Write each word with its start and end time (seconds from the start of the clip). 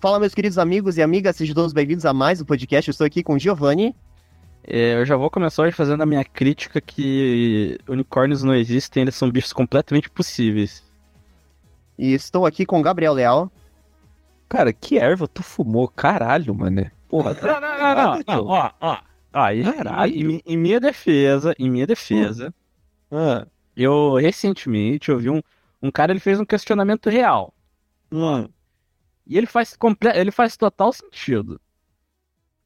Fala, 0.00 0.18
meus 0.18 0.34
queridos 0.34 0.56
amigos 0.58 0.96
e 0.96 1.02
amigas, 1.02 1.36
sejam 1.36 1.54
todos 1.54 1.72
bem-vindos 1.72 2.06
a 2.06 2.12
mais 2.12 2.40
um 2.40 2.44
podcast. 2.44 2.88
Eu 2.88 2.92
estou 2.92 3.06
aqui 3.06 3.22
com 3.22 3.34
o 3.34 3.38
Giovanni. 3.38 3.94
É, 4.64 4.94
eu 4.94 5.04
já 5.04 5.16
vou 5.16 5.30
começar 5.30 5.62
hoje 5.62 5.74
fazendo 5.76 6.02
a 6.02 6.06
minha 6.06 6.24
crítica 6.24 6.80
que 6.80 7.78
unicórnios 7.88 8.42
não 8.42 8.54
existem, 8.54 9.02
eles 9.02 9.14
são 9.14 9.30
bichos 9.30 9.52
completamente 9.52 10.08
possíveis. 10.08 10.82
E 11.98 12.14
estou 12.14 12.46
aqui 12.46 12.64
com 12.64 12.80
o 12.80 12.82
Gabriel 12.82 13.12
Leal. 13.12 13.50
Cara, 14.48 14.72
que 14.72 14.98
erva 14.98 15.28
tu 15.28 15.42
fumou? 15.42 15.86
Caralho, 15.88 16.54
mano. 16.54 16.90
Porra, 17.08 17.36
Não, 17.42 17.60
não, 17.60 17.78
não, 17.78 17.94
não, 17.94 18.22
não, 18.26 18.46
ó, 18.46 18.70
ó. 18.80 18.98
ó 19.34 19.50
em, 19.50 19.62
Caralho. 19.64 20.14
em- 20.32 20.42
em 20.46 20.56
minha 20.56 20.80
defesa, 20.80 21.54
em 21.58 21.68
minha 21.70 21.86
defesa, 21.86 22.54
Ah, 23.12 23.46
eu 23.76 24.14
recentemente 24.14 25.10
ouvi 25.10 25.28
um, 25.28 25.42
um 25.82 25.90
cara, 25.90 26.12
ele 26.12 26.20
fez 26.20 26.38
um 26.40 26.44
questionamento 26.44 27.10
real. 27.10 27.52
ah, 28.12 28.48
E 29.26 29.38
ele 29.38 29.46
faz, 29.46 29.76
ele 30.14 30.30
faz 30.30 30.56
total 30.56 30.92
sentido. 30.92 31.60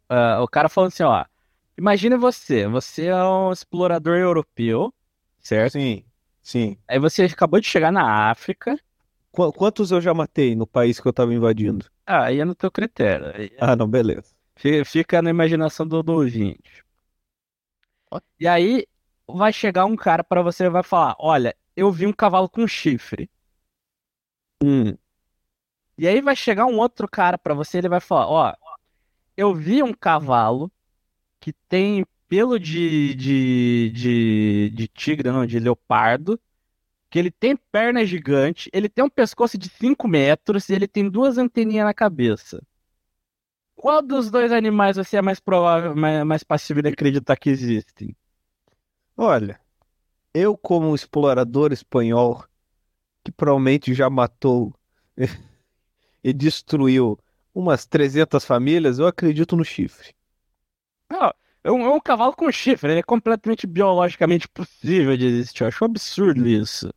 Ah, 0.09 0.43
o 0.43 0.49
cara 0.49 0.69
falou 0.69 0.89
assim, 0.89 1.03
ó. 1.03 1.25
Imagina 1.77 2.17
você, 2.17 2.67
você 2.69 3.07
é 3.07 3.25
um 3.25 3.53
explorador 3.53 4.17
europeu, 4.17 4.95
certo? 5.41 5.75
sim, 5.75 6.05
sim. 6.43 6.79
Aí 6.89 6.99
você 6.99 7.25
acabou 7.25 7.61
de 7.61 7.67
chegar 7.69 7.93
na 7.93 8.31
África. 8.31 8.79
Qu- 9.33 9.53
quantos 9.53 9.91
eu 9.91 10.01
já 10.01 10.15
matei 10.15 10.55
no 10.57 10.67
país 10.67 10.99
que 10.99 11.07
eu 11.07 11.13
tava 11.13 11.35
invadindo? 11.35 11.91
Ah, 12.07 12.25
aí 12.27 12.41
é 12.41 12.45
no 12.45 12.55
teu 12.55 12.71
critério. 12.71 13.27
Aí 13.35 13.51
Ah, 13.59 13.75
não, 13.77 13.89
beleza. 13.89 14.33
fi- 14.57 14.85
Fica 14.85 15.23
na 15.23 15.31
imaginação 15.31 15.87
do, 15.87 16.03
do 16.03 16.13
ouvinte. 16.15 16.85
E 18.39 18.47
aí 18.47 18.87
vai 19.27 19.53
chegar 19.53 19.85
um 19.87 19.97
cara 19.97 20.23
pra 20.25 20.43
você 20.43 20.65
e 20.65 20.71
vai 20.71 20.83
falar: 20.83 21.17
Olha, 21.19 21.57
eu 21.77 21.91
vi 21.91 22.07
um 22.07 22.13
cavalo 22.13 22.49
com 22.49 22.67
chifre. 22.67 23.29
Hum, 24.63 24.97
E 25.97 26.09
aí 26.09 26.21
vai 26.21 26.35
chegar 26.37 26.67
um 26.67 26.79
outro 26.79 27.09
cara 27.09 27.39
pra 27.39 27.55
você 27.55 27.79
ele 27.79 27.89
vai 27.89 28.01
falar: 28.01 28.29
Ó, 28.29 28.55
eu 29.37 29.55
vi 29.55 29.83
um 29.83 29.93
cavalo 29.93 30.71
que 31.41 31.53
tem 31.69 32.05
pelo 32.29 32.59
de, 32.59 33.15
de, 33.15 33.91
de, 33.91 34.71
de 34.75 34.89
tigre, 34.89 35.31
não, 35.31 35.47
de 35.47 35.59
leopardo. 35.59 36.41
Que 37.11 37.19
ele 37.19 37.31
tem 37.31 37.57
perna 37.57 38.05
gigante, 38.05 38.69
ele 38.73 38.89
tem 38.89 39.05
um 39.05 39.09
pescoço 39.09 39.57
de 39.57 39.69
5 39.69 40.09
metros 40.09 40.69
e 40.69 40.75
ele 40.75 40.89
tem 40.89 41.09
duas 41.09 41.39
anteninhas 41.39 41.87
na 41.87 41.95
cabeça. 41.95 42.61
Qual 43.77 44.03
dos 44.03 44.31
dois 44.31 44.51
animais 44.51 44.97
você 44.97 45.17
é 45.17 45.23
mais 45.23 45.39
provável, 45.39 45.95
mais, 45.95 46.25
mais 46.25 46.43
passível 46.43 46.83
de 46.83 46.89
acreditar 46.89 47.37
que 47.37 47.51
existem? 47.51 48.17
olha, 49.17 49.61
eu 50.35 50.57
como 50.57 50.95
explorador 50.95 51.73
espanhol 51.73 52.45
que 53.25 53.33
provavelmente 53.33 53.95
já 53.95 54.11
matou 54.11 54.75
e 56.25 56.33
destruiu 56.33 57.19
umas 57.55 57.85
300 57.87 58.45
famílias, 58.45 58.99
eu 58.99 59.07
acredito 59.07 59.55
no 59.55 59.65
chifre. 59.65 60.15
É 61.63 61.71
um, 61.71 61.83
é 61.83 61.91
um 61.91 62.01
cavalo 62.01 62.33
com 62.35 62.51
chifre, 62.51 62.91
ele 62.93 63.01
é 63.01 63.03
completamente 63.03 63.67
biologicamente 63.67 64.49
possível 64.49 65.17
de 65.17 65.27
existir. 65.27 65.63
Eu 65.63 65.69
acho 65.69 65.85
um 65.85 65.87
absurdo 65.87 66.49
isso. 66.49 66.91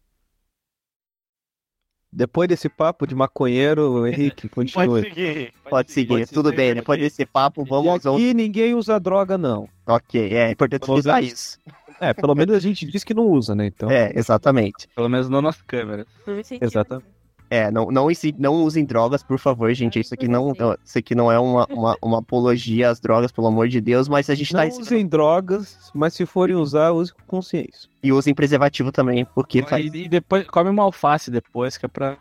Depois 2.11 2.48
desse 2.48 2.70
papo 2.70 3.05
de 3.05 3.14
maconheiro, 3.14 4.08
Henrique, 4.08 4.50
continue. 4.50 5.03
seguir. 5.03 5.53
Pode 5.70 5.92
seguir, 5.92 6.28
tudo 6.28 6.52
bem. 6.53 6.73
Depois 6.73 7.00
desse 7.00 7.25
papo, 7.25 7.64
vamos 7.66 8.05
ao. 8.05 8.20
E 8.20 8.33
ninguém 8.33 8.73
usa 8.73 9.00
droga, 9.00 9.38
não. 9.38 9.70
Ok, 9.86 10.33
é 10.33 10.52
importante 10.52 10.86
frisar 10.86 11.16
lá. 11.16 11.22
isso. 11.22 11.59
É, 12.00 12.14
pelo 12.14 12.36
menos 12.36 12.55
a 12.55 12.59
gente 12.59 12.86
diz 12.86 13.03
que 13.03 13.14
não 13.14 13.25
usa, 13.25 13.55
né? 13.55 13.67
Então, 13.67 13.89
É, 13.89 14.11
exatamente. 14.16 14.88
Pelo 14.95 15.09
menos 15.09 15.30
não 15.30 15.42
nas 15.42 15.61
câmeras. 15.61 16.08
exatamente. 16.61 17.17
É, 17.50 17.72
não, 17.72 17.90
não, 17.90 18.08
não 18.38 18.53
usem 18.56 18.83
drogas, 18.86 19.23
por 19.23 19.39
favor, 19.39 19.73
gente. 19.73 19.99
Isso 19.99 20.14
aqui 20.14 20.27
não, 20.27 20.54
não- 20.58 20.77
isso 20.83 20.98
aqui 20.98 21.16
não 21.16 21.32
é 21.32 21.39
uma, 21.39 21.66
uma, 21.70 21.98
uma 22.04 22.20
apologia 22.20 22.89
às 22.89 22.99
drogas, 22.99 23.32
pelo 23.32 23.48
amor 23.48 23.70
de 23.70 23.80
Deus, 23.80 24.10
mas 24.10 24.30
a 24.30 24.36
gente 24.36 24.52
tá 24.52 24.66
Não 24.66 24.77
usem 24.80 25.08
drogas, 25.08 25.89
mas 25.94 26.14
se 26.14 26.26
forem 26.26 26.55
usar, 26.58 26.92
use 26.92 27.14
com 27.14 27.22
consciência. 27.26 27.89
E 28.04 28.11
usem 28.11 28.33
preservativo 28.36 28.92
também, 28.92 29.23
porque 29.23 29.64
faz. 29.64 29.86
E, 29.86 30.04
e 30.04 30.10
depois 30.10 30.45
come 30.48 30.70
uma 30.70 30.83
alface 30.83 31.32
depois, 31.32 31.77
que 31.77 31.86
é 31.86 31.89
pra. 31.89 32.17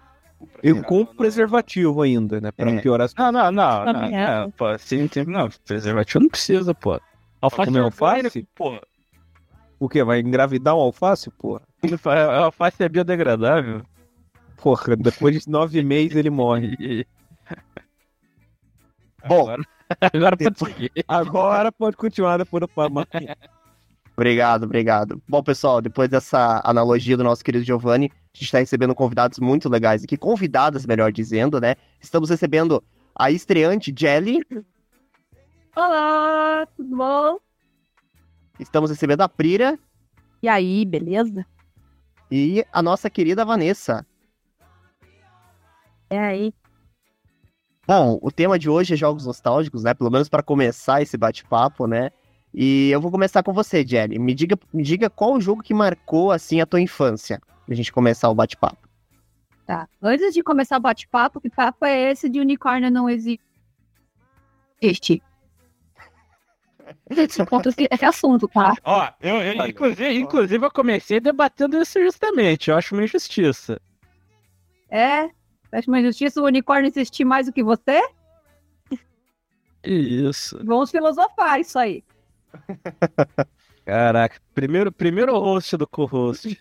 E 0.63 0.73
com 0.83 1.05
preservativo 1.05 2.03
ainda, 2.03 2.41
né? 2.41 2.53
Pra 2.53 2.71
É. 2.71 2.81
piorar 2.81 3.07
as 3.07 3.15
Não, 3.15 3.33
não, 3.33 3.51
não, 3.51 3.85
não, 3.85 4.03
é. 4.05 4.41
não, 4.43 4.51
pô, 4.51 4.79
sim, 4.79 5.09
tem, 5.09 5.25
não, 5.25 5.49
preservativo 5.67 6.21
não 6.21 6.29
precisa, 6.29 6.75
pô. 6.75 7.01
Alface 7.41 7.67
comer 7.71 7.81
é 7.81 7.83
alface? 7.83 8.47
pô. 8.55 8.79
O 9.81 9.89
quê? 9.89 10.05
Vai 10.05 10.21
engravidar 10.21 10.75
um 10.77 10.81
alface, 10.81 11.31
porra? 11.31 11.63
A 12.05 12.45
alface 12.45 12.83
é 12.83 12.89
biodegradável. 12.89 13.83
Porra, 14.57 14.97
depois 14.97 15.43
de 15.43 15.51
nove 15.51 15.83
meses 15.83 16.17
ele 16.17 16.31
morre. 16.31 17.07
Bom, 19.29 19.43
agora, 19.43 19.63
agora 20.01 20.37
pode 20.37 20.51
depois- 20.51 20.73
seguir. 20.75 20.93
Agora 21.09 21.73
pode 21.73 21.97
continuar 21.97 22.39
depois 22.39 22.63
do. 22.63 22.71
Obrigado, 24.17 24.65
obrigado. 24.65 25.23
Bom, 25.29 25.43
pessoal, 25.43 25.83
depois 25.83 26.09
dessa 26.09 26.63
analogia 26.65 27.17
do 27.17 27.25
nosso 27.25 27.45
querido 27.45 27.65
Giovanni, 27.65 28.07
a 28.07 28.17
gente 28.37 28.45
está 28.47 28.59
recebendo 28.59 28.95
convidados 28.95 29.39
muito 29.39 29.69
legais 29.69 30.03
aqui, 30.05 30.17
convidadas, 30.17 30.87
melhor 30.87 31.13
dizendo, 31.13 31.61
né? 31.61 31.75
Estamos 32.01 32.31
recebendo 32.31 32.83
a 33.15 33.31
estreante 33.31 33.93
Jelly, 33.97 34.41
Olá, 35.75 36.67
tudo 36.75 36.97
bom? 36.97 37.39
estamos 38.59 38.89
recebendo 38.89 39.21
a 39.21 39.29
Prira 39.29 39.79
E 40.43 40.49
aí, 40.49 40.87
beleza? 40.87 41.45
e 42.31 42.65
a 42.73 42.81
nossa 42.83 43.11
querida 43.11 43.45
Vanessa. 43.45 44.07
E 46.11 46.17
aí? 46.17 46.55
Bom, 47.87 48.19
o 48.21 48.31
tema 48.33 48.59
de 48.59 48.69
hoje 48.69 48.95
é 48.95 48.97
jogos 48.97 49.27
nostálgicos, 49.27 49.85
né? 49.85 49.95
Pelo 49.95 50.11
menos 50.11 50.29
para 50.29 50.43
começar 50.43 51.03
esse 51.03 51.17
bate-papo, 51.17 51.87
né? 51.87 52.11
E 52.53 52.91
eu 52.91 53.01
vou 53.01 53.11
começar 53.11 53.43
com 53.43 53.53
você, 53.53 53.87
Jelly. 53.87 54.19
Me 54.19 54.35
diga, 54.35 54.59
me 54.73 54.83
diga 54.83 55.09
qual 55.11 55.35
o 55.35 55.41
jogo 55.41 55.63
que 55.63 55.75
marcou 55.75 56.33
assim 56.33 56.61
a 56.61 56.67
tua 56.67 56.81
infância, 56.81 57.41
pra 57.65 57.75
gente 57.75 57.93
começar 57.93 58.29
o 58.29 58.35
bate-papo. 58.35 58.89
Tá. 59.67 59.89
Antes 60.03 60.33
de 60.35 60.43
começar 60.43 60.77
o 60.79 60.81
bate-papo, 60.81 61.41
que 61.41 61.51
papo 61.51 61.85
é 61.85 62.11
esse 62.13 62.29
de 62.29 62.41
unicórnio 62.41 62.91
não 62.91 63.09
existe? 63.09 63.41
Esse 67.11 67.45
ponto, 67.45 67.69
esse 67.69 67.89
esse 67.91 68.05
assunto, 68.05 68.47
tá? 68.47 68.73
Ó, 68.85 69.09
eu, 69.21 69.37
eu- 69.43 69.67
inclusive, 69.67 70.15
inclusive 70.21 70.65
eu 70.65 70.71
comecei 70.71 71.19
debatendo 71.19 71.77
isso 71.83 72.01
justamente. 72.01 72.71
Eu 72.71 72.77
acho 72.77 72.95
uma 72.95 73.03
injustiça. 73.03 73.81
É? 74.89 75.29
Acho 75.73 75.91
uma 75.91 76.01
injustiça 76.01 76.41
o 76.41 76.45
unicórnio 76.45 76.89
existir 76.89 77.25
mais 77.25 77.47
do 77.47 77.53
que 77.53 77.63
você? 77.63 78.01
Isso. 79.85 80.59
Vamos 80.65 80.91
filosofar 80.91 81.61
isso 81.61 81.79
aí. 81.79 82.03
Caraca, 83.85 84.41
primeiro, 84.53 84.91
primeiro 84.91 85.39
host 85.39 85.77
do 85.77 85.87
co-host. 85.87 86.61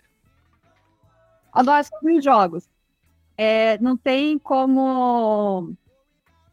Agora, 1.52 1.82
sobre 1.82 2.18
os 2.18 2.24
jogos. 2.24 2.68
É, 3.36 3.78
não 3.78 3.96
tem 3.96 4.38
como. 4.38 5.74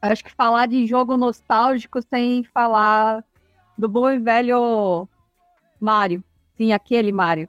Acho 0.01 0.23
que 0.23 0.31
falar 0.31 0.65
de 0.65 0.85
jogo 0.87 1.15
nostálgico 1.15 2.01
sem 2.01 2.43
falar 2.43 3.23
do 3.77 3.87
bom 3.87 4.09
e 4.09 4.19
velho 4.19 5.07
Mario. 5.79 6.23
Sim, 6.57 6.73
aquele 6.73 7.11
Mario. 7.11 7.47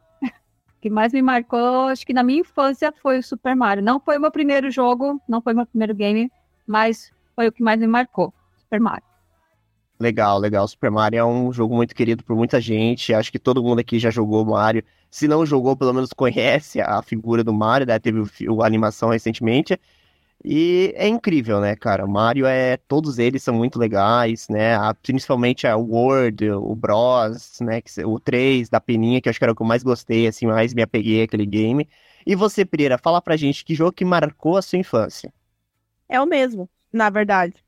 Que 0.84 0.90
mais 0.90 1.14
me 1.14 1.22
marcou, 1.22 1.88
acho 1.88 2.04
que 2.04 2.12
na 2.12 2.22
minha 2.22 2.40
infância 2.40 2.92
foi 3.00 3.18
o 3.18 3.22
Super 3.22 3.56
Mario. 3.56 3.82
Não 3.82 3.98
foi 3.98 4.18
o 4.18 4.20
meu 4.20 4.30
primeiro 4.30 4.70
jogo, 4.70 5.18
não 5.26 5.40
foi 5.40 5.54
o 5.54 5.56
meu 5.56 5.64
primeiro 5.64 5.94
game, 5.94 6.30
mas 6.66 7.10
foi 7.34 7.48
o 7.48 7.52
que 7.52 7.62
mais 7.62 7.80
me 7.80 7.86
marcou. 7.86 8.34
Super 8.58 8.78
Mario. 8.78 9.02
Legal, 9.98 10.38
legal. 10.38 10.68
Super 10.68 10.90
Mario 10.90 11.20
é 11.20 11.24
um 11.24 11.50
jogo 11.50 11.74
muito 11.74 11.94
querido 11.94 12.22
por 12.22 12.36
muita 12.36 12.60
gente. 12.60 13.14
Acho 13.14 13.32
que 13.32 13.38
todo 13.38 13.62
mundo 13.62 13.78
aqui 13.78 13.98
já 13.98 14.10
jogou 14.10 14.44
Mario. 14.44 14.84
Se 15.10 15.26
não 15.26 15.46
jogou, 15.46 15.74
pelo 15.74 15.94
menos 15.94 16.12
conhece 16.12 16.82
a 16.82 17.00
figura 17.00 17.42
do 17.42 17.54
Mario, 17.54 17.86
né? 17.86 17.98
Teve 17.98 18.20
o 18.46 18.62
a 18.62 18.66
animação 18.66 19.08
recentemente. 19.08 19.80
E 20.44 20.92
é 20.96 21.08
incrível, 21.08 21.60
né, 21.60 21.74
cara? 21.74 22.04
O 22.04 22.08
Mario 22.08 22.46
é. 22.46 22.76
Todos 22.76 23.18
eles 23.18 23.42
são 23.42 23.54
muito 23.54 23.78
legais, 23.78 24.46
né? 24.48 24.74
A- 24.76 24.94
principalmente 24.94 25.66
a 25.66 25.76
World, 25.76 26.50
o 26.50 26.74
Bros, 26.74 27.58
né? 27.60 27.80
O 28.04 28.20
3 28.20 28.68
da 28.68 28.80
Peninha, 28.80 29.20
que 29.20 29.28
eu 29.28 29.30
acho 29.30 29.38
que 29.38 29.44
era 29.44 29.52
o 29.52 29.56
que 29.56 29.62
eu 29.62 29.66
mais 29.66 29.82
gostei, 29.82 30.26
assim, 30.26 30.46
mais 30.46 30.74
me 30.74 30.82
apeguei 30.82 31.22
àquele 31.22 31.46
game. 31.46 31.88
E 32.26 32.34
você, 32.34 32.64
Pereira, 32.64 32.98
fala 32.98 33.22
pra 33.22 33.36
gente 33.36 33.64
que 33.64 33.74
jogo 33.74 33.92
que 33.92 34.04
marcou 34.04 34.56
a 34.56 34.62
sua 34.62 34.78
infância. 34.78 35.32
É 36.08 36.20
o 36.20 36.26
mesmo, 36.26 36.68
na 36.92 37.10
verdade. 37.10 37.62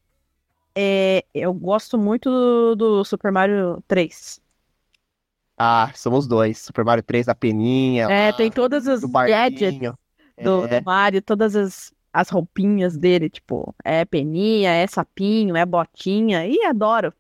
É, 0.76 1.24
eu 1.34 1.54
gosto 1.54 1.98
muito 1.98 2.30
do, 2.30 2.76
do 2.76 3.04
Super 3.04 3.32
Mario 3.32 3.82
3. 3.88 4.40
Ah, 5.58 5.90
somos 5.94 6.26
dois. 6.26 6.58
Super 6.58 6.84
Mario 6.84 7.02
3 7.02 7.26
da 7.26 7.34
Peninha. 7.34 8.08
É, 8.08 8.26
lá, 8.28 8.32
tem 8.32 8.50
todas 8.50 8.86
as 8.86 9.00
do 9.00 9.08
gadgets 9.08 9.78
do, 10.38 10.66
É. 10.66 10.80
do 10.80 10.82
Mario, 10.84 11.22
todas 11.22 11.56
as, 11.56 11.92
as 12.20 12.30
roupinhas 12.30 12.96
dele, 12.96 13.28
tipo, 13.30 13.74
é 13.84 14.04
peninha, 14.04 14.70
é 14.72 14.86
sapinho, 14.86 15.56
é 15.56 15.64
botinha, 15.66 16.46
e 16.46 16.62
adoro. 16.64 17.12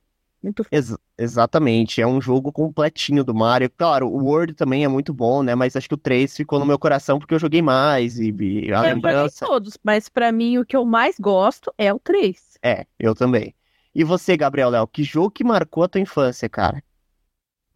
Muito 0.42 0.64
Ex- 0.70 0.96
exatamente, 1.18 2.00
é 2.00 2.06
um 2.06 2.20
jogo 2.20 2.52
completinho 2.52 3.22
do 3.24 3.34
Mario. 3.34 3.70
Claro, 3.70 4.08
o 4.08 4.24
World 4.24 4.54
também 4.54 4.84
é 4.84 4.88
muito 4.88 5.12
bom, 5.14 5.42
né? 5.42 5.54
Mas 5.54 5.76
acho 5.76 5.88
que 5.88 5.94
o 5.94 5.98
3 5.98 6.36
ficou 6.36 6.58
no 6.58 6.66
meu 6.66 6.78
coração 6.78 7.18
porque 7.18 7.34
eu 7.34 7.38
joguei 7.38 7.62
mais 7.62 8.18
e, 8.18 8.30
e 8.32 8.72
a 8.72 8.82
Eu 8.82 8.94
lembrança. 8.94 9.38
todos, 9.38 9.78
mas 9.84 10.08
pra 10.08 10.32
mim 10.32 10.56
o 10.58 10.64
que 10.64 10.74
eu 10.76 10.84
mais 10.86 11.18
gosto 11.18 11.72
é 11.76 11.92
o 11.92 11.98
3. 11.98 12.58
É, 12.62 12.86
eu 12.98 13.14
também. 13.14 13.54
E 13.94 14.04
você, 14.04 14.36
Gabriel 14.36 14.68
Léo, 14.70 14.86
que 14.88 15.02
jogo 15.04 15.30
que 15.30 15.44
marcou 15.44 15.84
a 15.84 15.88
tua 15.88 16.00
infância, 16.00 16.48
cara? 16.48 16.82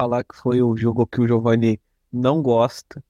Falar 0.00 0.24
que 0.24 0.34
foi 0.36 0.60
o 0.62 0.76
jogo 0.76 1.06
que 1.06 1.20
o 1.20 1.26
Giovanni 1.28 1.80
não 2.12 2.42
gosta, 2.42 3.02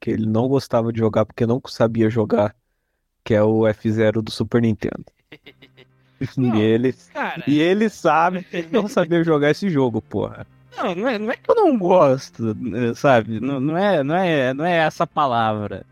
que 0.00 0.10
ele 0.10 0.26
não 0.26 0.48
gostava 0.48 0.92
de 0.92 1.00
jogar 1.00 1.26
porque 1.26 1.46
não 1.46 1.62
sabia 1.68 2.10
jogar, 2.10 2.56
que 3.28 3.34
é 3.34 3.42
o 3.42 3.66
F-Zero 3.66 4.22
do 4.22 4.30
Super 4.30 4.62
Nintendo. 4.62 5.04
Não. 6.34 6.56
E 6.56 6.62
ele, 6.62 6.94
Cara, 7.12 7.44
e 7.46 7.60
ele 7.60 7.90
sabe 7.90 8.42
que 8.42 8.56
ele 8.56 8.68
não 8.72 8.88
sabia 8.88 9.22
jogar 9.22 9.50
esse 9.50 9.68
jogo, 9.68 10.00
porra. 10.00 10.46
não, 10.76 10.94
não 10.94 11.08
é, 11.08 11.18
não 11.18 11.30
é 11.30 11.36
que 11.36 11.48
eu 11.50 11.54
não 11.54 11.78
gosto, 11.78 12.56
eh, 12.74 12.94
sabe? 12.94 13.38
Não, 13.38 13.60
não, 13.60 13.76
é, 13.76 14.02
não, 14.02 14.16
é, 14.16 14.54
não 14.54 14.64
é 14.64 14.78
essa 14.78 15.06
palavra. 15.06 15.84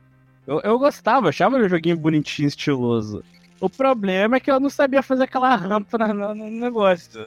Eu, 0.47 0.61
eu 0.65 0.79
gostava, 0.79 1.29
achava 1.29 1.59
o 1.59 1.69
joguinho 1.69 1.97
bonitinho, 1.99 2.49
estiloso. 2.49 3.23
O 3.61 3.69
problema 3.69 4.37
é 4.37 4.41
que 4.41 4.50
eu 4.50 4.59
não 4.59 4.71
sabia 4.71 5.03
fazer 5.03 5.25
aquela 5.25 5.55
rampa 5.55 5.99
na- 5.99 6.35
no 6.35 6.50
negócio. 6.50 7.27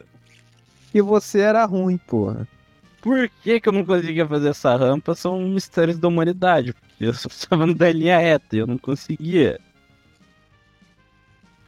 E 0.92 1.00
você 1.02 1.40
era 1.42 1.64
ruim, 1.66 1.98
porra. 1.98 2.48
Por 3.02 3.30
que, 3.44 3.62
que 3.62 3.70
eu 3.70 3.74
não 3.74 3.86
conseguia 3.86 4.28
fazer 4.28 4.50
essa 4.50 4.76
rampa 4.76 5.14
são 5.16 5.40
mistérios 5.40 5.98
da 6.00 6.08
humanidade. 6.08 6.74
Porque 6.74 7.06
eu 7.06 7.14
só 7.14 7.30
estava 7.32 7.72
da 7.74 7.92
linha 7.94 8.18
reta 8.18 8.56
e 8.58 8.60
eu 8.60 8.68
não 8.68 8.78
conseguia. 8.78 9.58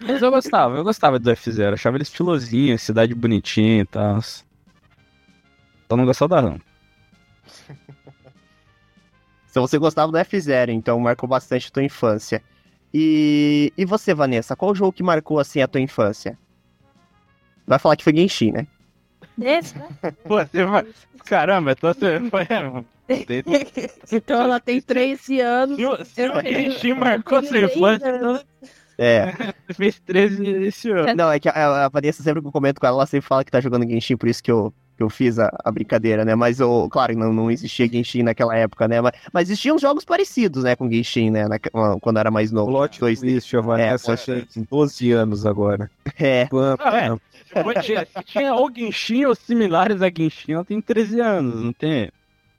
Mas 0.02 0.22
eu 0.22 0.32
gostava, 0.32 0.78
eu 0.78 0.84
gostava 0.84 1.20
do 1.20 1.30
F-Zero, 1.32 1.76
achava 1.76 1.98
ele 1.98 2.04
estilosinho, 2.04 2.78
cidade 2.80 3.14
bonitinha 3.14 3.82
e 3.82 3.86
tal. 3.86 4.22
Só 4.22 4.42
não 5.98 6.06
gostava 6.06 6.36
da 6.36 6.42
rampa. 6.42 6.66
Se 9.48 9.60
você 9.60 9.78
gostava 9.78 10.12
do 10.12 10.18
F-Zero, 10.18 10.72
então 10.72 11.00
marcou 11.00 11.28
bastante 11.28 11.68
a 11.68 11.72
tua 11.72 11.84
infância. 11.84 12.42
E, 12.94 13.72
e 13.78 13.86
você, 13.86 14.14
Vanessa, 14.14 14.56
qual 14.56 14.74
jogo 14.74 14.94
que 14.94 15.04
marcou 15.04 15.40
assim 15.40 15.62
a 15.62 15.68
tua 15.68 15.82
infância? 15.82 16.38
Vai 17.68 17.78
falar 17.78 17.96
que 17.96 18.04
foi 18.04 18.16
Genshin, 18.16 18.52
né? 18.52 18.68
Esse, 19.42 19.78
né? 19.78 19.88
Pô, 20.26 20.44
você 20.44 20.66
vai. 20.66 20.86
Caramba, 21.26 21.72
então 21.72 21.94
você 21.94 22.20
foi. 22.30 22.48
então 24.12 24.42
ela 24.42 24.60
tem 24.60 24.82
13 24.82 25.40
anos. 25.42 25.78
Se 26.08 26.14
se 26.14 26.30
o 26.30 26.42
Genshin 26.42 26.94
marcou 26.94 27.44
sua 27.44 27.60
infância, 27.60 28.16
então 28.16 28.42
É. 29.04 29.32
você 29.68 29.74
fez 29.74 30.00
13 30.00 30.46
esse 30.66 30.92
ano. 30.92 31.16
Não, 31.16 31.32
é 31.32 31.40
que 31.40 31.50
a, 31.50 31.86
a 31.86 31.90
Vanessa 31.90 32.22
sempre 32.24 32.42
que 32.42 32.48
eu 32.48 32.52
comento 32.52 32.80
com 32.80 32.86
ela, 32.88 32.98
ela 32.98 33.06
sempre 33.06 33.28
fala 33.28 33.44
que 33.44 33.52
tá 33.52 33.60
jogando 33.60 33.88
Genshin, 33.90 34.16
por 34.18 34.30
isso 34.30 34.44
que 34.44 34.52
eu, 34.52 34.74
que 34.96 35.02
eu 35.04 35.10
fiz 35.10 35.40
a, 35.40 35.50
a 35.66 35.72
brincadeira, 35.72 36.24
né? 36.24 36.36
Mas, 36.36 36.60
eu, 36.60 36.88
claro, 36.92 37.18
não, 37.18 37.34
não 37.34 37.50
existia 37.50 37.88
Genshin 37.88 38.22
naquela 38.24 38.56
época, 38.56 38.88
né? 38.88 39.02
Mas, 39.02 39.14
mas 39.34 39.50
existiam 39.50 39.80
jogos 39.80 40.06
parecidos, 40.06 40.64
né, 40.64 40.76
com 40.76 40.90
Genshin, 40.90 41.32
né? 41.32 41.48
na- 41.48 41.58
quando 42.00 42.18
era 42.20 42.30
mais 42.30 42.52
novo. 42.52 42.72
Plot 42.72 43.00
Dois- 43.00 43.20
twist, 43.20 43.50
Giovanni. 43.50 43.82
É, 43.84 43.88
Essa 43.88 44.16
plot 44.16 44.48
tem 44.54 44.68
12 44.70 45.12
anos 45.12 45.46
agora. 45.46 45.90
É, 46.20 46.48
Ah, 46.80 46.98
é. 47.08 48.22
Tinha 48.26 48.54
ou 48.56 48.72
Genshin 48.74 49.26
ou 49.26 49.36
similares 49.36 50.02
a 50.02 50.10
Genshin, 50.16 50.54
ela 50.54 50.66
tem 50.66 50.80
13 50.80 51.20
anos, 51.20 51.62
não 51.64 51.74
tem? 51.74 52.12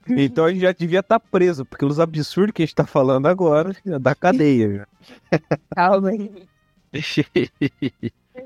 Então 0.07 0.45
a 0.45 0.51
gente 0.51 0.61
já 0.61 0.71
devia 0.71 0.99
estar 0.99 1.19
preso, 1.19 1.65
porque 1.65 1.85
os 1.85 1.99
absurdos 1.99 2.53
que 2.53 2.63
a 2.63 2.65
gente 2.65 2.75
tá 2.75 2.85
falando 2.85 3.27
agora 3.27 3.75
é 3.85 3.97
da 3.99 4.13
cadeia. 4.13 4.87
Calma 5.75 6.09
aí. 6.09 6.47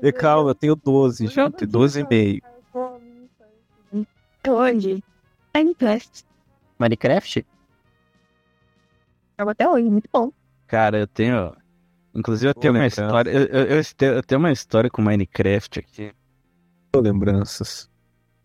E 0.00 0.12
calma, 0.12 0.50
eu 0.50 0.54
tenho 0.54 0.76
12, 0.76 1.26
gente. 1.26 1.66
12 1.66 2.00
e 2.00 2.06
meio. 2.08 2.42
Hoje. 4.48 5.02
Minecraft. 5.54 6.24
Minecraft? 6.78 7.46
Jogo 9.38 9.50
até 9.50 9.68
hoje, 9.68 9.88
muito 9.90 10.08
bom. 10.12 10.32
Cara, 10.66 10.98
eu 10.98 11.06
tenho. 11.06 11.54
Inclusive, 12.14 12.50
eu 12.50 12.54
tenho 12.54 12.72
uma 12.72 12.80
lembrança. 12.80 13.02
história. 13.02 13.30
Eu, 13.30 13.42
eu, 13.46 13.66
eu 13.78 13.84
tenho- 13.96 14.12
eu 14.14 14.38
uma 14.38 14.52
história 14.52 14.90
com 14.90 15.02
Minecraft 15.02 15.80
aqui. 15.80 16.12
Lembranças. 16.94 17.88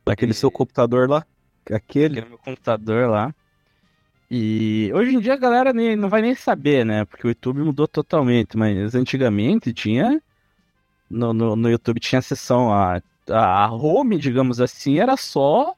Daquele 0.06 0.34
seu 0.34 0.52
computador 0.52 1.10
lá? 1.10 1.26
Aquele? 1.72 2.22
no 2.22 2.30
meu 2.30 2.38
computador 2.38 3.10
lá. 3.10 3.34
E 4.30 4.92
hoje 4.94 5.16
em 5.16 5.20
dia 5.20 5.34
a 5.34 5.38
galera 5.38 5.72
nem, 5.72 5.96
não 5.96 6.10
vai 6.10 6.22
nem 6.22 6.34
saber, 6.34 6.86
né? 6.86 7.06
Porque 7.06 7.28
o 7.28 7.30
YouTube 7.30 7.60
mudou 7.60 7.88
totalmente, 7.88 8.58
mas 8.58 8.96
antigamente 8.96 9.72
tinha. 9.72 10.22
No, 11.10 11.34
no, 11.34 11.56
no 11.56 11.70
YouTube 11.70 12.00
tinha 12.00 12.20
a 12.20 12.24
seção, 12.24 12.74
a, 12.74 13.00
a 13.30 13.72
home, 13.72 14.18
digamos 14.18 14.60
assim, 14.60 15.00
era 15.00 15.16
só. 15.16 15.76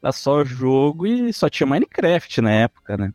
Era 0.00 0.12
só 0.12 0.44
jogo 0.44 1.06
e 1.06 1.32
só 1.32 1.48
tinha 1.48 1.66
Minecraft 1.66 2.40
na 2.40 2.52
época, 2.52 2.96
né? 2.96 3.12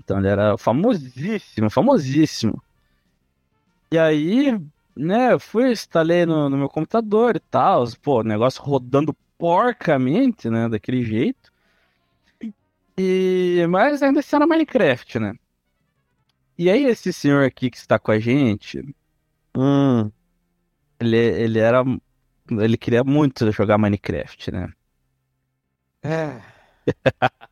Então 0.00 0.18
ele 0.18 0.28
era 0.28 0.56
famosíssimo, 0.56 1.68
famosíssimo. 1.68 2.62
E 3.90 3.98
aí, 3.98 4.58
né, 4.96 5.32
eu 5.32 5.40
fui, 5.40 5.70
instalei 5.70 6.24
no, 6.24 6.48
no 6.48 6.56
meu 6.56 6.68
computador 6.68 7.36
e 7.36 7.40
tal, 7.40 7.84
pô, 8.02 8.22
negócio 8.22 8.62
rodando 8.62 9.14
porcamente, 9.38 10.50
né, 10.50 10.68
daquele 10.68 11.04
jeito. 11.04 11.52
E, 12.96 13.64
mas 13.68 14.02
ainda 14.02 14.20
assim 14.20 14.36
era 14.36 14.46
Minecraft, 14.46 15.18
né? 15.18 15.34
E 16.58 16.68
aí 16.70 16.84
esse 16.84 17.12
senhor 17.12 17.44
aqui 17.44 17.70
que 17.70 17.76
está 17.78 17.98
com 17.98 18.10
a 18.10 18.18
gente, 18.18 18.82
Hum. 19.56 20.10
ele, 21.00 21.16
ele 21.16 21.58
era, 21.58 21.84
ele 22.50 22.76
queria 22.78 23.04
muito 23.04 23.50
jogar 23.52 23.78
Minecraft, 23.78 24.50
né? 24.52 24.72
É. 26.02 26.40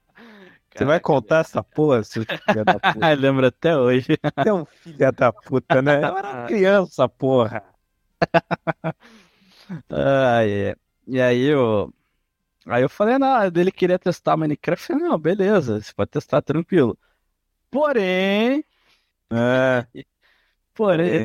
Você 0.74 0.84
vai 0.84 1.00
contar 1.00 1.40
essa 1.40 1.62
porra, 1.62 2.04
seu 2.04 2.24
filho 2.24 2.64
da 2.64 2.78
puta? 2.78 3.14
Lembro 3.14 3.46
até 3.46 3.76
hoje. 3.76 4.18
Você 4.36 4.48
é 4.48 4.52
um 4.52 4.64
filho 4.66 5.12
da 5.12 5.32
puta, 5.32 5.80
né? 5.82 6.04
Eu 6.04 6.16
era 6.18 6.36
criança, 6.46 7.08
porra. 7.08 7.64
Ah, 9.90 10.44
é. 10.46 10.76
E 11.06 11.20
aí 11.20 11.42
eu. 11.44 11.92
Aí 12.66 12.82
eu 12.82 12.88
falei, 12.88 13.18
não, 13.18 13.50
dele 13.50 13.70
queria 13.72 13.98
testar 13.98 14.36
Minecraft. 14.36 14.90
Eu 14.92 14.98
falei, 14.98 15.10
não, 15.10 15.18
beleza, 15.18 15.80
você 15.80 15.92
pode 15.94 16.10
testar 16.10 16.42
tranquilo. 16.42 16.98
Porém, 17.70 18.64
É. 19.32 19.86
porém, 20.74 21.10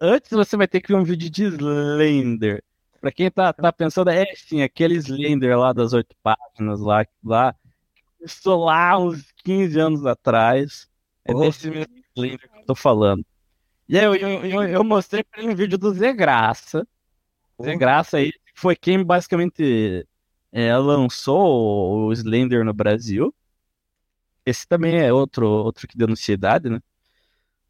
antes- 0.00 0.30
você 0.30 0.56
vai 0.56 0.68
ter 0.68 0.80
que 0.80 0.88
ver 0.88 0.96
um 0.98 1.04
vídeo 1.04 1.30
de 1.30 1.44
Slender. 1.44 2.62
Pra 3.00 3.12
quem 3.12 3.30
tá, 3.30 3.52
tá 3.52 3.72
pensando, 3.72 4.10
é 4.10 4.26
sim, 4.36 4.62
aquele 4.62 4.96
Slender 4.96 5.58
lá 5.58 5.72
das 5.72 5.92
oito 5.92 6.16
páginas 6.22 6.80
lá, 6.80 7.06
lá, 7.24 7.54
que 7.94 8.02
começou 8.18 8.64
lá 8.64 8.98
uns 8.98 9.32
15 9.44 9.78
anos 9.80 10.04
atrás. 10.06 10.88
É 11.24 11.34
Oh. 11.34 11.40
desse 11.40 11.70
mesmo 11.70 11.94
Slender 12.16 12.50
que 12.50 12.58
eu 12.60 12.66
tô 12.66 12.74
falando. 12.74 13.24
E 13.88 13.98
aí 13.98 14.04
eu, 14.06 14.14
eu, 14.16 14.46
eu, 14.46 14.62
eu 14.68 14.84
mostrei 14.84 15.24
pra 15.24 15.40
ele 15.42 15.52
um 15.52 15.56
vídeo 15.56 15.78
do 15.78 15.92
Zé 15.92 16.12
Graça. 16.12 16.86
Zé 17.62 17.76
Graça 17.76 18.18
aí 18.18 18.32
foi 18.58 18.76
quem 18.76 19.04
basicamente 19.04 20.06
é, 20.52 20.76
lançou 20.76 22.06
o 22.08 22.12
Slender 22.12 22.64
no 22.64 22.74
Brasil. 22.74 23.34
Esse 24.44 24.66
também 24.66 24.98
é 24.98 25.12
outro, 25.12 25.46
outro 25.46 25.86
que 25.86 25.96
denuncia 25.96 26.34
idade, 26.34 26.70
né? 26.70 26.80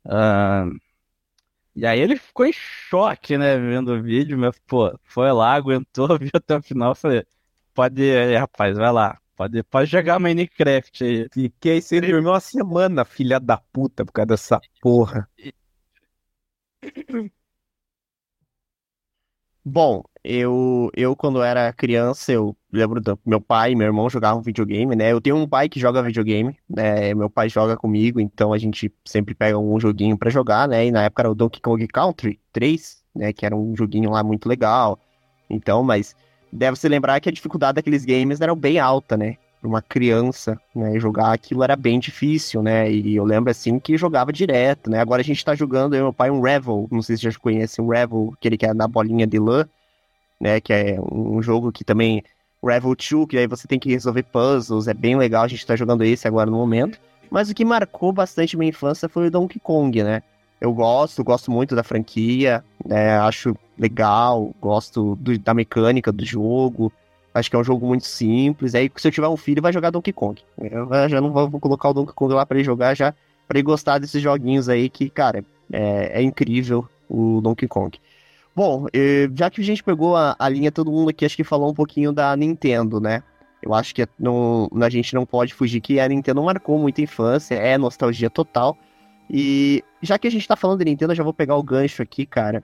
Ah, 0.05 0.67
e 1.75 1.87
aí 1.87 2.01
ele 2.01 2.17
ficou 2.17 2.45
em 2.47 2.53
choque, 2.53 3.39
né, 3.39 3.57
vendo 3.57 3.93
o 3.93 4.03
vídeo, 4.03 4.37
mas, 4.39 4.59
pô, 4.67 4.99
foi 5.05 5.31
lá, 5.33 5.53
aguentou, 5.55 6.09
viu 6.19 6.31
até 6.35 6.57
o 6.57 6.63
final, 6.63 6.95
falei, 6.95 7.25
pode 7.75 8.03
ir 8.03 8.37
rapaz, 8.39 8.77
vai 8.77 8.93
lá, 8.93 9.19
pode, 9.37 9.63
pode 9.65 9.91
jogar 9.91 10.19
Minecraft 10.19 11.05
aí. 11.05 11.29
Fiquei 11.33 11.81
sem 11.81 12.01
dormir 12.01 12.27
uma 12.29 12.41
semana, 12.41 13.05
filha 13.05 13.39
da 13.39 13.59
puta, 13.73 14.05
por 14.05 14.13
causa 14.13 14.27
dessa 14.29 14.61
porra. 14.81 15.29
Bom, 19.71 20.03
eu, 20.25 20.91
eu 20.97 21.15
quando 21.15 21.43
era 21.43 21.71
criança, 21.75 22.33
eu 22.33 22.57
lembro 22.73 23.03
do 23.03 23.19
meu 23.27 23.39
pai 23.39 23.73
e 23.73 23.77
meu 23.77 23.87
irmão 23.87 24.09
jogavam 24.09 24.41
videogame, 24.41 24.97
né? 24.97 25.13
Eu 25.13 25.21
tenho 25.21 25.37
um 25.37 25.47
pai 25.47 25.69
que 25.69 25.79
joga 25.79 26.03
videogame, 26.03 26.57
né? 26.67 27.13
Meu 27.13 27.29
pai 27.29 27.51
joga 27.51 27.77
comigo, 27.77 28.19
então 28.19 28.55
a 28.55 28.57
gente 28.57 28.91
sempre 29.05 29.35
pega 29.35 29.59
um 29.59 29.79
joguinho 29.79 30.17
pra 30.17 30.31
jogar, 30.31 30.67
né? 30.67 30.87
E 30.87 30.91
na 30.91 31.03
época 31.03 31.21
era 31.21 31.31
o 31.31 31.35
Donkey 31.35 31.61
Kong 31.61 31.87
Country 31.87 32.41
3, 32.51 33.05
né? 33.15 33.31
Que 33.31 33.45
era 33.45 33.55
um 33.55 33.77
joguinho 33.77 34.11
lá 34.11 34.25
muito 34.25 34.49
legal. 34.49 34.99
Então, 35.51 35.83
mas 35.83 36.17
deve 36.51 36.79
se 36.79 36.89
lembrar 36.89 37.21
que 37.21 37.29
a 37.29 37.33
dificuldade 37.33 37.75
daqueles 37.75 38.07
games 38.07 38.41
era 38.41 38.55
bem 38.55 38.79
alta, 38.79 39.19
né? 39.19 39.37
Uma 39.63 39.83
criança, 39.83 40.59
né? 40.75 40.99
Jogar 41.01 41.33
aquilo 41.33 41.65
era 41.65 41.75
bem 41.75 41.99
difícil, 41.99 42.63
né? 42.63 42.91
E 42.91 43.17
eu 43.17 43.25
lembro 43.25 43.51
assim 43.51 43.79
que 43.81 43.97
jogava 43.97 44.33
direto, 44.33 44.89
né? 44.89 45.01
Agora 45.01 45.21
a 45.21 45.25
gente 45.25 45.45
tá 45.45 45.55
jogando, 45.55 45.95
eu 45.95 46.01
e 46.01 46.03
meu 46.03 46.13
pai, 46.13 46.31
um 46.31 46.41
Revel, 46.41 46.87
não 46.91 47.03
sei 47.03 47.17
se 47.17 47.25
já 47.25 47.33
conhecem 47.39 47.85
um 47.85 47.89
Revel, 47.89 48.33
aquele 48.37 48.57
que 48.57 48.65
é 48.67 48.73
na 48.73 48.87
bolinha 48.87 49.27
de 49.27 49.39
lã, 49.39 49.67
né? 50.41 50.61
Que 50.61 50.73
é 50.73 50.99
um 51.01 51.43
jogo 51.43 51.73
que 51.73 51.85
também. 51.85 52.23
Revel 52.65 52.97
2, 52.97 53.27
que 53.29 53.39
aí 53.39 53.47
você 53.47 53.69
tem 53.69 53.79
que 53.79 53.89
resolver 53.91 54.25
puzzles, 54.25 54.89
é 54.89 54.95
bem 54.95 55.17
legal, 55.17 55.45
a 55.45 55.49
gente 55.49 55.65
tá 55.65 55.77
jogando 55.77 56.03
esse 56.03 56.27
agora 56.27 56.51
no 56.51 56.57
momento. 56.57 56.99
Mas 57.31 57.49
o 57.49 57.55
que 57.55 57.65
marcou 57.65 58.13
bastante 58.13 58.57
minha 58.57 58.71
infância 58.71 59.09
foi 59.09 59.29
o 59.29 59.31
Donkey 59.31 59.61
Kong, 59.61 60.03
né? 60.03 60.23
Eu 60.61 60.73
gosto, 60.73 61.23
gosto 61.23 61.53
muito 61.53 61.77
da 61.77 61.85
franquia, 61.85 62.65
né? 62.85 63.17
Acho 63.19 63.57
legal, 63.79 64.53
gosto 64.61 65.15
do- 65.17 65.39
da 65.39 65.55
mecânica 65.55 66.11
do 66.11 66.25
jogo. 66.25 66.93
Acho 67.35 67.51
que 67.51 67.57
é 67.57 67.59
um 67.59 67.65
jogo 67.65 67.87
muito 67.87 68.07
simples. 68.07 68.75
Aí, 68.75 68.91
se 68.97 69.09
eu 69.09 69.13
tiver 69.13 69.29
um 69.29 69.37
filho, 69.37 69.63
vai 69.63 69.73
jogar 69.73 69.91
Donkey 69.91 70.13
Kong. 70.13 70.43
Eu 70.59 71.09
já 71.09 71.21
não 71.21 71.31
vou, 71.31 71.49
vou 71.49 71.61
colocar 71.61 71.91
o 71.91 71.95
Donkey 71.95 72.13
Kong 72.15 72.35
lá 72.35 72.45
pra 72.45 72.57
ele 72.57 72.65
jogar, 72.65 72.95
já 72.95 73.13
pra 73.47 73.59
ele 73.59 73.65
gostar 73.65 73.99
desses 73.99 74.21
joguinhos 74.21 74.69
aí 74.69 74.89
que, 74.89 75.09
cara, 75.09 75.45
é, 75.73 76.21
é 76.21 76.23
incrível 76.23 76.89
o 77.09 77.41
Donkey 77.41 77.67
Kong. 77.67 77.99
Bom, 78.55 78.87
eh, 78.93 79.29
já 79.35 79.49
que 79.49 79.61
a 79.61 79.65
gente 79.65 79.85
pegou 79.85 80.17
a, 80.17 80.35
a 80.39 80.49
linha, 80.49 80.73
todo 80.73 80.91
mundo 80.91 81.11
aqui 81.11 81.25
acho 81.25 81.37
que 81.37 81.45
falou 81.45 81.71
um 81.71 81.75
pouquinho 81.75 82.13
da 82.13 82.35
Nintendo, 82.37 83.01
né? 83.01 83.23
Eu 83.63 83.73
acho 83.73 83.95
que 83.95 84.07
não, 84.19 84.69
a 84.81 84.91
gente 84.91 85.15
não 85.15 85.25
pode 85.25 85.55
fugir 85.55 85.81
que 85.81 85.99
a 85.99 86.09
Nintendo 86.09 86.43
marcou 86.43 86.79
muita 86.79 87.01
infância, 87.01 87.55
é 87.55 87.79
nostalgia 87.79 88.29
total. 88.29 88.77
E 89.31 89.85
já 90.03 90.19
que 90.19 90.27
a 90.27 90.31
gente 90.31 90.47
tá 90.47 90.57
falando 90.57 90.79
de 90.79 90.87
Nintendo, 90.87 91.13
eu 91.13 91.17
já 91.17 91.23
vou 91.23 91.33
pegar 91.33 91.57
o 91.57 91.63
gancho 91.63 92.03
aqui, 92.03 92.25
cara. 92.25 92.63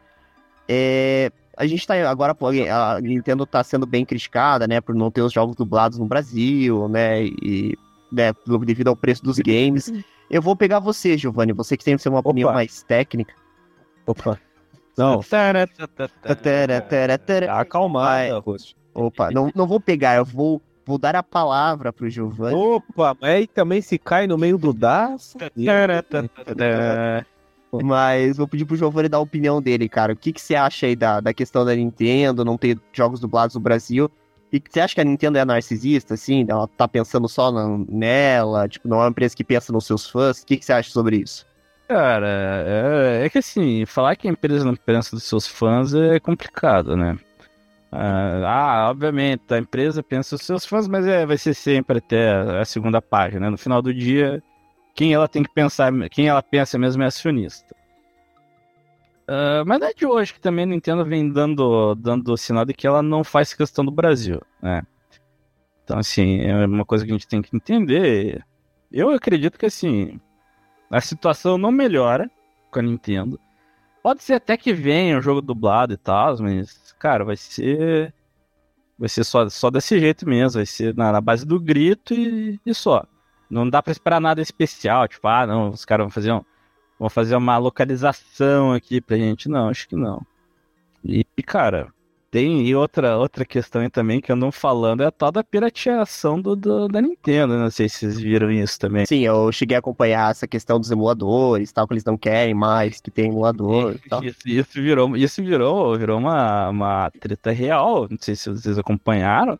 É, 0.68 1.30
a 1.56 1.66
gente 1.66 1.86
tá 1.86 2.08
agora, 2.08 2.36
a 2.70 3.00
Nintendo 3.00 3.46
tá 3.46 3.62
sendo 3.62 3.86
bem 3.86 4.04
criticada, 4.04 4.66
né, 4.66 4.80
por 4.80 4.94
não 4.94 5.10
ter 5.10 5.22
os 5.22 5.32
jogos 5.32 5.56
dublados 5.56 5.98
no 5.98 6.06
Brasil, 6.06 6.88
né, 6.88 7.24
e 7.24 7.78
né, 8.10 8.32
devido 8.64 8.88
ao 8.88 8.96
preço 8.96 9.22
dos 9.22 9.38
games. 9.38 9.92
Eu 10.30 10.40
vou 10.40 10.56
pegar 10.56 10.78
você, 10.78 11.18
Giovanni, 11.18 11.52
você 11.52 11.76
que 11.76 11.84
tem 11.84 11.96
uma 12.06 12.20
opinião 12.20 12.48
Opa. 12.48 12.54
mais 12.54 12.82
técnica. 12.82 13.34
Opa. 14.06 14.38
Não, 14.96 15.20
tá 17.46 17.60
acalmada, 17.60 18.38
Rosto. 18.38 18.74
Opa, 18.94 19.30
não, 19.30 19.50
não 19.54 19.66
vou 19.66 19.80
pegar, 19.80 20.16
eu 20.16 20.24
vou, 20.24 20.62
vou 20.86 20.98
dar 20.98 21.16
a 21.16 21.22
palavra 21.22 21.92
pro 21.92 22.08
Giovanni. 22.08 22.54
Opa, 22.54 23.16
mas 23.20 23.30
aí 23.30 23.46
também 23.46 23.82
se 23.82 23.98
cai 23.98 24.26
no 24.26 24.38
meio 24.38 24.56
do 24.56 24.72
das. 24.74 25.36
Mas 27.82 28.36
vou 28.36 28.46
pedir 28.48 28.64
pro 28.64 28.76
Giovanni 28.76 29.08
dar 29.08 29.18
a 29.18 29.20
opinião 29.20 29.60
dele, 29.62 29.88
cara. 29.88 30.12
O 30.12 30.16
que, 30.16 30.32
que 30.32 30.40
você 30.40 30.54
acha 30.54 30.86
aí 30.86 30.94
da, 30.94 31.20
da 31.20 31.32
questão 31.34 31.64
da 31.64 31.74
Nintendo, 31.74 32.44
não 32.44 32.56
ter 32.58 32.78
jogos 32.92 33.20
dublados 33.20 33.54
no 33.54 33.60
Brasil? 33.60 34.10
E 34.52 34.62
você 34.70 34.80
acha 34.80 34.94
que 34.94 35.00
a 35.00 35.04
Nintendo 35.04 35.38
é 35.38 35.44
narcisista, 35.44 36.14
assim? 36.14 36.46
Ela 36.48 36.68
tá 36.68 36.86
pensando 36.86 37.28
só 37.28 37.50
na- 37.50 37.84
nela? 37.88 38.68
Tipo, 38.68 38.86
não 38.88 38.98
é 38.98 39.04
uma 39.04 39.10
empresa 39.10 39.34
que 39.34 39.42
pensa 39.42 39.72
nos 39.72 39.86
seus 39.86 40.08
fãs? 40.08 40.42
O 40.42 40.46
que, 40.46 40.56
que 40.56 40.64
você 40.64 40.72
acha 40.72 40.90
sobre 40.90 41.16
isso? 41.16 41.44
Cara, 41.88 42.26
é, 42.66 43.26
é 43.26 43.28
que 43.28 43.38
assim, 43.38 43.84
falar 43.84 44.16
que 44.16 44.26
a 44.28 44.30
empresa 44.30 44.64
não 44.64 44.74
pensa 44.76 45.10
dos 45.16 45.24
seus 45.24 45.46
fãs 45.46 45.92
é 45.94 46.18
complicado, 46.20 46.96
né? 46.96 47.18
Ah, 47.92 48.42
ah, 48.86 48.90
obviamente, 48.90 49.42
a 49.50 49.58
empresa 49.58 50.02
pensa 50.02 50.34
nos 50.34 50.42
seus 50.42 50.64
fãs, 50.64 50.88
mas 50.88 51.06
é, 51.06 51.24
vai 51.24 51.38
ser 51.38 51.54
sempre 51.54 51.98
até 51.98 52.30
a, 52.32 52.62
a 52.62 52.64
segunda 52.64 53.00
página. 53.00 53.40
né? 53.42 53.50
No 53.50 53.58
final 53.58 53.80
do 53.82 53.94
dia, 53.94 54.42
quem 54.94 55.12
ela 55.12 55.28
tem 55.28 55.42
que 55.42 55.52
pensar, 55.52 55.92
quem 56.08 56.28
ela 56.28 56.42
pensa 56.42 56.78
mesmo 56.78 57.02
é 57.02 57.06
acionista. 57.06 57.74
Ah, 59.26 59.64
mas 59.66 59.80
não 59.80 59.86
é 59.86 59.94
de 59.94 60.06
hoje 60.06 60.34
que 60.34 60.40
também 60.40 60.64
a 60.64 60.68
Nintendo 60.68 61.04
vem 61.04 61.30
dando, 61.30 61.94
dando 61.94 62.36
sinal 62.36 62.64
de 62.64 62.74
que 62.74 62.86
ela 62.86 63.02
não 63.02 63.24
faz 63.24 63.54
questão 63.54 63.84
do 63.84 63.90
Brasil, 63.90 64.40
né? 64.62 64.82
Então, 65.82 65.98
assim, 65.98 66.40
é 66.40 66.66
uma 66.66 66.84
coisa 66.84 67.04
que 67.04 67.10
a 67.10 67.14
gente 67.14 67.28
tem 67.28 67.42
que 67.42 67.54
entender. 67.54 68.44
Eu 68.90 69.10
acredito 69.10 69.58
que, 69.58 69.66
assim, 69.66 70.18
a 70.90 71.00
situação 71.00 71.58
não 71.58 71.70
melhora 71.70 72.30
com 72.70 72.78
a 72.78 72.82
Nintendo. 72.82 73.38
Pode 74.02 74.22
ser 74.22 74.34
até 74.34 74.56
que 74.56 74.72
venha 74.72 75.18
um 75.18 75.22
jogo 75.22 75.42
dublado 75.42 75.92
e 75.94 75.96
tal, 75.96 76.38
mas, 76.40 76.92
cara, 76.98 77.24
vai 77.24 77.36
ser. 77.36 78.14
Vai 78.98 79.08
ser 79.08 79.24
só, 79.24 79.48
só 79.48 79.70
desse 79.70 79.98
jeito 79.98 80.26
mesmo. 80.28 80.58
Vai 80.58 80.66
ser 80.66 80.94
na, 80.94 81.12
na 81.12 81.20
base 81.20 81.44
do 81.46 81.60
grito 81.60 82.14
e, 82.14 82.58
e 82.64 82.74
só. 82.74 83.04
Não 83.50 83.68
dá 83.68 83.82
pra 83.82 83.92
esperar 83.92 84.20
nada 84.20 84.40
especial. 84.40 85.06
Tipo, 85.08 85.28
ah, 85.28 85.46
não, 85.46 85.70
os 85.70 85.84
caras 85.84 86.04
vão 86.04 86.10
fazer 86.10 86.32
um, 86.32 86.40
vão 86.98 87.08
fazer 87.10 87.36
uma 87.36 87.56
localização 87.58 88.72
aqui 88.72 89.00
pra 89.00 89.16
gente. 89.16 89.48
Não, 89.48 89.68
acho 89.68 89.88
que 89.88 89.96
não. 89.96 90.22
E, 91.04 91.24
cara, 91.44 91.88
tem 92.30 92.66
e 92.66 92.74
outra, 92.74 93.16
outra 93.18 93.44
questão 93.44 93.82
aí 93.82 93.90
também 93.90 94.20
que 94.20 94.32
andam 94.32 94.50
falando 94.50 95.02
é 95.02 95.06
a 95.06 95.10
tal 95.10 95.30
da 95.30 95.44
pirateação 95.44 96.40
do, 96.40 96.56
do- 96.56 96.88
da 96.88 97.00
Nintendo. 97.00 97.56
Não 97.58 97.70
sei 97.70 97.88
se 97.88 97.98
vocês 97.98 98.18
viram 98.18 98.50
isso 98.50 98.80
também. 98.80 99.04
Sim, 99.06 99.20
eu 99.20 99.52
cheguei 99.52 99.76
a 99.76 99.78
acompanhar 99.80 100.30
essa 100.30 100.48
questão 100.48 100.80
dos 100.80 100.90
emuladores, 100.90 101.70
tal, 101.70 101.86
que 101.86 101.92
eles 101.94 102.04
não 102.04 102.16
querem 102.16 102.54
mais, 102.54 103.00
que 103.00 103.10
tem 103.10 103.26
emulador 103.28 103.94
e 104.04 104.08
tal. 104.08 104.24
Isso, 104.24 104.38
isso 104.46 104.72
virou, 104.82 105.16
isso 105.16 105.42
virou, 105.44 105.96
virou 105.96 106.18
uma, 106.18 106.70
uma 106.70 107.10
treta 107.20 107.52
real. 107.52 108.08
Não 108.10 108.18
sei 108.18 108.34
se 108.34 108.48
vocês 108.50 108.78
acompanharam. 108.78 109.58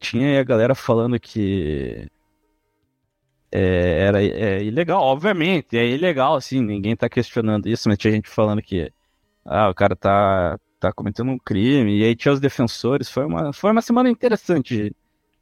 Tinha 0.00 0.40
a 0.40 0.44
galera 0.44 0.74
falando 0.74 1.20
que 1.20 2.08
é, 3.52 4.04
era 4.06 4.22
é, 4.22 4.62
ilegal, 4.62 5.02
obviamente, 5.02 5.76
é 5.76 5.86
ilegal, 5.86 6.34
assim, 6.36 6.60
ninguém 6.60 6.96
tá 6.96 7.08
questionando 7.08 7.68
isso, 7.68 7.88
mas 7.88 7.98
tinha 7.98 8.12
gente 8.12 8.28
falando 8.28 8.62
que 8.62 8.92
ah, 9.44 9.68
o 9.70 9.74
cara 9.74 9.96
tá, 9.96 10.58
tá 10.78 10.92
cometendo 10.92 11.30
um 11.30 11.38
crime, 11.38 11.98
e 11.98 12.04
aí 12.04 12.16
tinha 12.16 12.32
os 12.32 12.40
defensores. 12.40 13.10
Foi 13.10 13.24
uma, 13.26 13.52
foi 13.52 13.70
uma 13.72 13.82
semana 13.82 14.10
interessante 14.10 14.76
de, 14.76 14.96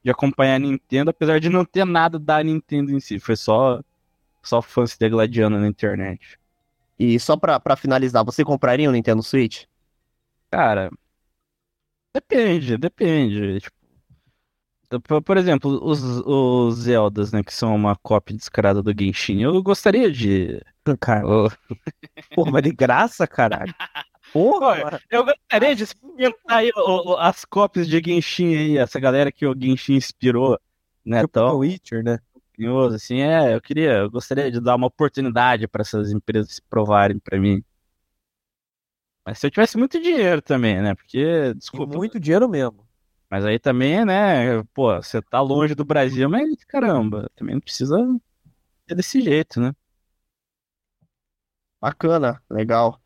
de 0.05 0.11
acompanhar 0.11 0.57
a 0.57 0.59
Nintendo, 0.59 1.11
apesar 1.11 1.41
de 1.41 1.49
não 1.51 1.65
ter 1.65 1.85
nada 1.85 2.19
da 2.19 2.43
Nintendo 2.43 2.93
em 2.93 3.01
si, 3.01 3.19
foi 3.21 3.37
só, 3.37 3.81
só 4.43 4.63
fãs 4.63 4.93
se 4.93 4.99
degladiando 4.99 5.59
na 5.59 5.69
internet. 5.69 6.39
E 6.99 7.19
só 7.21 7.37
pra, 7.37 7.61
pra 7.61 7.77
finalizar, 7.77 8.25
você 8.25 8.45
compraria 8.45 8.89
um 8.89 8.93
Nintendo 8.93 9.23
Switch? 9.23 9.65
Cara, 10.51 10.91
depende, 12.15 12.77
depende. 12.77 13.61
Tipo, 13.61 13.78
por, 15.25 15.37
exemplo, 15.37 15.79
os, 15.83 16.03
os 16.03 16.77
Zeldas, 16.77 17.33
né, 17.33 17.43
que 17.43 17.53
são 17.53 17.75
uma 17.75 17.95
cópia 17.97 18.35
descarada 18.37 18.83
do 18.83 18.93
Genshin, 18.99 19.43
eu 19.43 19.63
gostaria 19.63 20.11
de. 20.11 20.61
Cara, 21.01 21.23
eu- 21.27 21.51
porra, 22.35 22.53
mas 22.53 22.63
de 22.63 22.73
graça, 22.73 23.27
caralho. 23.27 23.75
Porra. 24.33 25.01
Eu 25.11 25.25
gostaria 25.25 25.75
de 25.77 25.85
experimentar 25.85 26.59
aí 26.59 26.71
o- 26.77 27.13
o- 27.13 27.17
as 27.19 27.45
cópias 27.45 27.89
de 27.89 28.01
Genshin 28.05 28.57
aí, 28.57 28.79
essa 28.79 28.99
galera 29.01 29.33
que 29.33 29.47
o 29.47 29.55
Genshin 29.59 29.95
inspirou, 29.95 30.59
né, 31.05 31.21
Tipo 31.21 31.33
tão 31.33 31.59
Witcher, 31.59 32.03
né? 32.03 32.19
assim, 32.95 33.21
é, 33.21 33.55
eu 33.55 33.61
queria, 33.61 33.93
eu 33.99 34.11
gostaria 34.11 34.51
de 34.51 34.61
dar 34.61 34.75
uma 34.77 34.89
oportunidade 34.89 35.69
para 35.69 35.83
essas 35.83 36.11
empresas 36.11 36.55
se 36.55 36.63
provarem 36.63 37.19
para 37.19 37.39
mim. 37.39 37.63
Mas 39.25 39.39
se 39.39 39.47
eu 39.47 39.51
tivesse 39.51 39.77
muito 39.77 40.01
dinheiro 40.01 40.41
também, 40.41 40.81
né, 40.81 40.95
porque, 40.95 41.53
desculpa, 41.55 41.97
Muito 41.97 42.19
dinheiro 42.19 42.49
mesmo. 42.49 42.88
Mas 43.31 43.45
aí 43.45 43.59
também, 43.59 44.05
né, 44.05 44.63
pô, 44.75 44.95
você 44.97 45.21
tá 45.23 45.41
longe 45.41 45.75
do 45.75 45.85
Brasil, 45.85 46.29
mas 46.31 46.65
caramba, 46.65 47.31
também 47.37 47.55
não 47.57 47.61
precisa 47.61 47.97
ser 48.89 48.95
desse 48.97 49.21
jeito, 49.23 49.61
né? 49.61 49.75
Bacana, 51.81 52.43
legal. 52.51 53.01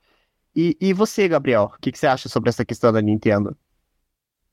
E, 0.57 0.77
e 0.81 0.93
você, 0.95 1.29
Gabriel, 1.29 1.65
o 1.77 1.79
que, 1.81 1.93
que 1.93 1.99
você 1.99 2.07
acha 2.09 2.29
sobre 2.29 2.51
essa 2.51 2.65
questão 2.65 2.93
da 2.93 3.03
Nintendo? 3.03 3.57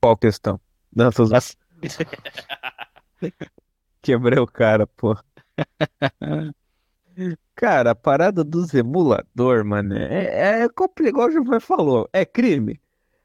Qual 0.00 0.16
questão? 0.16 0.60
Zoando. 0.96 1.34
Essa- 1.36 1.56
Quebrei 4.02 4.38
o 4.38 4.46
cara, 4.46 4.86
pô. 4.86 5.14
Cara, 7.54 7.90
a 7.90 7.94
parada 7.94 8.42
dos 8.44 8.72
emulador, 8.74 9.64
mano, 9.64 9.94
é, 9.96 10.62
é 10.62 10.68
compli- 10.68 11.08
igual 11.08 11.28
o 11.28 11.30
Giovanni 11.30 11.60
falou, 11.60 12.08
é 12.12 12.24
crime. 12.24 12.80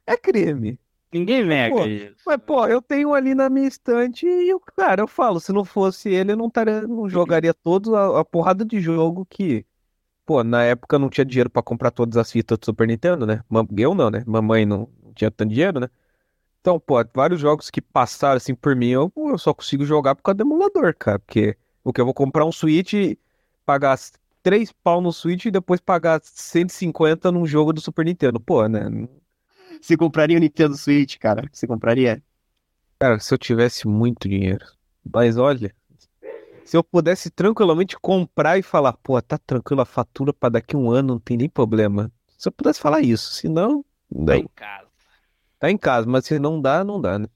É 0.07 0.17
crime. 0.17 0.79
Ninguém 1.15 1.45
nega 1.45 1.77
Pô, 1.77 1.85
isso. 1.85 2.15
Mas, 2.25 2.37
pô, 2.45 2.67
eu 2.67 2.81
tenho 2.81 3.13
ali 3.13 3.33
na 3.33 3.49
minha 3.49 3.69
estante 3.69 4.27
e, 4.27 4.49
eu, 4.49 4.59
cara, 4.59 5.01
eu 5.01 5.07
falo, 5.07 5.39
se 5.39 5.53
não 5.53 5.63
fosse 5.63 6.09
ele, 6.09 6.33
eu 6.33 6.35
não, 6.35 6.49
taria, 6.49 6.81
não 6.81 7.07
jogaria 7.07 7.53
toda 7.53 7.97
a, 7.97 8.19
a 8.19 8.25
porrada 8.25 8.65
de 8.65 8.81
jogo 8.81 9.25
que, 9.25 9.65
pô, 10.25 10.43
na 10.43 10.63
época 10.63 10.99
não 10.99 11.09
tinha 11.09 11.23
dinheiro 11.23 11.49
pra 11.49 11.63
comprar 11.63 11.91
todas 11.91 12.17
as 12.17 12.29
fitas 12.29 12.57
do 12.57 12.65
Super 12.65 12.85
Nintendo, 12.85 13.25
né? 13.25 13.41
Eu 13.77 13.95
não, 13.95 14.09
né? 14.09 14.25
Mamãe 14.27 14.65
não 14.65 14.89
tinha 15.15 15.31
tanto 15.31 15.53
dinheiro, 15.53 15.79
né? 15.79 15.89
Então, 16.59 16.77
pô, 16.81 16.95
vários 17.13 17.39
jogos 17.39 17.69
que 17.69 17.79
passaram 17.79 18.35
assim 18.35 18.53
por 18.53 18.75
mim, 18.75 18.89
eu, 18.89 19.09
eu 19.15 19.37
só 19.37 19.53
consigo 19.53 19.85
jogar 19.85 20.15
por 20.15 20.23
causa 20.23 20.35
do 20.35 20.43
emulador, 20.43 20.93
cara. 20.99 21.19
Porque 21.19 21.55
o 21.81 21.93
que 21.93 22.01
eu 22.01 22.05
vou 22.05 22.13
comprar 22.13 22.43
um 22.43 22.51
Switch, 22.51 22.93
pagar 23.65 23.97
3 24.43 24.73
pau 24.83 24.99
no 24.99 25.13
Switch 25.13 25.45
e 25.45 25.51
depois 25.51 25.79
pagar 25.79 26.19
150 26.21 27.31
num 27.31 27.45
jogo 27.45 27.71
do 27.71 27.79
Super 27.79 28.03
Nintendo. 28.03 28.37
Pô, 28.37 28.67
né? 28.67 28.89
Você 29.81 29.95
compraria 29.95 30.37
o 30.37 30.39
Nintendo 30.39 30.75
Switch, 30.75 31.17
cara? 31.17 31.47
Você 31.51 31.67
compraria? 31.67 32.21
Cara, 32.99 33.19
se 33.19 33.33
eu 33.33 33.37
tivesse 33.37 33.87
muito 33.87 34.27
dinheiro. 34.27 34.65
Mas 35.13 35.37
olha, 35.37 35.73
se 36.63 36.75
eu 36.75 36.83
pudesse 36.83 37.29
tranquilamente 37.29 37.97
comprar 37.99 38.57
e 38.57 38.63
falar, 38.63 38.93
pô, 38.93 39.21
tá 39.21 39.37
tranquilo 39.37 39.81
a 39.81 39.85
fatura 39.85 40.33
pra 40.33 40.49
daqui 40.49 40.75
um 40.75 40.89
ano, 40.89 41.13
não 41.13 41.19
tem 41.19 41.37
nem 41.37 41.49
problema. 41.49 42.11
Se 42.37 42.47
eu 42.47 42.51
pudesse 42.51 42.79
falar 42.79 43.01
isso, 43.01 43.33
se 43.33 43.47
não, 43.47 43.85
Tá 44.25 44.37
em 44.37 44.47
casa. 44.55 44.87
tá 45.59 45.71
em 45.71 45.77
casa, 45.77 46.07
mas 46.07 46.25
se 46.25 46.39
não 46.39 46.61
dá, 46.61 46.83
não 46.83 46.99
dá, 46.99 47.19
né? 47.19 47.27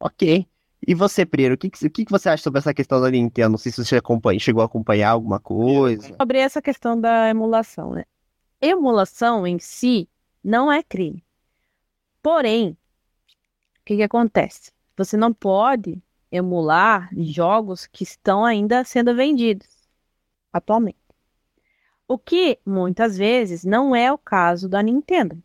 Ok. 0.00 0.46
E 0.86 0.94
você, 0.94 1.24
Pereira, 1.24 1.54
o 1.54 1.58
que, 1.58 1.70
que, 1.70 1.86
o 1.86 1.90
que 1.90 2.04
que 2.04 2.10
você 2.10 2.28
acha 2.28 2.42
sobre 2.42 2.58
essa 2.58 2.74
questão 2.74 3.00
da 3.00 3.10
Nintendo? 3.10 3.50
Não 3.50 3.58
sei 3.58 3.70
se 3.70 3.84
você 3.84 3.96
acompanha, 3.96 4.40
chegou 4.40 4.62
a 4.62 4.66
acompanhar 4.66 5.10
alguma 5.10 5.38
coisa. 5.38 6.16
Sobre 6.20 6.38
essa 6.38 6.60
questão 6.60 7.00
da 7.00 7.28
emulação, 7.28 7.92
né? 7.92 8.04
Emulação 8.60 9.46
em 9.46 9.58
si 9.58 10.08
não 10.44 10.70
é 10.70 10.82
crime. 10.82 11.24
Porém, 12.22 12.70
o 12.70 13.84
que 13.84 13.96
que 13.96 14.02
acontece? 14.02 14.72
Você 14.96 15.16
não 15.16 15.32
pode 15.32 16.02
emular 16.30 17.10
jogos 17.16 17.86
que 17.86 18.04
estão 18.04 18.44
ainda 18.44 18.84
sendo 18.84 19.14
vendidos. 19.14 19.68
atualmente. 20.52 20.98
O 22.08 22.18
que 22.18 22.58
muitas 22.66 23.16
vezes 23.16 23.64
não 23.64 23.94
é 23.96 24.12
o 24.12 24.18
caso 24.18 24.68
da 24.68 24.82
Nintendo, 24.82 25.42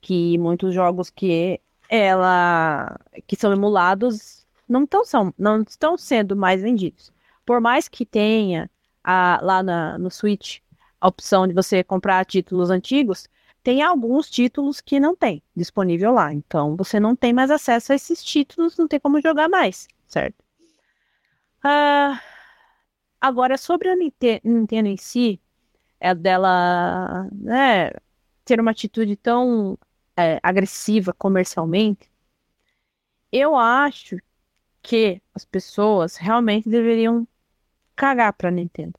que 0.00 0.38
muitos 0.38 0.74
jogos 0.74 1.10
que 1.10 1.60
ela 1.88 2.98
que 3.26 3.36
são 3.36 3.52
emulados 3.52 4.46
não 4.68 4.84
estão, 4.84 5.04
são, 5.04 5.34
não 5.38 5.62
estão 5.62 5.98
sendo 5.98 6.36
mais 6.36 6.62
vendidos. 6.62 7.12
Por 7.44 7.60
mais 7.60 7.88
que 7.88 8.06
tenha 8.06 8.70
a, 9.04 9.40
lá 9.42 9.62
na, 9.62 9.98
no 9.98 10.10
Switch 10.10 10.60
a 11.00 11.08
opção 11.08 11.46
de 11.46 11.54
você 11.54 11.82
comprar 11.84 12.24
títulos 12.26 12.70
antigos, 12.70 13.28
tem 13.62 13.82
alguns 13.82 14.30
títulos 14.30 14.80
que 14.80 15.00
não 15.00 15.14
tem 15.14 15.42
disponível 15.54 16.12
lá. 16.12 16.32
Então 16.32 16.76
você 16.76 16.98
não 17.00 17.14
tem 17.16 17.32
mais 17.32 17.50
acesso 17.50 17.92
a 17.92 17.94
esses 17.96 18.22
títulos, 18.22 18.76
não 18.76 18.88
tem 18.88 19.00
como 19.00 19.20
jogar 19.20 19.48
mais, 19.48 19.88
certo? 20.06 20.42
Uh, 21.64 22.18
agora, 23.20 23.58
sobre 23.58 23.88
a 23.90 23.96
Nintendo 23.96 24.88
em 24.88 24.96
si, 24.96 25.40
é 26.00 26.14
dela 26.14 27.28
né, 27.32 27.90
ter 28.44 28.60
uma 28.60 28.70
atitude 28.70 29.16
tão 29.16 29.78
é, 30.16 30.40
agressiva 30.42 31.12
comercialmente, 31.12 32.10
eu 33.32 33.56
acho 33.56 34.16
que 34.82 35.22
as 35.34 35.44
pessoas 35.44 36.16
realmente 36.16 36.68
deveriam 36.68 37.26
cagar 37.96 38.32
pra 38.32 38.50
Nintendo. 38.50 38.98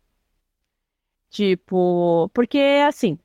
Tipo, 1.30 2.30
porque 2.34 2.60
assim, 2.88 3.18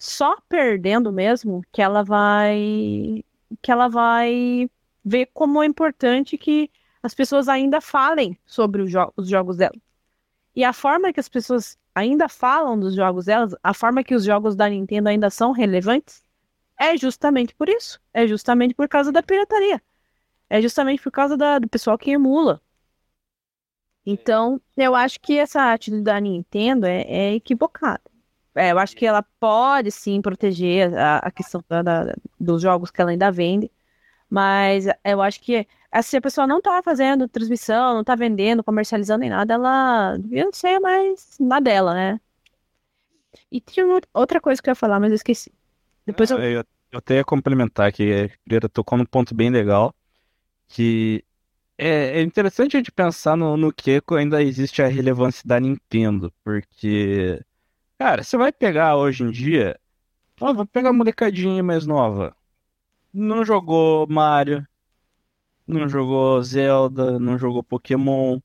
só 0.00 0.40
perdendo 0.48 1.12
mesmo 1.12 1.62
que 1.70 1.82
ela 1.82 2.02
vai 2.02 3.22
que 3.60 3.70
ela 3.70 3.88
vai 3.88 4.70
ver 5.04 5.26
como 5.34 5.62
é 5.62 5.66
importante 5.66 6.38
que 6.38 6.70
as 7.02 7.14
pessoas 7.14 7.48
ainda 7.48 7.80
falem 7.80 8.38
sobre 8.46 8.82
os, 8.82 8.90
jo 8.90 9.12
os 9.16 9.28
jogos 9.28 9.56
dela. 9.58 9.74
E 10.56 10.64
a 10.64 10.72
forma 10.72 11.12
que 11.12 11.20
as 11.20 11.28
pessoas 11.28 11.78
ainda 11.94 12.28
falam 12.28 12.78
dos 12.80 12.94
jogos 12.94 13.26
delas, 13.26 13.54
a 13.62 13.74
forma 13.74 14.02
que 14.04 14.14
os 14.14 14.24
jogos 14.24 14.56
da 14.56 14.68
Nintendo 14.68 15.08
ainda 15.10 15.30
são 15.30 15.52
relevantes, 15.52 16.24
é 16.78 16.96
justamente 16.96 17.54
por 17.54 17.68
isso. 17.68 18.00
É 18.12 18.26
justamente 18.26 18.74
por 18.74 18.88
causa 18.88 19.12
da 19.12 19.22
pirataria. 19.22 19.82
É 20.48 20.62
justamente 20.62 21.02
por 21.02 21.12
causa 21.12 21.36
da, 21.36 21.58
do 21.58 21.68
pessoal 21.68 21.98
que 21.98 22.10
emula. 22.12 22.62
Então, 24.04 24.60
eu 24.76 24.94
acho 24.94 25.20
que 25.20 25.38
essa 25.38 25.72
atitude 25.72 26.02
da 26.02 26.18
Nintendo 26.20 26.86
é, 26.86 27.02
é 27.02 27.34
equivocada. 27.34 28.09
É, 28.54 28.72
eu 28.72 28.78
acho 28.78 28.96
que 28.96 29.06
ela 29.06 29.22
pode 29.38 29.90
sim 29.90 30.20
proteger 30.20 30.92
a, 30.96 31.18
a 31.18 31.30
questão 31.30 31.62
da, 31.68 31.82
da, 31.82 32.14
dos 32.38 32.60
jogos 32.62 32.90
que 32.90 33.00
ela 33.00 33.10
ainda 33.10 33.30
vende, 33.30 33.70
mas 34.28 34.86
eu 35.04 35.22
acho 35.22 35.40
que 35.40 35.66
se 36.02 36.16
a 36.16 36.20
pessoa 36.20 36.46
não 36.46 36.58
está 36.58 36.82
fazendo 36.82 37.28
transmissão, 37.28 37.94
não 37.94 38.00
está 38.00 38.14
vendendo, 38.14 38.62
comercializando 38.64 39.20
nem 39.20 39.30
nada, 39.30 39.54
ela 39.54 40.16
devia 40.16 40.48
ser 40.52 40.78
mais 40.80 41.36
na 41.40 41.60
dela, 41.60 41.94
né? 41.94 42.20
E 43.50 43.60
tinha 43.60 43.86
outra 44.12 44.40
coisa 44.40 44.60
que 44.62 44.68
eu 44.68 44.72
ia 44.72 44.76
falar, 44.76 45.00
mas 45.00 45.10
eu 45.10 45.16
esqueci. 45.16 45.52
Depois 46.06 46.30
eu... 46.30 46.38
eu... 46.38 46.64
eu 46.92 46.98
até 46.98 47.16
ia 47.16 47.24
complementar 47.24 47.88
aqui, 47.88 48.12
a 48.12 48.28
Primeira 48.44 48.68
tocou 48.68 48.98
num 48.98 49.04
ponto 49.04 49.34
bem 49.34 49.50
legal, 49.50 49.94
que 50.68 51.24
é, 51.76 52.20
é 52.20 52.22
interessante 52.22 52.76
a 52.76 52.80
gente 52.80 52.92
pensar 52.92 53.36
no, 53.36 53.56
no 53.56 53.72
que 53.72 54.02
ainda 54.16 54.42
existe 54.42 54.82
a 54.82 54.86
relevância 54.86 55.42
da 55.46 55.58
Nintendo, 55.58 56.32
porque, 56.44 57.40
cara, 58.00 58.22
você 58.22 58.34
vai 58.38 58.50
pegar 58.50 58.96
hoje 58.96 59.22
em 59.22 59.30
dia, 59.30 59.78
ó, 60.40 60.54
vou 60.54 60.66
pegar 60.66 60.88
a 60.88 60.92
molecadinha 60.92 61.62
mais 61.62 61.86
nova, 61.86 62.34
não 63.12 63.44
jogou 63.44 64.06
Mario, 64.08 64.66
não 65.66 65.86
jogou 65.86 66.42
Zelda, 66.42 67.18
não 67.18 67.38
jogou 67.38 67.62
Pokémon, 67.62 68.40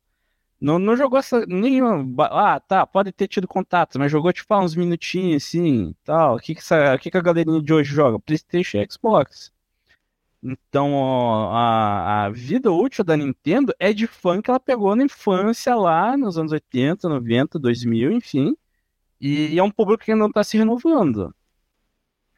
não, 0.59 0.77
não 0.79 0.97
jogou 0.97 1.19
essa 1.19 1.45
nenhuma. 1.45 2.05
Ah, 2.31 2.59
tá, 2.59 2.85
pode 2.85 3.12
ter 3.13 3.27
tido 3.29 3.47
contato, 3.47 4.00
mas 4.00 4.12
jogou 4.12 4.33
tipo 4.33 4.53
uns 4.59 4.75
minutinhos 4.75 5.43
assim, 5.45 5.95
tal. 6.03 6.35
O 6.35 6.39
que 6.39 6.53
que, 6.55 6.62
essa, 6.62 6.97
que 6.97 7.12
que 7.12 7.17
a 7.17 7.21
galerinha 7.21 7.62
de 7.62 7.74
hoje 7.74 7.93
joga? 7.93 8.19
PlayStation 8.19 8.79
e 8.79 8.88
Xbox. 8.91 9.53
Então, 10.43 11.51
a, 11.51 12.25
a 12.25 12.29
vida 12.29 12.71
útil 12.71 13.03
da 13.05 13.17
Nintendo 13.17 13.74
é 13.79 13.93
de 13.93 14.07
fã 14.07 14.41
que 14.41 14.50
ela 14.50 14.59
pegou 14.59 14.95
na 14.95 15.03
infância 15.05 15.75
lá 15.75 16.18
nos 16.18 16.37
anos 16.37 16.51
80, 16.51 17.07
90, 17.09 17.59
2000, 17.59 18.11
enfim. 18.11 18.55
E, 19.19 19.57
é 19.57 19.63
um 19.63 19.71
público 19.71 20.03
que 20.03 20.15
não 20.15 20.27
está 20.27 20.43
se 20.43 20.57
renovando. 20.57 21.33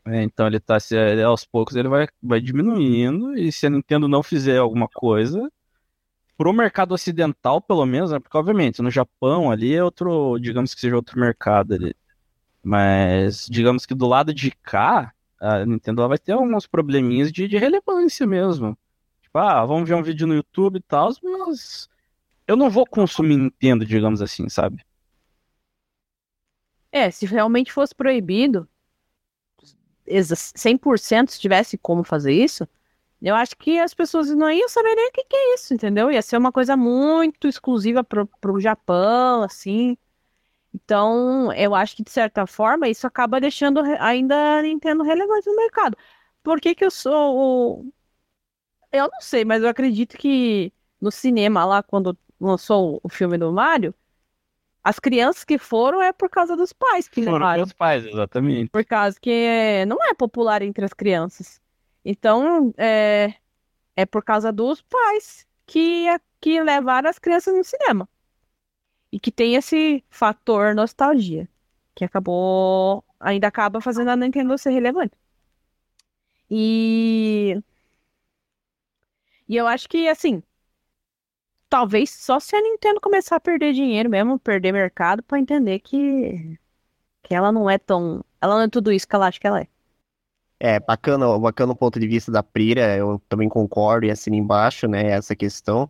É, 0.05 0.23
então 0.23 0.47
ele 0.47 0.59
tá 0.59 0.79
se 0.79 0.95
aos 1.21 1.43
poucos 1.43 1.75
ele 1.75 1.89
vai, 1.89 2.07
vai 2.23 2.39
diminuindo 2.39 3.35
e 3.37 3.51
se 3.51 3.67
a 3.67 3.69
Nintendo 3.69 4.07
não 4.07 4.23
fizer 4.23 4.57
alguma 4.57 4.87
coisa 4.87 5.51
pro 6.37 6.53
mercado 6.53 6.93
ocidental 6.93 7.61
pelo 7.61 7.85
menos, 7.85 8.11
né, 8.11 8.19
porque 8.19 8.37
obviamente 8.37 8.81
no 8.81 8.89
Japão 8.91 9.51
ali 9.51 9.75
é 9.75 9.83
outro, 9.83 10.39
digamos 10.39 10.73
que 10.73 10.79
seja 10.81 10.95
outro 10.95 11.19
mercado 11.19 11.73
ali. 11.73 11.93
Mas 12.63 13.47
digamos 13.49 13.85
que 13.85 13.95
do 13.95 14.07
lado 14.07 14.33
de 14.33 14.51
cá, 14.51 15.13
a 15.39 15.65
Nintendo 15.65 16.07
vai 16.07 16.17
ter 16.17 16.33
alguns 16.33 16.67
probleminhas 16.67 17.31
de, 17.31 17.47
de 17.47 17.57
relevância 17.57 18.25
mesmo. 18.25 18.77
Tipo, 19.21 19.39
ah, 19.39 19.65
vamos 19.65 19.89
ver 19.89 19.95
um 19.95 20.03
vídeo 20.03 20.27
no 20.27 20.35
YouTube 20.35 20.77
e 20.77 20.81
tal, 20.81 21.11
mas 21.23 21.89
eu 22.47 22.55
não 22.55 22.69
vou 22.69 22.85
consumir 22.85 23.37
Nintendo, 23.37 23.85
digamos 23.85 24.21
assim, 24.21 24.47
sabe? 24.49 24.85
É, 26.91 27.11
se 27.11 27.25
realmente 27.25 27.71
fosse 27.71 27.93
proibido, 27.95 28.67
100% 30.55 31.31
se 31.31 31.39
tivesse 31.39 31.77
como 31.77 32.03
fazer 32.03 32.33
isso, 32.33 32.67
eu 33.21 33.35
acho 33.35 33.57
que 33.57 33.79
as 33.79 33.93
pessoas 33.93 34.29
não 34.35 34.49
iam 34.51 34.69
saber 34.69 34.95
nem 34.95 35.09
o 35.09 35.11
que, 35.11 35.23
que 35.25 35.35
é 35.35 35.55
isso, 35.55 35.73
entendeu? 35.73 36.11
Ia 36.11 36.21
ser 36.21 36.37
uma 36.37 36.51
coisa 36.51 36.77
muito 36.77 37.47
exclusiva 37.47 38.03
pro, 38.03 38.27
pro 38.41 38.59
Japão, 38.59 39.43
assim. 39.43 39.97
Então, 40.73 41.51
eu 41.53 41.75
acho 41.75 41.95
que, 41.95 42.03
de 42.03 42.11
certa 42.11 42.47
forma, 42.47 42.89
isso 42.89 43.07
acaba 43.07 43.41
deixando 43.41 43.81
ainda 43.99 44.59
a 44.59 44.61
Nintendo 44.63 45.03
relevante 45.03 45.47
no 45.49 45.55
mercado. 45.57 45.97
Por 46.43 46.61
que 46.61 46.75
que 46.75 46.85
eu 46.85 46.91
sou. 46.91 47.85
Eu 48.91 49.09
não 49.11 49.21
sei, 49.21 49.43
mas 49.45 49.61
eu 49.63 49.69
acredito 49.69 50.17
que 50.17 50.71
no 50.99 51.11
cinema, 51.11 51.65
lá, 51.65 51.83
quando 51.83 52.17
lançou 52.39 52.99
o 53.03 53.09
filme 53.09 53.37
do 53.37 53.51
Mario, 53.51 53.93
as 54.87 54.99
crianças 54.99 55.43
que 55.43 55.57
foram 55.57 56.01
é 56.01 56.13
por 56.13 56.29
causa 56.29 56.55
dos 56.55 56.71
pais 56.71 57.09
que 57.09 57.21
foram 57.21 57.33
levaram. 57.33 57.65
Foram 57.65 57.77
pais, 57.77 58.05
exatamente. 58.05 58.69
Por 58.69 58.85
causa 58.85 59.19
que 59.19 59.83
não 59.85 60.01
é 60.01 60.13
popular 60.13 60.61
entre 60.61 60.85
as 60.85 60.93
crianças. 60.93 61.61
Então, 62.05 62.73
é, 62.77 63.33
é 63.97 64.05
por 64.05 64.23
causa 64.23 64.49
dos 64.49 64.81
pais 64.81 65.45
que, 65.65 66.05
que 66.39 66.63
levaram 66.63 67.09
as 67.09 67.19
crianças 67.19 67.53
no 67.53 67.65
cinema. 67.65 68.07
E 69.11 69.19
que 69.19 69.29
tem 69.29 69.55
esse 69.55 70.01
fator 70.09 70.73
nostalgia, 70.73 71.49
que 71.93 72.05
acabou, 72.05 73.03
ainda 73.19 73.49
acaba 73.49 73.81
fazendo 73.81 74.07
a 74.11 74.15
Nintendo 74.15 74.57
ser 74.57 74.69
relevante. 74.69 75.17
E, 76.49 77.61
e 79.49 79.57
eu 79.57 79.67
acho 79.67 79.89
que, 79.89 80.07
assim, 80.07 80.41
talvez 81.69 82.09
só 82.09 82.39
se 82.39 82.55
a 82.55 82.61
Nintendo 82.61 82.99
começar 83.01 83.35
a 83.37 83.39
perder 83.39 83.73
dinheiro 83.73 84.09
mesmo, 84.09 84.39
perder 84.39 84.71
mercado, 84.71 85.23
para 85.23 85.39
entender 85.39 85.79
que, 85.79 86.57
que 87.23 87.35
ela 87.35 87.51
não 87.51 87.69
é 87.69 87.77
tão. 87.77 88.23
Ela 88.41 88.55
não 88.55 88.63
é 88.63 88.69
tudo 88.69 88.91
isso 88.91 89.07
que 89.07 89.15
ela 89.15 89.27
acha 89.27 89.39
que 89.39 89.47
ela 89.47 89.61
é. 89.61 89.67
É, 90.59 90.79
bacana, 90.79 91.37
bacana 91.37 91.73
o 91.73 91.75
ponto 91.75 91.99
de 91.99 92.07
vista 92.07 92.31
da 92.31 92.41
Prira, 92.41 92.95
eu 92.97 93.21
também 93.29 93.47
concordo 93.47 94.07
e 94.07 94.11
assino 94.11 94.35
embaixo, 94.35 94.87
né, 94.87 95.11
essa 95.11 95.35
questão. 95.35 95.89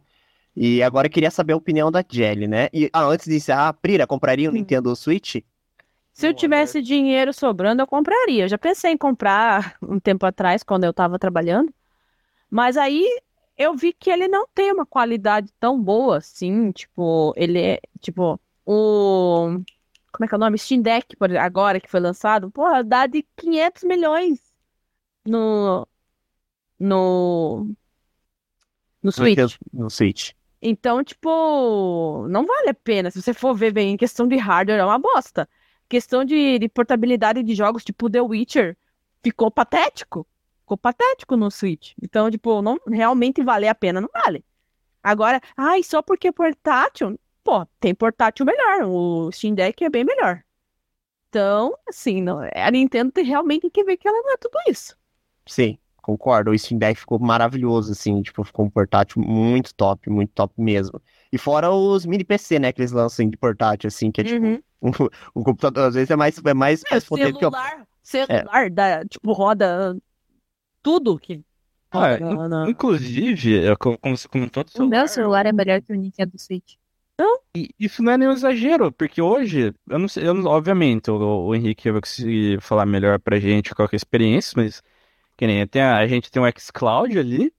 E 0.56 0.82
agora 0.84 1.08
eu 1.08 1.12
queria 1.12 1.32
saber 1.32 1.54
a 1.54 1.58
opinião 1.58 1.92
da 1.92 2.04
Jelly, 2.08 2.48
né? 2.48 2.68
E 2.74 2.90
ah, 2.92 3.04
antes 3.06 3.28
disso, 3.28 3.54
a 3.54 3.72
Prira 3.72 4.08
compraria 4.08 4.50
um 4.50 4.54
Nintendo 4.54 4.96
Switch? 4.96 5.36
Se 6.12 6.28
eu 6.28 6.34
tivesse 6.34 6.82
dinheiro 6.82 7.32
sobrando, 7.32 7.82
eu 7.84 7.88
compraria. 7.88 8.46
Eu 8.46 8.48
já 8.50 8.58
pensei 8.58 8.92
em 8.92 8.98
comprar 8.98 9.78
um 9.82 10.00
tempo 10.00 10.26
atrás, 10.26 10.64
quando 10.64 10.84
eu 10.84 10.92
tava 10.92 11.20
trabalhando. 11.20 11.72
Mas 12.50 12.76
aí 12.76 13.06
eu 13.58 13.76
vi 13.76 13.92
que 13.94 14.10
ele 14.10 14.28
não 14.28 14.48
tem 14.54 14.72
uma 14.72 14.86
qualidade 14.86 15.52
tão 15.60 15.82
boa 15.82 16.18
assim. 16.18 16.72
Tipo, 16.72 17.34
ele 17.36 17.60
é. 17.60 17.80
Tipo, 18.00 18.40
o. 18.66 19.60
Como 20.12 20.26
é 20.26 20.28
que 20.28 20.34
é 20.34 20.38
o 20.38 20.40
nome? 20.40 20.58
Steam 20.58 20.82
Deck, 20.82 21.16
por, 21.18 21.36
agora 21.38 21.80
que 21.80 21.90
foi 21.90 22.00
lançado. 22.00 22.52
Porra, 22.52 22.84
dá 22.84 23.08
de 23.08 23.26
500 23.36 23.84
milhões 23.84 24.40
no. 25.26 25.88
No. 26.80 27.76
No 29.02 29.12
Switch. 29.12 29.58
No 29.74 29.90
Switch. 29.90 30.32
Então, 30.62 31.04
tipo, 31.04 32.28
não 32.30 32.46
vale 32.46 32.70
a 32.70 32.74
pena. 32.74 33.12
Se 33.12 33.22
você 33.22 33.34
for 33.34 33.56
ver 33.56 33.72
bem, 33.72 33.94
em 33.94 33.98
questão 33.98 34.28
de 34.28 34.36
hardware, 34.38 34.80
é 34.80 34.86
uma 34.86 35.00
bosta. 35.00 35.48
Questão 35.88 36.26
de, 36.26 36.60
de 36.60 36.68
portabilidade 36.68 37.44
de 37.44 37.56
jogos, 37.56 37.84
tipo 37.84 38.10
The 38.10 38.22
Witcher, 38.22 38.78
ficou 39.24 39.52
patético. 39.52 40.28
Ficou 40.68 40.78
patético 40.78 41.38
no 41.38 41.50
Switch. 41.50 41.94
Então, 42.04 42.30
tipo, 42.30 42.62
não 42.62 42.78
realmente 42.88 43.42
vale 43.42 43.70
a 43.70 43.74
pena, 43.74 44.02
não 44.02 44.10
vale. 44.14 44.44
Agora, 45.02 45.40
ai, 45.56 45.82
só 45.82 46.02
porque 46.02 46.28
é 46.28 46.32
portátil, 46.34 47.18
pô, 47.42 47.66
tem 47.80 47.96
portátil 47.96 48.46
melhor. 48.46 48.84
O 48.84 49.32
Steam 49.32 49.56
Deck 49.56 49.82
é 49.86 49.90
bem 49.90 50.04
melhor. 50.04 50.44
Então, 51.30 51.74
assim, 51.88 52.22
não, 52.22 52.40
a 52.54 52.72
Nintendo 52.72 53.14
tem 53.14 53.24
realmente 53.24 53.70
que 53.70 53.82
ver 53.86 53.96
que 53.96 54.10
ela 54.10 54.22
não 54.22 54.34
é 54.34 54.38
tudo 54.38 54.58
isso. 54.70 54.98
Sim, 55.48 55.78
concordo. 56.02 56.52
O 56.52 56.58
Steam 56.60 56.78
Deck 56.78 57.00
ficou 57.00 57.18
maravilhoso, 57.18 57.94
assim, 57.94 58.22
tipo, 58.22 58.44
ficou 58.44 58.66
um 58.66 58.70
portátil 58.70 59.22
muito 59.22 59.74
top, 59.74 60.10
muito 60.10 60.34
top 60.34 60.54
mesmo. 60.58 61.02
E 61.32 61.38
fora 61.38 61.72
os 61.72 62.06
mini 62.06 62.26
PC, 62.26 62.60
né, 62.60 62.74
que 62.74 62.82
eles 62.82 62.92
lançam 62.92 63.30
de 63.30 63.38
portátil, 63.38 63.88
assim, 63.88 64.12
que 64.12 64.20
é 64.20 64.24
tipo, 64.26 64.46
uhum. 64.46 64.62
Um, 64.80 64.92
um 65.36 65.44
computador 65.44 65.88
às 65.88 65.96
vezes 65.96 66.12
é 66.12 66.16
mais, 66.16 66.38
é 66.38 66.54
mais, 66.54 66.84
É, 66.86 66.92
mais 66.92 67.04
potente 67.06 67.40
que 67.40 67.46
o. 67.46 67.50
celular, 67.50 67.88
celular, 68.04 68.70
da, 68.70 69.06
tipo, 69.06 69.32
roda 69.32 69.98
tudo 70.88 71.20
que 71.20 71.44
Ah, 71.92 72.18
na- 72.48 72.70
Inclusive, 72.70 73.66
é 73.66 73.76
co- 73.76 73.98
como 73.98 74.18
você 74.18 74.28
comentou 74.28 74.64
do 74.64 74.70
O 74.76 74.86
meu 74.86 75.08
celular, 75.08 75.08
celular 75.08 75.46
é 75.46 75.52
melhor 75.52 75.82
que 75.82 75.92
o 75.92 75.96
Nintendo 75.96 76.38
Switch. 76.38 76.76
E 77.56 77.70
isso 77.80 78.04
não 78.04 78.12
é 78.14 78.18
nenhum 78.18 78.32
exagero, 78.34 78.92
porque 78.92 79.22
hoje, 79.22 79.74
eu 79.90 80.00
não 80.00 80.08
sei, 80.08 80.28
eu 80.28 80.34
não- 80.34 80.46
obviamente, 80.52 81.10
o, 81.10 81.18
o 81.48 81.56
Henrique 81.56 81.92
vai 81.92 82.02
conseguir 82.02 82.62
falar 82.62 82.86
melhor 82.86 83.20
pra 83.20 83.40
gente 83.40 83.74
qual 83.74 83.88
que 83.90 83.96
é 83.96 83.98
a 83.98 84.00
experiência, 84.04 84.54
mas 84.56 84.84
que 85.38 85.48
nem 85.48 85.66
tem 85.68 85.82
a, 85.84 85.98
a 85.98 86.08
gente 86.08 86.32
tem 86.32 86.42
um 86.42 86.48
xCloud 86.60 87.18
ali, 87.20 87.54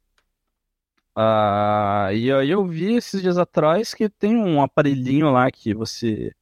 ah, 1.14 2.10
e 2.12 2.30
aí 2.32 2.48
eu 2.50 2.64
vi 2.66 2.94
esses 2.96 3.20
dias 3.22 3.38
atrás 3.38 3.92
que 3.94 4.08
tem 4.08 4.36
um 4.36 4.62
aparelhinho 4.62 5.30
lá 5.30 5.50
que 5.50 5.74
você 5.74 6.32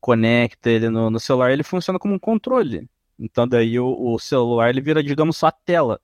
conecta 0.00 0.70
ele 0.70 0.88
no, 0.90 1.10
no 1.10 1.20
celular, 1.20 1.52
ele 1.52 1.62
funciona 1.64 1.98
como 1.98 2.14
um 2.14 2.20
controle. 2.20 2.88
Então 3.18 3.48
daí 3.48 3.78
o, 3.80 4.14
o 4.14 4.18
celular 4.20 4.70
ele 4.70 4.80
vira, 4.80 5.02
digamos, 5.02 5.36
só 5.38 5.48
a 5.48 5.52
tela. 5.52 6.00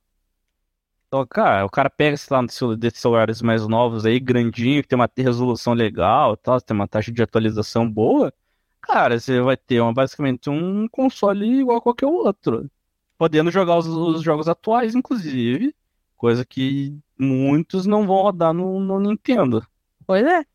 Então, 1.11 1.27
cara, 1.27 1.65
o 1.65 1.69
cara 1.69 1.89
pega, 1.89 2.15
sei 2.15 2.37
lá, 2.37 2.41
desses 2.77 3.01
celulares 3.01 3.41
mais 3.41 3.67
novos 3.67 4.05
aí, 4.05 4.17
grandinho, 4.17 4.81
que 4.81 4.87
tem 4.87 4.97
uma 4.97 5.09
resolução 5.17 5.73
legal 5.73 6.37
tal, 6.37 6.61
tem 6.61 6.73
uma 6.73 6.87
taxa 6.87 7.11
de 7.11 7.21
atualização 7.21 7.89
boa, 7.89 8.33
cara, 8.79 9.19
você 9.19 9.41
vai 9.41 9.57
ter 9.57 9.81
uma, 9.81 9.93
basicamente 9.93 10.49
um 10.49 10.87
console 10.87 11.59
igual 11.59 11.79
a 11.79 11.81
qualquer 11.81 12.05
outro. 12.05 12.71
Podendo 13.17 13.51
jogar 13.51 13.77
os, 13.77 13.87
os 13.87 14.21
jogos 14.23 14.47
atuais, 14.47 14.95
inclusive, 14.95 15.75
coisa 16.15 16.45
que 16.45 16.97
muitos 17.19 17.85
não 17.85 18.07
vão 18.07 18.21
rodar 18.21 18.53
no, 18.53 18.79
no 18.79 18.97
Nintendo. 19.01 19.67
Pois 20.07 20.25
é. 20.25 20.45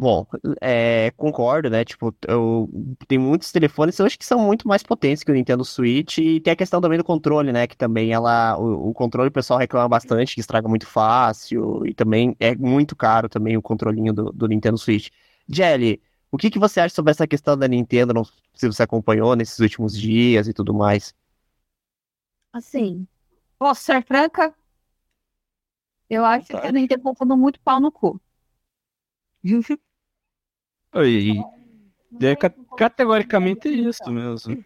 Bom, 0.00 0.24
é, 0.60 1.10
concordo, 1.16 1.68
né? 1.68 1.84
Tipo, 1.84 2.14
eu, 2.28 2.70
tem 3.08 3.18
muitos 3.18 3.50
telefones, 3.50 3.98
eu 3.98 4.06
acho 4.06 4.16
que 4.16 4.24
são 4.24 4.38
muito 4.38 4.68
mais 4.68 4.80
potentes 4.80 5.24
que 5.24 5.30
o 5.32 5.34
Nintendo 5.34 5.64
Switch, 5.64 6.18
e 6.18 6.38
tem 6.40 6.52
a 6.52 6.56
questão 6.56 6.80
também 6.80 6.96
do 6.98 7.02
controle, 7.02 7.50
né? 7.52 7.66
Que 7.66 7.76
também 7.76 8.12
ela, 8.12 8.56
o, 8.56 8.90
o 8.90 8.94
controle 8.94 9.28
o 9.28 9.32
pessoal 9.32 9.58
reclama 9.58 9.88
bastante, 9.88 10.34
que 10.36 10.40
estraga 10.40 10.68
muito 10.68 10.86
fácil, 10.86 11.84
e 11.84 11.92
também 11.92 12.36
é 12.38 12.54
muito 12.54 12.94
caro 12.94 13.28
também 13.28 13.56
o 13.56 13.62
controlinho 13.62 14.12
do, 14.12 14.30
do 14.32 14.46
Nintendo 14.46 14.78
Switch. 14.78 15.08
Jelly, 15.48 16.00
o 16.30 16.38
que 16.38 16.48
que 16.48 16.60
você 16.60 16.78
acha 16.78 16.94
sobre 16.94 17.10
essa 17.10 17.26
questão 17.26 17.56
da 17.58 17.66
Nintendo? 17.66 18.14
Não 18.14 18.24
sei 18.24 18.70
se 18.70 18.76
você 18.76 18.84
acompanhou 18.84 19.34
nesses 19.34 19.58
últimos 19.58 19.98
dias 19.98 20.46
e 20.46 20.52
tudo 20.52 20.72
mais. 20.72 21.12
Assim, 22.52 23.06
posso 23.58 23.82
ser 23.84 24.04
franca? 24.04 24.54
Eu 26.10 26.22
acho 26.24 26.46
que 26.48 26.66
a 26.66 26.70
Nintendo 26.72 27.02
tá 27.04 27.14
pondo 27.14 27.36
muito 27.36 27.58
pau 27.60 27.80
no 27.80 27.90
cu. 27.90 28.20
E, 30.96 31.40
e 32.20 32.26
é 32.26 32.36
ca- 32.36 32.54
categoricamente 32.76 33.68
isso 33.68 34.10
mesmo. 34.10 34.64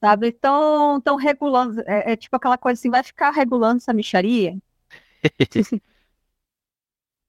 Sabe? 0.00 0.32
Tão, 0.32 1.00
tão 1.00 1.16
regulando. 1.16 1.80
É, 1.86 2.12
é 2.12 2.16
tipo 2.16 2.36
aquela 2.36 2.58
coisa 2.58 2.78
assim, 2.78 2.90
vai 2.90 3.02
ficar 3.02 3.30
regulando 3.30 3.78
essa 3.78 3.92
micharia? 3.92 4.56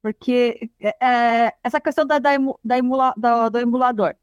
Porque 0.02 0.70
é, 0.80 1.06
é, 1.48 1.54
essa 1.63 1.82
questão 1.82 2.06
da, 2.06 2.20
da, 2.20 2.34
emu- 2.34 2.60
da 2.63 2.78
emula- 2.78 3.13
da- 3.17 3.50
do 3.50 3.60
emulador. 3.60 4.15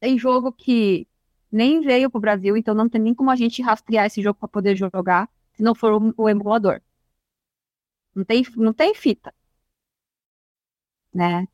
Tem 0.00 0.18
jogo 0.18 0.52
que 0.52 1.08
nem 1.52 1.80
veio 1.82 2.10
pro 2.10 2.20
Brasil, 2.20 2.56
então 2.56 2.74
não 2.74 2.88
tem 2.88 3.00
nem 3.00 3.14
como 3.14 3.30
a 3.30 3.36
gente 3.36 3.62
rastrear 3.62 4.06
esse 4.06 4.22
jogo 4.22 4.38
para 4.38 4.48
poder 4.48 4.76
jogar 4.76 5.28
se 5.54 5.62
não 5.62 5.74
for 5.74 5.92
o, 5.94 6.14
o 6.16 6.28
emulador. 6.28 6.80
Não 8.16 8.24
tem, 8.24 8.44
não 8.56 8.72
tem 8.72 8.94
fita. 8.96 9.32
Né? 11.12 11.48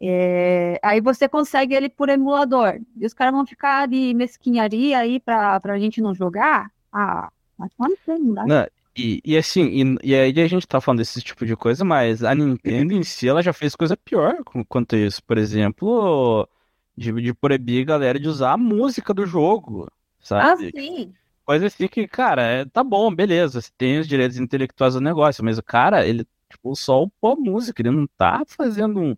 É, 0.00 0.78
aí 0.82 1.00
você 1.00 1.28
consegue 1.28 1.74
ele 1.74 1.88
por 1.88 2.08
emulador. 2.08 2.80
E 2.96 3.06
os 3.06 3.14
caras 3.14 3.34
vão 3.34 3.46
ficar 3.46 3.88
de 3.88 4.14
mesquinharia 4.14 4.98
aí 4.98 5.20
pra, 5.20 5.58
pra 5.60 5.78
gente 5.78 6.00
não 6.00 6.14
jogar? 6.14 6.70
Ah, 6.92 7.30
mas 7.56 7.70
não 7.78 7.96
tem, 7.96 8.18
não 8.20 8.34
dá. 8.34 8.44
Não, 8.44 8.66
e, 8.96 9.20
e 9.24 9.36
assim, 9.36 9.62
e, 10.02 10.10
e 10.10 10.14
aí 10.14 10.40
a 10.40 10.48
gente 10.48 10.66
tá 10.66 10.80
falando 10.80 10.98
desse 10.98 11.20
tipo 11.22 11.44
de 11.46 11.56
coisa, 11.56 11.84
mas 11.84 12.22
a 12.24 12.34
Nintendo 12.34 12.92
em 12.94 13.02
si, 13.02 13.28
ela 13.28 13.42
já 13.42 13.52
fez 13.52 13.74
coisa 13.76 13.96
pior 13.96 14.36
quanto 14.68 14.96
isso. 14.96 15.22
Por 15.24 15.38
exemplo, 15.38 16.48
de, 16.96 17.12
de 17.12 17.34
proibir 17.34 17.82
a 17.82 17.84
galera 17.86 18.18
de 18.20 18.28
usar 18.28 18.52
a 18.52 18.56
música 18.56 19.12
do 19.14 19.26
jogo, 19.26 19.90
Ah, 20.38 20.56
sabe? 20.56 20.74
sim. 20.74 21.16
Coisa 21.44 21.66
assim 21.66 21.88
que, 21.88 22.08
cara, 22.08 22.42
é, 22.42 22.64
tá 22.66 22.84
bom, 22.84 23.14
beleza, 23.14 23.60
você 23.62 23.70
tem 23.78 23.98
os 24.00 24.08
direitos 24.08 24.38
intelectuais 24.38 24.94
do 24.94 25.00
negócio, 25.00 25.44
mas 25.44 25.58
o 25.58 25.62
cara, 25.62 26.06
ele, 26.06 26.26
tipo, 26.50 26.74
só 26.76 27.02
upou 27.04 27.32
a 27.34 27.36
música, 27.36 27.82
ele 27.82 27.90
não 27.90 28.06
tá 28.18 28.42
fazendo 28.48 29.00
um, 29.00 29.16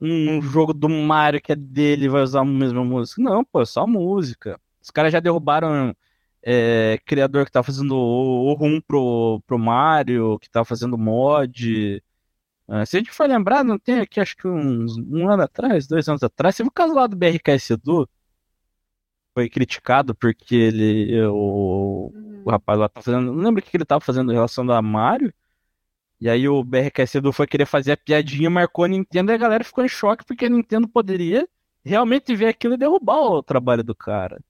um 0.00 0.40
jogo 0.42 0.72
do 0.72 0.88
Mario 0.88 1.40
que 1.40 1.52
é 1.52 1.56
dele 1.56 2.08
vai 2.08 2.22
usar 2.22 2.40
a 2.40 2.44
mesma 2.44 2.84
música. 2.84 3.22
Não, 3.22 3.44
pô, 3.44 3.62
é 3.62 3.66
só 3.66 3.86
música. 3.86 4.60
Os 4.80 4.90
caras 4.90 5.12
já 5.12 5.20
derrubaram 5.20 5.94
é, 6.42 6.98
criador 7.04 7.44
que 7.44 7.52
tá 7.52 7.62
fazendo 7.62 7.94
o, 7.96 8.50
o 8.50 8.54
rum 8.54 8.80
pro, 8.80 9.42
pro 9.46 9.58
Mario, 9.58 10.38
que 10.38 10.50
tá 10.50 10.64
fazendo 10.64 10.98
mod. 10.98 12.02
Ah, 12.68 12.84
se 12.86 12.96
a 12.96 13.00
gente 13.00 13.10
for 13.12 13.28
lembrar, 13.28 13.64
não 13.64 13.78
tem 13.78 14.00
aqui, 14.00 14.20
acho 14.20 14.36
que 14.36 14.46
uns 14.46 14.98
um 14.98 15.28
ano 15.28 15.42
atrás, 15.42 15.86
dois 15.86 16.08
anos 16.08 16.22
atrás, 16.22 16.56
teve 16.56 16.68
o 16.68 16.72
caso 16.72 16.94
lá 16.94 17.06
do 17.06 17.16
BRKS 17.16 17.70
Edu, 17.70 18.08
foi 19.34 19.48
criticado 19.48 20.14
porque 20.14 20.54
ele, 20.54 21.22
o, 21.26 22.12
o 22.44 22.50
rapaz 22.50 22.78
lá 22.78 22.88
tá 22.88 23.00
fazendo, 23.00 23.32
não 23.32 23.42
lembro 23.42 23.60
o 23.60 23.62
que 23.62 23.70
que 23.70 23.76
ele 23.76 23.84
tava 23.84 24.00
fazendo 24.00 24.32
em 24.32 24.34
relação 24.34 24.68
a 24.70 24.82
Mario, 24.82 25.32
e 26.20 26.28
aí 26.28 26.48
o 26.48 26.64
BRKS 26.64 27.18
Edu 27.18 27.32
foi 27.32 27.46
querer 27.46 27.66
fazer 27.66 27.92
a 27.92 27.96
piadinha, 27.96 28.50
marcou 28.50 28.84
a 28.84 28.88
Nintendo 28.88 29.30
e 29.32 29.34
a 29.34 29.38
galera 29.38 29.62
ficou 29.64 29.84
em 29.84 29.88
choque 29.88 30.24
porque 30.24 30.46
a 30.46 30.48
Nintendo 30.48 30.88
poderia 30.88 31.48
realmente 31.84 32.34
ver 32.34 32.46
aquilo 32.46 32.74
e 32.74 32.76
derrubar 32.78 33.20
o 33.20 33.42
trabalho 33.42 33.84
do 33.84 33.94
cara. 33.94 34.40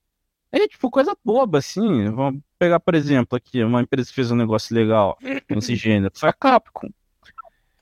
É 0.50 0.66
tipo 0.66 0.90
coisa 0.90 1.14
boba, 1.24 1.58
assim. 1.58 2.10
Vamos 2.10 2.42
pegar, 2.58 2.80
por 2.80 2.94
exemplo, 2.94 3.36
aqui, 3.36 3.62
uma 3.62 3.82
empresa 3.82 4.08
que 4.08 4.14
fez 4.14 4.30
um 4.30 4.36
negócio 4.36 4.74
legal 4.74 5.18
nesse 5.48 5.76
gênero. 5.76 6.12
Foi 6.16 6.28
a 6.28 6.32
Capcom. 6.32 6.88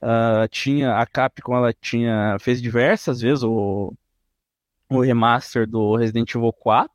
Ah, 0.01 0.47
tinha, 0.51 0.97
a 0.97 1.07
Capcom 1.07 1.57
ela 1.57 1.73
tinha, 1.73 2.37
fez 2.41 2.61
diversas 2.61 3.21
vezes 3.21 3.43
o, 3.45 3.95
o 4.91 5.01
remaster 5.01 5.67
do 5.67 5.97
Resident 5.97 6.35
Evil 6.35 6.53
4. 6.53 6.95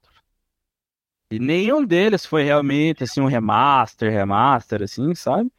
E 1.32 1.40
nenhum 1.40 1.86
deles 1.86 2.26
foi 2.26 2.44
realmente 2.44 3.04
assim 3.04 3.22
um 3.22 3.26
remaster, 3.26 4.12
remaster, 4.12 4.84
assim, 4.84 5.16
sabe? 5.16 5.50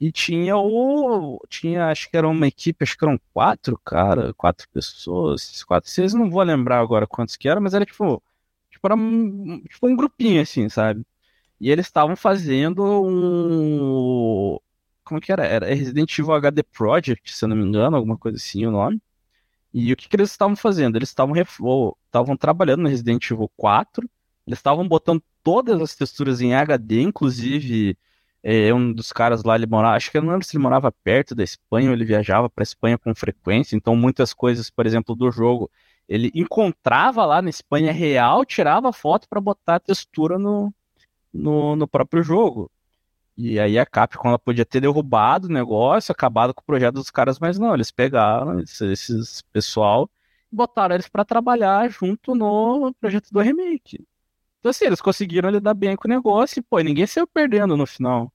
E 0.00 0.10
tinha 0.12 0.56
o. 0.56 1.40
Tinha, 1.48 1.88
acho 1.90 2.10
que 2.10 2.16
era 2.16 2.28
uma 2.28 2.46
equipe, 2.46 2.82
acho 2.82 2.96
que 2.98 3.04
eram 3.04 3.18
quatro, 3.32 3.78
cara, 3.84 4.34
quatro 4.34 4.68
pessoas, 4.70 5.62
quatro, 5.64 5.90
vocês 5.90 6.12
não 6.14 6.30
vou 6.30 6.42
lembrar 6.42 6.80
agora 6.80 7.06
quantos 7.06 7.36
que 7.36 7.48
eram, 7.48 7.62
mas 7.62 7.74
era 7.74 7.86
tipo. 7.86 8.22
Tipo, 8.70 8.86
era 8.88 8.96
um, 8.96 9.60
tipo 9.62 9.86
um 9.86 9.96
grupinho, 9.96 10.42
assim, 10.42 10.68
sabe? 10.68 11.06
E 11.60 11.70
eles 11.70 11.86
estavam 11.86 12.16
fazendo 12.16 12.82
um. 12.84 14.58
Como 15.04 15.20
que 15.20 15.32
era? 15.32 15.46
Era 15.46 15.66
Resident 15.74 16.18
Evil 16.18 16.34
HD 16.34 16.62
Project, 16.62 17.34
se 17.36 17.44
eu 17.44 17.48
não 17.48 17.56
me 17.56 17.64
engano, 17.64 17.96
alguma 17.96 18.18
coisa 18.18 18.36
assim 18.36 18.66
o 18.66 18.70
nome. 18.70 19.00
E 19.72 19.92
o 19.92 19.96
que, 19.96 20.08
que 20.08 20.16
eles 20.16 20.30
estavam 20.30 20.56
fazendo? 20.56 20.96
Eles 20.96 21.08
estavam 21.10 21.34
estavam 22.06 22.36
trabalhando 22.36 22.82
no 22.82 22.88
Resident 22.88 23.30
Evil 23.30 23.50
4, 23.56 24.08
eles 24.46 24.58
estavam 24.58 24.86
botando 24.86 25.22
todas 25.42 25.80
as 25.80 25.94
texturas 25.96 26.40
em 26.40 26.54
HD, 26.54 27.02
inclusive 27.02 27.98
é, 28.46 28.74
um 28.74 28.92
dos 28.92 29.10
caras 29.10 29.42
lá, 29.42 29.54
ele 29.56 29.66
morava, 29.66 29.96
acho 29.96 30.10
que 30.10 30.18
eu 30.18 30.22
não 30.22 30.32
lembro 30.32 30.46
se 30.46 30.54
ele 30.54 30.62
morava 30.62 30.92
perto 30.92 31.34
da 31.34 31.42
Espanha 31.42 31.88
ou 31.88 31.94
ele 31.94 32.04
viajava 32.04 32.50
para 32.50 32.62
Espanha 32.62 32.98
com 32.98 33.14
frequência, 33.14 33.74
então 33.74 33.96
muitas 33.96 34.34
coisas, 34.34 34.68
por 34.68 34.84
exemplo, 34.86 35.16
do 35.16 35.30
jogo, 35.32 35.70
ele 36.06 36.30
encontrava 36.34 37.24
lá 37.24 37.40
na 37.40 37.48
Espanha 37.48 37.90
real, 37.90 38.44
tirava 38.44 38.92
foto 38.92 39.26
para 39.30 39.40
botar 39.40 39.76
a 39.76 39.80
textura 39.80 40.38
no, 40.38 40.72
no, 41.32 41.74
no 41.74 41.88
próprio 41.88 42.22
jogo. 42.22 42.70
E 43.36 43.58
aí 43.58 43.78
a 43.78 43.86
Capcom 43.86 44.28
ela 44.28 44.38
podia 44.38 44.64
ter 44.66 44.80
derrubado 44.80 45.48
o 45.48 45.52
negócio, 45.52 46.12
acabado 46.12 46.52
com 46.54 46.60
o 46.60 46.64
projeto 46.64 46.96
dos 46.96 47.10
caras, 47.10 47.38
mas 47.38 47.58
não, 47.58 47.74
eles 47.74 47.90
pegaram 47.90 48.60
esses, 48.60 49.08
esses 49.08 49.42
pessoal 49.52 50.08
e 50.52 50.56
botaram 50.56 50.94
eles 50.94 51.08
para 51.08 51.24
trabalhar 51.24 51.88
junto 51.90 52.34
no 52.34 52.92
projeto 53.00 53.30
do 53.32 53.40
remake. 53.40 54.06
Então 54.60 54.70
assim, 54.70 54.84
eles 54.84 55.00
conseguiram 55.00 55.50
lidar 55.50 55.74
bem 55.74 55.96
com 55.96 56.06
o 56.06 56.10
negócio 56.10 56.60
e, 56.60 56.62
pô, 56.62 56.78
ninguém 56.80 57.06
saiu 57.06 57.26
perdendo 57.26 57.76
no 57.76 57.86
final. 57.86 58.33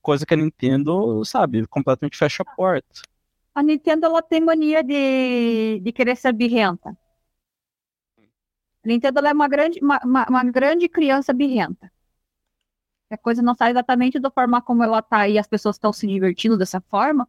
Coisa 0.00 0.24
que 0.24 0.34
a 0.34 0.36
Nintendo, 0.36 1.24
sabe, 1.24 1.66
completamente 1.66 2.16
fecha 2.16 2.42
a 2.42 2.56
porta. 2.56 3.02
A 3.54 3.62
Nintendo 3.62 4.06
ela 4.06 4.22
tem 4.22 4.40
mania 4.40 4.82
de, 4.82 5.80
de 5.80 5.92
querer 5.92 6.16
ser 6.16 6.32
birrenta. 6.32 6.96
A 8.84 8.88
Nintendo 8.88 9.26
é 9.26 9.32
uma 9.32 9.48
grande, 9.48 9.80
uma, 9.82 10.00
uma, 10.04 10.26
uma 10.28 10.44
grande 10.44 10.88
criança 10.88 11.32
birrenta. 11.32 11.90
A 13.10 13.16
coisa 13.16 13.42
não 13.42 13.54
sai 13.54 13.70
exatamente 13.70 14.20
da 14.20 14.30
forma 14.30 14.60
como 14.60 14.82
ela 14.82 15.02
tá 15.02 15.28
e 15.28 15.38
as 15.38 15.46
pessoas 15.46 15.76
estão 15.76 15.92
se 15.92 16.06
divertindo 16.06 16.56
dessa 16.56 16.80
forma, 16.80 17.26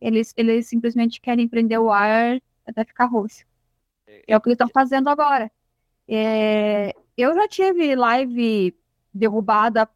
eles, 0.00 0.34
eles 0.36 0.66
simplesmente 0.66 1.20
querem 1.20 1.48
prender 1.48 1.78
o 1.78 1.90
ar 1.90 2.40
até 2.66 2.84
ficar 2.84 3.06
roxo. 3.06 3.44
É 4.26 4.36
o 4.36 4.40
que 4.40 4.48
eles 4.48 4.54
estão 4.54 4.68
fazendo 4.68 5.08
agora. 5.08 5.50
É, 6.08 6.94
eu 7.16 7.34
já 7.34 7.46
tive 7.46 7.94
live 7.94 8.74
derrubada, 9.12 9.88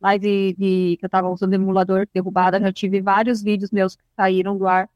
live 0.00 0.54
de, 0.54 0.96
que 0.98 1.04
eu 1.04 1.08
tava 1.08 1.28
usando 1.28 1.54
emulador 1.54 2.06
derrubada, 2.12 2.60
já 2.60 2.72
tive 2.72 3.00
vários 3.00 3.42
vídeos 3.42 3.70
meus 3.70 3.96
que 3.96 4.02
saíram 4.16 4.56
do 4.56 4.66
ar 4.66 4.88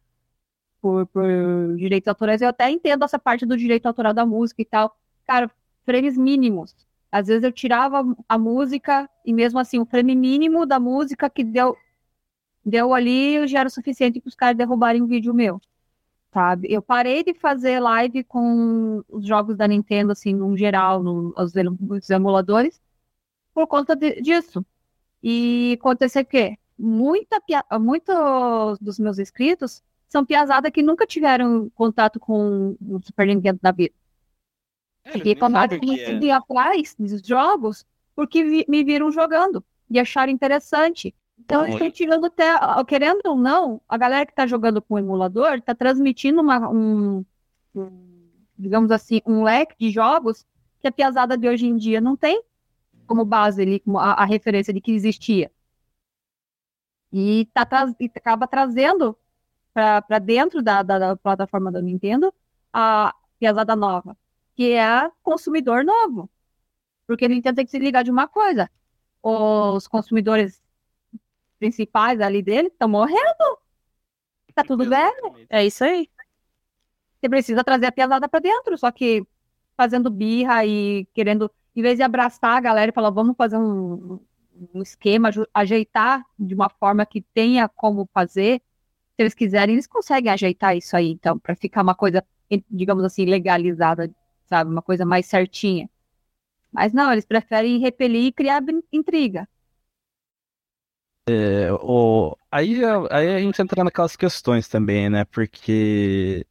por, 0.81 1.07
por 1.07 1.77
direitos 1.77 2.09
autorais. 2.09 2.43
Eu 2.43 2.49
até 2.49 2.71
entendo 2.71 3.05
essa 3.05 3.19
parte 3.19 3.47
do 3.47 3.57
direito 3.57 3.87
autoral 3.87 4.13
da 4.15 4.27
música 4.27 4.63
e 4.63 4.65
tal. 4.65 4.97
Cara, 5.27 5.51
frames 5.85 6.17
mínimos. 6.17 6.75
Às 7.11 7.27
vezes 7.29 7.45
eu 7.45 7.53
tirava 7.53 8.05
a 8.29 8.39
música 8.39 9.09
e 9.25 9.33
mesmo 9.33 9.59
assim 9.59 9.79
o 9.79 9.87
frame 9.87 10.17
mínimo 10.17 10.65
da 10.67 10.81
música 10.81 11.29
que 11.29 11.45
deu 11.45 11.77
deu 12.65 12.95
ali 12.95 13.47
já 13.49 13.61
era 13.61 13.69
o 13.69 13.71
suficiente 13.73 14.21
para 14.21 14.29
os 14.29 14.35
caras 14.35 14.57
derrubarem 14.57 15.03
um 15.03 15.07
vídeo 15.07 15.35
meu. 15.35 15.61
Sabe? 16.33 16.73
Eu 16.73 16.81
parei 16.81 17.23
de 17.23 17.35
fazer 17.35 17.79
live 17.81 18.25
com 18.25 19.05
os 19.09 19.27
jogos 19.27 19.57
da 19.57 19.69
Nintendo, 19.69 20.13
assim, 20.13 20.33
no 20.33 20.57
geral, 20.57 21.03
no, 21.03 21.35
os 21.37 22.09
emuladores, 22.09 22.81
por 23.53 23.67
conta 23.67 23.95
de, 23.95 24.21
disso. 24.23 24.65
E 25.23 25.77
aconteceu 25.79 26.23
o 26.23 26.27
quê? 26.27 26.59
Muita, 26.79 27.41
muitos 27.81 28.79
dos 28.81 28.99
meus 28.99 29.19
inscritos 29.19 29.83
são 30.09 30.25
piazadas 30.25 30.71
que 30.73 30.83
nunca 30.83 31.07
tiveram 31.07 31.71
contato 31.71 32.19
com 32.19 32.77
o 32.81 33.01
Super 33.03 33.27
Nintendo 33.27 33.59
da 33.63 33.71
vida. 33.71 33.95
É, 35.05 35.17
e 35.19 35.35
começaram 35.35 35.79
a 35.81 36.25
ir 36.25 36.31
atrás 36.31 36.95
dos 36.99 37.27
jogos 37.27 37.85
porque 38.15 38.45
vi, 38.45 38.65
me 38.69 38.85
viram 38.85 39.11
jogando 39.11 39.65
e 39.91 39.99
acharam 39.99 40.33
interessante. 40.33 41.15
Então, 41.39 41.67
estão 41.67 41.91
tirando 41.91 42.27
até, 42.27 42.55
querendo 42.87 43.21
ou 43.25 43.37
não, 43.37 43.81
a 43.89 43.97
galera 43.97 44.25
que 44.25 44.33
está 44.33 44.47
jogando 44.47 44.81
com 44.81 44.95
o 44.95 44.99
emulador 44.99 45.55
está 45.55 45.75
transmitindo 45.75 46.41
uma, 46.41 46.69
um, 46.71 47.25
um, 47.75 48.29
digamos 48.57 48.91
assim, 48.93 49.21
um 49.27 49.43
leque 49.43 49.75
de 49.79 49.91
jogos 49.91 50.47
que 50.79 50.87
a 50.87 50.93
piazada 50.93 51.37
de 51.37 51.49
hoje 51.49 51.67
em 51.67 51.77
dia 51.77 52.01
não 52.01 52.17
tem 52.17 52.43
como 53.07 53.25
base 53.25 53.63
ali, 53.63 53.81
como 53.81 53.99
a, 53.99 54.13
a 54.15 54.25
referência 54.25 54.73
de 54.73 54.81
que 54.81 54.93
existia. 54.93 55.51
E, 57.13 57.47
tá, 57.53 57.67
e 58.01 58.11
acaba 58.15 58.47
trazendo 58.47 59.17
para 59.75 60.19
dentro 60.19 60.63
da, 60.63 60.83
da, 60.83 60.99
da, 60.99 61.17
plataforma 61.17 61.71
da 61.71 61.81
Nintendo 61.81 62.33
a 62.73 63.15
piazada 63.39 63.77
nova, 63.77 64.17
que 64.55 64.73
é 64.73 65.11
consumidor 65.23 65.85
novo. 65.85 66.31
Porque 67.07 67.25
a 67.25 67.29
Nintendo 67.29 67.57
tem 67.57 67.65
que 67.65 67.71
se 67.71 67.79
ligar 67.79 68.03
de 68.05 68.11
uma 68.11 68.29
coisa. 68.29 68.71
Os 69.23 69.87
consumidores 69.87 70.63
principais 71.59 72.21
ali 72.21 72.43
dele 72.43 72.69
estão 72.69 72.89
morrendo. 72.89 73.59
Tá 74.55 74.63
tudo 74.63 74.89
velho. 74.89 75.47
É 75.49 75.65
isso 75.65 75.85
aí. 75.85 76.09
Você 77.21 77.29
precisa 77.29 77.63
trazer 77.63 77.87
a 77.87 77.93
piazada 77.93 78.29
para 78.29 78.41
dentro, 78.41 78.77
só 78.77 78.91
que 78.91 79.25
fazendo 79.77 80.11
birra 80.11 80.67
e 80.67 81.07
querendo, 81.15 81.51
em 81.75 81.83
vez 81.83 81.97
de 81.97 82.03
abraçar 82.03 82.57
a 82.57 82.61
galera 82.61 82.91
e 82.91 82.95
falar, 82.95 83.11
vamos 83.11 83.37
fazer 83.37 83.57
um, 83.57 84.21
um 84.75 84.83
esquema, 84.83 85.31
ajeitar 85.55 86.25
de 86.39 86.55
uma 86.55 86.69
forma 86.69 87.07
que 87.07 87.21
tenha 87.35 87.69
como 87.69 88.09
fazer, 88.13 88.61
se 89.17 89.23
eles 89.23 89.35
quiserem, 89.35 89.75
eles 89.75 89.87
conseguem 89.87 90.31
ajeitar 90.31 90.77
isso 90.77 90.97
aí, 90.97 91.11
então, 91.11 91.39
para 91.39 91.55
ficar 91.55 91.83
uma 91.83 91.95
coisa, 91.95 92.25
digamos 92.71 93.05
assim, 93.05 93.25
legalizada, 93.25 94.11
sabe? 94.47 94.71
Uma 94.71 94.83
coisa 94.83 95.05
mais 95.05 95.27
certinha. 95.27 95.89
Mas 96.71 96.93
não, 96.93 97.13
eles 97.13 97.27
preferem 97.27 97.79
repelir 97.79 98.25
e 98.25 98.33
criar 98.33 98.63
intriga. 98.93 99.47
É, 101.29 101.73
o, 101.73 102.37
aí, 102.51 102.81
aí 103.11 103.37
a 103.37 103.39
gente 103.39 103.61
entra 103.63 103.85
naquelas 103.85 104.17
questões 104.17 104.67
também, 104.67 105.09
né? 105.09 105.25
Porque 105.27 106.45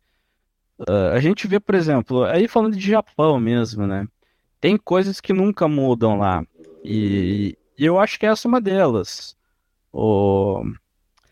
uh, 0.80 1.14
a 1.14 1.20
gente 1.20 1.48
vê, 1.48 1.60
por 1.60 1.76
exemplo, 1.76 2.24
aí 2.24 2.48
falando 2.48 2.78
de 2.78 2.88
Japão 2.88 3.40
mesmo, 3.40 3.86
né? 3.86 4.08
Tem 4.62 4.78
coisas 4.78 5.20
que 5.20 5.34
nunca 5.34 5.68
mudam 5.68 6.20
lá. 6.20 6.46
E, 6.84 7.58
e 7.78 7.86
eu 7.86 8.00
acho 8.00 8.20
que 8.20 8.26
essa 8.28 8.48
é 8.48 8.50
uma 8.50 8.62
delas. 8.62 9.36
O, 9.92 10.64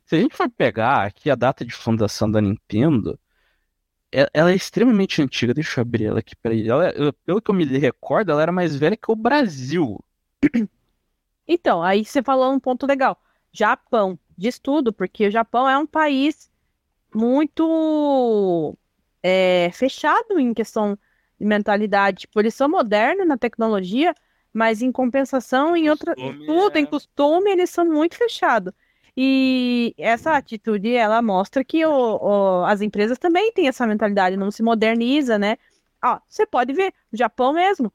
se 0.06 0.16
a 0.16 0.20
gente 0.20 0.36
for 0.36 0.50
pegar 0.50 1.06
aqui 1.06 1.30
a 1.30 1.36
data 1.36 1.64
de 1.64 1.72
fundação 1.72 2.30
da 2.30 2.42
Nintendo, 2.42 3.20
é, 4.12 4.28
ela 4.34 4.52
é 4.52 4.56
extremamente 4.56 5.22
antiga. 5.22 5.54
Deixa 5.54 5.80
eu 5.80 5.84
abrir 5.84 6.06
ela 6.06 6.20
aqui, 6.20 6.36
peraí. 6.36 6.68
Ela, 6.68 6.92
pelo 7.24 7.42
que 7.42 7.52
eu 7.52 7.56
me 7.56 7.64
recordo, 7.66 8.32
ela 8.32 8.42
era 8.42 8.52
mais 8.52 8.76
velha 8.76 8.98
que 8.98 9.12
o 9.12 9.16
Brasil. 9.16 10.04
Então, 11.52 11.82
aí 11.82 12.06
você 12.06 12.22
falou 12.22 12.54
um 12.54 12.60
ponto 12.60 12.86
legal. 12.86 13.20
Japão, 13.52 14.20
de 14.38 14.48
estudo, 14.50 14.94
porque 14.94 15.28
o 15.28 15.32
Japão 15.32 15.68
é 15.68 15.76
um 15.80 15.88
país 15.88 16.52
muito 17.12 18.78
é, 19.24 19.72
fechado 19.74 20.40
em 20.40 20.54
questão 20.54 20.96
de 21.40 21.46
mentalidade. 21.46 22.22
Tipo, 22.22 22.40
eles 22.40 22.54
são 22.54 22.70
modernos 22.70 23.28
na 23.28 23.38
tecnologia, 23.38 24.14
mas 24.54 24.82
em 24.82 24.92
compensação, 24.92 25.76
em 25.76 25.90
outra, 25.90 26.16
tudo, 26.16 26.78
é... 26.78 26.80
em 26.80 26.86
costume, 26.86 27.52
eles 27.52 27.70
são 27.70 27.86
muito 27.86 28.16
fechados. 28.16 28.74
E 29.16 29.94
essa 29.98 30.38
atitude, 30.38 30.94
ela 30.94 31.22
mostra 31.22 31.64
que 31.64 31.86
o, 31.86 31.92
o, 31.92 32.66
as 32.66 32.82
empresas 32.82 33.18
também 33.18 33.52
têm 33.52 33.68
essa 33.68 33.86
mentalidade, 33.86 34.38
não 34.38 34.52
se 34.52 34.64
moderniza, 34.64 35.38
né? 35.38 35.58
Ó, 36.04 36.20
você 36.28 36.46
pode 36.46 36.74
ver, 36.74 36.94
o 37.12 37.18
Japão 37.18 37.54
mesmo 37.54 37.92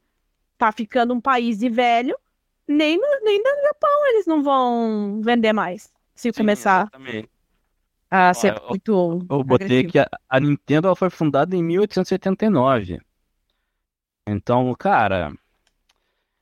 tá 0.58 0.70
ficando 0.70 1.14
um 1.14 1.20
país 1.20 1.58
de 1.58 1.68
velho, 1.68 2.16
nem 2.68 2.98
no, 2.98 3.06
nem 3.22 3.38
no 3.38 3.62
Japão 3.62 4.06
eles 4.08 4.26
não 4.26 4.42
vão 4.42 5.20
vender 5.22 5.52
mais. 5.52 5.92
Se 6.14 6.30
Sim, 6.30 6.32
começar 6.32 6.82
exatamente. 6.82 7.30
a 8.10 8.34
ser 8.34 8.54
Ó, 8.62 8.68
muito. 8.68 9.26
Eu, 9.30 9.38
eu 9.38 9.44
botei 9.44 9.84
que 9.84 9.98
a, 9.98 10.08
a 10.28 10.38
Nintendo 10.38 10.88
ela 10.88 10.96
foi 10.96 11.10
fundada 11.10 11.56
em 11.56 11.62
1879. 11.62 13.00
Então, 14.26 14.74
cara. 14.74 15.32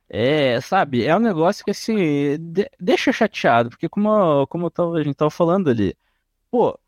É, 0.08 0.60
sabe, 0.60 1.04
é 1.06 1.16
um 1.16 1.20
negócio 1.20 1.64
que 1.64 1.70
assim, 1.70 1.96
de, 2.38 2.70
deixa 2.78 3.12
chateado, 3.12 3.70
porque 3.70 3.88
como, 3.88 4.46
como 4.48 4.70
tava, 4.70 4.98
a 4.98 5.02
gente 5.02 5.16
tava 5.16 5.30
falando 5.30 5.70
ali, 5.70 5.96
pô, 6.50 6.78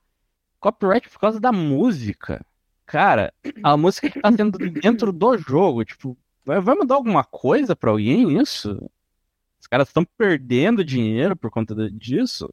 copyright 0.60 1.08
por 1.08 1.18
causa 1.18 1.40
da 1.40 1.50
música. 1.50 2.44
Cara, 2.84 3.32
a 3.62 3.76
música 3.78 4.10
que 4.10 4.20
tá 4.20 4.30
tendo 4.30 4.58
dentro 4.58 5.10
do 5.10 5.38
jogo, 5.38 5.84
tipo, 5.86 6.18
vai, 6.44 6.60
vai 6.60 6.74
mudar 6.74 6.96
alguma 6.96 7.24
coisa 7.24 7.74
pra 7.74 7.90
alguém 7.90 8.38
isso? 8.38 8.78
Os 9.58 9.66
caras 9.66 9.88
estão 9.88 10.04
perdendo 10.18 10.84
dinheiro 10.84 11.34
por 11.34 11.50
conta 11.50 11.74
disso. 11.90 12.52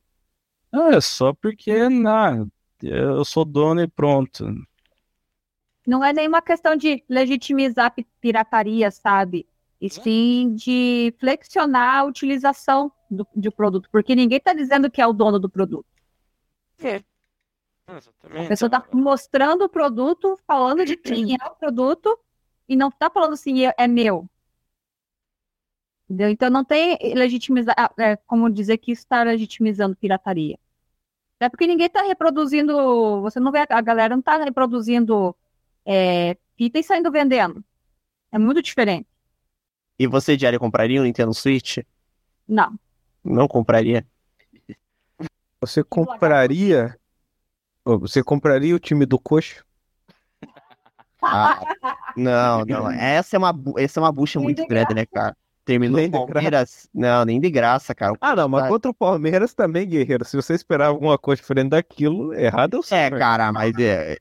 Ah, 0.71 0.95
é 0.95 1.01
só 1.01 1.33
porque, 1.33 1.89
não, 1.89 2.49
eu 2.81 3.25
sou 3.25 3.43
dono 3.43 3.81
e 3.81 3.87
pronto. 3.89 4.45
Não 5.85 6.03
é 6.03 6.13
nenhuma 6.13 6.41
questão 6.41 6.75
de 6.75 7.03
legitimizar 7.09 7.93
pirataria, 8.19 8.91
sabe? 8.91 9.47
E 9.79 9.89
sim 9.89 10.53
de 10.53 11.13
flexionar 11.19 11.95
a 11.95 12.03
utilização 12.03 12.91
do, 13.09 13.27
do 13.35 13.51
produto, 13.51 13.89
porque 13.91 14.15
ninguém 14.15 14.37
está 14.37 14.53
dizendo 14.53 14.91
que 14.91 15.01
é 15.01 15.07
o 15.07 15.13
dono 15.13 15.39
do 15.39 15.49
produto. 15.49 15.87
É. 16.83 17.01
A 17.87 18.47
pessoa 18.47 18.67
está 18.67 18.85
mostrando 18.93 19.65
o 19.65 19.69
produto, 19.69 20.39
falando 20.47 20.85
de 20.85 20.95
quem 20.95 21.33
é 21.33 21.45
o 21.45 21.55
produto, 21.55 22.17
e 22.69 22.75
não 22.75 22.87
está 22.89 23.09
falando 23.09 23.33
assim, 23.33 23.65
é, 23.65 23.73
é 23.77 23.87
meu. 23.87 24.29
Entendeu? 26.05 26.29
Então 26.29 26.49
não 26.49 26.63
tem 26.63 26.97
legitimizar, 27.15 27.75
ah, 27.77 27.91
é, 27.97 28.15
como 28.15 28.49
dizer 28.49 28.77
que 28.77 28.91
isso 28.91 29.01
está 29.01 29.23
legitimizando 29.23 29.95
pirataria. 29.95 30.59
É 31.39 31.49
porque 31.49 31.65
ninguém 31.65 31.87
está 31.87 32.03
reproduzindo, 32.03 33.21
você 33.21 33.39
não 33.39 33.51
vê, 33.51 33.65
a 33.67 33.81
galera 33.81 34.13
não 34.13 34.19
está 34.19 34.37
reproduzindo 34.37 35.35
é, 35.85 36.37
fita 36.57 36.79
e 36.79 36.83
saindo 36.83 37.11
vendendo. 37.11 37.63
É 38.31 38.37
muito 38.37 38.61
diferente. 38.61 39.07
E 39.99 40.07
você, 40.07 40.35
Diário, 40.35 40.59
compraria 40.59 40.99
um 40.99 41.03
Nintendo 41.03 41.33
Switch? 41.33 41.79
Não. 42.47 42.79
Não 43.23 43.47
compraria? 43.47 44.05
Você 45.59 45.83
compraria. 45.83 46.97
Você 47.85 48.23
compraria 48.23 48.75
o 48.75 48.79
time 48.79 49.05
do 49.05 49.19
Coxo? 49.19 49.63
Ah, 51.21 51.61
não, 52.17 52.65
não. 52.65 52.91
Essa 52.91 53.35
é 53.35 53.39
uma, 53.39 53.53
essa 53.77 53.99
é 53.99 54.03
uma 54.03 54.11
bucha 54.11 54.39
muito 54.41 54.65
grande, 54.65 54.95
né, 54.95 55.05
cara? 55.05 55.37
Terminou 55.63 55.97
nem 55.97 56.07
o 56.07 56.11
Palmeiras. 56.11 56.89
Não, 56.93 57.23
nem 57.23 57.39
de 57.39 57.49
graça, 57.49 57.93
cara. 57.93 58.13
Ah, 58.19 58.35
não, 58.35 58.49
mas 58.49 58.67
contra 58.67 58.89
o 58.89 58.93
Palmeiras 58.93 59.53
também, 59.53 59.87
Guerreiro. 59.87 60.25
Se 60.25 60.35
você 60.35 60.55
esperar 60.55 60.87
alguma 60.87 61.17
coisa 61.17 61.41
diferente 61.41 61.69
daquilo, 61.69 62.33
errado 62.33 62.77
eu 62.77 62.83
sei. 62.83 62.97
É, 62.97 63.09
cara, 63.11 63.51
mas 63.51 63.77
é, 63.77 64.17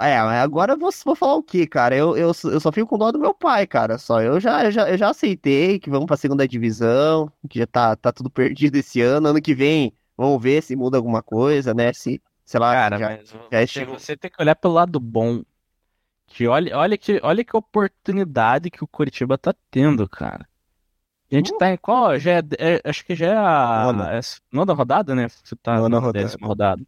é, 0.00 0.18
agora 0.40 0.72
eu 0.72 0.78
vou, 0.78 0.90
vou 1.04 1.14
falar 1.14 1.34
o 1.34 1.42
quê, 1.42 1.66
cara? 1.66 1.94
Eu, 1.94 2.16
eu, 2.16 2.28
eu 2.44 2.60
só 2.60 2.72
fico 2.72 2.86
com 2.86 2.96
dó 2.96 3.12
do 3.12 3.18
meu 3.18 3.34
pai, 3.34 3.66
cara. 3.66 3.98
Só 3.98 4.22
eu 4.22 4.40
já, 4.40 4.64
eu 4.64 4.70
já, 4.70 4.90
eu 4.90 4.96
já 4.96 5.10
aceitei 5.10 5.78
que 5.78 5.90
vamos 5.90 6.06
pra 6.06 6.16
segunda 6.16 6.48
divisão, 6.48 7.30
que 7.48 7.58
já 7.58 7.66
tá, 7.66 7.94
tá 7.94 8.10
tudo 8.10 8.30
perdido 8.30 8.76
esse 8.76 9.02
ano. 9.02 9.28
Ano 9.28 9.42
que 9.42 9.54
vem, 9.54 9.92
vamos 10.16 10.42
ver 10.42 10.62
se 10.62 10.74
muda 10.74 10.96
alguma 10.96 11.22
coisa, 11.22 11.74
né? 11.74 11.92
Se, 11.92 12.22
sei 12.42 12.58
lá, 12.58 12.72
cara, 12.72 12.98
já, 12.98 13.08
mas 13.08 13.28
já 13.28 13.66
você, 13.66 13.84
você 13.84 14.16
tem 14.16 14.30
que 14.30 14.42
olhar 14.42 14.54
pelo 14.54 14.74
lado 14.74 14.98
bom. 14.98 15.42
Que 16.26 16.48
olha, 16.48 16.76
olha, 16.76 16.96
que, 16.96 17.20
olha 17.22 17.44
que 17.44 17.54
oportunidade 17.54 18.70
que 18.70 18.82
o 18.82 18.88
Curitiba 18.88 19.36
tá 19.36 19.54
tendo, 19.70 20.08
cara. 20.08 20.48
A 21.30 21.34
gente 21.36 21.56
tá 21.58 21.70
em 21.72 21.76
qual? 21.76 22.18
Já 22.18 22.32
é, 22.32 22.42
é, 22.58 22.80
acho 22.84 23.04
que 23.04 23.14
já 23.14 23.26
é 23.26 23.36
a 23.36 23.84
nona, 23.92 24.14
é, 24.14 24.20
nona 24.52 24.72
rodada, 24.72 25.14
né? 25.14 25.28
Você 25.28 25.56
tá 25.56 25.78
nona 25.78 25.98
rodada. 25.98 26.24
décima 26.24 26.46
rodada. 26.46 26.82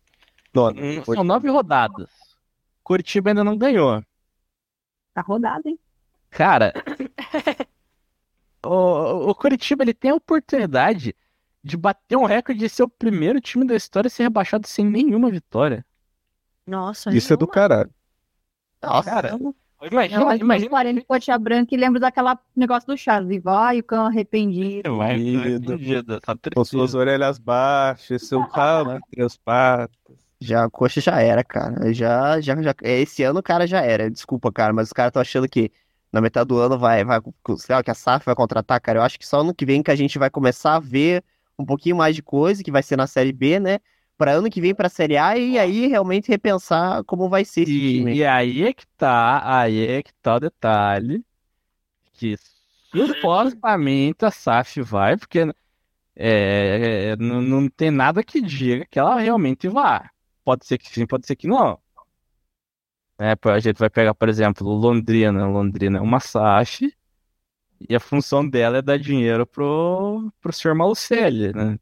Nona. 0.55 0.81
Hum, 0.81 1.05
são 1.05 1.25
nove 1.25 1.49
rodadas. 1.49 2.09
Curitiba 2.83 3.31
ainda 3.31 3.43
não 3.43 3.57
ganhou. 3.57 4.03
Tá 5.13 5.23
rodada, 5.23 5.69
hein? 5.69 5.79
Cara, 6.31 6.73
o, 8.65 9.31
o 9.31 9.35
Curitiba 9.35 9.83
ele 9.83 9.95
tem 9.95 10.11
a 10.11 10.15
oportunidade 10.15 11.15
de 11.65 11.77
bater 11.77 12.17
um 12.17 12.25
recorde 12.25 12.61
de 12.61 12.69
ser 12.69 12.85
o 12.85 12.89
primeiro 12.89 13.41
time 13.41 13.67
da 13.67 13.75
história 13.75 14.07
a 14.07 14.11
ser 14.11 14.25
rebaixado 14.25 14.67
sem 14.69 14.85
nenhuma 14.85 15.31
vitória. 15.31 15.85
Nossa, 16.67 17.11
Isso 17.15 17.33
é 17.33 17.37
do 17.37 17.47
nenhuma. 17.47 17.53
caralho. 17.53 17.91
Nossa, 18.83 19.11
Cara, 19.11 19.33
Nenhuma. 19.33 19.55
Imagina, 19.83 20.23
Eu 20.23 20.29
acho 20.29 20.45
que 20.45 20.45
imagina. 20.45 20.69
40 20.69 21.05
coxa 21.05 21.39
branca 21.39 21.75
e 21.75 21.79
lembro 21.79 22.01
daquela 22.01 22.39
negócio 22.55 22.87
do 22.87 22.97
Chaves. 22.97 23.31
E 23.37 23.41
vai 23.41 23.79
o 23.81 23.85
cão 23.85 24.07
arrependido. 24.07 24.91
Vai, 24.97 25.19
Querido. 25.19 25.39
arrependido, 25.39 26.21
tá 26.21 26.37
Com 26.55 26.65
suas 26.65 26.95
orelhas 26.95 27.39
baixas, 27.39 28.23
seu 28.27 28.43
rabo 28.43 28.93
entre 28.93 29.23
as 29.23 29.37
patas. 29.37 29.97
já 30.41 30.65
a 30.65 30.71
coxa 30.71 31.01
já 31.01 31.21
era, 31.21 31.43
cara. 31.45 31.93
Já, 31.93 32.41
já, 32.41 32.61
já. 32.63 32.75
Esse 32.83 33.23
ano 33.23 33.41
o 33.41 33.43
cara 33.43 33.67
já 33.67 33.81
era. 33.83 34.11
Desculpa, 34.11 34.53
cara, 34.53 34.73
mas 34.73 34.89
os 34.89 34.93
caras 34.93 35.11
estão 35.11 35.23
achando 35.23 35.49
que 35.49 35.71
na 36.13 36.21
metade 36.21 36.49
do 36.49 36.59
ano 36.59 36.79
vai, 36.79 37.05
vai, 37.05 37.21
sei 37.59 37.75
lá, 37.75 37.83
que 37.83 37.91
a 37.91 37.95
SAF 37.95 38.25
vai 38.27 38.35
contratar, 38.35 38.81
cara. 38.81 38.99
Eu 38.99 39.03
acho 39.03 39.19
que 39.19 39.27
só 39.27 39.41
ano 39.41 39.55
que 39.55 39.67
vem 39.67 39.83
que 39.83 39.91
a 39.91 39.97
gente 39.97 40.19
vai 40.19 40.31
começar 40.31 40.77
a 40.77 40.81
ver 40.81 41.25
um 41.59 41.65
pouquinho 41.65 41.97
mais 41.97 42.15
de 42.15 42.23
coisa, 42.23 42.63
que 42.63 42.71
vai 42.71 42.83
ser 42.83 42.97
na 42.97 43.07
Série 43.07 43.33
B, 43.33 43.59
né? 43.61 43.79
Pra 44.17 44.33
ano 44.33 44.51
que 44.51 44.61
vem 44.61 44.75
pra 44.75 44.89
Série 44.89 45.17
A 45.17 45.37
e 45.37 45.59
aí 45.59 45.87
realmente 45.87 46.29
repensar 46.29 47.05
como 47.05 47.29
vai 47.29 47.45
ser 47.45 47.63
esse 47.63 47.73
E, 47.73 47.83
time. 47.83 48.19
e 48.19 48.25
aí 48.25 48.63
é 48.65 48.73
que 48.73 48.87
tá, 48.97 49.61
aí 49.61 49.87
é 49.87 50.03
que 50.03 50.13
tá 50.23 50.37
o 50.37 50.41
detalhe, 50.41 51.25
que 52.15 52.37
supostamente 53.07 54.25
a 54.25 54.31
SAF 54.31 54.83
vai, 54.83 55.17
porque 55.19 55.41
é, 56.17 57.11
é, 57.13 57.17
não, 57.17 57.43
não 57.43 57.69
tem 57.71 57.91
nada 57.91 58.25
que 58.25 58.41
diga 58.43 58.87
que 58.91 58.99
ela 58.99 59.21
realmente 59.21 59.69
vá. 59.69 60.11
Pode 60.45 60.67
ser 60.67 60.79
que 60.79 60.89
sim, 60.91 61.07
pode 61.07 61.27
ser 61.27 61.37
que 61.37 61.49
não. 61.49 61.81
É, 63.19 63.35
a 63.51 63.59
gente 63.61 63.79
vai 63.79 63.89
pegar, 63.89 64.15
por 64.15 64.29
exemplo, 64.29 64.69
Londrina. 64.69 65.47
Londrina 65.47 65.99
é 65.99 66.01
uma 66.01 66.21
SAF 66.21 66.93
e 67.89 67.95
a 67.97 68.01
função 68.01 68.49
dela 68.49 68.79
é 68.79 68.83
dar 68.83 68.99
dinheiro 68.99 69.47
pro, 69.47 70.33
pro 70.41 70.53
senhor 70.53 70.75
Malucelli, 70.77 71.53
né? 71.55 71.79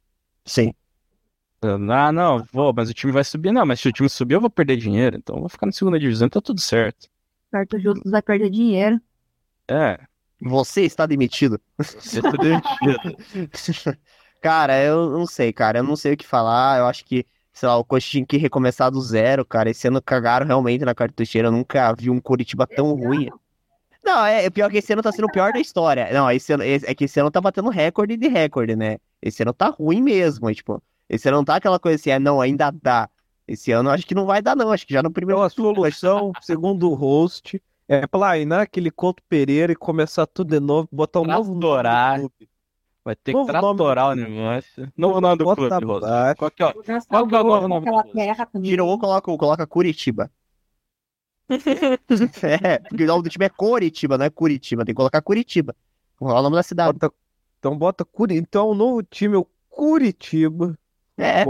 Sim. 0.46 0.74
Ah, 1.90 2.12
não, 2.12 2.44
vou, 2.52 2.72
mas 2.74 2.90
o 2.90 2.94
time 2.94 3.12
vai 3.12 3.24
subir. 3.24 3.52
Não, 3.52 3.64
mas 3.64 3.80
se 3.80 3.88
o 3.88 3.92
time 3.92 4.08
subir, 4.08 4.34
eu 4.34 4.40
vou 4.40 4.50
perder 4.50 4.76
dinheiro. 4.76 5.16
Então 5.16 5.36
eu 5.36 5.40
vou 5.40 5.48
ficar 5.48 5.66
na 5.66 5.72
segunda 5.72 5.98
divisão, 5.98 6.28
tá 6.28 6.40
tudo 6.40 6.60
certo. 6.60 7.08
Certo, 7.50 7.78
Justus 7.78 8.10
vai 8.10 8.20
perder 8.22 8.50
dinheiro. 8.50 9.00
É, 9.68 9.98
Você 10.40 10.82
está 10.82 11.06
demitido. 11.06 11.60
eu 12.14 12.22
tô 12.22 12.36
demitido. 12.36 13.98
Cara, 14.42 14.78
eu 14.82 15.08
não 15.10 15.26
sei, 15.26 15.52
cara. 15.54 15.78
Eu 15.78 15.84
não 15.84 15.96
sei 15.96 16.12
o 16.12 16.16
que 16.18 16.26
falar. 16.26 16.78
Eu 16.78 16.86
acho 16.86 17.02
que, 17.06 17.26
sei 17.52 17.66
lá, 17.66 17.78
o 17.78 17.84
Coxa 17.84 18.10
tinha 18.10 18.26
que 18.26 18.36
recomeçar 18.36 18.90
do 18.90 19.00
zero, 19.00 19.42
cara. 19.42 19.70
Esse 19.70 19.88
ano 19.88 20.02
cagaram 20.02 20.44
realmente 20.44 20.84
na 20.84 20.94
cartucheira. 20.94 21.48
Eu 21.48 21.52
nunca 21.52 21.94
vi 21.94 22.10
um 22.10 22.20
Curitiba 22.20 22.66
tão 22.66 22.92
ruim. 22.94 23.30
Não, 24.02 24.22
é, 24.26 24.44
é 24.44 24.50
pior 24.50 24.70
que 24.70 24.76
esse 24.78 24.92
ano 24.92 25.00
tá 25.02 25.10
sendo 25.10 25.24
o 25.26 25.32
pior 25.32 25.50
da 25.52 25.58
história. 25.60 26.12
Não, 26.12 26.30
esse 26.30 26.52
ano, 26.52 26.62
é 26.62 26.94
que 26.94 27.04
esse 27.04 27.18
ano 27.18 27.30
tá 27.30 27.40
batendo 27.40 27.70
recorde 27.70 28.18
de 28.18 28.28
recorde, 28.28 28.76
né? 28.76 28.98
Esse 29.22 29.42
ano 29.42 29.54
tá 29.54 29.68
ruim 29.70 30.02
mesmo, 30.02 30.50
é, 30.50 30.54
tipo, 30.54 30.82
esse 31.14 31.28
ano 31.28 31.38
não 31.38 31.44
tá 31.44 31.56
aquela 31.56 31.78
coisa 31.78 31.96
assim, 31.96 32.10
é, 32.10 32.18
não, 32.18 32.40
ainda 32.40 32.70
dá. 32.70 33.08
Esse 33.46 33.72
ano 33.72 33.90
eu 33.90 33.94
acho 33.94 34.06
que 34.06 34.14
não 34.14 34.26
vai 34.26 34.40
dar, 34.40 34.56
não. 34.56 34.70
Acho 34.72 34.86
que 34.86 34.94
já 34.94 35.02
no 35.02 35.10
primeiro 35.10 35.38
Então 35.38 35.46
a 35.46 35.50
solução, 35.50 36.32
segundo 36.40 36.90
o 36.90 36.94
host, 36.94 37.62
é 37.86 38.06
plainar 38.06 38.60
aquele 38.62 38.90
Couto 38.90 39.22
Pereira 39.28 39.72
e 39.72 39.76
começar 39.76 40.26
tudo 40.26 40.50
de 40.50 40.60
novo, 40.60 40.88
botar 40.90 41.20
um 41.20 41.24
novo 41.24 41.54
nome 41.54 41.60
clube. 42.18 42.50
Vai 43.04 43.14
ter 43.16 43.32
que 43.32 43.38
Novo 43.38 43.52
nome 43.52 43.76
tratorar 43.76 44.06
o 44.12 44.16
do 44.16 44.22
clube. 44.22 44.30
negócio. 44.38 44.92
Novo 44.96 45.20
nome 45.20 45.36
do 45.38 45.44
Bota 45.44 45.68
clube, 45.68 45.84
Rosa. 45.84 46.34
Qual 46.36 46.50
que 46.50 46.62
é, 46.62 46.66
o- 46.66 46.72
Qual 47.06 47.26
que 47.28 47.34
é 47.34 47.40
o 47.40 47.44
novo 47.44 47.68
nome 47.68 47.86
do 47.86 47.92
clube? 47.92 48.82
um, 48.82 48.98
coloca, 48.98 49.36
coloca 49.36 49.66
Curitiba. 49.66 50.30
É, 52.42 52.78
porque 52.78 53.04
o 53.04 53.06
nome 53.06 53.22
do 53.22 53.28
time 53.28 53.44
é 53.44 53.48
Coritiba, 53.48 54.16
não 54.18 54.24
é 54.24 54.30
Curitiba. 54.30 54.84
Tem 54.84 54.94
que 54.94 54.96
colocar 54.96 55.20
Curitiba. 55.20 55.76
Colocar 56.16 56.40
o 56.40 56.42
nome 56.42 56.56
da 56.56 56.62
cidade. 56.62 56.98
Bota- 56.98 57.14
então 57.58 57.76
bota 57.76 58.04
Curi... 58.04 58.36
Então 58.36 58.68
o 58.70 58.74
novo 58.74 59.02
time 59.02 59.34
é 59.34 59.38
o 59.38 59.46
Curitiba. 59.68 60.78
É. 61.16 61.44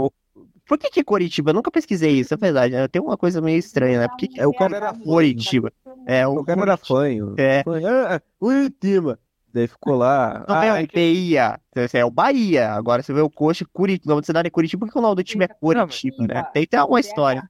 Por 0.67 0.77
que 0.79 0.89
que 0.89 0.99
é 0.99 1.03
Coritiba? 1.03 1.51
Eu 1.51 1.53
nunca 1.55 1.69
pesquisei 1.71 2.11
isso, 2.19 2.33
é 2.33 2.37
verdade. 2.37 2.73
né? 2.73 2.87
Tem 2.87 3.01
uma 3.01 3.17
coisa 3.17 3.41
meio 3.41 3.57
estranha, 3.59 3.99
né? 3.99 4.07
Por 4.07 4.17
que 4.17 4.27
que 4.27 4.39
É, 4.39 4.47
o 4.47 4.53
cara 4.53 4.77
era 4.77 4.93
Coritiba? 4.93 5.71
É, 6.07 6.25
o 6.27 6.39
O 6.39 6.43
cara 6.43 6.61
era 6.61 6.77
Curitiba. 6.77 6.87
fanho. 6.87 7.35
É. 7.37 7.63
Fanho. 7.63 7.87
Ah, 8.07 8.21
Curitiba. 8.39 9.19
Daí 9.53 9.67
ficou 9.67 9.95
lá. 9.95 10.43
Não 10.47 10.55
é 10.61 10.69
Ah, 10.69 10.73
o 10.83 10.87
Bahia. 10.87 11.59
Esse 11.75 11.97
é 11.97 12.05
o 12.05 12.11
Bahia. 12.11 12.71
Agora 12.73 13.01
você 13.03 13.13
vê 13.13 13.21
o 13.21 13.29
Coxa, 13.29 13.65
Curitiba. 13.71 14.11
O 14.11 14.15
nome 14.15 14.21
da 14.21 14.25
cidade 14.25 14.47
é 14.47 14.51
Curitiba. 14.51 14.85
Por 14.85 14.91
que 14.91 14.97
o 14.99 15.01
nome 15.01 15.15
do 15.15 15.23
time 15.23 15.45
é 15.45 15.47
Curitiba, 15.47 16.27
né? 16.27 16.43
Tem 16.51 16.63
que 16.63 16.69
ter 16.69 16.77
alguma 16.77 16.99
história. 16.99 17.49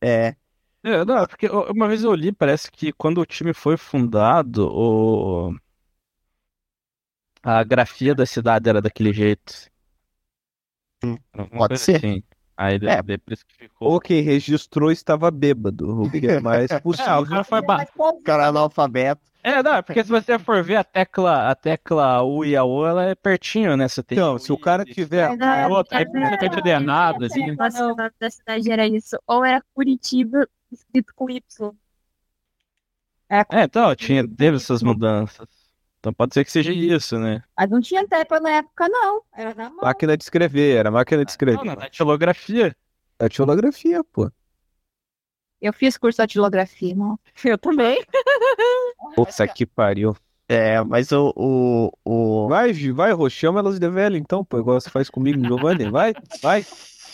É. 0.00 0.34
É, 0.82 1.04
não, 1.04 1.26
porque 1.26 1.46
uma 1.48 1.88
vez 1.88 2.02
eu 2.04 2.14
li, 2.14 2.32
parece 2.32 2.70
que 2.70 2.90
quando 2.92 3.18
o 3.20 3.26
time 3.26 3.52
foi 3.52 3.76
fundado, 3.76 4.66
o... 4.72 5.54
a 7.42 7.62
grafia 7.64 8.14
da 8.14 8.24
cidade 8.26 8.68
era 8.68 8.80
daquele 8.80 9.12
jeito. 9.12 9.70
Pode 11.56 11.78
ser. 11.78 11.96
assim. 11.96 12.22
Aí 12.56 12.74
É. 12.74 13.02
de- 13.02 13.18
por 13.18 13.32
isso 13.32 13.46
que 13.46 13.54
ficou. 13.54 13.92
ou 13.92 14.00
quem 14.00 14.20
registrou 14.22 14.90
estava 14.92 15.30
bêbado, 15.30 16.02
o 16.02 16.10
que 16.10 16.26
é 16.26 16.40
mais 16.40 16.70
É, 16.70 16.76
o 16.76 16.82
possível. 16.82 17.26
cara 17.26 17.44
foi 17.44 17.62
ba... 17.62 17.86
O 17.96 18.20
cara 18.22 18.44
é 18.44 18.46
analfabeto. 18.48 19.22
É, 19.42 19.62
não, 19.62 19.76
é 19.76 19.80
porque 19.82 20.04
se 20.04 20.10
você 20.10 20.38
for 20.38 20.62
ver 20.62 20.76
a 20.76 20.84
tecla, 20.84 21.48
a 21.50 21.54
tecla 21.54 22.22
U 22.22 22.44
e 22.44 22.54
a 22.54 22.62
O, 22.62 22.86
ela 22.86 23.04
é 23.06 23.14
pertinho, 23.14 23.74
né? 23.74 23.88
Você 23.88 24.02
tem 24.02 24.18
Então, 24.18 24.38
se 24.38 24.52
o 24.52 24.58
cara 24.58 24.84
tiver. 24.84 25.30
É 25.40 25.66
outra, 25.66 25.96
aí 25.98 26.04
você 26.04 26.36
tem 26.36 26.50
tudo 26.50 26.66
errado, 26.66 27.24
assim. 27.24 27.56
Nossa, 27.56 27.86
o 27.86 27.96
nome 27.96 28.10
da 28.20 28.30
cidade 28.30 28.70
era 28.70 28.86
isso. 28.86 29.16
Ou 29.26 29.42
era 29.42 29.64
Curitiba, 29.72 30.46
escrito 30.70 31.14
com 31.14 31.30
Y. 31.30 31.72
É, 33.30 33.42
então, 33.64 33.94
tinha, 33.94 34.26
teve 34.28 34.56
essas 34.56 34.82
mudanças. 34.82 35.48
Então 36.00 36.14
pode 36.14 36.32
ser 36.32 36.44
que 36.44 36.50
seja 36.50 36.72
isso, 36.72 37.18
né? 37.18 37.42
Mas 37.56 37.70
não 37.70 37.80
tinha 37.80 38.06
tempo 38.08 38.40
na 38.40 38.50
época, 38.52 38.88
não. 38.88 39.22
Era 39.36 39.54
na 39.54 39.68
mão. 39.68 39.80
Máquina 39.82 40.16
de 40.16 40.24
escrever, 40.24 40.76
era 40.76 40.90
máquina 40.90 41.24
de 41.24 41.30
escrever. 41.30 41.58
Não, 41.58 41.64
na 41.66 41.74
datilografia. 41.74 42.74
É 43.18 43.28
tilografia, 43.28 44.02
pô. 44.04 44.30
Eu 45.60 45.74
fiz 45.74 45.98
curso 45.98 46.16
de 46.16 46.22
datilografia, 46.22 46.94
não. 46.94 47.18
Eu 47.44 47.58
também. 47.58 48.02
Puta 49.14 49.46
que 49.46 49.66
pariu. 49.66 50.16
É, 50.48 50.82
mas 50.82 51.12
o. 51.12 51.32
o, 51.36 51.92
o... 52.04 52.48
Vai, 52.48 52.72
Gi, 52.72 52.90
vai, 52.90 53.12
Rô, 53.12 53.28
chama 53.28 53.60
elas 53.60 53.78
de 53.78 53.88
velho 53.88 54.16
então, 54.16 54.44
pô, 54.44 54.58
igual 54.58 54.80
você 54.80 54.90
faz 54.90 55.08
comigo, 55.10 55.44
Giovanni. 55.44 55.90
Vai, 55.90 56.14
vai. 56.42 56.64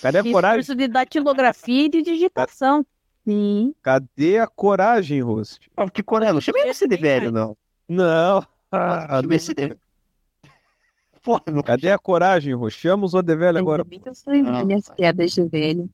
Cadê 0.00 0.18
a 0.18 0.22
Fiz 0.22 0.32
coragem? 0.32 0.58
curso 0.58 0.74
de 0.76 0.88
datilografia 0.88 1.86
e 1.86 1.88
de 1.88 2.02
digitação. 2.02 2.86
Sim. 3.26 3.74
Cadê 3.82 4.38
a 4.38 4.46
coragem, 4.46 5.20
Rost? 5.20 5.68
Ah, 5.76 5.90
Que 5.90 6.02
Coreia? 6.02 6.32
Não 6.32 6.40
chamei 6.40 6.72
você 6.72 6.86
de 6.86 6.96
velho, 6.96 7.32
não. 7.32 7.56
Não. 7.88 8.46
Ah, 8.70 9.22
você 9.22 9.54
de. 9.54 9.76
Porra, 11.22 11.42
não. 11.52 11.62
Cadê 11.62 11.90
a 11.90 11.98
coragem, 11.98 12.54
Rô? 12.54 12.70
Chama 12.70 13.04
os 13.04 13.14
Odevelho 13.14 13.58
agora. 13.58 13.84
Minhas 13.84 14.88
piadas 14.90 15.32
de 15.32 15.42
velho. 15.48 15.90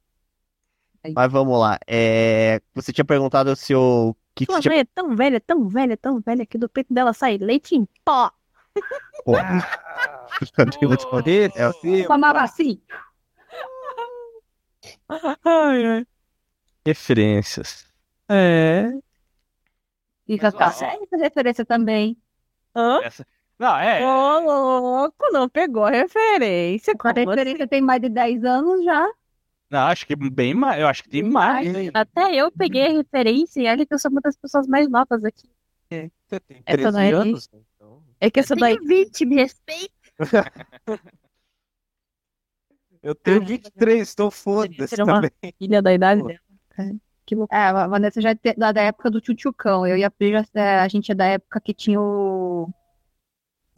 Mas 1.14 1.32
vamos 1.32 1.58
lá. 1.58 1.78
É, 1.87 2.61
Você 2.74 2.92
tinha 2.92 3.04
perguntado 3.04 3.56
se 3.56 3.74
o. 3.74 4.14
Que 4.35 4.46
Sua 4.46 4.61
tinha... 4.61 4.72
mãe 4.72 4.80
é 4.80 4.85
tão 4.85 5.14
velha, 5.16 5.40
tão 5.40 5.68
velha, 5.68 5.96
tão 5.96 6.20
velha 6.20 6.46
que 6.46 6.56
do 6.56 6.68
peito 6.68 6.92
dela 6.92 7.12
sai 7.12 7.38
leite 7.38 7.74
em 7.74 7.87
pó. 8.04 8.30
Porra. 9.24 9.66
É, 11.54 11.72
sim. 11.72 12.04
Chamava 12.04 12.40
assim. 12.40 12.80
Ai, 15.08 15.87
ai. 15.87 16.06
Referências. 16.87 17.87
É. 18.28 18.90
E 20.26 20.38
tá 20.38 20.70
sério 20.70 21.06
essa 21.11 21.16
referência 21.22 21.64
também. 21.64 22.16
Hã? 22.74 23.00
Essa... 23.02 23.26
Não, 23.58 23.76
é. 23.78 24.04
Ô, 24.04 24.40
louco, 24.40 25.30
não 25.30 25.48
pegou 25.48 25.85
a 25.85 25.90
referência. 25.90 26.94
Quando 26.96 27.18
a 27.18 27.20
Como 27.20 27.30
assim? 27.30 27.38
referência 27.40 27.68
tem 27.68 27.80
mais 27.80 28.00
de 28.00 28.08
10 28.08 28.44
anos 28.44 28.85
já. 28.85 29.08
Não, 29.70 29.80
acho 29.87 30.06
que 30.06 30.16
bem 30.16 30.52
mais. 30.54 30.80
Eu 30.80 30.87
acho 30.88 31.02
que 31.04 31.08
tem 31.08 31.22
mais. 31.22 31.66
hein? 31.74 31.90
Até 31.94 32.35
eu 32.35 32.50
peguei 32.50 32.87
a 32.87 32.92
referência 32.92 33.61
e 33.62 33.68
olha 33.68 33.87
que 33.87 33.94
eu 33.94 33.98
sou 33.98 34.11
uma 34.11 34.20
das 34.20 34.37
pessoas 34.37 34.66
mais 34.66 34.88
novas 34.88 35.24
aqui. 35.24 35.48
Você 35.88 36.40
tem 36.40 36.62
Essa 36.66 36.76
13 36.78 36.92
daí- 36.92 37.12
anos? 37.12 37.48
Então... 37.76 38.02
É 38.20 38.30
que 38.30 38.40
Eu 38.40 38.44
daí. 38.56 38.76
tenho 38.76 38.87
20, 38.88 39.24
me 39.26 39.37
respeita. 39.37 39.92
Eu 43.02 43.14
tenho 43.16 43.44
23, 43.44 44.12
então 44.12 44.30
foda-se 44.30 44.94
Ser 44.94 45.02
uma- 45.02 45.14
também. 45.14 45.30
filha 45.58 45.82
da 45.82 45.92
idade 45.92 46.22
dela. 46.22 46.38
Que 47.24 47.35
loucura. 47.35 47.61
É, 47.61 47.66
a 47.66 47.87
Vanessa 47.87 48.20
já 48.20 48.30
é 48.30 48.37
da, 48.56 48.72
da 48.72 48.82
época 48.82 49.11
do 49.11 49.20
Tchutchucão. 49.20 49.87
Eu 49.87 49.96
e 49.96 50.04
a 50.04 50.11
Pri, 50.11 50.32
já- 50.32 50.44
é, 50.54 50.80
a 50.80 50.88
gente 50.88 51.12
é 51.12 51.14
da 51.14 51.26
época 51.26 51.61
que 51.61 51.72
tinha 51.72 52.00
o. 52.00 52.68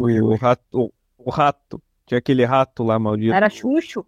O, 0.01 0.07
o 0.07 0.35
rato, 0.37 0.63
o, 0.73 0.93
o 1.19 1.31
rato. 1.31 1.83
Tinha 2.07 2.19
aquele 2.19 2.45
rato 2.45 2.83
lá 2.83 2.99
maldito. 2.99 3.33
Era 3.35 3.49
Xuxo? 3.49 4.07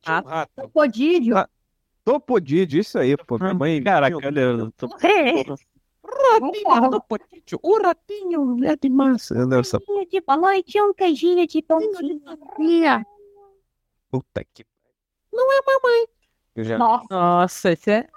Tinha 0.00 0.20
um 0.20 0.26
rato. 0.26 0.50
O 0.62 0.68
Podídio. 0.68 1.36
Ah, 1.36 1.48
Topodídio, 2.04 2.80
isso 2.80 2.98
aí, 2.98 3.16
pô. 3.16 3.38
Minha 3.38 3.54
mãe. 3.54 3.82
Caraca, 3.82 4.16
olha, 4.16 4.40
eu 4.40 4.70
tô... 4.72 4.88
Ratinho, 6.06 6.90
Topodídio, 6.90 7.58
o 7.62 7.82
ratinho 7.82 8.64
é 8.64 8.76
de 8.76 8.88
massa. 8.90 9.34
Essa 9.58 9.78
De 10.10 10.20
bolão 10.20 10.52
e 10.52 10.62
tinha 10.62 10.84
um 10.84 10.92
queijinho 10.92 11.46
de 11.46 11.62
pãozinho. 11.62 12.20
puta 14.10 14.44
que. 14.52 14.64
Não 15.32 15.50
é 15.52 15.60
mamãe. 15.66 16.06
Já. 16.56 16.78
Nossa, 16.78 17.06
Nossa, 17.10 17.72
esse 17.72 17.90
é. 17.90 18.08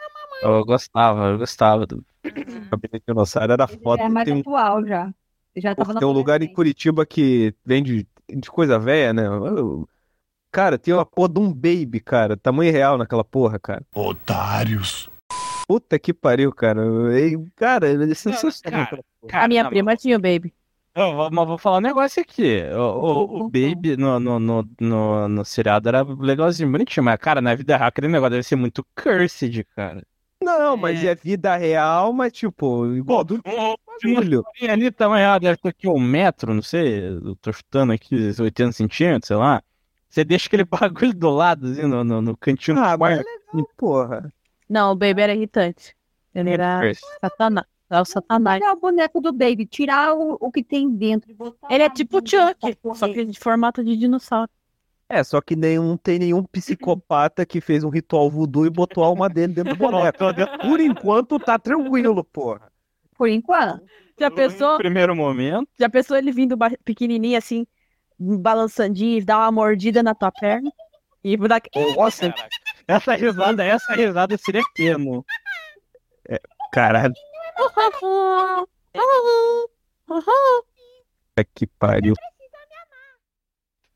Eu 0.42 0.66
gostava, 0.66 1.28
eu 1.30 1.38
gostava 1.38 1.86
do. 1.86 2.04
Cabelo 2.70 2.94
de 2.94 3.04
dinossauro 3.08 3.54
era 3.54 3.68
foda. 3.68 4.04
é 4.04 4.10
mais 4.10 4.26
Tem 4.26 4.36
um, 4.36 4.40
atual 4.40 4.86
já. 4.86 5.14
Já 5.56 5.74
tava 5.76 5.96
tem 5.96 6.08
um 6.08 6.12
lugar 6.12 6.42
em 6.42 6.54
Curitiba. 6.54 7.06
Que 7.06 7.54
vende 7.66 8.08
de 8.30 8.52
coisa 8.52 8.78
velha, 8.78 9.14
né? 9.14 9.26
Eu- 9.28 9.88
Cara, 10.52 10.78
tem 10.78 10.94
uma 10.94 11.06
porra 11.06 11.30
de 11.30 11.40
um 11.40 11.54
baby, 11.54 12.00
cara. 12.00 12.36
Tamanho 12.36 12.72
real 12.72 12.98
naquela 12.98 13.24
porra, 13.24 13.60
cara. 13.60 13.86
Otários. 13.94 15.10
Puta 15.68 16.00
que 16.00 16.14
pariu, 16.14 16.52
cara. 16.54 16.82
E, 17.20 17.38
cara, 17.56 17.88
é 17.90 18.14
sensacional. 18.16 18.88
cara, 19.28 19.44
A 19.44 19.48
minha 19.48 19.64
não, 19.64 19.70
prima 19.70 19.96
tinha 19.96 20.18
o 20.18 20.20
baby. 20.20 20.54
Eu 20.96 21.14
vou, 21.16 21.30
mas 21.30 21.48
vou 21.48 21.58
falar 21.60 21.78
um 21.78 21.82
negócio 21.82 22.22
aqui. 22.22 22.60
O, 22.74 22.80
o, 22.80 23.42
o 23.42 23.50
Baby 23.50 23.96
no, 23.98 24.20
no, 24.20 24.40
no, 24.40 24.68
no, 24.82 25.28
no 25.28 25.46
seriado 25.46 25.88
era 25.90 26.02
legalzinho, 26.02 26.72
bonitinho, 26.72 27.04
mas, 27.04 27.20
cara, 27.20 27.40
na 27.40 27.54
vida 27.54 27.78
real, 27.78 27.90
aquele 27.90 28.08
negócio 28.08 28.32
deve 28.32 28.44
ser 28.44 28.56
muito 28.56 28.84
cursed, 28.96 29.64
cara. 29.76 30.02
Não, 30.60 30.78
mas 30.78 31.04
é 31.04 31.16
vida 31.16 31.56
real, 31.56 32.14
mas 32.14 32.34
tipo, 32.34 32.86
igual 32.94 33.24
do 33.24 33.42
filho. 34.02 34.44
E 34.62 34.68
ali 34.70 34.92
tamanho 34.92 35.26
real 35.26 35.40
deve 35.40 35.58
ter 35.58 35.70
aqui 35.70 35.88
um 35.88 36.00
metro, 36.00 36.54
não 36.54 36.62
sei, 36.62 37.08
eu 37.08 37.36
tô 37.36 37.52
chutando 37.52 37.94
aqui 37.94 38.16
80 38.40 38.72
centímetros, 38.72 39.28
sei 39.28 39.38
lá. 39.38 39.64
Você 40.10 40.24
deixa 40.24 40.48
aquele 40.48 40.64
bagulho 40.66 41.14
do 41.14 41.30
lado, 41.30 41.68
assim, 41.68 41.84
no, 41.84 42.04
no, 42.04 42.22
no 42.22 42.38
cantinho 42.38 42.78
do 42.78 42.84
Ah, 42.84 42.98
mas 42.98 43.20
é 43.20 43.24
quarto. 43.24 43.26
legal, 43.54 43.70
porra. 43.78 44.34
Não, 44.70 44.92
o 44.92 44.96
baby 44.96 45.22
era 45.22 45.34
irritante. 45.34 45.96
Ele 46.34 46.52
era 46.52 46.82
satanás. 47.22 47.68
É 47.90 48.02
o 48.02 48.06
satanás. 48.06 48.62
Olha 48.62 48.74
o 48.74 48.80
boneco 48.80 49.22
do 49.22 49.32
Baby, 49.32 49.66
tirar 49.66 50.14
o, 50.14 50.38
o 50.42 50.52
que 50.52 50.62
tem 50.62 50.90
dentro 50.90 51.34
botar. 51.34 51.74
Ele 51.74 51.84
é 51.84 51.90
tipo 51.90 52.18
o 52.18 52.22
Chuck, 52.22 52.78
só 52.96 53.08
que 53.08 53.24
de 53.24 53.40
formato 53.40 53.82
de 53.84 53.96
dinossauro. 53.96 54.52
É, 55.10 55.24
só 55.24 55.40
que 55.40 55.56
nenhum, 55.56 55.96
tem 55.96 56.20
nenhum 56.20 56.44
psicopata 56.44 57.46
que 57.46 57.62
fez 57.62 57.84
um 57.84 57.90
ritual 57.90 58.30
voodoo 58.30 58.66
e 58.66 58.70
botou 58.70 59.04
a 59.04 59.08
alma 59.08 59.30
dele 59.30 59.54
dentro 59.54 59.74
do 59.74 59.80
boneco. 59.80 60.18
Por 60.62 60.80
enquanto 60.82 61.40
tá 61.40 61.58
tranquilo, 61.58 62.24
porra. 62.24 62.70
Por 63.18 63.30
enquanto. 63.30 63.84
Já 64.20 64.30
pensou? 64.30 64.74
No 64.74 64.78
primeiro 64.78 65.16
momento. 65.16 65.70
Já 65.80 65.90
pensou 65.90 66.18
ele 66.18 66.32
vindo 66.32 66.58
pequenininho 66.84 67.38
assim, 67.38 67.66
balançandinho, 68.20 69.24
dar 69.24 69.40
uma 69.40 69.52
mordida 69.52 70.04
na 70.04 70.14
tua 70.14 70.32
perna? 70.32 70.72
E 71.24 71.38
dar... 71.38 71.62
Nossa, 71.96 72.34
essa 72.88 73.16
risada, 73.16 73.64
essa 73.64 73.94
risada 73.94 74.38
seria 74.38 74.62
quemo. 74.76 75.26
Caralho, 76.72 77.14
é 81.36 81.44
que 81.44 81.66
pariu. 81.68 82.14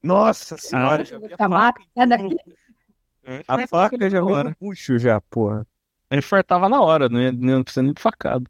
Nossa 0.03 0.57
senhora, 0.57 1.05
já 1.05 1.17
vi 1.17 1.33
a 1.33 1.37
Tá 3.57 3.67
faca 3.67 4.09
já 4.09 4.19
Agora. 4.19 4.55
puxo 4.59 4.97
já, 4.97 5.21
porra. 5.21 5.65
Eu 6.09 6.19
infartava 6.19 6.67
na 6.67 6.81
hora, 6.81 7.07
não, 7.07 7.21
ia, 7.21 7.31
não 7.31 7.63
precisa 7.63 7.83
nem 7.83 7.93
de 7.93 8.01
facado. 8.01 8.45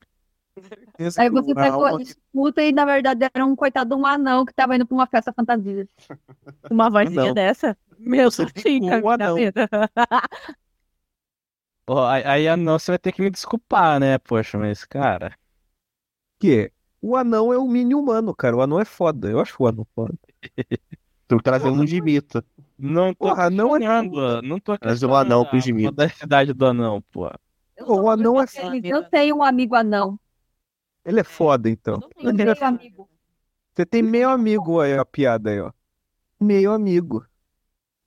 Aí 1.17 1.29
você 1.29 1.53
pegou 1.53 1.85
alma 1.85 1.97
a 1.97 2.03
disputa 2.03 2.63
e 2.63 2.71
na 2.71 2.85
verdade 2.85 3.29
era 3.33 3.45
um 3.45 3.55
coitado 3.55 3.95
de 3.95 4.01
um 4.01 4.05
anão 4.05 4.45
que 4.45 4.53
tava 4.53 4.75
indo 4.75 4.85
pra 4.85 4.95
uma 4.95 5.07
festa 5.07 5.33
fantasia. 5.33 5.87
Uma 6.71 6.89
vozinha 6.89 7.27
Não. 7.27 7.33
dessa? 7.33 7.77
Meu, 7.99 8.31
só 8.31 8.45
tinha 8.45 8.99
um 8.99 9.09
anão. 9.09 9.35
Ó, 11.87 12.05
aí, 12.07 12.23
aí 12.23 12.47
a 12.47 12.55
não, 12.55 12.79
você 12.79 12.91
vai 12.91 12.99
ter 12.99 13.11
que 13.11 13.21
me 13.21 13.29
desculpar, 13.29 13.99
né? 13.99 14.17
Poxa, 14.17 14.57
mas, 14.57 14.85
cara. 14.85 15.35
que 16.39 16.71
o 17.01 17.15
anão 17.15 17.51
é 17.53 17.57
o 17.57 17.67
mini 17.67 17.95
humano, 17.95 18.35
cara. 18.35 18.55
O 18.57 18.61
anão 18.61 18.79
é 18.79 18.85
foda. 18.85 19.29
Eu 19.29 19.39
acho 19.39 19.55
o 19.61 19.67
anão 19.67 19.85
foda. 19.95 20.17
Tô 21.31 21.41
trazendo 21.41 21.81
um 21.81 21.87
gibito. 21.87 22.43
Não 22.77 23.13
tô 23.13 23.29
Porra, 23.29 23.45
anão 23.45 23.73
é 23.77 24.41
não 24.41 24.59
tô 24.59 24.77
Trazer 24.77 25.05
um 25.05 25.15
anão 25.15 25.45
pro 25.45 25.51
questionando 25.51 25.55
a 25.55 25.59
Jimmy. 25.59 25.83
modernidade 25.85 26.53
do 26.53 26.65
anão, 26.65 27.01
pô. 27.09 27.31
Pô, 27.77 28.01
o 28.01 28.09
anão 28.09 28.41
é 28.41 28.45
Eles 28.53 28.91
não 28.91 29.09
têm 29.09 29.31
um 29.31 29.41
amigo 29.41 29.73
anão. 29.75 30.19
Ele 31.05 31.21
é 31.21 31.23
foda, 31.23 31.69
então. 31.69 31.99
Não 32.21 32.35
tem 32.35 32.47
um 32.47 32.65
amigo. 32.65 33.09
Você 33.73 33.85
tem 33.85 34.03
meio 34.03 34.29
amigo 34.29 34.81
aí, 34.81 34.97
a 34.97 35.05
piada 35.05 35.49
aí, 35.49 35.61
ó. 35.61 35.71
Meio 36.37 36.73
amigo. 36.73 37.25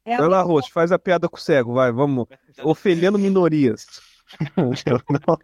É 0.05 0.19
Vai 0.19 0.29
lá. 0.29 0.43
Rosto, 0.43 0.71
faz 0.71 0.93
a 0.93 0.99
piada 0.99 1.27
com 1.27 1.39
o 1.39 1.41
cego, 1.41 1.73
vai, 1.73 1.91
vamos. 1.91 2.27
Ofendendo 2.63 3.19
minorias. 3.19 3.87
Eu 4.55 5.01
não. 5.27 5.39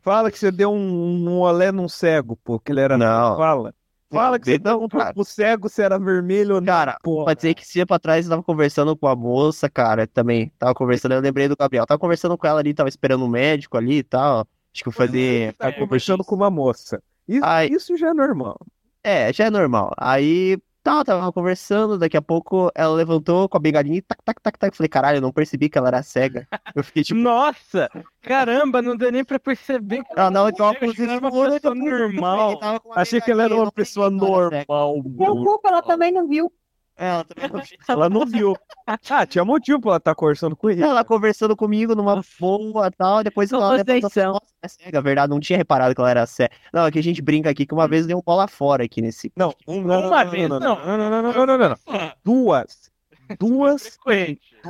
Fala 0.00 0.28
que 0.32 0.38
você 0.38 0.50
deu 0.50 0.72
um, 0.72 1.28
um 1.28 1.38
olé 1.38 1.70
num 1.70 1.88
cego, 1.88 2.36
pô, 2.36 2.58
que 2.58 2.72
ele 2.72 2.80
era. 2.80 2.98
Não. 2.98 3.36
Fala. 3.36 3.72
Fala 4.12 4.38
que 4.38 4.46
você 4.46 4.60
um 4.74 4.88
cara. 4.88 5.14
pro 5.14 5.24
cego 5.24 5.68
se 5.68 5.82
era 5.82 5.98
vermelho 5.98 6.56
ou 6.56 6.60
não. 6.60 6.66
Cara, 6.66 6.98
Porra. 7.02 7.26
pode 7.26 7.36
dizer 7.36 7.54
que 7.54 7.62
esse 7.62 7.72
dia 7.74 7.86
pra 7.86 7.98
trás 7.98 8.26
eu 8.26 8.30
tava 8.30 8.42
conversando 8.42 8.96
com 8.96 9.06
a 9.06 9.16
moça, 9.16 9.68
cara, 9.68 10.06
também. 10.06 10.52
Tava 10.58 10.74
conversando, 10.74 11.12
eu 11.12 11.20
lembrei 11.20 11.48
do 11.48 11.56
Gabriel. 11.56 11.86
Tava 11.86 11.98
conversando 11.98 12.36
com 12.36 12.46
ela 12.46 12.60
ali, 12.60 12.74
tava 12.74 12.88
esperando 12.88 13.24
um 13.24 13.28
médico 13.28 13.76
ali 13.76 13.98
e 13.98 14.02
tal. 14.02 14.46
Acho 14.74 14.82
que 14.82 14.88
eu 14.88 14.92
fazer. 14.92 15.54
Tá 15.54 15.72
conversando 15.72 16.24
com 16.24 16.34
uma 16.34 16.50
moça. 16.50 17.02
Isso, 17.28 17.44
Ai. 17.44 17.68
isso 17.68 17.96
já 17.96 18.08
é 18.10 18.14
normal. 18.14 18.58
É, 19.02 19.32
já 19.32 19.46
é 19.46 19.50
normal. 19.50 19.92
Aí, 19.98 20.58
tá, 20.82 21.04
tava 21.04 21.32
conversando, 21.32 21.98
daqui 21.98 22.16
a 22.16 22.22
pouco 22.22 22.70
ela 22.74 22.94
levantou 22.94 23.48
com 23.48 23.56
a 23.56 23.60
bengalinha 23.60 23.98
e 23.98 24.02
tac, 24.02 24.22
tac, 24.24 24.40
tac, 24.42 24.58
tac. 24.58 24.76
Falei, 24.76 24.88
caralho, 24.88 25.16
eu 25.18 25.20
não 25.22 25.32
percebi 25.32 25.68
que 25.68 25.78
ela 25.78 25.88
era 25.88 26.02
cega. 26.02 26.46
Eu 26.74 26.82
fiquei 26.82 27.02
tipo, 27.02 27.18
Nossa! 27.18 27.88
Caramba, 28.20 28.82
não 28.82 28.96
deu 28.96 29.10
nem 29.10 29.24
pra 29.24 29.38
perceber. 29.38 30.02
ela 30.16 30.30
não, 30.30 30.52
que 30.52 30.60
ela 30.60 30.74
era 30.74 31.18
uma 31.18 31.30
pessoa 31.30 31.74
normal. 31.74 32.60
Achei 32.94 33.20
que 33.20 33.30
ela 33.30 33.42
era 33.44 33.54
uma 33.54 33.72
pessoa 33.72 34.10
normal. 34.10 35.02
Por 35.02 35.44
culpa, 35.44 35.68
ela 35.68 35.82
também 35.82 36.12
não 36.12 36.28
viu. 36.28 36.52
Ela 36.96 37.24
também 37.24 37.50
não 37.50 37.60
viu. 37.60 37.78
Ela 37.88 38.08
não 38.08 38.26
viu. 38.26 38.56
Ah, 38.86 39.26
tinha 39.26 39.44
motivo 39.44 39.80
pra 39.80 39.90
ela 39.92 39.96
estar 39.98 40.14
conversando 40.14 40.54
com 40.54 40.70
ele. 40.70 40.82
Ela 40.82 41.04
conversando 41.04 41.56
comigo 41.56 41.94
numa 41.94 42.20
boa 42.38 42.86
e 42.88 42.90
tal, 42.90 43.24
depois 43.24 43.50
ela 43.52 43.70
levantou, 43.72 44.02
Conceição. 44.02 44.32
nossa, 44.34 44.46
é 44.62 44.68
cega, 44.68 45.00
verdade, 45.00 45.30
não 45.30 45.40
tinha 45.40 45.56
reparado 45.56 45.94
que 45.94 46.00
ela 46.00 46.10
era 46.10 46.26
cega. 46.26 46.52
Não, 46.72 46.86
é 46.86 46.90
que 46.90 46.98
a 46.98 47.02
gente 47.02 47.22
brinca 47.22 47.50
aqui 47.50 47.66
que 47.66 47.74
uma 47.74 47.88
vez 47.88 48.06
deu 48.06 48.18
um 48.18 48.22
bola 48.22 48.46
fora 48.46 48.84
aqui 48.84 49.00
nesse. 49.00 49.32
Não, 49.36 49.54
um, 49.66 49.80
não, 49.82 50.02
não, 50.02 50.08
Uma 50.08 50.24
não, 50.24 50.30
vez, 50.30 50.48
não, 50.48 50.60
não. 50.60 50.76
não, 50.76 50.98
não, 50.98 51.10
não, 51.10 51.22
não, 51.22 51.46
não, 51.46 51.58
não, 51.58 51.68
não. 51.68 52.12
Duas. 52.24 52.90
Duas 53.38 53.98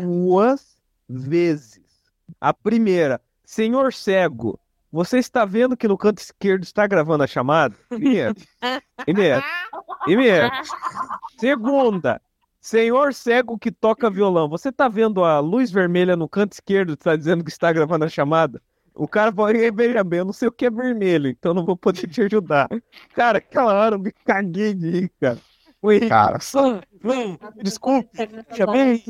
duas 0.01 0.77
vezes. 1.09 1.83
A 2.41 2.55
primeira, 2.55 3.21
senhor 3.45 3.93
cego, 3.93 4.59
você 4.93 5.19
está 5.19 5.47
vendo 5.47 5.77
que 5.77 5.89
no 5.89 5.97
canto 5.97 6.19
esquerdo 6.19 6.63
está 6.63 6.87
gravando 6.87 7.25
a 7.25 7.27
chamada? 7.27 7.75
Primeiro. 7.89 8.35
Primeiro. 9.05 9.43
Primeiro. 10.05 10.51
Segunda, 11.41 12.21
senhor 12.61 13.15
cego 13.15 13.59
que 13.59 13.73
toca 13.73 14.11
violão, 14.11 14.49
você 14.49 14.69
está 14.69 14.89
vendo 14.89 15.25
a 15.25 15.41
luz 15.41 15.71
vermelha 15.71 16.15
no 16.15 16.29
canto 16.29 16.53
esquerdo, 16.53 16.93
está 16.93 17.17
dizendo 17.17 17.43
que 17.43 17.51
está 17.51 17.73
gravando 17.73 18.05
a 18.05 18.09
chamada? 18.09 18.61
O 18.95 19.09
cara 19.09 19.33
fala, 19.33 19.57
"Ei, 19.57 19.71
veja 19.71 20.05
bem, 20.05 20.19
eu 20.19 20.27
não 20.27 20.35
sei 20.35 20.49
o 20.49 20.53
que 20.53 20.67
é 20.67 20.71
vermelho, 20.71 21.29
então 21.29 21.55
não 21.55 21.65
vou 21.65 21.77
poder 21.77 22.07
te 22.07 22.21
ajudar. 22.21 22.69
Cara, 23.15 23.39
aquela 23.39 23.73
hora 23.73 23.95
eu 23.95 23.99
me 23.99 24.13
caguei 24.13 24.75
de 24.75 24.91
rir, 24.91 25.13
cara. 25.19 25.39
Oi, 25.81 26.09
Cara, 26.09 26.39
não, 27.03 27.39
desculpe, 27.63 28.11
veja 28.51 28.67
bem. 28.67 29.03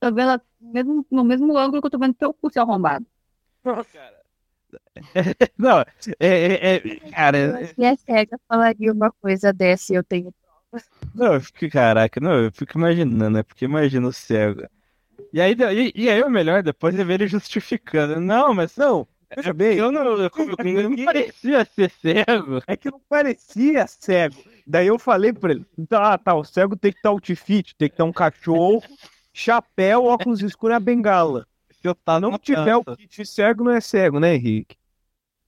Tô 0.00 0.12
vendo 0.12 0.40
no 0.60 0.72
mesmo, 0.72 1.06
no 1.10 1.24
mesmo 1.24 1.56
ângulo 1.56 1.80
que 1.80 1.86
eu 1.86 1.90
tô 1.90 1.98
vendo 1.98 2.14
teu 2.14 2.34
cu, 2.34 2.50
seu 2.50 2.62
arrombado. 2.62 3.06
Não, 5.58 5.80
é, 5.80 5.86
é, 6.20 6.76
é- 6.76 7.00
cara, 7.10 7.74
Se 7.74 7.84
é 7.84 7.96
cega, 7.96 8.38
falaria 8.48 8.92
uma 8.92 9.10
coisa 9.12 9.52
dessa 9.52 9.92
e 9.92 9.96
eu 9.96 10.04
tenho. 10.04 10.32
não, 11.14 11.34
eu 11.34 11.40
fico, 11.40 11.68
caraca, 11.70 12.20
não, 12.20 12.44
eu 12.44 12.52
fico 12.52 12.76
imaginando, 12.76 13.30
né? 13.30 13.42
Porque 13.42 13.64
imagina 13.64 14.06
o 14.06 14.12
cego. 14.12 14.62
E 15.32 15.40
aí, 15.40 15.54
e, 15.96 16.04
e 16.04 16.10
aí 16.10 16.22
o 16.22 16.30
melhor 16.30 16.62
depois 16.62 16.98
é 16.98 17.04
ver 17.04 17.14
ele 17.14 17.26
justificando. 17.28 18.20
Não, 18.20 18.54
mas 18.54 18.76
Não, 18.76 19.08
veja 19.34 19.52
bem. 19.52 19.78
eu 19.78 19.92
não, 19.92 20.04
eu, 20.18 20.30
eu 20.64 20.90
não 20.90 21.04
parecia 21.04 21.64
ser 21.64 21.90
cego. 21.90 22.62
É 22.66 22.76
que 22.76 22.90
não 22.90 23.00
parecia 23.08 23.86
cego. 23.86 24.36
Daí 24.66 24.86
eu 24.88 24.98
falei 24.98 25.32
pra 25.32 25.52
ele: 25.52 25.64
tá, 25.88 26.18
tá, 26.18 26.34
o 26.34 26.44
cego 26.44 26.76
tem 26.76 26.92
que 26.92 26.98
estar 26.98 27.10
outfit, 27.10 27.74
tem 27.76 27.88
que 27.88 27.96
ter 27.96 28.02
um 28.02 28.12
cachorro, 28.12 28.82
chapéu, 29.32 30.04
óculos 30.04 30.42
escuros 30.42 30.74
e 30.74 30.76
a 30.76 30.80
bengala. 30.80 31.46
Se 31.86 31.90
eu 31.90 31.94
tá, 31.94 32.18
não 32.18 32.36
tiver 32.38 32.76
o 32.76 32.84
kit 32.84 33.24
cego, 33.24 33.62
não 33.64 33.70
é 33.70 33.80
cego, 33.80 34.18
né, 34.18 34.34
Henrique? 34.34 34.76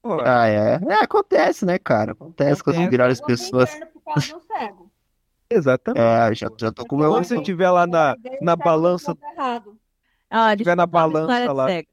Pô, 0.00 0.20
ah, 0.20 0.46
é. 0.46 0.78
É, 0.88 0.94
acontece, 1.02 1.66
né, 1.66 1.78
cara? 1.78 2.12
Acontece 2.12 2.62
com 2.62 2.70
as 2.70 2.76
Acontece. 2.76 2.90
melhores 2.92 3.20
pessoas. 3.20 3.70
Cego. 3.70 4.90
exatamente. 5.50 6.00
É, 6.02 6.34
já, 6.34 6.48
já 6.56 6.72
tô 6.72 6.86
com 6.86 6.96
o 6.96 6.98
meu. 7.00 7.10
Quando 7.10 7.24
você 7.24 7.36
estiver 7.36 7.70
lá 7.70 7.86
na, 7.86 8.16
na 8.40 8.54
balança, 8.54 9.16
Ah, 10.30 10.56
tiver 10.56 10.76
na 10.76 10.86
balança 10.86 11.32
história 11.32 11.52
lá. 11.52 11.66
cega. 11.68 11.88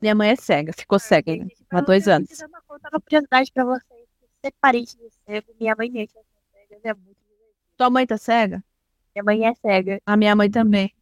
Minha 0.00 0.14
mãe 0.14 0.30
é 0.30 0.36
cega, 0.36 0.72
ficou 0.72 0.98
cega 0.98 1.32
ainda, 1.32 1.48
há 1.70 1.80
dois 1.80 2.08
anos. 2.08 2.40
Eu 2.40 2.48
vou 2.48 2.60
contar 2.66 2.90
uma 2.92 3.00
curiosidade 3.00 3.50
pra 3.52 3.64
vocês. 3.64 4.08
Ser 4.44 4.52
parente 4.60 4.96
de 4.96 5.10
cego, 5.26 5.54
minha 5.60 5.74
mãe 5.76 5.90
é 6.02 6.06
cega. 6.06 6.80
É 6.82 6.94
muito. 6.94 7.16
Tua 7.76 7.90
mãe 7.90 8.06
tá 8.06 8.16
cega? 8.16 8.62
Minha 9.14 9.24
mãe 9.24 9.46
é 9.46 9.54
cega. 9.54 10.00
A 10.06 10.16
minha 10.16 10.34
mãe 10.34 10.50
também. 10.50 10.92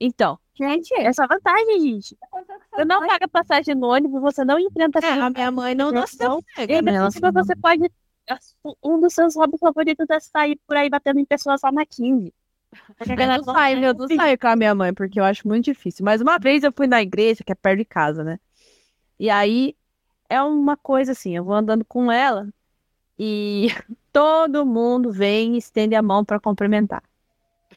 Então, 0.00 0.38
Gente, 0.56 0.94
Essa 0.94 1.22
é 1.22 1.24
a 1.24 1.28
vantagem, 1.28 1.80
gente. 1.80 2.16
Você 2.72 2.84
não 2.84 3.04
paga 3.06 3.26
passagem 3.26 3.74
no 3.74 3.88
ônibus, 3.88 4.20
você 4.20 4.44
não 4.44 4.58
enfrenta 4.58 5.04
é, 5.04 5.10
a 5.20 5.30
minha 5.30 5.50
mãe 5.50 5.74
não. 5.74 5.90
E 5.92 6.46
cega, 6.56 6.82
né? 6.82 7.10
só- 7.10 7.32
você 7.32 7.56
pode. 7.56 7.90
Um 8.82 9.00
dos 9.00 9.12
seus 9.14 9.34
hobbies 9.36 9.60
favoritos 9.60 10.06
é 10.08 10.20
sair 10.20 10.58
por 10.66 10.76
aí 10.76 10.88
batendo 10.88 11.18
em 11.18 11.24
pessoas 11.24 11.60
só 11.60 11.72
na 11.72 11.84
15. 11.84 12.32
Eu 13.00 13.16
não 13.16 13.44
saio, 13.44 13.84
eu 13.84 13.94
não 13.94 14.08
saio 14.08 14.38
com 14.38 14.46
a 14.46 14.56
minha 14.56 14.74
mãe, 14.74 14.94
porque 14.94 15.18
eu 15.18 15.24
acho 15.24 15.46
muito 15.46 15.64
difícil. 15.64 16.04
Mas 16.04 16.20
uma 16.20 16.38
vez 16.38 16.62
eu 16.62 16.72
fui 16.72 16.86
na 16.86 17.02
igreja, 17.02 17.42
que 17.44 17.52
é 17.52 17.54
perto 17.54 17.78
de 17.78 17.84
casa, 17.84 18.22
né? 18.22 18.38
E 19.18 19.28
aí 19.28 19.76
é 20.28 20.40
uma 20.42 20.76
coisa 20.76 21.12
assim, 21.12 21.36
eu 21.36 21.44
vou 21.44 21.54
andando 21.54 21.84
com 21.84 22.10
ela 22.10 22.48
e 23.18 23.68
todo 24.12 24.64
mundo 24.64 25.12
vem 25.12 25.54
e 25.54 25.58
estende 25.58 25.94
a 25.94 26.02
mão 26.02 26.24
pra 26.24 26.40
cumprimentar. 26.40 27.02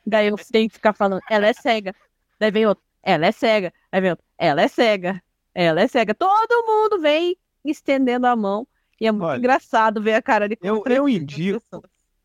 Daí 0.05 0.27
eu 0.27 0.37
tenho 0.51 0.69
que 0.69 0.75
ficar 0.75 0.93
falando, 0.93 1.21
ela 1.29 1.47
é 1.47 1.53
cega. 1.53 1.93
Daí 2.39 2.51
vem 2.51 2.65
outro, 2.65 2.83
ela 3.01 3.25
é 3.25 3.31
cega. 3.31 3.73
Aí 3.91 4.01
vem 4.01 4.11
outro, 4.11 4.25
ela 4.37 4.61
é 4.61 4.67
cega. 4.67 5.21
Ela 5.53 5.81
é 5.81 5.87
cega. 5.87 6.13
Todo 6.13 6.65
mundo 6.65 7.01
vem 7.01 7.37
estendendo 7.65 8.27
a 8.27 8.35
mão. 8.35 8.67
E 8.99 9.07
é 9.07 9.11
muito 9.11 9.25
Olha, 9.25 9.37
engraçado 9.37 10.01
ver 10.01 10.13
a 10.13 10.21
cara 10.21 10.49
de 10.49 10.57
Eu, 10.61 10.83
eu 10.87 11.07
indico, 11.07 11.61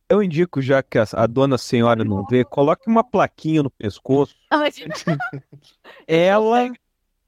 eu 0.09 0.23
indico, 0.23 0.61
já 0.61 0.83
que 0.83 0.99
a, 0.99 1.05
a 1.15 1.27
dona 1.27 1.57
senhora 1.59 2.05
não 2.05 2.25
vê, 2.27 2.45
coloque 2.45 2.89
uma 2.89 3.05
plaquinha 3.05 3.63
no 3.63 3.71
pescoço. 3.71 4.35
Ela 6.07 6.71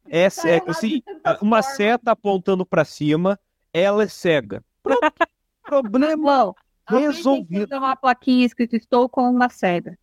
é 0.08 0.30
cega. 0.30 0.70
Assim, 0.70 1.02
uma 1.40 1.62
seta 1.62 2.12
apontando 2.12 2.64
pra 2.66 2.84
cima, 2.84 3.38
ela 3.72 4.02
é 4.02 4.08
cega. 4.08 4.62
Pronto. 4.82 5.00
Problema 5.64 6.54
resolvido. 6.86 7.68
Tem 7.68 7.78
uma 7.78 7.96
plaquinha 7.96 8.44
escrito 8.44 8.76
Estou 8.76 9.08
com 9.08 9.30
uma 9.30 9.48
cega. 9.48 9.98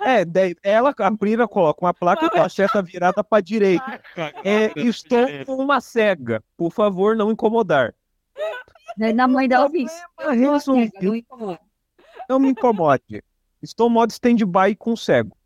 É, 0.00 0.24
ela, 0.62 0.94
a 0.98 1.16
Prina 1.16 1.46
coloca 1.46 1.84
uma 1.84 1.94
placa 1.94 2.28
com 2.30 2.40
a 2.40 2.48
seta 2.48 2.82
virada 2.82 3.22
pra 3.22 3.40
direita. 3.40 4.00
É, 4.44 4.72
estou 4.76 5.26
com 5.46 5.56
uma 5.56 5.80
cega. 5.80 6.42
Por 6.56 6.72
favor, 6.72 7.14
não 7.14 7.30
incomodar. 7.30 7.94
Na 8.96 9.28
mãe 9.28 9.48
dela 9.48 9.68
disse. 9.68 10.02
Problema 10.16 10.52
resolvido. 10.52 11.26
Não 12.28 12.38
me 12.38 12.50
incomode. 12.50 13.22
Estou 13.62 13.88
em 13.88 13.92
modo 13.92 14.10
stand-by 14.10 14.74
com 14.76 14.96
cego. 14.96 15.36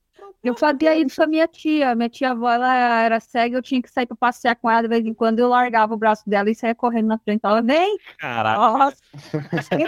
Eu 0.44 0.54
fazia 0.54 0.94
isso 0.94 1.16
com 1.16 1.22
a 1.22 1.26
minha 1.26 1.48
tia. 1.48 1.94
Minha 1.94 2.10
tia 2.10 2.32
avó 2.32 2.50
ela 2.50 3.02
era 3.02 3.18
cega, 3.18 3.56
eu 3.56 3.62
tinha 3.62 3.80
que 3.80 3.90
sair 3.90 4.04
pra 4.04 4.14
passear 4.14 4.54
com 4.54 4.70
ela 4.70 4.82
de 4.82 4.88
vez 4.88 5.04
em 5.06 5.14
quando. 5.14 5.38
Eu 5.38 5.48
largava 5.48 5.94
o 5.94 5.96
braço 5.96 6.28
dela 6.28 6.50
e 6.50 6.54
saía 6.54 6.74
correndo 6.74 7.06
na 7.06 7.18
frente. 7.18 7.40
Ela 7.42 7.62
vem, 7.62 7.98
Caraca, 8.18 8.58
Nossa, 8.60 8.96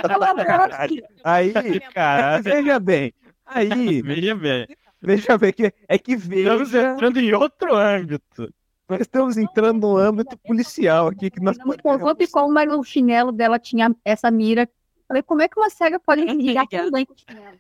pela 0.09 0.35
braço. 0.35 0.95
Aí, 1.23 1.81
cara. 1.93 2.41
veja 2.41 2.81
bem. 2.81 3.13
Aí, 3.47 4.03
Veja 4.03 4.35
bem. 4.35 4.67
veja 5.01 5.39
bem 5.39 5.53
que 5.53 5.73
é 5.89 5.99
que 5.99 6.13
Estamos 6.13 6.71
veja. 6.71 6.93
entrando 6.93 7.19
em 7.21 7.33
outro 7.33 7.75
âmbito. 7.75 8.53
Nós 8.89 9.01
estamos 9.01 9.37
entrando 9.37 9.81
no 9.81 9.97
âmbito 9.97 10.37
policial 10.39 11.09
aqui 11.09 11.31
que 11.31 11.41
nós 11.41 11.59
Não 11.59 11.67
me 11.67 11.79
contou 11.79 12.15
como, 12.31 12.53
mas 12.53 12.73
o 12.73 12.83
chinelo 12.85 13.33
dela 13.33 13.59
tinha 13.59 13.95
essa 14.05 14.31
mira. 14.31 14.69
Falei, 15.09 15.23
como 15.23 15.41
é 15.43 15.49
que 15.49 15.59
uma 15.59 15.71
cega 15.71 16.01
pode 16.01 16.25
ligar 16.25 16.67
tão 16.67 16.91
bem 16.91 17.05
com 17.07 17.15
o 17.15 17.17
chinelo? 17.17 17.57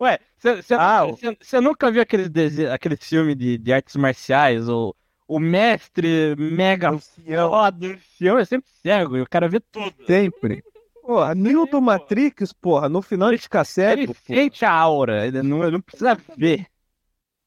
Ué, 0.00 0.18
você 0.38 0.74
Ah, 0.74 1.60
nunca 1.60 1.90
viu 1.90 2.02
aquele, 2.02 2.24
aquele 2.72 2.96
filme 2.96 3.34
de, 3.34 3.58
de 3.58 3.72
artes 3.72 3.96
marciais? 3.96 4.68
O, 4.68 4.94
o 5.26 5.38
mestre 5.40 6.34
mega 6.36 6.96
foda, 6.98 7.86
o 7.86 7.90
ancião 7.92 8.38
é 8.38 8.44
sempre 8.44 8.68
cego 8.82 9.16
e 9.16 9.22
o 9.22 9.28
cara 9.28 9.48
vê 9.48 9.58
tudo. 9.60 9.94
sempre. 10.06 10.62
Porra, 11.06 11.34
Newton 11.34 11.80
Matrix, 11.82 12.52
porra, 12.54 12.88
no 12.88 13.02
final 13.02 13.28
ele 13.28 13.36
fica 13.38 13.58
Ele 13.58 13.64
cego. 13.66 14.14
pô. 14.14 14.20
sente 14.26 14.64
a 14.64 14.72
aura, 14.72 15.26
ele 15.26 15.42
não, 15.42 15.62
ele 15.62 15.72
não 15.72 15.80
precisa 15.80 16.16
ver. 16.36 16.66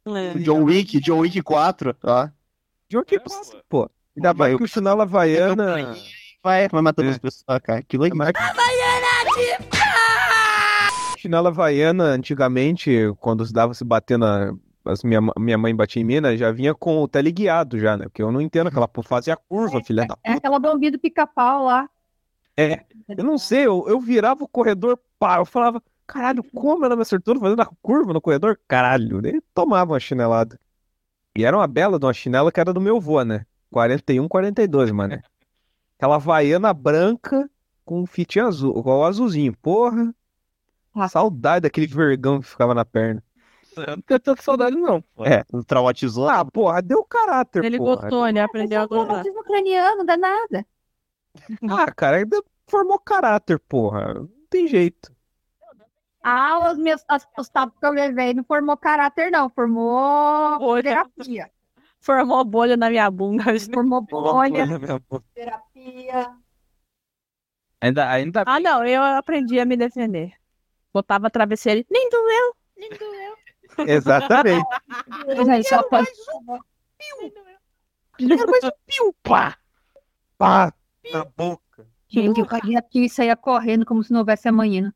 É. 0.07 0.33
John 0.39 0.63
Wick, 0.63 0.99
John 0.99 1.19
Wick 1.19 1.41
4, 1.41 1.95
ó. 2.03 2.29
De 2.87 2.97
onde 2.97 3.19
pô? 3.67 3.89
Ainda 4.15 4.33
mais 4.33 4.55
que 4.55 4.63
o 4.63 4.67
chinelo 4.67 5.01
havaiana. 5.01 5.95
Vai, 6.43 6.67
vai 6.69 6.81
matando 6.81 7.09
É. 7.09 7.11
as 7.11 7.17
pessoas, 7.17 7.59
cara. 7.61 7.79
Aquilo 7.79 8.03
aí. 8.03 8.11
Chinela 11.17 11.49
havaiana, 11.49 12.03
antigamente, 12.05 12.91
quando 13.19 13.45
se 13.45 13.51
dava 13.51 13.73
se 13.73 13.83
bater 13.83 14.17
na. 14.17 14.53
As 14.85 15.03
minha, 15.03 15.19
minha 15.37 15.57
mãe 15.57 15.75
batia 15.75 16.01
em 16.01 16.05
mim, 16.05 16.21
né? 16.21 16.37
Já 16.37 16.49
vinha 16.51 16.73
com 16.73 17.01
o 17.03 17.07
teleguiado 17.09 17.77
já, 17.77 17.97
né? 17.97 18.05
Porque 18.05 18.21
eu 18.23 18.31
não 18.31 18.39
entendo 18.39 18.67
aquela 18.67 18.87
porra, 18.87 19.07
fazia 19.07 19.35
curva, 19.35 19.83
filha 19.83 20.05
da 20.05 20.13
É 20.23 20.29
puta. 20.29 20.37
aquela 20.37 20.59
bombinha 20.59 20.91
do 20.91 20.99
pica-pau 20.99 21.65
lá. 21.65 21.89
É, 22.57 22.85
eu 23.15 23.23
não 23.23 23.37
sei, 23.37 23.67
eu, 23.67 23.85
eu 23.87 23.99
virava 23.99 24.43
o 24.43 24.47
corredor, 24.47 24.99
pá, 25.19 25.37
eu 25.37 25.45
falava, 25.45 25.81
caralho, 26.07 26.43
como 26.43 26.83
ela 26.83 26.95
me 26.95 27.03
acertou 27.03 27.39
fazendo 27.39 27.61
a 27.61 27.69
curva 27.81 28.13
no 28.13 28.21
corredor? 28.21 28.59
Caralho, 28.67 29.21
daí 29.21 29.39
tomava 29.53 29.93
uma 29.93 29.99
chinelada. 29.99 30.59
E 31.37 31.45
era 31.45 31.55
uma 31.55 31.67
bela 31.67 31.99
de 31.99 32.05
uma 32.05 32.13
chinela 32.13 32.51
que 32.51 32.59
era 32.59 32.73
do 32.73 32.81
meu 32.81 32.99
vô, 32.99 33.21
né? 33.21 33.45
41, 33.71 34.27
42, 34.27 34.91
mano. 34.91 35.21
Aquela 35.97 36.15
havaiana 36.15 36.73
branca 36.73 37.49
com 37.85 38.05
fit 38.05 38.39
azul, 38.39 38.81
com 38.83 38.89
o 38.89 39.03
azulzinho, 39.03 39.55
porra. 39.57 40.13
Ah. 40.95 41.07
Saudade 41.07 41.61
daquele 41.63 41.85
vergão 41.85 42.39
que 42.41 42.47
ficava 42.47 42.73
na 42.73 42.83
perna. 42.83 43.23
Eu 43.75 43.97
não 43.97 44.01
tenho 44.01 44.19
tanta 44.19 44.41
saudade, 44.41 44.75
não. 44.75 45.03
É. 45.19 45.43
Traumatizou. 45.67 46.27
Ah, 46.27 46.43
porra, 46.43 46.81
deu 46.81 47.03
caráter, 47.03 47.63
Ele 47.63 47.77
porra. 47.77 48.01
gostou, 48.01 48.27
ele 48.27 48.39
aprendeu 48.39 48.81
a 48.81 48.87
gostar. 48.87 49.17
Racismo 49.17 49.39
ucraniano, 49.41 49.97
não 49.97 50.05
dá 50.05 50.17
nada. 50.17 50.65
Ah, 51.69 51.91
cara, 51.91 52.17
ainda 52.17 52.43
formou 52.69 52.99
caráter, 52.99 53.59
porra. 53.59 54.13
Não 54.13 54.29
tem 54.49 54.67
jeito. 54.67 55.15
Ah, 56.23 56.71
os 56.71 56.77
meus 56.77 57.03
as, 57.07 57.25
os 57.37 57.47
tapas 57.49 57.77
que 57.79 57.85
eu 57.85 57.91
levei 57.91 58.33
não 58.33 58.43
formou 58.43 58.75
caráter, 58.75 59.31
não. 59.31 59.49
Formou 59.49 60.59
Bolha. 60.59 60.83
terapia. 60.83 61.51
Formou 61.99 62.43
bolha 62.43 62.75
na 62.77 62.89
minha 62.89 63.09
bunda. 63.09 63.43
Formou 63.73 64.01
bolha, 64.01 64.65
Minha 64.65 64.99
porra. 65.01 65.23
terapia. 65.33 66.35
Ainda, 67.79 68.09
ainda 68.09 68.43
Ah, 68.45 68.59
não, 68.59 68.85
eu 68.85 69.01
aprendi 69.03 69.59
a 69.59 69.65
me 69.65 69.77
defender. 69.77 70.33
Botava 70.93 71.29
travesseiro 71.29 71.81
e 71.81 71.85
nem 71.89 72.09
doeu, 72.09 72.55
nem 72.75 72.89
doeu. 72.89 73.37
Exatamente. 73.87 74.65
Aí 75.51 75.63
só 75.63 75.83
pode... 75.83 76.07
Piu, 78.85 79.13
pá! 79.21 79.57
Pá! 80.37 80.73
Na 81.11 81.25
boca. 81.25 81.87
Gente, 82.09 82.41
aqui 82.77 83.05
e 83.05 83.09
saía 83.09 83.35
correndo 83.35 83.85
como 83.85 84.03
se 84.03 84.11
não 84.11 84.19
houvesse 84.19 84.47
amanhã. 84.47 84.93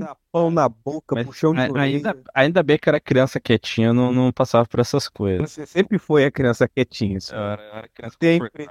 Tapão 0.00 0.50
na 0.50 0.68
boca, 0.68 1.14
Mas 1.14 1.26
puxão 1.26 1.54
de 1.54 1.60
a- 1.60 1.80
ainda, 1.80 2.22
ainda 2.34 2.62
bem 2.62 2.78
que 2.78 2.88
era 2.88 3.00
criança 3.00 3.40
quietinha, 3.40 3.92
não, 3.92 4.12
não 4.12 4.32
passava 4.32 4.66
por 4.66 4.80
essas 4.80 5.08
coisas. 5.08 5.50
Você 5.50 5.66
sempre 5.66 5.98
foi 5.98 6.24
a 6.24 6.30
criança 6.30 6.68
quietinha. 6.68 7.18
assim. 7.18 7.34
Eu 7.34 7.40
era, 7.40 7.62
eu 7.62 7.74
era 7.74 7.88
criança 7.88 8.16
Sempre. 8.20 8.68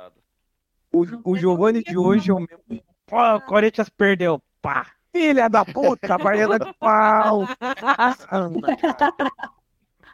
O, 0.94 1.32
o 1.32 1.38
Giovanni 1.38 1.82
de 1.82 1.98
hoje 1.98 2.32
é 2.32 2.34
o 2.34 2.40
mesmo. 2.40 2.84
Pô, 3.06 3.36
o 3.36 3.42
Corinthians 3.42 3.90
perdeu. 3.90 4.42
Pá. 4.62 4.88
Filha 5.14 5.50
da 5.50 5.66
puta, 5.66 6.18
baiana 6.18 6.58
de 6.60 6.74
pau! 6.74 7.46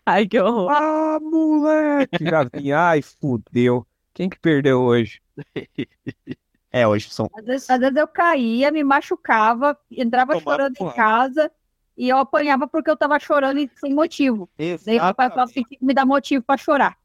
Ai, 0.06 0.28
que 0.28 0.40
horror. 0.40 0.72
Ah, 0.72 1.20
moleque! 1.22 2.26
Já 2.26 2.44
vinha, 2.44 2.80
ai, 2.80 3.02
fudeu. 3.02 3.86
Quem 4.14 4.30
que 4.30 4.40
perdeu 4.40 4.82
hoje? 4.82 5.22
É, 6.72 6.88
hoje 6.88 7.10
são. 7.10 7.30
Às 7.34 7.46
vezes, 7.46 7.70
às 7.70 7.80
vezes 7.80 7.96
eu 7.96 8.08
caía, 8.08 8.72
me 8.72 8.84
machucava, 8.84 9.78
entrava 9.92 10.34
Tomava 10.34 10.52
chorando 10.58 10.74
em 10.74 10.78
porrada. 10.78 10.98
casa 10.98 11.52
e 11.98 12.10
eu 12.10 12.18
apanhava 12.18 12.68
porque 12.68 12.90
eu 12.90 12.98
tava 12.98 13.20
chorando 13.20 13.60
e 13.60 13.70
sem 13.76 13.94
motivo. 13.94 14.50
Daí 14.86 14.98
o 14.98 15.16
pai 15.16 15.30
falava 15.30 15.44
assim, 15.44 15.54
"Tem 15.64 15.64
que 15.80 15.86
me 15.86 15.94
dá 15.94 16.06
motivo 16.06 16.44
pra 16.44 16.58
chorar. 16.58 16.98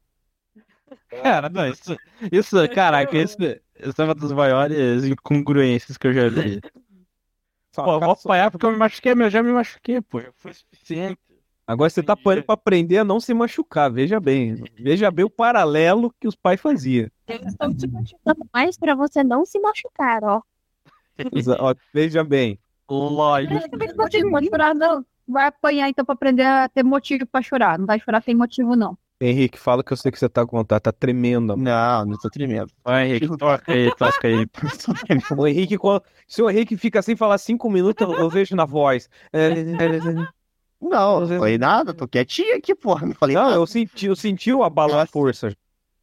Cara, 1.09 1.49
não, 1.49 1.67
isso, 1.67 1.95
isso 2.31 2.69
caraca, 2.69 3.17
isso, 3.17 3.37
isso 3.79 4.01
é 4.01 4.05
uma 4.05 4.15
das 4.15 4.31
maiores 4.31 5.03
incongruências 5.05 5.97
que 5.97 6.07
eu 6.07 6.13
já 6.13 6.27
vi. 6.29 6.59
Pô, 7.73 7.93
eu 7.93 7.99
vou 7.99 8.11
apanhar 8.11 8.51
porque 8.51 8.65
eu 8.65 8.71
me 8.71 8.77
machuquei, 8.77 9.15
mas 9.15 9.25
eu 9.25 9.31
já 9.31 9.43
me 9.43 9.51
machuquei, 9.51 10.01
pô. 10.01 10.21
Já 10.21 10.31
foi 10.33 10.53
suficiente. 10.53 11.19
Agora 11.65 11.89
você 11.89 12.03
tá 12.03 12.13
apanhando 12.13 12.43
pra 12.43 12.53
aprender 12.55 12.97
a 12.97 13.03
não 13.05 13.19
se 13.19 13.33
machucar, 13.33 13.89
veja 13.91 14.19
bem. 14.19 14.61
Veja 14.77 15.09
bem 15.09 15.23
o 15.23 15.29
paralelo 15.29 16.13
que 16.19 16.27
os 16.27 16.35
pais 16.35 16.59
faziam. 16.59 17.09
Eles 17.27 17.47
estão 17.53 17.73
te 17.73 17.87
machucando 17.87 18.45
mais 18.53 18.77
pra 18.77 18.95
você 18.95 19.23
não 19.23 19.45
se 19.45 19.57
machucar, 19.59 20.23
ó. 20.23 20.41
Ó, 21.59 21.75
Veja 21.93 22.23
bem. 22.23 22.59
Lógico. 22.89 23.53
Vai 25.25 25.45
apanhar 25.47 25.87
então 25.89 26.03
pra 26.03 26.13
aprender 26.13 26.43
a 26.45 26.67
ter 26.67 26.83
motivo 26.83 27.25
pra 27.25 27.41
chorar. 27.41 27.79
Não 27.79 27.85
vai 27.85 27.97
chorar 27.99 28.21
sem 28.21 28.35
motivo, 28.35 28.75
não. 28.75 28.97
Henrique, 29.21 29.57
fala 29.57 29.81
que 29.81 29.93
eu 29.93 29.95
sei 29.97 30.11
que 30.11 30.19
você 30.19 30.27
tá 30.27 30.45
com 30.45 30.57
vontade, 30.57 30.81
tá 30.81 30.91
tremendo. 30.91 31.53
amor. 31.53 31.63
Não, 31.63 32.05
não 32.05 32.17
tô 32.17 32.29
tremendo. 32.29 32.69
Vai, 32.83 33.07
Henrique, 33.07 33.37
toca 33.37 33.71
aí, 33.71 33.95
toca 33.95 34.27
aí. 34.27 34.45
O 35.37 35.47
Henrique, 35.47 35.77
quando- 35.77 36.03
se 36.27 36.41
o 36.41 36.49
Henrique 36.49 36.75
fica 36.75 37.01
sem 37.01 37.15
falar 37.15 37.37
cinco 37.37 37.69
minutos, 37.69 38.05
eu, 38.05 38.13
eu 38.15 38.29
vejo 38.29 38.53
na 38.53 38.65
voz. 38.65 39.09
Não, 40.89 41.21
não 41.21 41.27
falei 41.39 41.57
nada, 41.57 41.93
tô 41.93 42.07
quietinho 42.07 42.57
aqui, 42.57 42.75
porra. 42.75 43.05
Não 43.07 43.15
falei 43.15 43.35
Não, 43.35 43.43
nada. 43.43 43.55
eu 43.55 43.65
senti, 43.65 44.07
eu 44.07 44.15
senti 44.15 44.51
o 44.51 44.63
abalo 44.63 44.97
à 44.97 45.05
força. 45.05 45.55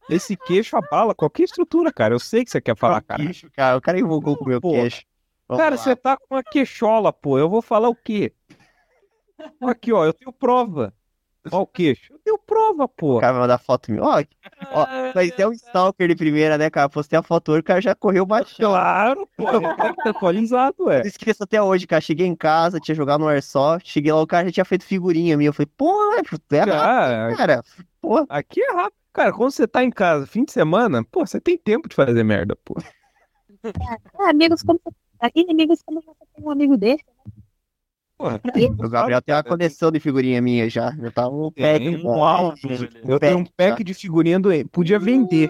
Esse 0.09 0.35
queixo 0.35 0.75
abala 0.75 1.13
qualquer 1.15 1.43
estrutura, 1.43 1.91
cara. 1.93 2.13
Eu 2.13 2.19
sei 2.19 2.43
que 2.43 2.51
você 2.51 2.59
quer 2.59 2.75
falar, 2.75 3.01
cara. 3.01 3.23
Queixo, 3.23 3.49
cara. 3.51 3.77
O 3.77 3.81
cara 3.81 3.99
invocou 3.99 4.35
com 4.35 4.45
o 4.45 4.47
meu 4.47 4.59
Pô. 4.59 4.71
queixo. 4.71 5.03
Vamos 5.47 5.63
Cara, 5.63 5.75
lá. 5.75 5.81
você 5.81 5.95
tá 5.95 6.17
com 6.17 6.33
uma 6.35 6.43
queixola, 6.43 7.11
pô. 7.13 7.37
Eu 7.37 7.49
vou 7.49 7.61
falar 7.61 7.89
o 7.89 7.95
quê? 7.95 8.33
Aqui, 9.61 9.91
ó, 9.91 10.05
eu 10.05 10.13
tenho 10.13 10.31
prova. 10.31 10.93
Ó 11.51 11.61
o 11.61 11.67
queixo. 11.67 12.13
Eu 12.13 12.19
tenho 12.19 12.37
prova, 12.37 12.87
pô. 12.87 13.17
O 13.17 13.19
cara 13.19 13.33
vai 13.33 13.41
mandar 13.41 13.57
foto 13.57 13.91
minha. 13.91 14.03
Ó, 14.03 14.23
ó, 14.73 14.87
mas 15.15 15.31
é 15.39 15.47
um 15.47 15.51
stalker 15.53 16.07
de 16.07 16.15
primeira, 16.15 16.57
né, 16.57 16.69
cara? 16.69 16.87
Postei 16.87 17.17
a 17.17 17.23
foto 17.23 17.51
hoje, 17.53 17.61
o 17.61 17.63
cara 17.63 17.81
já 17.81 17.95
correu 17.95 18.25
baixo. 18.25 18.55
Claro, 18.57 19.27
pô. 19.35 19.45
Tá 19.45 20.09
atualizado, 20.11 20.83
ué. 20.85 21.01
Eu 21.01 21.07
esqueço 21.07 21.43
até 21.43 21.61
hoje, 21.61 21.87
cara. 21.87 22.01
Cheguei 22.01 22.27
em 22.27 22.35
casa, 22.35 22.79
tinha 22.79 22.93
jogado 22.93 23.21
no 23.21 23.27
Airsoft. 23.27 23.89
Cheguei 23.89 24.11
lá, 24.11 24.21
o 24.21 24.27
cara 24.27 24.45
já 24.45 24.51
tinha 24.51 24.65
feito 24.65 24.85
figurinha 24.85 25.35
minha. 25.35 25.49
Eu 25.49 25.53
falei, 25.53 25.69
pô, 25.75 26.13
é, 26.13 26.17
é 26.17 26.59
rápido, 26.59 26.73
Ah, 26.73 27.35
cara. 27.35 27.63
Pô, 27.99 28.25
aqui 28.29 28.61
é 28.61 28.71
rápido. 28.71 29.01
Cara, 29.13 29.33
quando 29.33 29.51
você 29.51 29.67
tá 29.67 29.83
em 29.83 29.89
casa 29.89 30.25
fim 30.27 30.45
de 30.45 30.51
semana, 30.51 31.03
pô, 31.03 31.25
você 31.25 31.41
tem 31.41 31.57
tempo 31.57 31.89
de 31.89 31.95
fazer 31.95 32.23
merda, 32.23 32.55
pô. 32.63 32.75
Ah, 34.19 34.29
amigos 34.29 34.63
como 34.63 34.79
você... 34.83 34.95
Aqui, 35.19 35.45
amigos 35.49 35.81
como 35.83 36.01
você 36.01 36.25
tem 36.33 36.43
um 36.43 36.49
amigo 36.49 36.77
desse. 36.77 37.03
O 38.85 38.89
Gabriel 38.89 39.21
tem 39.21 39.35
uma 39.35 39.43
coleção 39.43 39.91
de 39.91 39.99
figurinha 39.99 40.41
minha 40.41 40.69
já. 40.69 40.91
Já 40.95 41.11
tá 41.11 41.27
um 41.27 41.51
Tem 41.51 41.93
pack. 41.93 42.05
um 42.05 42.23
álbum. 42.23 42.57
Eu 43.07 43.19
tenho 43.19 43.37
um 43.39 43.45
pack 43.45 43.83
de 43.83 43.93
figurinha 43.93 44.39
do. 44.39 44.49
Podia 44.69 44.99
vender. 44.99 45.49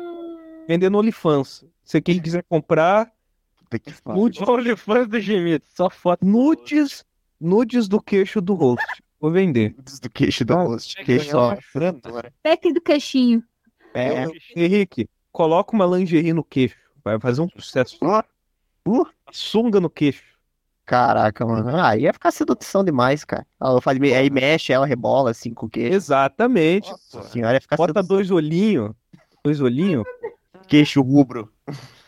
Vender 0.67 0.89
no 0.89 0.99
OnlyFans. 0.99 1.65
Se 1.83 1.99
quem 2.01 2.19
quiser 2.19 2.43
comprar, 2.47 3.11
Puta 3.57 3.79
que 3.79 3.91
nudes, 4.05 4.41
OnlyFans 4.41 5.07
do 5.07 5.19
Gemito, 5.19 5.65
só 5.75 5.89
foto. 5.89 6.25
nudes, 6.25 7.03
nudes 7.39 7.87
do 7.87 8.01
queixo 8.01 8.39
do 8.41 8.53
host. 8.53 8.85
Vou 9.19 9.31
vender. 9.31 9.73
Nudes 9.77 9.99
do 9.99 10.09
queixo 10.09 10.45
do 10.45 10.53
Ah, 10.53 10.63
rosto. 10.63 10.95
que 10.95 11.03
Queixo 11.05 11.31
só. 11.31 11.57
Pack 12.43 12.73
do 12.73 12.81
queixinho. 12.81 13.43
É. 13.93 14.25
Henrique, 14.55 15.09
coloca 15.31 15.75
uma 15.75 15.85
lingerie 15.85 16.33
no 16.33 16.43
queixo. 16.43 16.77
Vai 17.03 17.19
fazer 17.19 17.41
um 17.41 17.49
sucesso. 17.49 17.97
Uh, 18.87 19.05
Sunga 19.31 19.79
no 19.79 19.89
queixo. 19.89 20.23
Caraca, 20.91 21.45
mano. 21.45 21.69
Ah, 21.73 21.95
ia 21.95 22.11
ficar 22.11 22.31
sedução 22.31 22.83
demais, 22.83 23.23
cara. 23.23 23.47
Ela 23.61 23.79
faz, 23.79 23.97
aí 24.01 24.29
mexe, 24.29 24.73
ela 24.73 24.85
rebola 24.85 25.31
assim 25.31 25.53
com 25.53 25.65
o 25.67 25.69
queixo. 25.69 25.95
Exatamente. 25.95 26.91
Nossa 26.91 27.23
senhora, 27.29 27.53
ia 27.53 27.61
ficar 27.61 27.77
Bota 27.77 27.93
sedução. 27.93 28.07
dois 28.17 28.29
olhinhos. 28.29 28.91
Dois 29.41 29.61
olhinhos. 29.61 30.03
Queixo 30.67 31.01
rubro. 31.01 31.49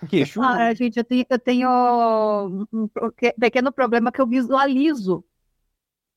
Queixo. 0.09 0.41
Ah, 0.41 0.73
gente, 0.73 0.97
eu 0.97 1.03
tenho, 1.05 1.25
eu 1.29 1.39
tenho 1.39 2.67
um 2.73 2.88
pe- 3.15 3.34
pequeno 3.39 3.71
problema 3.71 4.11
que 4.11 4.19
eu 4.19 4.27
visualizo 4.27 5.23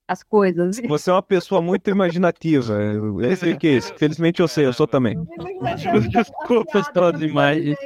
as 0.08 0.24
coisas. 0.24 0.80
Você 0.88 1.08
é 1.08 1.12
uma 1.12 1.22
pessoa 1.22 1.62
muito 1.62 1.88
imaginativa. 1.88 2.74
Eu 2.82 3.36
sei 3.36 3.52
o 3.52 3.58
que 3.58 3.68
é 3.68 3.72
isso. 3.74 3.94
Felizmente 3.94 4.40
eu 4.42 4.48
sei, 4.48 4.66
eu 4.66 4.72
sou 4.72 4.88
também. 4.88 5.16
Desculpa 6.10 6.82
pelas 6.92 7.22
imagens. 7.22 7.76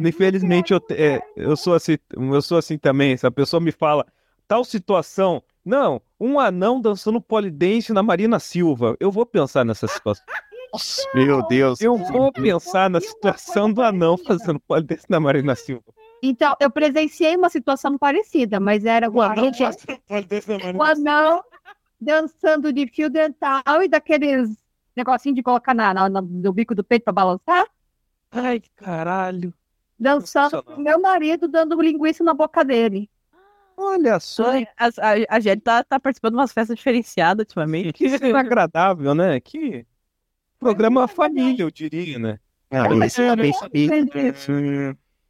Infelizmente 0.00 0.72
eu, 0.72 0.80
é, 0.90 1.20
eu 1.36 1.56
sou 1.56 1.74
assim, 1.74 1.98
eu 2.16 2.42
sou 2.42 2.58
assim 2.58 2.78
também. 2.78 3.16
Se 3.16 3.26
a 3.26 3.30
pessoa 3.30 3.60
me 3.60 3.70
fala 3.70 4.06
tal 4.48 4.64
situação, 4.64 5.42
não, 5.64 6.00
um 6.18 6.40
anão 6.40 6.80
dançando 6.80 7.20
polidense 7.20 7.92
na 7.92 8.02
Marina 8.02 8.40
Silva, 8.40 8.96
eu 8.98 9.10
vou 9.12 9.26
pensar 9.26 9.64
nessa 9.64 9.86
situação. 9.86 10.24
Nossa, 10.72 11.02
meu 11.14 11.46
Deus. 11.46 11.80
Eu 11.80 11.96
vou 11.96 12.32
pensar 12.32 12.88
na 12.88 13.00
situação 13.00 13.72
do 13.72 13.82
anão 13.82 14.16
fazendo 14.16 14.58
polidense 14.60 15.04
na 15.08 15.20
Marina 15.20 15.54
Silva. 15.54 15.84
Então, 16.22 16.54
eu 16.60 16.70
presenciei 16.70 17.34
uma 17.36 17.48
situação 17.48 17.96
parecida, 17.98 18.60
mas 18.60 18.84
era 18.84 19.10
o 19.10 19.20
anão, 19.20 19.50
o 20.74 20.82
anão 20.82 21.42
dançando 22.00 22.72
de 22.72 22.86
fio 22.86 23.10
dental 23.10 23.62
e 23.82 23.88
daqueles 23.88 24.50
negocinho 24.96 25.34
de 25.34 25.42
colocar 25.42 25.74
na- 25.74 25.94
na- 25.94 26.08
no 26.22 26.52
bico 26.52 26.74
do 26.74 26.84
peito 26.84 27.04
para 27.04 27.12
balançar, 27.12 27.66
Ai, 28.32 28.62
caralho. 28.76 29.52
Dançando 30.00 30.62
com 30.62 30.80
meu 30.80 31.00
marido 31.00 31.46
dando 31.46 31.80
linguiça 31.80 32.24
na 32.24 32.34
boca 32.34 32.64
dele. 32.64 33.10
Olha 33.76 34.20
só, 34.20 34.50
Ai, 34.50 34.66
A, 34.76 34.86
a, 34.86 35.36
a 35.36 35.40
gente 35.40 35.60
tá, 35.62 35.82
tá 35.82 35.98
participando 35.98 36.32
de 36.32 36.38
umas 36.38 36.52
festas 36.52 36.76
diferenciadas 36.76 37.44
ultimamente. 37.44 37.92
que 37.92 38.08
desagradável, 38.18 39.14
né? 39.14 39.40
Que 39.40 39.86
programa 40.58 41.08
família, 41.08 41.62
eu 41.62 41.70
diria, 41.70 42.18
né? 42.18 42.38
Ah, 42.70 42.86
esse 43.04 43.16
tá 43.16 43.34
bem 43.36 43.52
família. 43.52 44.34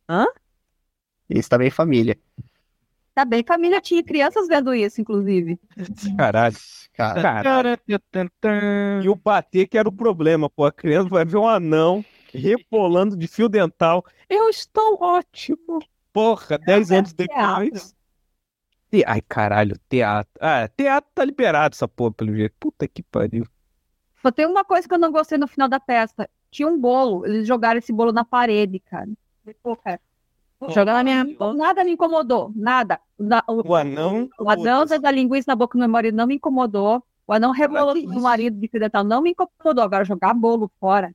Hã? 0.08 0.26
Esse 1.28 1.48
tá 1.48 1.58
bem 1.58 1.70
família. 1.70 2.18
Tá 3.14 3.24
bem, 3.24 3.44
família 3.44 3.80
tinha 3.80 4.02
crianças 4.02 4.48
vendo 4.48 4.74
isso, 4.74 5.00
inclusive. 5.00 5.58
Caralho. 6.16 6.56
Cara, 6.94 7.22
Caralho. 7.22 7.78
E 9.02 9.08
o 9.08 9.14
bater 9.14 9.66
que 9.68 9.78
era 9.78 9.88
o 9.88 9.92
problema, 9.92 10.50
pô. 10.50 10.64
A 10.64 10.72
criança 10.72 11.08
vai 11.08 11.24
ver 11.24 11.36
um 11.36 11.48
anão 11.48 12.04
repolando 12.38 13.16
de 13.16 13.26
fio 13.26 13.48
dental. 13.48 14.04
Eu 14.28 14.48
estou 14.48 14.98
ótimo. 15.02 15.80
Porra, 16.12 16.58
10 16.58 16.90
anos 16.90 17.12
depois. 17.12 17.94
Te- 18.90 19.04
Ai, 19.06 19.22
caralho, 19.22 19.76
teatro. 19.88 20.32
Ah, 20.40 20.68
teatro 20.68 21.10
tá 21.14 21.24
liberado 21.24 21.74
essa 21.74 21.86
porra, 21.88 22.12
pelo 22.12 22.34
jeito. 22.34 22.54
Puta 22.58 22.88
que 22.88 23.02
pariu. 23.02 23.46
Só 24.22 24.30
tem 24.30 24.46
uma 24.46 24.64
coisa 24.64 24.86
que 24.86 24.94
eu 24.94 24.98
não 24.98 25.12
gostei 25.12 25.38
no 25.38 25.48
final 25.48 25.68
da 25.68 25.80
festa. 25.80 26.28
Tinha 26.50 26.68
um 26.68 26.78
bolo, 26.78 27.24
eles 27.24 27.46
jogaram 27.46 27.78
esse 27.78 27.92
bolo 27.92 28.12
na 28.12 28.24
parede, 28.24 28.80
cara. 28.80 29.08
Pô, 29.62 29.76
cara, 29.76 30.00
Joga 30.68 30.92
na 30.92 31.02
minha. 31.04 31.24
Nada 31.54 31.84
me 31.84 31.92
incomodou, 31.92 32.52
nada. 32.54 33.00
Na- 33.18 33.42
o, 33.48 33.74
anão. 33.74 34.28
o 34.38 34.50
anão 34.50 34.84
da 34.86 35.10
linguiça 35.10 35.46
na 35.50 35.56
boca 35.56 35.76
do 35.78 35.80
meu 35.80 35.88
marido 35.88 36.16
não 36.16 36.26
me 36.26 36.34
incomodou. 36.36 37.02
O 37.26 37.32
anão 37.32 37.52
rebolou 37.52 37.94
do 37.94 38.20
marido 38.20 38.58
de 38.58 38.68
fio 38.68 38.80
dental 38.80 39.04
não 39.04 39.22
me 39.22 39.30
incomodou. 39.30 39.84
Agora 39.84 40.04
jogar 40.04 40.34
bolo 40.34 40.70
fora. 40.80 41.14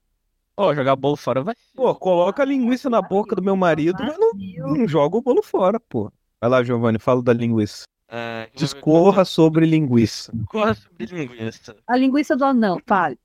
Ó, 0.58 0.74
jogar 0.74 0.96
bolo 0.96 1.16
fora 1.16 1.42
vai. 1.44 1.56
Pô, 1.76 1.94
coloca 1.96 2.42
a 2.42 2.46
linguiça 2.46 2.90
na 2.90 3.02
boca 3.02 3.36
do 3.36 3.42
meu 3.42 3.56
marido, 3.56 3.98
mas 4.02 4.18
não, 4.18 4.32
não 4.78 4.88
joga 4.88 5.18
o 5.18 5.22
bolo 5.22 5.44
fora, 5.44 5.80
pô. 5.80 6.12
Vai 6.40 6.50
lá, 6.50 6.64
Giovanni, 6.64 7.00
fala 7.00 7.22
da 7.22 7.34
linguiça. 7.34 7.84
É, 8.08 8.50
Discorra 8.56 9.26
sobre 9.26 9.66
linguiça. 9.66 10.32
Discorra 10.34 10.74
sobre 10.76 11.06
linguiça. 11.06 11.76
A 11.88 11.98
linguiça 11.98 12.36
do 12.38 12.46
anão, 12.46 12.80
fale. 12.86 13.18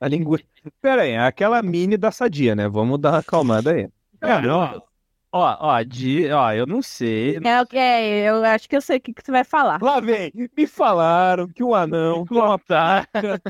A 0.00 0.08
linguiça. 0.08 0.44
Pera 0.80 1.02
aí, 1.02 1.10
é 1.10 1.20
aquela 1.20 1.62
mini 1.62 1.96
da 1.96 2.10
sadia, 2.10 2.54
né? 2.54 2.68
Vamos 2.68 2.98
dar 2.98 3.12
uma 3.12 3.18
acalmada 3.18 3.72
aí. 3.72 3.88
Cara, 4.18 4.56
ó, 4.56 4.80
ó, 5.32 5.56
ó, 5.60 5.82
de, 5.82 6.30
ó, 6.32 6.52
eu 6.52 6.66
não 6.66 6.82
sei. 6.82 7.38
É, 7.42 7.60
ok, 7.60 7.78
eu 8.28 8.44
acho 8.44 8.68
que 8.68 8.76
eu 8.76 8.80
sei 8.80 8.98
o 8.98 9.00
que, 9.00 9.12
que 9.12 9.22
você 9.24 9.30
vai 9.30 9.44
falar. 9.44 9.80
Lá 9.82 10.00
vem, 10.00 10.32
me 10.56 10.66
falaram 10.66 11.48
que 11.48 11.62
o 11.62 11.74
anão 11.74 12.24
é 12.30 12.34
uma 12.34 12.58
Contar. 12.58 13.06
praca 13.12 13.40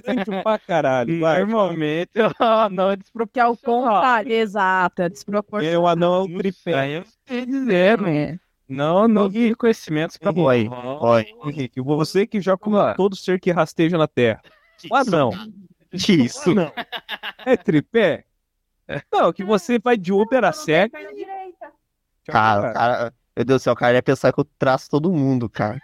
pra 0.42 0.58
caralho. 0.58 1.20
Vai. 1.20 1.40
Normalmente, 1.40 2.10
ó, 2.38 2.68
não 2.70 2.90
é 2.90 2.96
Que 2.96 3.40
é 3.40 3.46
o 3.46 3.52
desproporcional. 3.52 3.94
contrário, 3.94 4.32
exato, 4.32 5.02
é 5.02 5.04
É, 5.06 5.08
desproporcional. 5.08 5.82
o 5.82 5.86
anão 5.88 6.14
é 6.14 6.24
o 6.24 6.38
tripé. 6.38 6.74
Aí 6.74 6.92
eu 6.92 7.04
sei 7.26 7.46
dizer, 7.46 8.00
né? 8.00 8.38
Não, 8.68 9.08
não 9.08 9.28
vi 9.28 9.52
conhecimentos 9.56 10.16
pra 10.16 10.30
Oi, 10.32 10.68
oi. 11.00 11.26
Henrique, 11.44 11.80
você 11.80 12.24
que 12.26 12.40
já 12.40 12.56
comeu 12.56 12.94
todo 12.94 13.16
ser 13.16 13.40
que 13.40 13.50
rasteja 13.50 13.98
na 13.98 14.06
terra. 14.06 14.40
O 14.88 14.94
anão. 14.94 15.30
isso? 15.92 16.54
Não. 16.54 16.70
É 17.44 17.56
tripé? 17.56 18.24
Não, 19.12 19.32
que 19.32 19.42
você 19.42 19.78
vai 19.78 19.96
de 19.96 20.12
Uber 20.12 20.44
a 20.44 20.52
cego. 20.52 20.96
Cara, 22.30 22.72
cara, 22.72 23.14
meu 23.36 23.44
Deus 23.44 23.60
do 23.60 23.64
céu, 23.64 23.72
o 23.72 23.76
cara 23.76 23.94
ia 23.94 24.02
pensar 24.02 24.32
que 24.32 24.40
eu 24.40 24.44
traço 24.58 24.88
todo 24.90 25.10
mundo, 25.12 25.48
cara. 25.48 25.80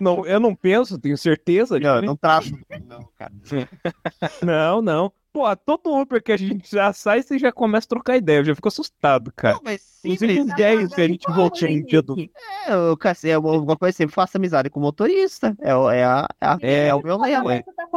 Não, 0.00 0.26
eu 0.26 0.40
não 0.40 0.54
penso, 0.54 0.98
tenho 0.98 1.16
certeza. 1.16 1.78
Não, 1.78 1.96
eu 1.96 2.02
não 2.02 2.16
traço. 2.16 2.50
Não, 2.84 3.08
cara. 3.16 3.32
Não, 4.42 4.82
não. 4.82 5.12
Pô, 5.32 5.44
todo 5.56 5.92
Uber 5.92 6.22
que 6.22 6.30
a 6.30 6.36
gente 6.36 6.70
já 6.70 6.92
sai, 6.92 7.20
você 7.20 7.36
já 7.38 7.50
começa 7.50 7.86
a 7.86 7.88
trocar 7.88 8.16
ideia. 8.16 8.38
Eu 8.38 8.44
já 8.44 8.54
fico 8.54 8.68
assustado, 8.68 9.32
cara. 9.34 9.58
mas 9.64 9.98
Inclusive, 10.04 10.40
os 10.42 10.54
10 10.54 10.94
que 10.94 11.00
a 11.00 11.08
gente 11.08 11.26
voltou 11.32 11.68
no 11.68 11.84
dia 11.86 12.00
do. 12.02 12.16
É, 12.20 12.72
eu, 12.72 12.96
cara, 12.96 13.16
é 13.24 13.76
coisa, 13.76 13.96
sempre 13.96 14.14
faço 14.14 14.36
amizade 14.36 14.70
com 14.70 14.78
o 14.78 14.82
motorista. 14.82 15.56
É, 15.60 15.74
o- 15.74 15.90
é, 15.90 16.04
a, 16.04 16.28
é, 16.40 16.46
a- 16.46 16.58
É. 16.60 16.86
é 16.88 16.94
o 16.94 17.02
meu 17.02 17.18
lema. 17.18 17.50
Você 17.50 17.72
tá. 17.74 17.88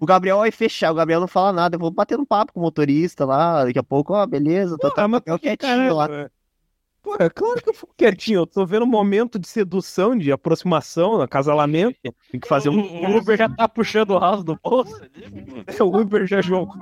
O 0.00 0.06
Gabriel 0.06 0.38
vai 0.38 0.50
fechar, 0.50 0.92
o 0.92 0.94
Gabriel 0.94 1.20
não 1.20 1.28
fala 1.28 1.52
nada. 1.52 1.76
Eu 1.76 1.80
vou 1.80 1.90
bater 1.90 2.18
um 2.18 2.24
papo 2.24 2.54
com 2.54 2.60
o 2.60 2.62
motorista 2.62 3.26
lá. 3.26 3.64
Daqui 3.66 3.78
a 3.78 3.82
pouco, 3.82 4.14
ó, 4.14 4.26
beleza. 4.26 4.78
Tô, 4.78 4.90
Ah, 4.96 5.08
mas 5.08 5.22
quietinho 5.40 5.94
lá. 5.94 6.08
Pô, 7.02 7.16
é 7.18 7.30
claro 7.30 7.62
que 7.62 7.70
eu 7.70 7.74
fico 7.74 7.94
quietinho. 7.96 8.40
Eu 8.40 8.46
tô 8.46 8.66
vendo 8.66 8.84
um 8.84 8.88
momento 8.88 9.38
de 9.38 9.48
sedução, 9.48 10.16
de 10.16 10.30
aproximação, 10.30 11.20
acasalamento. 11.20 11.98
Tem 12.30 12.40
que 12.40 12.46
fazer 12.48 12.68
um. 12.68 12.80
O 12.80 13.16
Uber 13.16 13.36
já 13.38 13.48
tá 13.48 13.66
puxando 13.68 14.10
o 14.10 14.18
house 14.18 14.44
do 14.44 14.58
bolso. 14.62 15.00
O 15.80 15.96
Uber 16.00 16.26
já 16.26 16.42
jogou. 16.42 16.74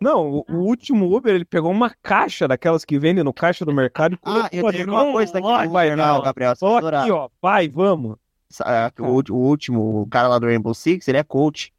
Não, 0.00 0.30
o, 0.30 0.44
o 0.48 0.56
último 0.58 1.14
Uber, 1.14 1.34
ele 1.34 1.44
pegou 1.44 1.70
uma 1.70 1.90
caixa 2.02 2.46
daquelas 2.46 2.84
que 2.84 2.98
vendem 2.98 3.24
no 3.24 3.32
caixa 3.32 3.64
do 3.64 3.72
mercado 3.72 4.14
e 4.14 4.18
Ah, 4.24 4.48
eu 4.52 4.70
tenho 4.72 4.90
uma 4.90 5.12
coisa 5.12 5.32
daqui. 5.32 5.46
Lógico, 5.46 5.72
Vai, 5.72 5.96
não. 5.96 6.22
Gabriel, 6.22 6.56
Só 6.56 6.78
aqui, 6.78 7.10
ó. 7.10 7.28
Vai, 7.42 7.68
vamos. 7.68 8.16
Ah, 8.62 8.92
O, 8.98 9.22
o 9.32 9.36
último, 9.36 10.02
o 10.02 10.06
cara 10.08 10.28
lá 10.28 10.38
do 10.38 10.46
Rainbow 10.46 10.72
Six, 10.74 11.06
ele 11.08 11.18
é 11.18 11.24
coach. 11.24 11.72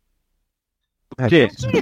quê? 1.30 1.48
O 1.52 1.72
que? 1.72 1.82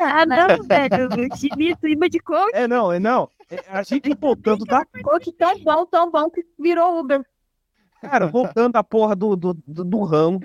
Ah, 0.00 0.26
não, 0.26 0.62
velho. 0.66 1.28
Time, 1.30 1.76
clima 1.76 2.08
de 2.08 2.18
coach. 2.18 2.50
É, 2.54 2.66
não, 2.66 2.92
é 2.92 2.98
não. 2.98 3.28
É, 3.50 3.62
A 3.68 3.82
gente 3.82 4.14
voltando 4.14 4.64
da. 4.64 4.84
Coach 5.02 5.32
tão 5.32 5.58
bom, 5.60 5.86
tão 5.86 6.10
bom 6.10 6.30
que 6.30 6.44
virou 6.58 6.98
Uber. 6.98 7.24
Cara, 8.00 8.26
voltando 8.26 8.72
da 8.72 8.84
porra 8.84 9.16
do, 9.16 9.34
do, 9.36 9.54
do, 9.66 9.84
do 9.84 10.02
ramo. 10.02 10.40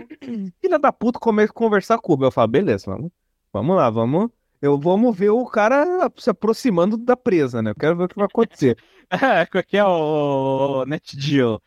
Filha 0.62 0.80
da 0.80 0.94
puta 0.94 1.20
começa 1.20 1.52
a 1.52 1.56
conversar 1.56 1.98
com 2.00 2.12
o 2.12 2.16
Uber. 2.16 2.28
Eu 2.28 2.32
falo, 2.32 2.48
beleza, 2.48 2.86
vamos, 2.88 3.12
vamos 3.52 3.76
lá, 3.76 3.90
vamos. 3.90 4.30
Eu, 4.62 4.78
vamos 4.78 5.16
ver 5.16 5.30
o 5.30 5.46
cara 5.46 5.86
se 6.18 6.30
aproximando 6.30 6.98
da 6.98 7.16
presa, 7.16 7.62
né? 7.62 7.72
Eu 7.72 7.76
quero 7.76 7.98
ver 7.98 8.04
o 8.06 8.08
que 8.08 8.16
vai 8.16 8.26
acontecer. 8.26 8.78
É, 9.12 9.44
qual 9.48 9.64
que 9.64 9.76
é 9.76 9.84
o 9.84 10.86
Net 10.86 11.18
Deal? 11.18 11.60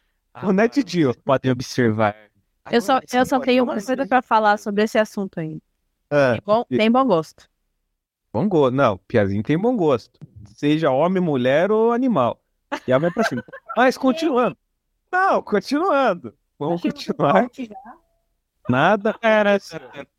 O 0.45 0.53
Net 0.53 0.80
Deal. 0.84 1.12
Podem 1.24 1.51
observar. 1.51 2.14
Eu 2.70 2.80
só, 2.80 3.00
eu 3.12 3.26
só 3.26 3.40
tenho 3.40 3.64
uma 3.64 3.74
coisa 3.74 4.06
pra 4.06 4.22
falar 4.22 4.58
sobre 4.58 4.84
esse 4.84 4.98
assunto 4.98 5.40
ainda. 5.40 5.60
Ah, 6.10 6.32
Tem 6.32 6.42
bom, 6.44 6.64
tem 6.64 6.90
bom 6.90 7.04
gosto. 7.06 7.48
bom 8.32 8.48
gosto. 8.48 8.74
Não, 8.74 8.98
Piazinho 8.98 9.42
tem 9.42 9.58
bom 9.58 9.76
gosto. 9.76 10.18
Seja 10.54 10.90
homem, 10.90 11.22
mulher 11.22 11.70
ou 11.72 11.92
animal. 11.92 12.40
E 12.86 12.92
aí 12.92 12.98
vai 12.98 13.10
pra 13.10 13.24
cima. 13.24 13.44
Mas 13.76 13.96
continuando. 13.98 14.56
Não, 15.10 15.42
continuando. 15.42 16.34
Vamos 16.58 16.80
continuar. 16.82 17.50
Nada. 18.68 19.16
Era. 19.20 19.58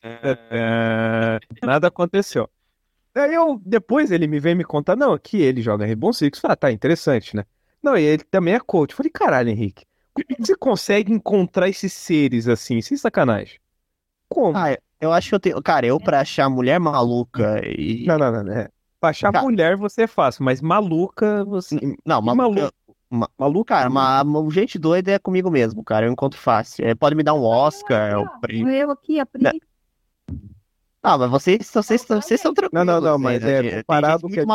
É, 0.01 1.39
nada 1.65 1.87
aconteceu. 1.87 2.49
Aí 3.15 3.33
eu, 3.33 3.61
depois 3.65 4.11
ele 4.11 4.27
me 4.27 4.39
vem 4.39 4.55
me 4.55 4.63
contar, 4.63 4.95
não, 4.95 5.17
que 5.17 5.37
ele 5.41 5.61
joga 5.61 5.85
Rainbow 5.85 6.11
Six. 6.13 6.39
Falei, 6.39 6.53
ah, 6.53 6.57
tá, 6.57 6.71
interessante, 6.71 7.35
né? 7.35 7.45
Não, 7.81 7.97
e 7.97 8.03
ele 8.03 8.23
também 8.23 8.55
é 8.55 8.59
coach. 8.59 8.91
Eu 8.91 8.97
Falei, 8.97 9.11
caralho, 9.11 9.49
Henrique, 9.49 9.83
é 9.83 9.87
você 10.39 10.55
consegue 10.55 11.11
encontrar 11.11 11.68
esses 11.70 11.93
seres 11.93 12.47
assim, 12.47 12.82
sem 12.82 12.97
sacanagem? 12.97 13.59
Como? 14.30 14.57
Ah, 14.57 14.78
eu 14.99 15.11
acho 15.11 15.30
que 15.30 15.36
eu 15.36 15.39
tenho. 15.39 15.61
Cara, 15.61 15.86
eu 15.86 15.99
pra 15.99 16.22
achar 16.22 16.49
mulher 16.49 16.80
maluca 16.80 17.61
e. 17.66 18.05
Não, 18.05 18.18
não, 18.18 18.32
não, 18.32 18.43
não. 18.43 18.53
é. 18.53 18.70
Pra 18.99 19.09
achar 19.09 19.32
Cara. 19.32 19.43
mulher 19.43 19.76
você 19.76 20.03
é 20.03 20.07
fácil, 20.07 20.43
mas 20.43 20.61
maluca 20.61 21.43
você. 21.45 21.76
Não, 22.05 22.22
maluca. 22.22 22.36
maluco? 22.61 22.74
ma- 23.09 23.30
Maluca? 23.38 23.76
Cara, 23.76 23.89
uma 23.89 24.24
gente 24.51 24.80
doida 24.80 25.11
é 25.11 25.20
comigo 25.20 25.51
mesmo, 25.51 25.84
cara. 25.84 26.05
Eu 26.07 26.11
encontro 26.11 26.39
fácil. 26.39 26.86
É, 26.86 26.95
pode 26.95 27.16
me 27.16 27.22
dar 27.24 27.34
um 27.34 27.43
Oscar. 27.43 28.20
um 28.20 28.39
prêmio. 28.39 28.70
Eu 28.74 28.91
aqui, 28.91 29.20
a 29.20 29.26
Pri. 29.26 29.59
Ah, 31.01 31.18
mas 31.18 31.30
vocês, 31.30 31.70
vocês, 31.74 32.05
vocês 32.05 32.39
são 32.39 32.53
tranquilos. 32.53 32.86
Não, 32.86 32.93
não, 32.95 33.01
não, 33.01 33.18
né? 33.18 33.24
mas 33.24 33.43
é 33.43 33.61
Tem 33.61 33.72
gente 33.72 33.84
comparado 33.84 34.22
muito 34.22 34.34
que 34.34 34.39
a 34.39 34.41
gente- 34.41 34.47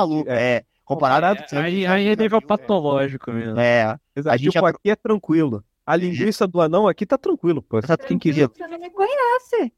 É, 0.88 0.94
comparado. 0.94 1.44
É, 1.52 1.58
aí, 1.58 1.86
aí 1.86 2.08
é 2.08 2.16
nível 2.16 2.40
patológico 2.40 3.30
mesmo. 3.30 3.58
É, 3.60 3.98
Exato. 4.16 4.34
a 4.34 4.36
gente 4.36 4.52
tipo, 4.52 4.66
aqui 4.66 4.90
é 4.90 4.96
tranquilo. 4.96 5.62
A 5.84 5.96
linguiça 5.96 6.46
do 6.46 6.60
anão 6.60 6.86
aqui 6.88 7.06
tá 7.06 7.18
tranquilo, 7.18 7.62
pô. 7.62 7.80
tá 7.80 7.96
Quem 7.96 8.18
quiser. 8.18 8.48
Você 8.48 8.66
não 8.66 8.78
me 8.78 8.90
conhece. 8.90 9.72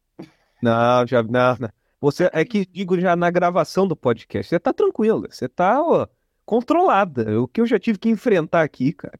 Não, 0.62 1.06
já 1.06 1.22
não, 1.22 1.56
não. 1.58 1.70
Você 2.00 2.30
é 2.32 2.44
que 2.44 2.64
digo 2.64 2.98
já 2.98 3.14
na 3.14 3.30
gravação 3.30 3.86
do 3.86 3.94
podcast. 3.94 4.48
Você 4.48 4.58
tá 4.58 4.72
tranquila, 4.72 5.28
você 5.30 5.48
tá, 5.48 5.82
ó, 5.82 6.06
controlada. 6.44 7.40
O 7.40 7.46
que 7.46 7.60
eu 7.60 7.66
já 7.66 7.78
tive 7.78 7.98
que 7.98 8.08
enfrentar 8.08 8.62
aqui, 8.62 8.92
cara. 8.92 9.18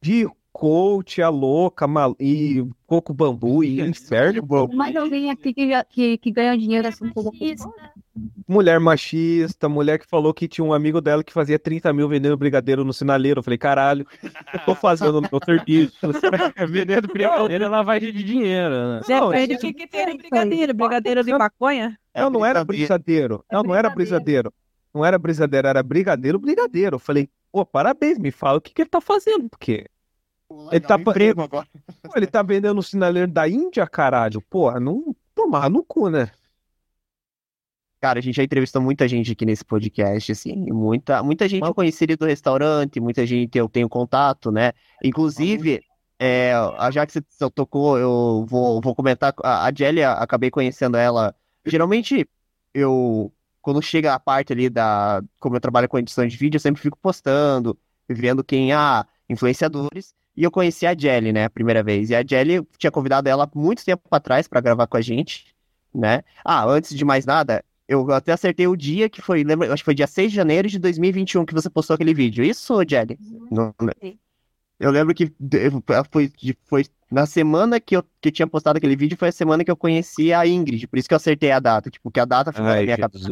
De 0.00 0.26
coach, 0.52 1.22
a 1.22 1.28
louca, 1.28 1.86
mal... 1.86 2.16
e 2.18 2.64
coco 2.86 3.14
bambu 3.14 3.62
e 3.62 3.80
inferno, 3.88 4.46
pô. 4.46 4.68
Mais 4.68 4.94
alguém 4.96 5.30
aqui 5.30 5.54
que, 5.54 5.68
já, 5.68 5.84
que, 5.84 6.18
que 6.18 6.30
ganha 6.30 6.56
dinheiro 6.56 6.86
assim 6.88 7.08
como 7.10 7.30
Isso. 7.40 7.72
mulher 8.46 8.80
machista, 8.80 9.68
mulher 9.68 9.98
que 9.98 10.06
falou 10.06 10.34
que 10.34 10.48
tinha 10.48 10.64
um 10.64 10.72
amigo 10.72 11.00
dela 11.00 11.22
que 11.22 11.32
fazia 11.32 11.58
30 11.58 11.92
mil 11.92 12.08
vendendo 12.08 12.36
brigadeiro 12.36 12.84
no 12.84 12.92
sinaleiro. 12.92 13.40
Eu 13.40 13.44
falei, 13.44 13.58
caralho, 13.58 14.06
eu 14.22 14.60
tô 14.66 14.74
fazendo 14.74 15.18
o 15.18 15.22
meu 15.22 15.40
serviço. 15.44 15.96
É 16.56 16.66
vendendo 16.66 17.08
primeiro 17.08 17.64
é 17.64 17.68
lavagem 17.68 18.12
de 18.12 18.22
dinheiro, 18.22 18.74
né? 18.74 19.00
Não, 19.08 19.30
Depende 19.30 19.54
do 19.54 19.60
que, 19.60 19.72
que 19.72 19.86
tem 19.86 20.06
no 20.06 20.16
brigadeiro. 20.16 20.74
Brigadeiro 20.74 21.24
de 21.24 21.32
maconha? 21.32 21.98
é 22.12 22.28
Não, 22.28 22.44
era 22.44 22.64
brisadeiro. 22.64 23.44
Não, 23.50 23.62
não 23.62 23.74
era 23.74 23.88
brisadeiro. 23.90 24.52
Não 24.92 25.04
era 25.04 25.16
brisadeiro, 25.18 25.68
era 25.68 25.82
brigadeiro, 25.82 26.38
brigadeiro. 26.38 26.96
Eu 26.96 26.98
falei, 26.98 27.28
pô, 27.52 27.64
parabéns, 27.64 28.18
me 28.18 28.32
fala 28.32 28.58
o 28.58 28.60
que, 28.60 28.74
que 28.74 28.82
ele 28.82 28.90
tá 28.90 29.00
fazendo, 29.00 29.48
porque 29.48 29.86
Ele 30.70 30.80
tá 30.80 30.96
emprego 30.96 31.42
agora. 31.42 31.66
pô, 32.02 32.12
ele 32.16 32.26
tá 32.26 32.42
vendendo 32.42 32.78
o 32.78 32.82
sinaleiro 32.82 33.30
da 33.30 33.48
Índia, 33.48 33.86
caralho. 33.86 34.40
Porra, 34.42 34.80
não 34.80 35.14
tomar 35.34 35.70
no 35.70 35.84
cu, 35.84 36.08
né? 36.08 36.30
Cara, 38.00 38.18
a 38.18 38.22
gente 38.22 38.36
já 38.36 38.42
entrevistou 38.42 38.80
muita 38.80 39.06
gente 39.06 39.30
aqui 39.32 39.44
nesse 39.44 39.62
podcast, 39.62 40.32
assim, 40.32 40.56
muita, 40.72 41.22
muita 41.22 41.46
gente 41.46 41.60
Mas- 41.60 41.74
conhecida 41.74 42.16
do 42.16 42.24
restaurante, 42.24 42.98
muita 42.98 43.26
gente 43.26 43.58
eu 43.58 43.68
tenho 43.68 43.90
contato, 43.90 44.50
né? 44.50 44.72
Inclusive, 45.04 45.82
é, 46.18 46.52
já 46.90 47.06
que 47.06 47.12
você 47.12 47.22
tocou, 47.54 47.98
eu 47.98 48.46
vou, 48.48 48.80
vou 48.80 48.94
comentar, 48.94 49.34
a, 49.44 49.66
a 49.66 49.72
Jélia, 49.72 50.12
acabei 50.12 50.50
conhecendo 50.50 50.96
ela, 50.96 51.34
geralmente 51.66 52.26
eu, 52.72 53.30
quando 53.60 53.82
chega 53.82 54.14
a 54.14 54.18
parte 54.20 54.50
ali 54.52 54.70
da, 54.70 55.22
como 55.38 55.56
eu 55.56 55.60
trabalho 55.60 55.88
com 55.88 55.98
edição 55.98 56.26
de 56.26 56.36
vídeo, 56.38 56.56
eu 56.56 56.60
sempre 56.60 56.80
fico 56.80 56.98
postando, 56.98 57.78
vendo 58.08 58.42
quem, 58.42 58.72
ah, 58.72 59.06
influenciadores, 59.28 60.14
e 60.40 60.44
eu 60.44 60.50
conheci 60.50 60.86
a 60.86 60.94
Jelly, 60.96 61.32
né, 61.32 61.44
a 61.44 61.50
primeira 61.50 61.82
vez, 61.82 62.10
e 62.10 62.14
a 62.14 62.24
Jelly 62.26 62.66
tinha 62.78 62.90
convidado 62.90 63.28
ela 63.28 63.48
muito 63.54 63.84
tempo 63.84 64.02
atrás 64.10 64.48
para 64.48 64.60
gravar 64.60 64.86
com 64.86 64.96
a 64.96 65.00
gente, 65.00 65.46
né? 65.94 66.22
Ah, 66.44 66.64
antes 66.64 66.96
de 66.96 67.04
mais 67.04 67.26
nada, 67.26 67.64
eu 67.86 68.10
até 68.10 68.32
acertei 68.32 68.66
o 68.66 68.76
dia 68.76 69.08
que 69.08 69.20
foi, 69.20 69.44
lembra, 69.44 69.72
acho 69.72 69.82
que 69.82 69.86
foi 69.86 69.94
dia 69.94 70.06
6 70.06 70.30
de 70.30 70.36
janeiro 70.36 70.68
de 70.68 70.78
2021 70.78 71.44
que 71.44 71.52
você 71.52 71.68
postou 71.68 71.94
aquele 71.94 72.14
vídeo. 72.14 72.44
Isso, 72.44 72.74
Jelly? 72.88 73.18
Não- 73.50 73.74
Sim. 74.02 74.18
Eu 74.78 74.90
lembro 74.90 75.14
que 75.14 75.30
foi, 76.10 76.32
foi 76.64 76.86
na 77.10 77.26
semana 77.26 77.78
que 77.78 77.96
eu 77.96 78.02
que 78.20 78.28
eu 78.28 78.32
tinha 78.32 78.46
postado 78.46 78.78
aquele 78.78 78.96
vídeo, 78.96 79.16
foi 79.18 79.28
a 79.28 79.32
semana 79.32 79.62
que 79.64 79.70
eu 79.70 79.76
conheci 79.76 80.32
a 80.32 80.46
Ingrid, 80.46 80.86
por 80.86 80.98
isso 80.98 81.08
que 81.08 81.14
eu 81.14 81.16
acertei 81.16 81.50
a 81.50 81.60
data, 81.60 81.90
tipo, 81.90 82.10
que 82.10 82.20
a 82.20 82.24
data 82.24 82.50
ficou 82.52 82.66
na 82.66 82.72
Ai, 82.74 82.84
minha 82.84 82.96
cabeça. 82.98 83.28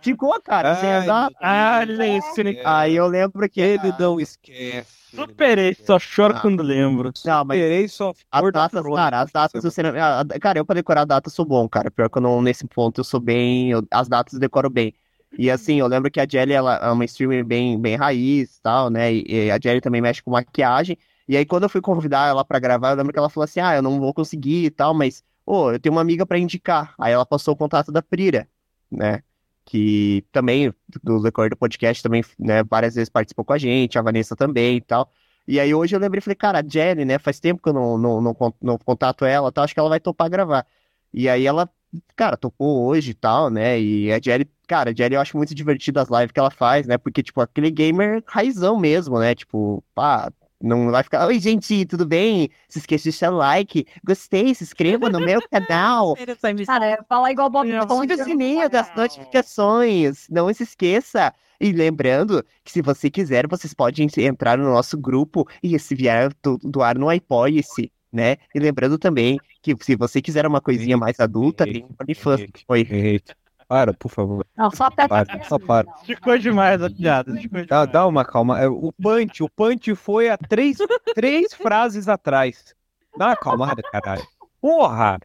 Ficou, 0.00 0.40
cara, 0.42 0.76
sem 0.76 0.88
a 0.92 0.98
Ai. 1.00 1.30
Ah, 1.40 1.78
olha 1.80 2.18
isso, 2.18 2.42
né? 2.42 2.56
Aí 2.64 2.96
eu 2.96 3.06
lembro 3.06 3.48
que 3.48 3.60
Ele 3.60 3.92
não 3.98 4.20
esquece. 4.20 4.98
Superei, 5.14 5.74
só 5.74 5.98
choro 5.98 6.34
Ah. 6.36 6.40
quando 6.40 6.62
lembro. 6.62 7.12
Não, 7.24 7.44
mas 7.44 7.58
Esperei 7.58 7.88
só 7.88 8.12
As 8.30 8.52
datas, 8.52 8.82
cara, 8.84 9.20
as 9.20 9.32
datas 9.32 9.64
você 9.64 9.80
ah, 9.80 10.24
Cara, 10.40 10.58
eu 10.58 10.64
pra 10.64 10.74
decorar 10.74 11.02
a 11.02 11.04
data 11.04 11.28
eu 11.28 11.32
sou 11.32 11.44
bom, 11.44 11.68
cara. 11.68 11.90
Pior 11.90 12.08
que 12.10 12.18
eu 12.18 12.22
não, 12.22 12.42
nesse 12.42 12.66
ponto 12.66 13.00
eu 13.00 13.04
sou 13.04 13.18
bem. 13.18 13.70
eu- 13.70 13.82
As 13.90 14.08
datas 14.08 14.34
eu 14.34 14.40
decoro 14.40 14.68
bem. 14.70 14.94
E 15.36 15.50
assim, 15.50 15.78
eu 15.80 15.86
lembro 15.86 16.10
que 16.10 16.20
a 16.20 16.26
Jelly, 16.28 16.52
ela 16.52 16.76
é 16.76 16.90
uma 16.90 17.04
streamer 17.04 17.44
bem, 17.44 17.78
bem 17.80 17.96
raiz 17.96 18.56
e 18.56 18.62
tal, 18.62 18.88
né? 18.90 19.12
E, 19.12 19.50
a 19.50 19.58
Jelly 19.62 19.80
também 19.80 20.00
mexe 20.00 20.22
com 20.22 20.30
maquiagem. 20.30 20.96
E 21.28 21.36
aí, 21.36 21.44
quando 21.44 21.64
eu 21.64 21.68
fui 21.68 21.80
convidar 21.82 22.28
ela 22.28 22.44
pra 22.44 22.58
gravar, 22.58 22.90
eu 22.90 22.96
lembro 22.96 23.12
que 23.12 23.18
ela 23.18 23.28
falou 23.28 23.44
assim: 23.44 23.60
ah, 23.60 23.74
eu 23.76 23.82
não 23.82 23.98
vou 24.00 24.14
conseguir 24.14 24.64
e 24.66 24.70
tal, 24.70 24.94
mas, 24.94 25.22
ô, 25.44 25.72
eu 25.72 25.78
tenho 25.78 25.94
uma 25.94 26.00
amiga 26.00 26.24
pra 26.24 26.38
indicar. 26.38 26.94
Aí 26.98 27.12
ela 27.12 27.26
passou 27.26 27.52
o 27.54 27.56
contato 27.56 27.92
da 27.92 28.00
Prira, 28.02 28.48
né? 28.90 29.22
Que 29.70 30.24
também, 30.32 30.72
do 31.04 31.22
decorrer 31.22 31.50
do 31.50 31.56
podcast, 31.56 32.02
também, 32.02 32.24
né, 32.38 32.62
várias 32.64 32.94
vezes 32.94 33.10
participou 33.10 33.44
com 33.44 33.52
a 33.52 33.58
gente, 33.58 33.98
a 33.98 34.02
Vanessa 34.02 34.34
também 34.34 34.78
e 34.78 34.80
tal. 34.80 35.12
E 35.46 35.60
aí 35.60 35.74
hoje 35.74 35.94
eu 35.94 36.00
lembrei 36.00 36.20
falei, 36.22 36.36
cara, 36.36 36.60
a 36.60 36.62
Jelly, 36.66 37.04
né? 37.04 37.18
Faz 37.18 37.38
tempo 37.40 37.62
que 37.62 37.68
eu 37.68 37.72
não, 37.74 37.98
não, 37.98 38.20
não, 38.22 38.54
não 38.62 38.78
contato 38.78 39.24
ela, 39.26 39.52
tá? 39.52 39.62
Acho 39.62 39.74
que 39.74 39.80
ela 39.80 39.88
vai 39.90 40.00
topar 40.00 40.30
gravar. 40.30 40.66
E 41.12 41.28
aí 41.28 41.46
ela, 41.46 41.68
cara, 42.16 42.36
topou 42.36 42.86
hoje 42.86 43.10
e 43.12 43.14
tal, 43.14 43.50
né? 43.50 43.80
E 43.80 44.12
a 44.12 44.20
Jelly, 44.20 44.50
cara, 44.66 44.90
a 44.90 44.94
Jelly 44.94 45.14
eu 45.14 45.20
acho 45.20 45.36
muito 45.36 45.54
divertido 45.54 46.00
as 46.00 46.08
lives 46.08 46.32
que 46.32 46.40
ela 46.40 46.50
faz, 46.50 46.86
né? 46.86 46.98
Porque, 46.98 47.22
tipo, 47.22 47.40
aquele 47.40 47.70
gamer 47.70 48.22
raizão 48.26 48.78
mesmo, 48.78 49.18
né? 49.18 49.34
Tipo, 49.34 49.82
pá, 49.94 50.32
não 50.60 50.90
vai 50.90 51.02
ficar, 51.02 51.26
oi, 51.26 51.38
gente, 51.38 51.86
tudo 51.86 52.04
bem? 52.04 52.50
Se 52.68 52.78
esqueça 52.78 53.04
de 53.04 53.10
deixar 53.10 53.32
o 53.32 53.36
like, 53.36 53.86
gostei, 54.04 54.54
se 54.54 54.64
inscreva 54.64 55.08
no 55.08 55.20
meu 55.20 55.40
canal. 55.48 56.16
Cara, 56.66 56.86
é 56.86 56.98
falar 57.08 57.30
igual 57.30 57.48
Bob 57.48 57.68
Esponja. 57.68 58.14
o 58.14 58.24
sininho 58.24 58.68
das 58.68 58.94
notificações. 58.96 60.26
Não 60.28 60.52
se 60.52 60.64
esqueça. 60.64 61.32
E 61.60 61.72
lembrando 61.72 62.44
que 62.64 62.72
se 62.72 62.82
você 62.82 63.10
quiser, 63.10 63.46
vocês 63.48 63.74
podem 63.74 64.08
entrar 64.18 64.58
no 64.58 64.64
nosso 64.64 64.96
grupo 64.96 65.46
e 65.62 65.74
esse 65.74 65.94
vier 65.94 66.32
do, 66.42 66.56
do 66.58 66.82
ar 66.82 66.96
no 66.96 67.10
Apoie-se, 67.10 67.92
né? 68.12 68.36
E 68.54 68.58
lembrando 68.60 68.98
também 68.98 69.38
que 69.60 69.74
se 69.80 69.96
você 69.96 70.22
quiser 70.22 70.46
uma 70.46 70.60
coisinha 70.60 70.96
mais 70.96 71.18
adulta, 71.18 71.64
tem 71.64 71.84
o 71.84 71.94
OnlyFans. 72.00 72.42
Oi. 72.68 73.20
Para, 73.68 73.92
por 73.92 74.08
favor. 74.10 74.46
Não, 74.56 74.70
só 74.70 74.84
até 74.86 75.06
Para, 75.06 75.44
só 75.44 75.58
para. 75.58 75.86
Ficou 76.04 76.38
demais 76.38 76.82
a 76.82 76.88
piada. 76.88 77.32
Dá, 77.34 77.38
demais. 77.38 77.66
dá 77.92 78.06
uma 78.06 78.24
calma. 78.24 78.58
É, 78.58 78.66
O 78.66 78.90
punch, 78.92 79.42
o 79.42 79.50
punch 79.50 79.94
foi 79.94 80.30
há 80.30 80.38
três, 80.38 80.78
três 81.14 81.52
frases 81.52 82.08
atrás. 82.08 82.74
Dá 83.16 83.26
uma 83.26 83.32
acalmada, 83.32 83.82
caralho. 83.82 84.26
Porra! 84.60 85.18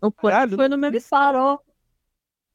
O 0.00 0.12
Caralho. 0.12 0.50
Punch 0.50 0.56
foi 0.56 0.68
no 0.68 0.78
meu. 0.78 0.90
disparou. 0.90 1.60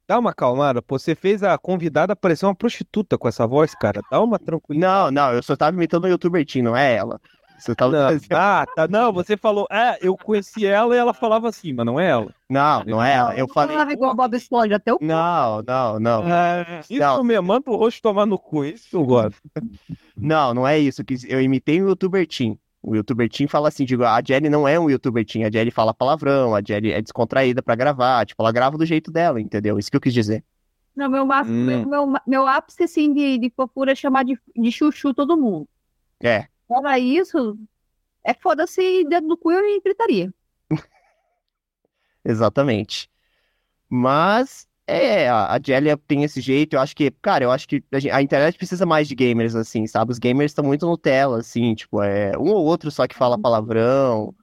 Dá 0.07 0.19
uma 0.19 0.29
acalmada. 0.29 0.81
Pô, 0.81 0.97
você 0.97 1.15
fez 1.15 1.43
a 1.43 1.57
convidada 1.57 2.15
parecer 2.15 2.45
uma 2.45 2.55
prostituta 2.55 3.17
com 3.17 3.27
essa 3.27 3.45
voz, 3.45 3.75
cara. 3.75 4.01
Dá 4.09 4.21
uma 4.21 4.39
tranquilidade. 4.39 4.79
Não, 4.79 5.11
não, 5.11 5.33
eu 5.33 5.43
só 5.43 5.55
tava 5.55 5.75
imitando 5.75 6.05
o 6.05 6.07
youtuber 6.07 6.45
Tim, 6.45 6.61
não 6.61 6.77
é 6.77 6.95
ela. 6.95 7.19
Você 7.57 7.73
tava 7.73 8.11
Não, 8.11 8.19
ah, 8.31 8.65
tá. 8.75 8.87
Não, 8.87 9.13
você 9.13 9.37
falou, 9.37 9.65
é, 9.71 9.97
eu 10.01 10.15
conheci 10.17 10.65
ela 10.65 10.93
e 10.95 10.97
ela 10.97 11.13
falava 11.13 11.47
assim, 11.49 11.73
mas 11.73 11.85
não 11.85 11.99
é 11.99 12.09
ela. 12.09 12.33
não, 12.49 12.83
não 12.83 13.03
é 13.03 13.13
ela. 13.15 13.35
Eu 13.35 13.47
falei. 13.47 13.71
Falava 13.75 13.93
igual 13.93 14.13
Bob 14.15 14.35
Esponja, 14.35 14.75
até 14.75 14.93
o 14.93 14.97
Não, 15.01 15.61
não, 15.65 15.99
não. 15.99 16.23
Ah, 16.25 16.81
Isso 16.89 16.99
Não. 16.99 17.23
mesmo, 17.23 17.47
manda 17.47 17.69
o 17.71 17.75
rosto 17.75 18.01
tomar 18.01 18.25
no 18.25 18.37
cu, 18.37 18.65
isso 18.65 18.89
que 18.89 18.95
eu 18.95 19.05
gosto. 19.05 19.39
Não, 20.17 20.53
não 20.53 20.65
é 20.67 20.79
isso. 20.79 21.03
que 21.03 21.15
Eu 21.27 21.41
imitei 21.41 21.81
o 21.81 21.89
youtuber 21.89 22.25
Tim. 22.25 22.57
O 22.81 22.95
youtuber 22.95 23.27
Tim 23.27 23.47
fala 23.47 23.67
assim, 23.67 23.83
digo, 23.83 24.03
a 24.05 24.21
Jelly 24.25 24.47
não 24.49 24.67
é 24.67 24.79
um 24.79 24.89
youtuber 24.89 25.25
Tim, 25.25 25.43
a 25.43 25.51
Jelly 25.51 25.71
fala 25.71 25.93
palavrão, 25.93 26.55
a 26.55 26.61
Jelly 26.65 26.91
é 26.91 27.01
descontraída 27.01 27.61
pra 27.61 27.75
gravar, 27.75 28.25
tipo, 28.25 28.41
ela 28.41 28.51
grava 28.51 28.77
do 28.77 28.85
jeito 28.85 29.11
dela, 29.11 29.41
entendeu? 29.41 29.77
Isso 29.79 29.89
que 29.91 29.97
eu 29.97 30.01
quis 30.01 30.13
dizer. 30.13 30.43
Não, 30.95 31.09
meu, 31.09 31.25
máximo, 31.25 31.55
Hum. 31.55 31.65
meu, 31.65 32.07
meu, 32.07 32.19
meu 32.25 32.47
ápice, 32.47 32.83
assim, 32.83 33.13
de, 33.13 33.37
de 33.37 33.49
fofura 33.49 33.91
é 33.91 33.95
chamar 33.95 34.23
de, 34.23 34.39
de 34.55 34.71
chuchu 34.71 35.13
todo 35.13 35.35
mundo. 35.35 35.67
É. 36.23 36.45
Fora 36.67 36.99
isso, 36.99 37.57
é 38.23 38.33
foda-se 38.35 39.05
dedo 39.05 39.27
no 39.27 39.37
cu 39.37 39.51
e 39.53 39.81
gritaria. 39.81 40.33
Exatamente. 42.23 43.09
Mas 43.89 44.67
é, 44.87 45.29
a 45.29 45.59
Jelly 45.63 45.95
tem 46.07 46.23
esse 46.23 46.41
jeito, 46.41 46.75
eu 46.75 46.81
acho 46.81 46.95
que, 46.95 47.11
cara, 47.11 47.43
eu 47.45 47.51
acho 47.51 47.67
que 47.67 47.83
a, 47.93 47.99
gen- 47.99 48.11
a 48.11 48.21
internet 48.23 48.57
precisa 48.57 48.85
mais 48.85 49.07
de 49.07 49.15
gamers, 49.15 49.55
assim, 49.55 49.87
sabe? 49.87 50.11
Os 50.11 50.19
gamers 50.19 50.51
estão 50.51 50.65
muito 50.65 50.85
Nutella, 50.87 51.39
assim, 51.39 51.75
tipo, 51.75 52.01
é 52.03 52.37
um 52.37 52.51
ou 52.51 52.65
outro 52.65 52.91
só 52.91 53.07
que 53.07 53.15
fala 53.15 53.39
palavrão, 53.39 54.35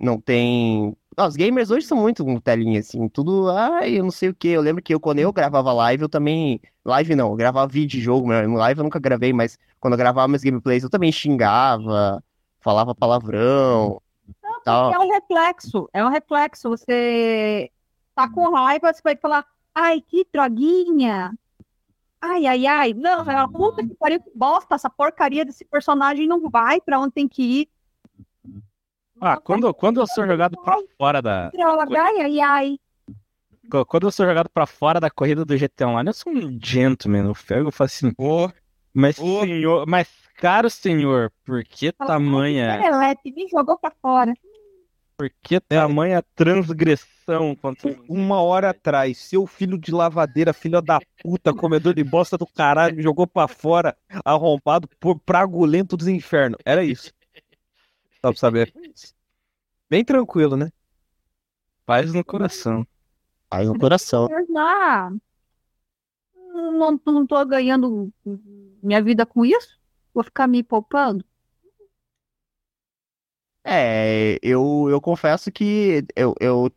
não 0.00 0.20
tem. 0.20 0.96
Os 1.26 1.36
gamers 1.36 1.70
hoje 1.70 1.86
são 1.86 1.98
muito 1.98 2.24
Nutelinha, 2.24 2.80
assim, 2.80 3.08
tudo, 3.08 3.50
ai, 3.50 3.98
eu 3.98 4.04
não 4.04 4.10
sei 4.10 4.28
o 4.28 4.34
quê. 4.34 4.48
Eu 4.48 4.60
lembro 4.60 4.82
que 4.82 4.94
eu, 4.94 5.00
quando 5.00 5.18
eu 5.18 5.32
gravava 5.32 5.72
live, 5.72 6.02
eu 6.02 6.08
também. 6.08 6.60
Live 6.84 7.14
não, 7.16 7.30
eu 7.30 7.36
gravava 7.36 7.70
vídeo 7.70 7.98
de 7.98 8.00
jogo, 8.00 8.28
né? 8.28 8.46
Live 8.46 8.78
eu 8.78 8.84
nunca 8.84 8.98
gravei, 8.98 9.32
mas 9.32 9.58
quando 9.80 9.94
eu 9.94 9.98
gravava 9.98 10.28
meus 10.28 10.42
gameplays, 10.42 10.82
eu 10.82 10.90
também 10.90 11.10
xingava, 11.10 12.22
falava 12.60 12.94
palavrão, 12.94 14.00
tal. 14.68 14.92
É 14.92 14.98
um 14.98 15.10
reflexo, 15.10 15.88
é 15.92 16.04
um 16.04 16.08
reflexo. 16.08 16.68
Você 16.68 17.70
tá 18.14 18.28
com 18.28 18.50
raiva, 18.52 18.92
você 18.92 19.00
vai 19.02 19.16
falar, 19.16 19.46
ai, 19.74 20.00
que 20.00 20.26
droguinha. 20.32 21.32
Ai, 22.20 22.46
ai, 22.46 22.66
ai. 22.66 22.94
Não, 22.94 23.20
é 23.30 23.34
uma 23.34 23.50
puta 23.50 23.86
que 23.86 23.94
pariu, 23.94 24.20
que 24.20 24.30
bosta. 24.34 24.74
Essa 24.74 24.90
porcaria 24.90 25.44
desse 25.44 25.64
personagem 25.64 26.26
não 26.26 26.50
vai 26.50 26.80
pra 26.80 26.98
onde 26.98 27.12
tem 27.12 27.28
que 27.28 27.42
ir. 27.42 27.68
Ah, 29.20 29.36
quando, 29.36 29.72
quando 29.74 30.00
eu 30.00 30.06
sou 30.06 30.26
jogado 30.26 30.56
pra 30.62 30.76
fora 30.96 31.20
da. 31.20 31.50
Ai, 31.96 32.40
ai. 32.40 32.78
Quando 33.86 34.06
eu 34.06 34.10
sou 34.10 34.26
jogado 34.26 34.48
pra 34.48 34.66
fora 34.66 34.98
da 35.00 35.10
corrida 35.10 35.44
do 35.44 35.56
GTA 35.56 35.88
Online, 35.88 36.08
eu 36.08 36.14
sou 36.14 36.32
um 36.32 36.58
gentleman. 36.62 37.26
Eu 37.26 37.34
pego 37.46 37.68
e 37.68 37.72
falo 37.72 37.86
assim, 37.86 38.12
Ô, 38.16 38.48
mas 38.94 39.18
Ô. 39.18 39.40
senhor, 39.40 39.86
mas 39.86 40.08
caro 40.36 40.70
senhor, 40.70 41.32
por 41.44 41.62
que 41.64 41.92
tamanha, 41.92 42.80
Serelepe, 42.80 43.32
me 43.32 43.48
jogou 43.48 43.76
pra 43.76 43.92
fora. 44.00 44.32
por 45.18 45.30
que 45.42 45.60
tamanha 45.60 46.22
transgressão 46.34 47.54
contra 47.56 47.90
mim? 47.90 48.04
Uma 48.08 48.40
hora 48.40 48.70
atrás, 48.70 49.18
seu 49.18 49.46
filho 49.46 49.76
de 49.76 49.90
lavadeira, 49.92 50.52
filho 50.54 50.80
da 50.80 50.98
puta, 51.22 51.52
comedor 51.52 51.92
de 51.92 52.04
bosta 52.04 52.38
do 52.38 52.46
caralho, 52.46 52.96
me 52.96 53.02
jogou 53.02 53.26
pra 53.26 53.48
fora, 53.48 53.96
arrombado 54.24 54.88
por 54.98 55.18
pragulento 55.18 55.96
dos 55.96 56.08
infernos. 56.08 56.58
Era 56.64 56.82
isso. 56.84 57.12
Só 58.28 58.32
pra 58.32 58.40
saber. 58.40 58.74
Bem 59.88 60.04
tranquilo, 60.04 60.56
né? 60.56 60.70
Paz 61.86 62.12
no 62.12 62.22
coração. 62.22 62.86
Aí 63.50 63.66
no 63.66 63.78
coração. 63.78 64.28
Ah, 64.56 65.10
não, 66.34 67.00
não 67.06 67.26
tô 67.26 67.42
ganhando 67.46 68.12
minha 68.82 69.02
vida 69.02 69.24
com 69.24 69.44
isso? 69.44 69.78
Vou 70.12 70.22
ficar 70.22 70.46
me 70.46 70.62
poupando? 70.62 71.24
É, 73.64 74.38
eu, 74.42 74.88
eu 74.88 75.00
confesso 75.00 75.52
que 75.52 76.02
eu, 76.16 76.34
eu 76.40 76.72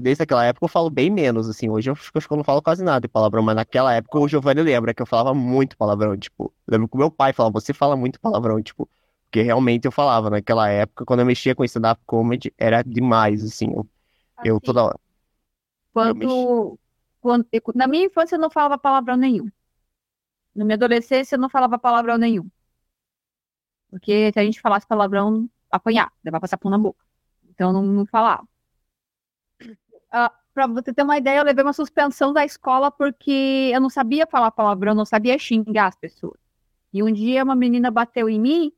desde 0.00 0.22
aquela 0.22 0.44
época 0.44 0.64
eu 0.64 0.68
falo 0.68 0.88
bem 0.88 1.10
menos, 1.10 1.48
assim, 1.48 1.68
hoje 1.68 1.90
eu 1.90 1.94
acho 1.94 2.12
que 2.12 2.32
eu 2.32 2.36
não 2.36 2.44
falo 2.44 2.62
quase 2.62 2.84
nada 2.84 3.00
de 3.00 3.08
palavrão, 3.08 3.42
mas 3.42 3.56
naquela 3.56 3.92
época 3.94 4.16
o 4.18 4.28
Giovanni 4.28 4.62
lembra 4.62 4.94
que 4.94 5.02
eu 5.02 5.06
falava 5.06 5.34
muito 5.34 5.76
palavrão, 5.76 6.16
tipo, 6.16 6.54
eu 6.68 6.72
lembro 6.72 6.88
que 6.88 6.94
o 6.94 6.98
meu 6.98 7.10
pai 7.10 7.32
falava, 7.32 7.60
você 7.60 7.72
fala 7.72 7.96
muito 7.96 8.20
palavrão, 8.20 8.62
tipo, 8.62 8.88
porque 9.30 9.42
realmente 9.42 9.84
eu 9.84 9.92
falava 9.92 10.28
naquela 10.28 10.68
época, 10.68 11.04
quando 11.04 11.20
eu 11.20 11.26
mexia 11.26 11.54
com 11.54 11.64
stand-up 11.64 12.02
comedy, 12.04 12.52
era 12.58 12.82
demais, 12.82 13.44
assim, 13.44 13.66
eu, 13.72 13.88
eu 14.44 14.56
Assim, 14.56 14.64
toda 14.66 14.82
hora. 14.82 14.98
Quando, 15.92 16.78
quando, 17.20 17.46
na 17.76 17.86
minha 17.86 18.06
infância 18.06 18.34
eu 18.34 18.40
não 18.40 18.50
falava 18.50 18.76
palavrão 18.76 19.16
nenhum. 19.16 19.48
Na 20.52 20.64
minha 20.64 20.74
adolescência 20.74 21.36
eu 21.36 21.38
não 21.38 21.48
falava 21.48 21.78
palavrão 21.78 22.18
nenhum. 22.18 22.50
Porque 23.88 24.32
se 24.32 24.38
a 24.40 24.42
gente 24.42 24.60
falasse 24.60 24.86
palavrão, 24.86 25.48
apanhar, 25.70 26.12
levar 26.24 26.40
passar 26.40 26.58
na 26.64 26.78
boca. 26.78 27.04
Então 27.50 27.68
eu 27.68 27.72
não, 27.72 27.82
não 27.84 28.06
falava. 28.06 28.44
Ah, 30.10 30.32
pra 30.52 30.66
você 30.66 30.92
ter 30.92 31.04
uma 31.04 31.18
ideia, 31.18 31.38
eu 31.38 31.44
levei 31.44 31.62
uma 31.62 31.72
suspensão 31.72 32.32
da 32.32 32.44
escola 32.44 32.90
porque 32.90 33.70
eu 33.72 33.80
não 33.80 33.90
sabia 33.90 34.26
falar 34.26 34.50
palavrão, 34.50 34.92
não 34.92 35.04
sabia 35.04 35.38
xingar 35.38 35.86
as 35.86 35.96
pessoas. 35.96 36.38
E 36.92 37.00
um 37.00 37.12
dia 37.12 37.44
uma 37.44 37.54
menina 37.54 37.92
bateu 37.92 38.28
em 38.28 38.40
mim 38.40 38.72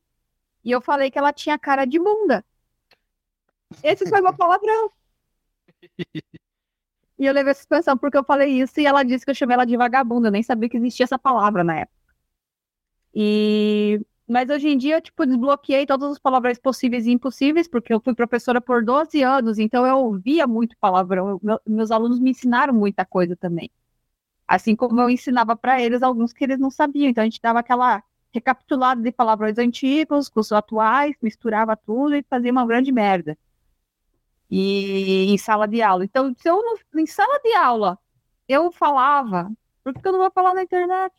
e 0.65 0.71
eu 0.71 0.81
falei 0.81 1.11
que 1.11 1.19
ela 1.19 1.33
tinha 1.33 1.59
cara 1.59 1.85
de 1.85 1.99
bunda. 1.99 2.45
Esse 3.83 4.09
foi 4.09 4.21
meu 4.21 4.35
palavrão. 4.35 4.91
E 7.19 7.27
eu 7.27 7.33
levei 7.33 7.53
a 7.53 7.55
suspensão 7.55 7.97
porque 7.97 8.17
eu 8.19 8.25
falei 8.25 8.61
isso 8.61 8.81
e 8.81 8.87
ela 8.87 9.03
disse 9.05 9.25
que 9.25 9.31
eu 9.31 9.35
chamei 9.35 9.55
ela 9.55 9.65
de 9.65 9.77
vagabunda. 9.77 10.29
Eu 10.29 10.33
nem 10.33 10.43
sabia 10.43 10.69
que 10.69 10.77
existia 10.77 11.05
essa 11.05 11.19
palavra 11.19 11.63
na 11.63 11.81
época. 11.81 12.03
E... 13.15 14.01
Mas 14.29 14.49
hoje 14.49 14.69
em 14.69 14.79
dia 14.79 14.97
eu, 14.97 15.01
tipo, 15.03 15.27
desbloqueei 15.27 15.85
todos 15.85 16.11
os 16.11 16.19
palavrões 16.19 16.59
possíveis 16.59 17.07
e 17.07 17.11
impossíveis, 17.13 17.69
porque 17.69 17.93
eu 17.93 18.01
fui 18.01 18.15
professora 18.15 18.61
por 18.61 18.83
12 18.85 19.23
anos, 19.23 19.59
então 19.59 19.87
eu 19.87 19.99
ouvia 19.99 20.47
muito 20.47 20.77
palavrão. 20.81 21.29
Eu- 21.29 21.41
meu- 21.43 21.61
meus 21.67 21.91
alunos 21.91 22.19
me 22.19 22.31
ensinaram 22.31 22.73
muita 22.73 23.05
coisa 23.05 23.37
também. 23.37 23.71
Assim 24.49 24.77
como 24.77 25.01
eu 25.01 25.11
ensinava 25.11 25.57
para 25.57 25.81
eles 25.83 26.03
alguns 26.03 26.33
que 26.33 26.45
eles 26.45 26.59
não 26.59 26.71
sabiam. 26.71 27.09
Então 27.11 27.23
a 27.23 27.27
gente 27.27 27.41
dava 27.43 27.61
aquela 27.61 28.03
recapitulada 28.33 29.03
de 29.03 29.13
palavrões 29.13 29.59
antigos 29.59 30.29
com 30.29 30.41
os 30.41 30.53
atuais, 30.53 31.15
misturava 31.23 31.77
tudo 31.77 32.17
e 32.17 32.25
fazia 32.29 32.53
uma 32.53 32.67
grande 32.67 32.93
merda 32.93 33.37
e 34.51 35.33
em 35.33 35.39
sala 35.39 35.67
de 35.67 35.81
aula. 35.83 36.05
Então, 36.05 36.35
se 36.37 36.49
eu 36.49 36.63
não, 36.63 36.77
em 37.01 37.07
sala 37.07 37.41
de 37.41 37.55
aula 37.55 37.99
eu 38.49 38.71
falava, 38.73 39.51
por 39.83 39.95
que 39.95 40.07
eu 40.07 40.13
não 40.13 40.21
vou 40.21 40.31
falar 40.31 40.55
na 40.55 40.63
internet? 40.63 41.15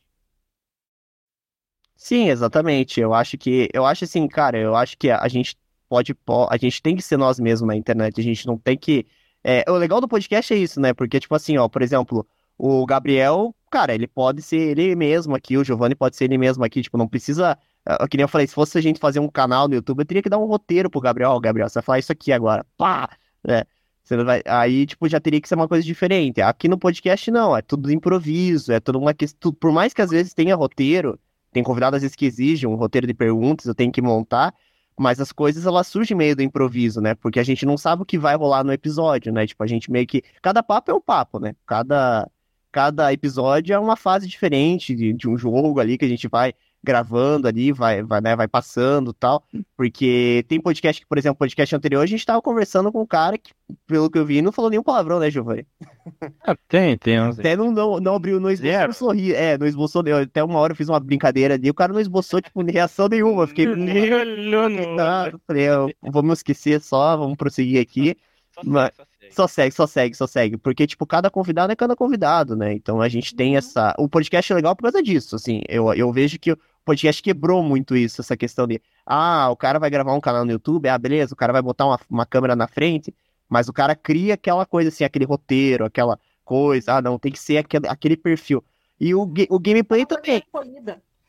Sim, 1.95 2.29
exatamente. 2.29 2.99
Eu 2.99 3.13
acho 3.13 3.37
que, 3.37 3.69
eu 3.73 3.85
acho 3.85 4.03
assim, 4.03 4.27
cara, 4.27 4.57
eu 4.57 4.75
acho 4.75 4.97
que 4.97 5.09
a 5.09 5.27
gente 5.27 5.57
pode, 5.87 6.13
po- 6.13 6.47
a 6.49 6.57
gente 6.57 6.81
tem 6.81 6.95
que 6.95 7.01
ser 7.01 7.17
nós 7.17 7.39
mesmos 7.39 7.67
na 7.67 7.75
internet. 7.75 8.19
A 8.19 8.23
gente 8.23 8.45
não 8.45 8.57
tem 8.57 8.77
que. 8.77 9.05
É, 9.43 9.63
o 9.69 9.75
legal 9.75 10.01
do 10.01 10.07
podcast 10.07 10.53
é 10.53 10.57
isso, 10.57 10.79
né? 10.79 10.93
Porque, 10.93 11.19
tipo 11.19 11.33
assim, 11.35 11.57
ó, 11.57 11.67
por 11.69 11.81
exemplo, 11.81 12.27
o 12.57 12.85
Gabriel, 12.85 13.55
cara, 13.73 13.93
ele 13.95 14.07
pode 14.07 14.41
ser 14.43 14.57
ele 14.57 14.95
mesmo 14.95 15.35
aqui, 15.35 15.57
o 15.57 15.63
Giovanni 15.63 15.95
pode 15.95 16.15
ser 16.15 16.25
ele 16.25 16.37
mesmo 16.37 16.63
aqui, 16.63 16.81
tipo, 16.83 16.95
não 16.95 17.07
precisa. 17.07 17.57
ah, 17.85 18.07
Que 18.07 18.17
nem 18.17 18.23
eu 18.23 18.27
falei, 18.27 18.45
se 18.45 18.53
fosse 18.53 18.77
a 18.77 18.81
gente 18.81 18.99
fazer 18.99 19.19
um 19.19 19.27
canal 19.27 19.67
no 19.67 19.73
YouTube, 19.73 19.99
eu 19.99 20.05
teria 20.05 20.21
que 20.21 20.29
dar 20.29 20.37
um 20.37 20.45
roteiro 20.45 20.89
pro 20.91 21.01
Gabriel. 21.01 21.31
Ó, 21.31 21.39
Gabriel, 21.39 21.67
você 21.67 21.75
vai 21.75 21.83
falar 21.83 21.99
isso 21.99 22.11
aqui 22.11 22.31
agora. 22.31 22.63
Pá! 22.77 23.09
né? 23.43 23.63
Você 24.03 24.15
vai... 24.23 24.41
Aí, 24.45 24.85
tipo, 24.85 25.07
já 25.09 25.19
teria 25.19 25.41
que 25.41 25.47
ser 25.47 25.55
uma 25.55 25.67
coisa 25.67 25.83
diferente. 25.83 26.41
Aqui 26.41 26.67
no 26.67 26.77
podcast, 26.77 27.31
não, 27.31 27.55
é 27.57 27.61
tudo 27.63 27.91
improviso, 27.91 28.71
é 28.71 28.79
tudo 28.79 28.99
uma 28.99 29.13
questão. 29.13 29.51
Por 29.53 29.71
mais 29.71 29.93
que 29.93 30.01
às 30.01 30.11
vezes 30.11 30.33
tenha 30.33 30.55
roteiro. 30.55 31.19
Tem 31.51 31.63
convidado 31.63 31.95
às 31.95 32.01
vezes 32.03 32.15
que 32.15 32.25
exigem 32.25 32.69
um 32.69 32.75
roteiro 32.75 33.07
de 33.07 33.13
perguntas, 33.13 33.65
eu 33.67 33.75
tenho 33.75 33.91
que 33.91 34.01
montar, 34.01 34.53
mas 34.97 35.19
as 35.19 35.31
coisas 35.31 35.65
elas 35.65 35.87
surgem 35.87 36.17
meio 36.17 36.35
do 36.35 36.41
improviso, 36.41 36.99
né? 37.01 37.15
Porque 37.15 37.39
a 37.39 37.43
gente 37.43 37.65
não 37.65 37.77
sabe 37.77 38.01
o 38.03 38.05
que 38.05 38.17
vai 38.17 38.35
rolar 38.35 38.63
no 38.63 38.73
episódio, 38.73 39.31
né? 39.31 39.45
Tipo, 39.47 39.63
a 39.63 39.67
gente 39.67 39.91
meio 39.91 40.05
que. 40.07 40.23
Cada 40.41 40.63
papo 40.63 40.91
é 40.91 40.93
um 40.93 41.01
papo, 41.01 41.39
né? 41.39 41.55
Cada, 41.65 42.29
cada 42.73 43.13
episódio 43.13 43.73
é 43.73 43.79
uma 43.79 43.95
fase 43.95 44.27
diferente 44.27 44.93
de, 44.95 45.13
de 45.13 45.29
um 45.29 45.37
jogo 45.37 45.79
ali 45.79 45.97
que 45.97 46.03
a 46.05 46.09
gente 46.09 46.27
vai 46.27 46.53
gravando 46.85 47.47
ali, 47.47 47.71
vai, 47.71 48.03
vai, 48.03 48.19
né, 48.19 48.35
vai 48.35 48.45
passando 48.45 49.11
e 49.11 49.13
tal. 49.13 49.41
Porque 49.77 50.43
tem 50.49 50.59
podcast 50.59 51.01
que, 51.01 51.07
por 51.07 51.17
exemplo, 51.17 51.37
podcast 51.37 51.73
anterior, 51.73 52.01
a 52.01 52.05
gente 52.05 52.25
tava 52.25 52.41
conversando 52.41 52.91
com 52.91 53.01
um 53.01 53.05
cara 53.05 53.37
que, 53.37 53.53
pelo 53.87 54.09
que 54.09 54.19
eu 54.19 54.25
vi, 54.25 54.41
não 54.41 54.51
falou 54.51 54.69
nenhum 54.69 54.83
palavrão, 54.83 55.17
né, 55.19 55.31
Giovanni? 55.31 55.65
Ah, 56.45 56.55
tem, 56.67 56.97
tem 56.97 57.21
uns. 57.21 57.39
Até 57.39 57.55
não, 57.55 57.71
não, 57.71 57.99
não 58.01 58.15
abriu, 58.15 58.37
não 58.37 58.51
esboçou 58.51 58.89
um 58.89 58.93
sorriso. 58.93 59.35
É, 59.35 59.57
não 59.57 59.65
esboçou. 59.65 60.03
eu- 60.05 60.17
Até 60.17 60.43
uma 60.43 60.59
hora 60.59 60.73
eu 60.73 60.75
fiz 60.77 60.89
uma 60.89 60.99
brincadeira 60.99 61.53
ali, 61.53 61.69
o 61.69 61.73
cara 61.73 61.93
não 61.93 62.01
esboçou, 62.01 62.41
tipo, 62.41 62.61
reação 62.63 63.07
nenhuma. 63.07 63.43
Eu 63.43 63.47
Fiquei. 63.47 63.65
Nem 63.65 64.13
olhou 64.13 64.67
no. 64.67 64.97
Tá, 64.97 65.29
eu 65.31 65.39
falei, 65.47 65.69
eu- 65.69 65.89
vamos 66.01 66.39
esquecer 66.39 66.81
só, 66.81 67.15
vamos 67.15 67.37
prosseguir 67.37 67.81
aqui. 67.81 68.17
Só 68.53 68.61
Mas- 68.65 68.91
só. 68.95 69.03
Só 69.33 69.47
segue, 69.47 69.75
só 69.75 69.87
segue, 69.87 70.15
só 70.15 70.27
segue. 70.27 70.57
Porque, 70.57 70.85
tipo, 70.85 71.05
cada 71.05 71.29
convidado 71.29 71.71
é 71.71 71.75
cada 71.75 71.95
convidado, 71.95 72.55
né? 72.55 72.73
Então 72.73 73.01
a 73.01 73.09
gente 73.09 73.35
tem 73.35 73.57
essa. 73.57 73.93
O 73.97 74.07
podcast 74.07 74.51
é 74.51 74.55
legal 74.55 74.75
por 74.75 74.83
causa 74.83 75.01
disso, 75.01 75.35
assim. 75.35 75.61
Eu, 75.67 75.93
eu 75.93 76.11
vejo 76.11 76.37
que 76.39 76.51
o 76.51 76.57
podcast 76.85 77.21
quebrou 77.21 77.63
muito 77.63 77.95
isso, 77.95 78.21
essa 78.21 78.37
questão 78.37 78.67
de. 78.67 78.81
Ah, 79.05 79.49
o 79.49 79.55
cara 79.55 79.79
vai 79.79 79.89
gravar 79.89 80.13
um 80.13 80.21
canal 80.21 80.45
no 80.45 80.51
YouTube, 80.51 80.87
ah, 80.87 80.97
beleza, 80.97 81.33
o 81.33 81.37
cara 81.37 81.51
vai 81.51 81.61
botar 81.61 81.85
uma, 81.85 81.99
uma 82.09 82.25
câmera 82.25 82.55
na 82.55 82.67
frente, 82.67 83.13
mas 83.49 83.67
o 83.67 83.73
cara 83.73 83.95
cria 83.95 84.35
aquela 84.35 84.65
coisa, 84.65 84.89
assim, 84.89 85.03
aquele 85.03 85.25
roteiro, 85.25 85.85
aquela 85.85 86.19
coisa. 86.45 86.97
Ah, 86.97 87.01
não, 87.01 87.17
tem 87.19 87.31
que 87.31 87.39
ser 87.39 87.57
aquele, 87.57 87.87
aquele 87.87 88.17
perfil. 88.17 88.63
E 88.99 89.13
o, 89.15 89.23
o 89.49 89.59
gameplay 89.59 90.05
também. 90.05 90.43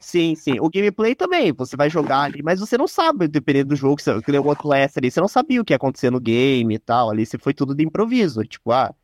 Sim, 0.05 0.35
sim. 0.35 0.61
O 0.61 0.69
gameplay 0.69 1.15
também. 1.15 1.51
Você 1.53 1.77
vai 1.77 1.89
jogar 1.89 2.21
ali, 2.21 2.43
mas 2.43 2.61
você 2.61 2.77
não 2.77 2.87
sabe, 2.87 3.27
dependendo 3.27 3.71
do 3.71 3.77
jogo, 3.77 3.97
que 3.97 4.31
nem 4.31 4.39
o 4.39 4.49
Outlast 4.51 4.99
ali, 4.99 5.11
você 5.11 5.19
não 5.19 5.27
sabia 5.27 5.63
o 5.63 5.65
que 5.65 5.73
ia 5.73 5.77
acontecer 5.77 6.11
no 6.11 6.21
game 6.21 6.75
e 6.75 6.79
tal. 6.79 7.11
Ali 7.11 7.25
você 7.25 7.39
foi 7.39 7.55
tudo 7.55 7.75
de 7.75 7.83
improviso. 7.83 8.45
Tipo, 8.45 8.71
ah, 8.71 8.95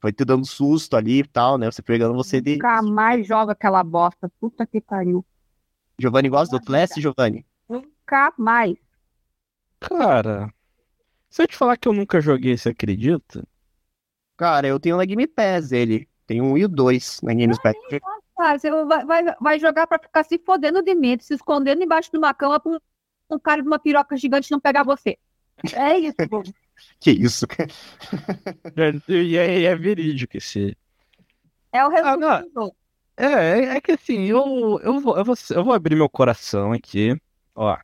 foi 0.00 0.10
te 0.10 0.24
dando 0.24 0.46
susto 0.46 0.96
ali 0.96 1.20
e 1.20 1.26
tal, 1.26 1.58
né? 1.58 1.70
Você 1.70 1.82
pegando 1.82 2.14
você 2.14 2.40
de. 2.40 2.54
Nunca 2.54 2.80
mais 2.80 3.26
joga 3.26 3.52
aquela 3.52 3.84
bosta. 3.84 4.32
Puta 4.40 4.66
que 4.66 4.80
pariu. 4.80 5.24
Giovanni 5.98 6.30
gosta 6.30 6.56
do 6.56 6.60
Outlast, 6.60 6.98
Giovanni? 6.98 7.44
Nunca 7.68 8.32
mais. 8.38 8.74
Cara, 9.78 10.52
se 11.28 11.42
eu 11.42 11.46
te 11.46 11.56
falar 11.56 11.76
que 11.76 11.86
eu 11.86 11.92
nunca 11.92 12.22
joguei, 12.22 12.56
você 12.56 12.70
acredita? 12.70 13.46
Cara, 14.34 14.66
eu 14.66 14.80
tenho 14.80 14.96
na 14.96 15.04
Game 15.04 15.26
Pass 15.26 15.72
ele. 15.72 16.08
Tem 16.26 16.40
um 16.40 16.56
e 16.56 16.64
o 16.64 16.68
dois 16.68 17.20
na 17.22 17.34
Game 17.34 17.54
Pass. 17.62 17.76
Ah, 18.38 18.56
você 18.58 18.70
vai, 18.84 19.04
vai, 19.04 19.24
vai 19.40 19.58
jogar 19.58 19.86
pra 19.86 19.98
ficar 19.98 20.24
se 20.24 20.38
fodendo 20.38 20.82
de 20.82 20.94
medo, 20.94 21.22
se 21.22 21.34
escondendo 21.34 21.82
embaixo 21.82 22.10
de 22.10 22.18
uma 22.18 22.32
cama 22.34 22.60
pra 22.60 22.72
um, 22.72 22.78
um 23.30 23.38
cara 23.38 23.62
de 23.62 23.68
uma 23.68 23.78
piroca 23.78 24.16
gigante 24.16 24.50
não 24.50 24.60
pegar 24.60 24.84
você. 24.84 25.18
É 25.72 25.98
isso. 25.98 26.18
Que 27.00 27.10
isso, 27.10 27.46
cara. 27.46 27.68
É, 28.76 29.12
E 29.12 29.36
é, 29.36 29.62
é 29.64 29.76
verídico 29.76 30.36
esse. 30.36 30.76
É 31.72 31.80
o 31.84 31.88
Ah, 32.00 32.16
não. 32.16 32.28
resumo 32.28 32.48
do 32.48 32.50
jogo. 32.52 32.76
É, 33.16 33.24
é, 33.26 33.76
é 33.76 33.80
que 33.80 33.92
assim, 33.92 34.24
eu, 34.26 34.80
eu, 34.82 35.00
vou, 35.00 35.16
eu, 35.18 35.24
vou, 35.24 35.34
eu 35.50 35.64
vou 35.64 35.74
abrir 35.74 35.96
meu 35.96 36.08
coração 36.08 36.72
aqui. 36.72 37.16
Ó. 37.54 37.76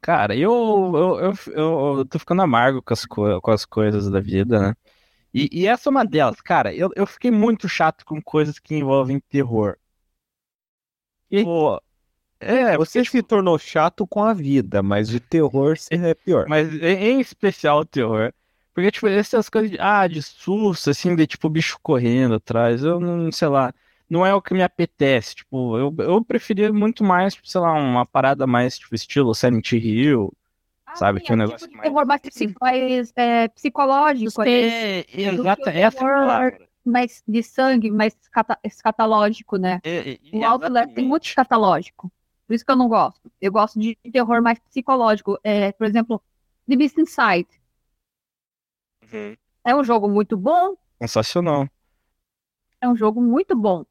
Cara, 0.00 0.36
eu, 0.36 0.52
eu, 0.94 1.20
eu, 1.20 1.32
eu, 1.52 1.98
eu 1.98 2.06
tô 2.06 2.18
ficando 2.18 2.42
amargo 2.42 2.80
com 2.82 2.92
as, 2.94 3.04
co- 3.06 3.40
com 3.40 3.50
as 3.50 3.64
coisas 3.64 4.08
da 4.10 4.20
vida, 4.20 4.60
né? 4.70 4.74
E, 5.34 5.48
e 5.52 5.66
essa 5.66 5.88
é 5.88 5.90
uma 5.90 6.04
delas. 6.04 6.40
Cara, 6.40 6.74
eu, 6.74 6.90
eu 6.96 7.06
fiquei 7.06 7.30
muito 7.30 7.68
chato 7.68 8.04
com 8.04 8.20
coisas 8.22 8.58
que 8.58 8.74
envolvem 8.74 9.20
terror. 9.20 9.76
E- 11.30 11.44
Pô, 11.44 11.80
é, 12.40 12.76
Você 12.78 13.04
se 13.04 13.22
tornou 13.22 13.58
chato 13.58 14.06
com 14.06 14.22
a 14.24 14.34
vida, 14.34 14.82
mas 14.82 15.14
o 15.14 15.20
terror 15.20 15.76
é 15.90 16.14
pior. 16.14 16.46
Mas 16.48 16.72
em 16.82 17.20
especial 17.20 17.80
o 17.80 17.84
terror. 17.86 18.32
Porque, 18.74 18.90
tipo, 18.92 19.08
essas 19.08 19.48
coisas 19.50 19.70
de, 19.70 19.78
ah, 19.80 20.06
de 20.08 20.22
susto, 20.22 20.90
assim, 20.90 21.16
de 21.16 21.26
tipo 21.26 21.48
bicho 21.48 21.78
correndo 21.82 22.34
atrás, 22.36 22.84
eu 22.84 23.00
não, 23.00 23.32
sei 23.32 23.48
lá, 23.48 23.74
não 24.10 24.26
é 24.26 24.34
o 24.34 24.42
que 24.42 24.54
me 24.54 24.62
apetece. 24.62 25.36
Tipo, 25.36 25.78
eu, 25.78 25.94
eu 26.00 26.24
preferia 26.24 26.72
muito 26.72 27.04
mais, 27.04 27.34
tipo, 27.34 27.48
sei 27.48 27.60
lá, 27.60 27.72
uma 27.74 28.06
parada 28.06 28.46
mais, 28.46 28.78
tipo, 28.78 28.94
estilo 28.94 29.34
Silent 29.34 29.72
Hill, 29.72 30.32
Sabe, 30.94 31.20
que 31.20 31.30
é 31.30 31.34
um 31.34 31.38
é 31.38 31.44
negócio 31.44 31.58
tipo 31.68 31.70
de 31.72 31.76
mais- 31.76 31.88
terror 31.90 32.06
mais, 32.06 32.20
psi- 32.22 32.54
mais, 32.60 33.12
é, 33.16 33.48
psicológico, 33.48 34.42
é, 34.42 35.00
É, 35.00 35.04
exata, 35.20 35.70
essa 35.70 35.98
é 35.98 36.00
terror- 36.00 36.08
palavra. 36.26 36.68
mais 36.84 37.22
de 37.26 37.42
sangue, 37.42 37.90
mais 37.90 38.16
escatológico, 38.64 39.56
né? 39.56 39.80
É, 39.84 40.12
é, 40.12 40.18
O 40.32 40.44
Outlast 40.44 40.94
tem 40.94 41.04
muito 41.04 41.24
exatamente. 41.24 41.28
escatológico. 41.28 42.12
Por 42.46 42.54
isso 42.54 42.64
que 42.64 42.70
eu 42.70 42.76
não 42.76 42.88
gosto. 42.88 43.30
Eu 43.40 43.50
gosto 43.52 43.78
de 43.80 43.96
terror 44.12 44.40
mais 44.40 44.58
psicológico. 44.60 45.38
É, 45.42 45.72
por 45.72 45.86
exemplo, 45.86 46.22
The 46.68 46.76
Beast 46.76 46.96
Inside. 46.96 47.48
Uhum. 49.12 49.36
É 49.64 49.74
um 49.74 49.82
jogo 49.84 50.08
muito 50.08 50.36
bom, 50.36 50.76
Sensacional. 51.02 51.68
é 52.80 52.88
um 52.88 52.96
jogo 52.96 53.20
muito 53.20 53.56
bom. 53.56 53.84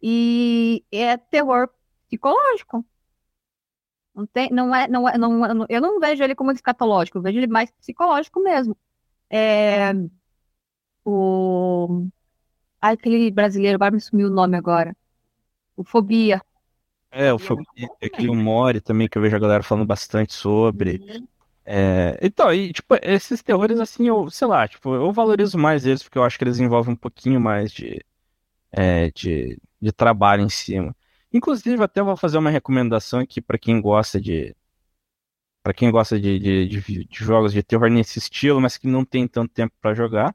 E 0.00 0.84
é 0.92 1.16
terror 1.16 1.68
psicológico. 2.06 2.84
Não 4.18 4.26
tem, 4.26 4.50
não 4.50 4.74
é, 4.74 4.88
não 4.88 5.08
é, 5.08 5.16
não, 5.16 5.64
eu 5.68 5.80
não 5.80 6.00
vejo 6.00 6.24
ele 6.24 6.34
como 6.34 6.50
escatológico, 6.50 7.18
eu 7.18 7.22
vejo 7.22 7.38
ele 7.38 7.46
mais 7.46 7.70
psicológico 7.70 8.42
mesmo. 8.42 8.76
É, 9.30 9.92
o 11.04 12.08
ai, 12.82 12.94
aquele 12.94 13.30
brasileiro, 13.30 13.76
agora 13.76 13.92
me 13.92 14.00
sumiu 14.00 14.26
o 14.26 14.32
nome 14.32 14.56
agora. 14.56 14.96
O 15.76 15.84
Fobia. 15.84 16.42
É, 17.12 17.32
o 17.32 17.38
Fobia, 17.38 17.64
aquele 18.02 18.34
Mori 18.34 18.80
também, 18.80 19.08
que 19.08 19.16
eu 19.16 19.22
vejo 19.22 19.36
a 19.36 19.38
galera 19.38 19.62
falando 19.62 19.86
bastante 19.86 20.34
sobre. 20.34 21.00
É, 21.64 22.18
então, 22.20 22.52
e, 22.52 22.72
tipo, 22.72 22.96
esses 23.00 23.40
terrores, 23.40 23.78
assim, 23.78 24.08
eu, 24.08 24.28
sei 24.30 24.48
lá, 24.48 24.66
tipo, 24.66 24.96
eu 24.96 25.12
valorizo 25.12 25.56
mais 25.56 25.86
eles 25.86 26.02
porque 26.02 26.18
eu 26.18 26.24
acho 26.24 26.36
que 26.36 26.42
eles 26.42 26.58
envolvem 26.58 26.94
um 26.94 26.96
pouquinho 26.96 27.40
mais 27.40 27.70
de, 27.70 28.04
é, 28.72 29.12
de, 29.12 29.56
de 29.80 29.92
trabalho 29.92 30.42
em 30.42 30.48
cima. 30.48 30.96
Inclusive, 31.32 31.82
até 31.82 32.02
vou 32.02 32.16
fazer 32.18 32.36
uma 32.38 32.50
recomendação 32.50 33.20
aqui 33.20 33.40
para 33.40 33.58
quem 33.58 33.80
gosta 33.80 34.20
de. 34.20 34.54
para 35.62 35.74
quem 35.74 35.90
gosta 35.90 36.18
de, 36.18 36.38
de, 36.38 36.66
de- 36.68 37.04
de 37.04 37.18
jogos 37.24 37.52
de 37.52 37.62
terror 37.62 37.88
nesse 37.90 38.18
estilo, 38.18 38.60
mas 38.60 38.76
que 38.78 38.86
não 38.86 39.04
tem 39.04 39.26
tanto 39.28 39.52
tempo 39.52 39.74
para 39.80 39.94
jogar. 39.94 40.34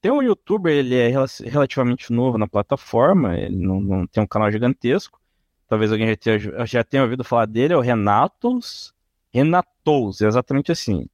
Tem 0.00 0.12
um 0.12 0.22
youtuber, 0.22 0.72
ele 0.74 0.94
é 0.96 1.08
rela- 1.08 1.26
relativamente 1.44 2.12
novo 2.12 2.38
na 2.38 2.48
plataforma, 2.48 3.38
ele 3.38 3.56
não, 3.56 3.80
não 3.80 4.06
tem 4.06 4.22
um 4.22 4.26
canal 4.26 4.50
gigantesco. 4.52 5.20
Talvez 5.68 5.92
alguém 5.92 6.08
já 6.08 6.16
tenha, 6.16 6.66
já 6.66 6.84
tenha 6.84 7.04
ouvido 7.04 7.24
falar 7.24 7.46
dele, 7.46 7.74
é 7.74 7.76
o 7.76 7.80
Renatos. 7.80 8.94
Renatos, 9.32 10.20
exatamente 10.22 10.72
assim. 10.72 11.08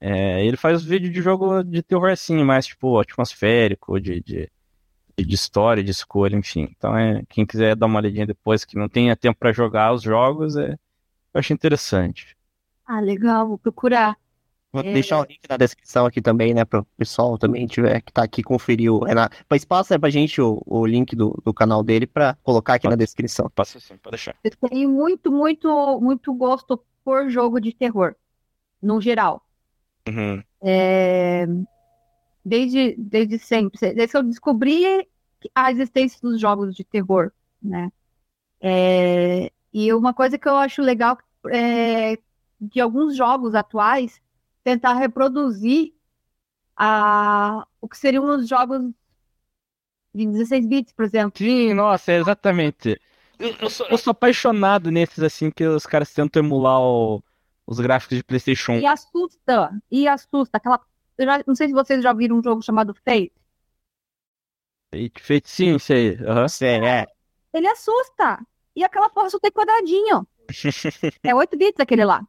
É, 0.00 0.44
ele 0.46 0.56
faz 0.56 0.84
vídeo 0.84 1.10
de 1.12 1.22
jogo 1.22 1.62
de 1.64 1.82
terror 1.82 2.10
assim, 2.10 2.44
mais 2.44 2.66
tipo 2.66 2.98
atmosférico, 3.00 4.00
de, 4.00 4.20
de, 4.22 4.50
de 5.18 5.34
história, 5.34 5.82
de 5.84 5.90
escolha, 5.90 6.36
enfim. 6.36 6.68
Então 6.76 6.96
é, 6.96 7.22
quem 7.28 7.46
quiser 7.46 7.76
dar 7.76 7.86
uma 7.86 7.98
olhadinha 8.00 8.26
depois, 8.26 8.64
que 8.64 8.76
não 8.76 8.88
tenha 8.88 9.16
tempo 9.16 9.38
para 9.38 9.52
jogar 9.52 9.92
os 9.92 10.02
jogos, 10.02 10.56
é, 10.56 10.72
eu 11.34 11.38
acho 11.40 11.52
interessante. 11.52 12.36
Ah, 12.86 13.00
legal, 13.00 13.48
vou 13.48 13.58
procurar. 13.58 14.16
Vou 14.72 14.82
É. 14.82 14.92
deixar 14.92 15.20
o 15.20 15.24
link 15.24 15.40
na 15.48 15.56
descrição 15.56 16.04
aqui 16.04 16.20
também, 16.20 16.52
né, 16.52 16.64
para 16.64 16.80
o 16.80 16.84
pessoal 16.96 17.38
também 17.38 17.66
tiver 17.66 18.00
que 18.00 18.12
tá 18.12 18.24
aqui 18.24 18.42
conferir 18.42 18.92
o 18.92 19.04
Renato. 19.04 19.36
Mas 19.48 19.64
passa 19.64 19.98
pra 19.98 20.10
gente 20.10 20.40
o, 20.40 20.60
o 20.66 20.84
link 20.84 21.14
do, 21.14 21.40
do 21.44 21.54
canal 21.54 21.82
dele 21.82 22.06
para 22.06 22.34
colocar 22.42 22.74
aqui 22.74 22.88
na 22.88 22.96
descrição. 22.96 23.48
Passa 23.54 23.78
assim, 23.78 23.96
pode 23.96 24.16
deixar. 24.16 24.34
Eu 24.42 24.50
tenho 24.68 24.90
muito, 24.90 25.30
muito, 25.30 26.00
muito 26.00 26.34
gosto 26.34 26.82
por 27.04 27.30
jogo 27.30 27.60
de 27.60 27.72
terror, 27.72 28.16
no 28.82 29.00
geral. 29.00 29.42
Uhum. 30.08 30.42
É, 30.60 31.46
Desde, 32.44 32.94
desde 32.98 33.38
sempre. 33.38 33.78
Desde 33.94 34.08
que 34.08 34.16
eu 34.16 34.22
descobri 34.22 35.08
a 35.54 35.70
existência 35.70 36.18
dos 36.22 36.40
jogos 36.40 36.74
de 36.74 36.84
terror, 36.84 37.32
né? 37.62 37.90
É, 38.60 39.52
E 39.72 39.92
uma 39.92 40.14
coisa 40.14 40.38
que 40.38 40.48
eu 40.48 40.56
acho 40.56 40.82
legal 40.82 41.18
é 41.52 42.18
de 42.60 42.80
alguns 42.80 43.16
jogos 43.16 43.54
atuais 43.54 44.20
tentar 44.64 44.94
reproduzir 44.94 45.94
a... 46.76 47.66
o 47.80 47.88
que 47.88 47.98
seriam 47.98 48.24
os 48.36 48.48
jogos 48.48 48.82
de 50.14 50.26
16 50.26 50.66
bits, 50.66 50.92
por 50.92 51.04
exemplo. 51.04 51.38
Sim, 51.38 51.74
nossa, 51.74 52.12
exatamente. 52.12 53.00
Eu, 53.38 53.54
eu 53.60 53.70
sou, 53.70 53.86
eu 53.88 53.98
sou 53.98 54.10
apaixonado 54.12 54.90
nesses 54.90 55.22
assim 55.22 55.50
que 55.50 55.64
os 55.66 55.84
caras 55.86 56.12
tentam 56.12 56.42
emular 56.42 56.80
o- 56.80 57.22
os 57.66 57.80
gráficos 57.80 58.16
de 58.18 58.22
PlayStation 58.24 58.72
1. 58.74 58.80
E 58.80 58.86
assusta, 58.86 59.82
e 59.90 60.08
assusta. 60.08 60.56
Aquela... 60.58 60.80
eu 61.18 61.26
já- 61.26 61.44
Não 61.46 61.54
sei 61.54 61.68
se 61.68 61.74
vocês 61.74 62.02
já 62.02 62.12
viram 62.12 62.38
um 62.38 62.42
jogo 62.42 62.62
chamado 62.62 62.94
Fate. 62.94 63.32
Feito, 64.92 65.20
feito 65.22 65.48
sim, 65.48 65.74
isso 65.76 65.92
aí. 65.92 66.16
aham. 66.24 66.48
Sério, 66.48 66.86
é. 66.86 67.06
Ele 67.52 67.66
assusta. 67.68 68.44
E 68.76 68.84
aquela 68.84 69.10
porra 69.10 69.30
só 69.30 69.38
tem 69.38 69.50
quadradinho. 69.50 70.26
É 71.22 71.34
8 71.34 71.56
bits 71.56 71.80
aquele 71.80 72.04
lá. 72.04 72.26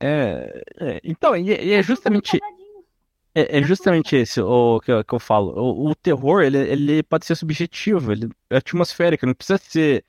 É, 0.00 0.62
é, 0.80 1.00
então, 1.02 1.36
e, 1.36 1.48
e 1.50 1.72
é 1.72 1.82
justamente, 1.82 2.38
é, 3.34 3.58
é 3.58 3.62
justamente 3.62 4.16
esse 4.16 4.40
o 4.40 4.80
que, 4.80 4.92
eu- 4.92 5.04
que 5.04 5.14
eu 5.14 5.20
falo. 5.20 5.52
O, 5.58 5.90
o 5.90 5.94
terror, 5.94 6.42
ele, 6.42 6.58
ele 6.58 7.02
pode 7.02 7.26
ser 7.26 7.36
subjetivo, 7.36 8.12
ele 8.12 8.28
é 8.50 8.56
atmosférico, 8.58 9.26
não 9.26 9.34
precisa 9.34 9.58
ser 9.58 10.04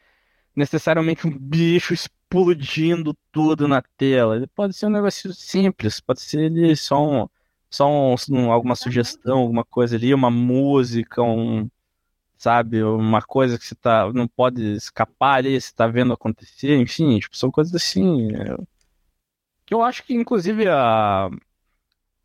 necessariamente 0.55 1.27
um 1.27 1.37
bicho 1.37 1.95
explodindo 2.29 3.15
tudo 3.31 3.67
na 3.67 3.81
tela. 3.97 4.35
Ele 4.35 4.47
pode 4.47 4.73
ser 4.75 4.85
um 4.87 4.89
negócio 4.89 5.33
simples, 5.33 5.99
pode 5.99 6.21
ser 6.21 6.75
só, 6.77 7.23
um, 7.23 7.27
só 7.69 7.87
um- 7.89 8.15
um- 8.31 8.51
alguma 8.51 8.75
sugestão, 8.75 9.39
alguma 9.39 9.65
coisa 9.65 9.95
ali, 9.95 10.13
uma 10.13 10.29
música, 10.29 11.21
um, 11.23 11.69
sabe, 12.37 12.83
uma 12.83 13.21
coisa 13.21 13.57
que 13.59 13.65
você 13.65 13.75
tá, 13.75 14.11
não 14.13 14.27
pode 14.27 14.63
escapar 14.75 15.37
ali, 15.37 15.59
você 15.59 15.73
tá 15.73 15.87
vendo 15.87 16.13
acontecer, 16.13 16.77
enfim, 16.79 17.19
tipo, 17.19 17.37
são 17.37 17.51
coisas 17.51 17.73
assim. 17.75 18.29
é, 18.35 18.57
que 19.65 19.73
eu 19.73 19.83
acho 19.83 20.03
que, 20.03 20.13
inclusive, 20.13 20.67
a... 20.67 21.29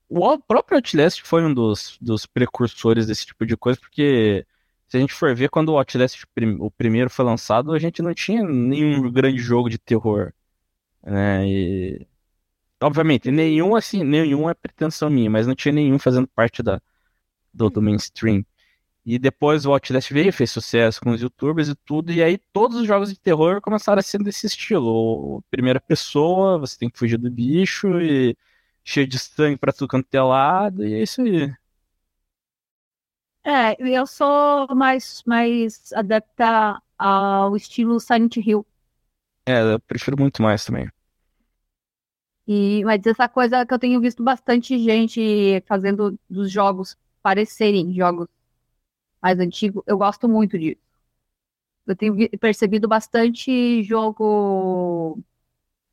o 0.08 0.38
próprio 0.38 0.76
Outlast 0.78 1.22
foi 1.22 1.44
um 1.44 1.52
dos, 1.52 1.98
dos 2.00 2.26
precursores 2.26 3.06
desse 3.06 3.26
tipo 3.26 3.44
de 3.46 3.56
coisa, 3.56 3.78
porque 3.80 4.46
se 4.94 4.98
a 4.98 5.00
gente 5.00 5.12
for 5.12 5.34
ver, 5.34 5.50
quando 5.50 5.70
o 5.70 5.76
Outlast 5.76 6.24
o 6.60 6.70
primeiro 6.70 7.10
foi 7.10 7.24
lançado, 7.24 7.72
a 7.72 7.78
gente 7.80 8.00
não 8.00 8.14
tinha 8.14 8.44
nenhum 8.44 9.10
grande 9.10 9.38
jogo 9.38 9.68
de 9.68 9.76
terror, 9.76 10.32
né? 11.02 11.44
E... 11.48 12.06
Obviamente, 12.80 13.30
nenhum, 13.30 13.74
assim, 13.74 14.04
nenhum 14.04 14.48
é 14.48 14.54
pretensão 14.54 15.10
minha, 15.10 15.30
mas 15.30 15.46
não 15.48 15.54
tinha 15.54 15.72
nenhum 15.72 15.98
fazendo 15.98 16.28
parte 16.28 16.62
da, 16.62 16.80
do, 17.52 17.70
do 17.70 17.82
mainstream. 17.82 18.44
E 19.04 19.18
depois 19.18 19.66
o 19.66 19.72
Outlast 19.72 20.12
veio, 20.12 20.32
fez 20.32 20.50
sucesso 20.52 21.00
com 21.00 21.10
os 21.10 21.20
youtubers 21.22 21.68
e 21.68 21.74
tudo, 21.74 22.12
e 22.12 22.22
aí 22.22 22.38
todos 22.52 22.78
os 22.78 22.86
jogos 22.86 23.10
de 23.10 23.18
terror 23.20 23.60
começaram 23.60 24.00
a 24.00 24.02
ser 24.02 24.22
desse 24.22 24.46
estilo. 24.46 25.42
Primeira 25.50 25.80
pessoa, 25.80 26.58
você 26.58 26.78
tem 26.78 26.90
que 26.90 26.98
fugir 26.98 27.18
do 27.18 27.30
bicho, 27.30 28.00
e 28.00 28.36
cheio 28.84 29.08
de 29.08 29.18
sangue 29.18 29.58
pra 29.58 29.72
tudo 29.72 29.88
quanto 29.88 30.14
é 30.14 30.22
lado, 30.22 30.86
e 30.86 30.94
é 30.94 31.02
isso 31.02 31.22
aí. 31.22 31.52
É, 33.44 33.76
eu 33.78 34.06
sou 34.06 34.66
mais, 34.74 35.22
mais 35.26 35.92
adepta 35.92 36.80
ao 36.98 37.54
estilo 37.54 38.00
Silent 38.00 38.36
Hill. 38.38 38.66
É, 39.46 39.60
eu 39.74 39.80
prefiro 39.80 40.18
muito 40.18 40.42
mais 40.42 40.64
também. 40.64 40.88
E, 42.46 42.84
mas 42.84 43.04
essa 43.06 43.28
coisa 43.28 43.64
que 43.64 43.72
eu 43.72 43.78
tenho 43.78 44.00
visto 44.00 44.22
bastante 44.22 44.78
gente 44.78 45.62
fazendo 45.66 46.18
dos 46.28 46.50
jogos 46.50 46.96
parecerem 47.22 47.94
jogos 47.94 48.28
mais 49.22 49.38
antigos, 49.40 49.82
eu 49.86 49.98
gosto 49.98 50.28
muito 50.28 50.58
disso. 50.58 50.80
Eu 51.86 51.94
tenho 51.96 52.16
percebido 52.38 52.88
bastante 52.88 53.82
jogo 53.82 55.18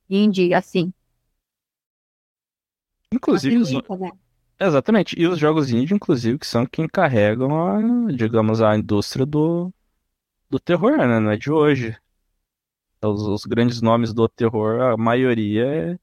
indie 0.10 0.54
assim. 0.54 0.94
Inclusive, 3.14 3.58
os, 3.58 3.70
Facilita, 3.70 3.98
né? 3.98 4.12
Exatamente, 4.68 5.16
e 5.20 5.28
os 5.28 5.40
jogos 5.40 5.72
indie, 5.72 5.94
inclusive, 5.94 6.38
que 6.40 6.46
são 6.48 6.66
quem 6.66 6.88
carregam 6.88 7.68
a, 8.08 8.12
digamos, 8.14 8.62
a 8.62 8.76
indústria 8.78 9.26
do, 9.26 9.74
do 10.50 10.60
terror, 10.60 10.98
né? 10.98 11.20
Não 11.20 11.32
é 11.32 11.38
de 11.38 11.52
hoje. 11.52 11.98
Os, 13.04 13.22
os 13.28 13.46
grandes 13.46 13.80
nomes 13.82 14.12
do 14.14 14.28
terror, 14.30 14.82
a 14.82 14.98
maioria 14.98 15.94
é, 15.94 16.00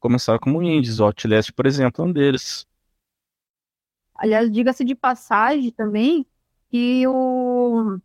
começaram 0.00 0.38
como 0.40 0.62
indies. 0.62 1.00
O 1.00 1.04
Outlast, 1.06 1.52
por 1.52 1.66
exemplo, 1.66 2.04
é 2.04 2.08
um 2.08 2.12
deles. 2.12 2.66
Aliás, 4.14 4.50
diga-se 4.50 4.84
de 4.84 4.94
passagem 4.94 5.70
também 5.72 6.26
que 6.70 7.06
o, 7.08 7.98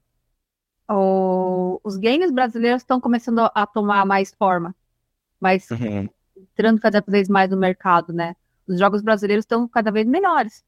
o- 0.89 1.79
os 1.83 1.97
games 1.97 2.31
brasileiros 2.31 2.81
estão 2.83 2.99
começando 3.01 3.39
a 3.53 3.67
tomar 3.67 4.05
mais 4.05 4.33
forma, 4.33 4.75
mais 5.41 5.71
Uhum. 5.71 6.09
entrando 6.37 6.81
cada 6.81 7.01
vez 7.07 7.29
mais 7.29 7.49
no 7.51 7.57
mercado, 7.57 8.13
né? 8.13 8.35
Os 8.67 8.79
jogos 8.79 9.01
brasileiros 9.01 9.43
estão 9.43 9.67
cada 9.67 9.91
vez 9.91 10.07
melhores. 10.07 10.63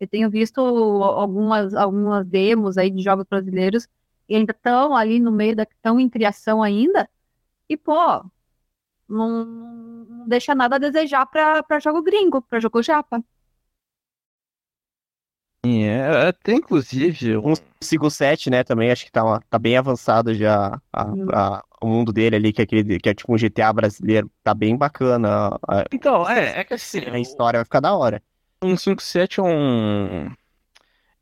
Eu 0.00 0.08
tenho 0.08 0.30
visto 0.30 0.60
algumas, 0.60 1.74
algumas 1.74 2.26
demos 2.26 2.78
aí 2.78 2.90
de 2.90 3.02
jogos 3.02 3.26
brasileiros 3.28 3.88
e 4.28 4.36
ainda 4.36 4.52
estão 4.52 4.96
ali 4.96 5.20
no 5.20 5.30
meio 5.30 5.54
da 5.56 5.64
estão 5.64 6.00
em 6.00 6.08
criação 6.08 6.62
ainda. 6.62 7.08
E 7.68 7.76
pô, 7.76 7.94
não, 9.08 9.44
não 9.44 10.28
deixa 10.28 10.54
nada 10.54 10.76
a 10.76 10.78
desejar 10.78 11.26
para 11.26 11.80
jogo 11.80 12.02
gringo, 12.02 12.42
para 12.42 12.60
jogo 12.60 12.82
japa. 12.82 13.22
É, 15.64 16.28
até 16.28 16.54
inclusive, 16.54 17.36
um- 17.36 17.52
Um 17.52 17.54
5-7, 17.80 18.50
né, 18.50 18.64
também, 18.64 18.90
acho 18.90 19.04
que 19.04 19.12
tá, 19.12 19.24
uma- 19.24 19.40
tá 19.48 19.58
bem 19.58 19.76
avançado 19.76 20.34
já 20.34 20.80
a- 20.92 21.12
a- 21.32 21.64
o 21.80 21.86
mundo 21.86 22.12
dele 22.12 22.36
ali, 22.36 22.52
que 22.52 22.60
é, 22.60 22.64
aquele, 22.64 22.98
que 22.98 23.08
é 23.08 23.14
tipo 23.14 23.32
um 23.32 23.38
GTA 23.38 23.72
brasileiro. 23.72 24.30
Tá 24.42 24.54
bem 24.54 24.76
bacana. 24.76 25.58
A, 25.68 25.84
Então, 25.92 26.28
é, 26.28 26.60
é 26.60 26.64
que 26.64 26.74
assim, 26.74 27.00
a 27.00 27.18
história 27.18 27.58
vai 27.58 27.64
ficar 27.64 27.80
da 27.80 27.94
hora. 27.94 28.22
um 28.62 28.76
5.7 28.76 29.40
é 29.40 29.42
um. 29.42 30.30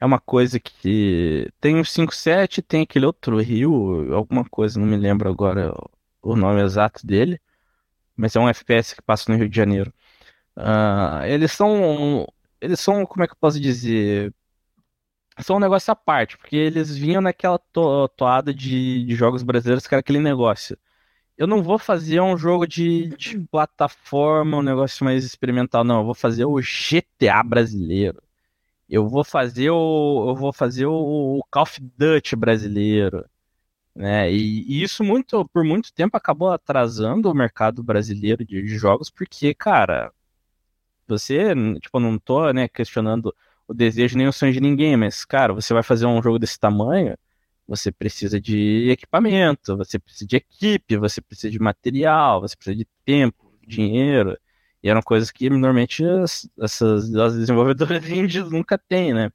É 0.01 0.05
uma 0.07 0.19
coisa 0.21 0.59
que. 0.61 1.49
Tem 1.61 1.77
um 1.77 1.85
5.7, 1.85 2.63
tem 2.63 2.83
aquele 2.83 3.07
outro 3.07 3.39
Rio, 3.41 4.15
alguma 4.15 4.45
coisa, 4.45 4.79
não 4.81 4.87
me 4.87 4.97
lembro 4.97 5.29
agora 5.31 5.75
o 6.23 6.37
nome 6.37 6.63
exato 6.63 7.07
dele. 7.07 7.41
Mas 8.17 8.37
é 8.37 8.41
um 8.41 8.49
FPS 8.49 8.95
que 8.97 9.03
passa 9.03 9.31
no 9.33 9.39
Rio 9.39 9.49
de 9.49 9.57
Janeiro. 9.57 9.93
Ah, 10.57 11.23
eles 11.27 11.53
são. 11.53 12.27
Eles 12.61 12.81
são, 12.81 13.05
como 13.07 13.23
é 13.25 13.27
que 13.27 13.33
eu 13.35 13.39
posso 13.39 13.61
dizer? 13.61 14.35
São 15.43 15.57
um 15.57 15.61
negócio 15.61 15.91
à 15.91 15.97
parte, 15.97 16.37
porque 16.37 16.55
eles 16.57 16.97
vinham 16.97 17.23
naquela 17.23 17.59
to- 17.73 18.09
toada 18.11 18.53
de, 18.53 19.05
de 19.07 19.15
jogos 19.15 19.43
brasileiros 19.43 19.87
que 19.87 19.95
era 19.95 20.01
aquele 20.01 20.19
negócio. 20.19 20.77
Eu 21.39 21.47
não 21.47 21.63
vou 21.63 21.79
fazer 21.79 22.21
um 22.21 22.37
jogo 22.39 22.67
de, 22.67 23.09
de 23.17 23.39
plataforma, 23.49 24.59
um 24.59 24.63
negócio 24.63 25.05
mais 25.05 25.25
experimental, 25.25 25.85
não. 25.85 26.01
Eu 26.01 26.05
vou 26.07 26.15
fazer 26.15 26.45
o 26.47 26.61
GTA 26.63 27.43
brasileiro. 27.43 28.23
Eu 28.89 29.09
vou 29.09 29.25
fazer 29.25 29.71
o, 29.71 30.31
eu 30.31 30.37
vou 30.37 30.53
fazer 30.53 30.87
o, 30.87 30.93
o 31.39 31.45
Call 31.51 31.65
of 31.65 31.81
Duty 31.99 32.37
brasileiro, 32.37 33.25
né? 33.95 34.33
E, 34.33 34.63
e 34.69 34.83
isso 34.83 35.05
muito, 35.05 35.49
por 35.51 35.65
muito 35.65 35.93
tempo 35.93 36.17
acabou 36.17 36.51
atrasando 36.51 37.31
o 37.31 37.35
mercado 37.35 37.83
brasileiro 37.83 38.45
de, 38.45 38.63
de 38.63 38.79
jogos, 38.79 39.11
porque, 39.11 39.55
cara, 39.55 40.13
você, 41.11 41.55
tipo, 41.81 42.01
não 42.01 42.19
tô, 42.19 42.53
né, 42.53 42.69
questionando 42.69 43.35
o 43.69 43.75
desejo 43.75 44.17
nem 44.19 44.29
o 44.29 44.33
sonho 44.33 44.53
de 44.53 44.61
ninguém, 44.61 44.97
mas, 44.97 45.25
cara, 45.25 45.53
você 45.53 45.73
vai 45.75 45.83
fazer 45.83 46.07
um 46.07 46.23
jogo 46.23 46.39
desse 46.39 46.59
tamanho, 46.59 47.17
você 47.67 47.93
precisa 47.93 48.41
de 48.41 48.91
equipamento, 48.91 49.77
você 49.77 49.99
precisa 49.99 50.27
de 50.27 50.37
equipe, 50.37 50.97
você 50.97 51.21
precisa 51.21 51.51
de 51.51 51.59
material, 51.61 52.41
você 52.41 52.57
precisa 52.57 52.77
de 52.77 52.87
tempo, 53.05 53.53
dinheiro. 53.67 54.37
E 54.83 54.89
eram 54.89 55.03
coisas 55.03 55.31
que 55.31 55.49
normalmente 55.51 56.05
as, 56.05 56.49
essas 56.61 57.15
as 57.15 57.37
desenvolvedoras 57.37 58.05
indies 58.11 58.51
nunca 58.51 58.77
têm, 58.79 59.15
né? 59.15 59.31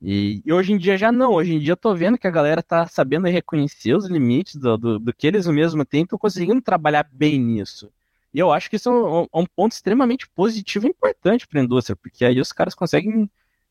E, 0.00 0.42
e 0.44 0.52
hoje 0.52 0.72
em 0.72 0.78
dia 0.78 0.98
já 0.98 1.10
não. 1.10 1.32
Hoje 1.32 1.54
em 1.54 1.58
dia 1.58 1.72
eu 1.72 1.76
tô 1.76 1.94
vendo 1.94 2.18
que 2.18 2.26
a 2.26 2.30
galera 2.30 2.62
tá 2.62 2.86
sabendo 2.86 3.26
reconhecer 3.28 3.94
os 3.94 4.06
limites 4.06 4.56
do, 4.56 4.76
do, 4.76 4.98
do 4.98 5.14
que 5.14 5.26
eles 5.26 5.46
mesmo 5.46 5.84
têm 5.84 6.02
estão 6.02 6.18
conseguindo 6.18 6.60
trabalhar 6.60 7.08
bem 7.10 7.38
nisso. 7.40 7.90
E 8.36 8.38
eu 8.38 8.52
acho 8.52 8.68
que 8.68 8.76
isso 8.76 8.90
é 8.90 8.92
um, 8.92 9.26
um 9.32 9.46
ponto 9.46 9.72
extremamente 9.72 10.28
positivo 10.28 10.86
e 10.86 10.90
importante 10.90 11.48
para 11.48 11.58
a 11.58 11.64
indústria, 11.64 11.96
porque 11.96 12.22
aí 12.22 12.38
os 12.38 12.52
caras 12.52 12.74
conseguem 12.74 13.30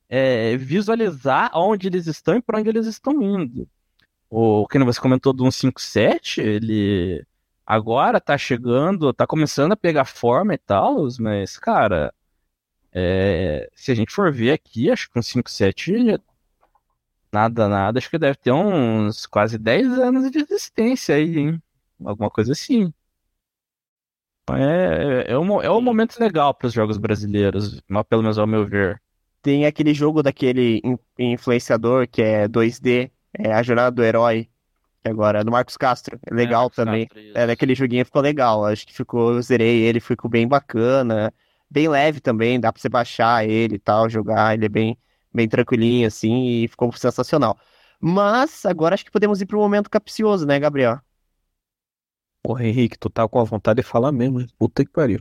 é, 0.10 0.58
visualizar 0.58 1.52
onde 1.54 1.86
eles 1.86 2.08
estão 2.08 2.36
e 2.36 2.42
para 2.42 2.58
onde 2.60 2.70
eles 2.70 2.88
estão 2.88 3.22
indo. 3.22 3.70
O 4.28 4.68
que 4.68 4.80
você 4.80 5.00
comentou 5.00 5.34
do 5.34 5.52
157, 5.52 6.42
ele 6.42 7.24
agora 7.64 8.20
tá 8.20 8.40
chegando, 8.40 9.14
tá 9.14 9.28
começando 9.28 9.74
a 9.74 9.78
pegar 9.78 10.06
forma 10.06 10.56
e 10.56 10.58
tal, 10.58 11.08
mas, 11.20 11.60
cara, 11.60 12.12
é, 12.92 13.70
se 13.76 13.92
a 13.92 13.96
gente 13.96 14.12
for 14.12 14.34
ver 14.34 14.52
aqui, 14.54 14.90
acho 14.90 15.12
que 15.12 15.20
um 15.20 15.22
57, 15.22 16.20
nada, 17.32 17.70
nada, 17.70 18.00
acho 18.00 18.10
que 18.10 18.18
deve 18.18 18.38
ter 18.38 18.52
uns 18.52 19.28
quase 19.28 19.60
10 19.60 20.00
anos 20.00 20.32
de 20.32 20.40
existência 20.40 21.16
aí, 21.16 21.38
hein? 21.38 21.64
Alguma 22.04 22.32
coisa 22.32 22.54
assim. 22.54 22.92
É, 24.52 25.26
é, 25.30 25.32
é, 25.34 25.38
um, 25.40 25.62
é 25.62 25.72
um 25.72 25.82
momento 25.82 26.18
legal 26.20 26.54
para 26.54 26.68
os 26.68 26.74
jogos 26.74 26.98
brasileiros, 26.98 27.82
pelo 28.10 28.22
menos 28.22 28.38
ao 28.38 28.46
meu 28.48 28.66
ver. 28.66 29.02
Tem 29.42 29.66
aquele 29.66 29.94
jogo 29.94 30.22
daquele 30.24 30.82
in- 30.84 30.98
influenciador 31.18 32.08
que 32.08 32.22
é 32.22 32.48
2D, 32.48 33.12
é 33.34 33.52
A 33.54 33.64
Jornada 33.64 33.92
do 33.92 34.04
Herói, 34.04 34.50
agora 35.04 35.42
é 35.42 35.44
do 35.44 35.52
Marcos 35.52 35.78
Castro. 35.78 36.20
É 36.28 36.34
legal 36.34 36.70
também. 36.70 37.10
É, 37.34 37.44
aquele 37.46 37.76
joguinho 37.76 38.06
ficou 38.06 38.22
legal. 38.22 38.66
Acho 38.66 38.86
que 38.88 38.94
ficou, 38.94 39.34
eu 39.36 39.42
zerei 39.42 39.82
ele, 39.84 40.00
ficou 40.02 40.30
bem 40.30 40.48
bacana. 40.48 41.34
Bem 41.70 41.88
leve 41.90 42.20
também, 42.22 42.60
dá 42.60 42.72
pra 42.74 42.82
você 42.82 42.90
baixar 42.90 43.48
ele 43.48 43.76
e 43.76 43.80
tal, 43.80 44.10
jogar. 44.10 44.56
Ele 44.56 44.66
é 44.66 44.70
bem, 44.70 44.98
bem 45.34 45.48
tranquilinho, 45.50 46.08
assim, 46.08 46.64
e 46.64 46.68
ficou 46.70 46.92
sensacional. 46.94 47.60
Mas 48.02 48.66
agora 48.66 48.96
acho 48.96 49.06
que 49.06 49.12
podemos 49.12 49.42
ir 49.42 49.46
pro 49.48 49.60
momento 49.60 49.90
capcioso, 49.90 50.46
né, 50.46 50.60
Gabriel? 50.60 51.00
Porra, 52.46 52.64
Henrique, 52.66 52.98
tu 52.98 53.10
tá 53.10 53.28
com 53.28 53.40
a 53.40 53.44
vontade 53.44 53.82
de 53.82 53.88
falar 53.88 54.12
mesmo, 54.12 54.40
hein? 54.42 54.48
Puta 54.60 54.86
que 54.86 54.92
pariu. 54.92 55.20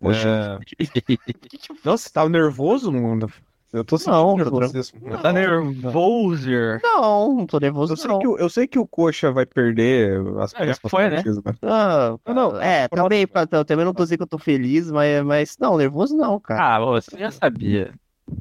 Poxa. 0.00 0.58
É... 0.78 0.84
Nossa, 1.84 2.04
você 2.04 2.12
tava 2.12 2.28
nervoso, 2.28 2.92
mundo? 2.92 3.30
Eu 3.72 3.84
tô 3.84 3.96
Não, 4.06 4.30
tô 4.30 4.36
nervosismo. 4.36 5.00
Tá 5.20 5.30
nervoso. 5.32 6.48
Não, 6.82 7.34
não 7.34 7.46
tô 7.46 7.58
nervoso, 7.58 7.92
Eu 7.92 7.96
sei, 7.98 8.08
não. 8.10 8.18
que, 8.18 8.26
o- 8.26 8.38
eu 8.38 8.48
sei 8.48 8.66
que 8.66 8.78
o 8.78 8.86
Coxa 8.86 9.30
vai 9.30 9.44
perder 9.44 10.20
as 10.38 10.54
Ah, 10.54 10.64
já 10.66 10.74
próximas 10.74 10.90
foi, 10.90 11.08
né? 11.10 11.22
mas- 11.44 11.56
Ah, 11.62 12.16
Não, 12.26 12.34
não, 12.34 12.60
é, 12.60 12.88
também, 12.88 13.26
pra- 13.26 13.46
eu 13.50 13.64
também 13.66 13.84
não 13.84 13.92
tô 13.92 14.04
dizendo 14.04 14.18
que 14.18 14.22
eu 14.22 14.28
tô 14.28 14.38
feliz, 14.38 14.90
mas, 14.90 15.22
mas 15.24 15.56
não, 15.60 15.76
nervoso 15.76 16.16
não, 16.16 16.40
cara. 16.40 16.76
Ah, 16.76 16.80
você 16.80 17.18
já 17.18 17.30
sabia. 17.30 17.92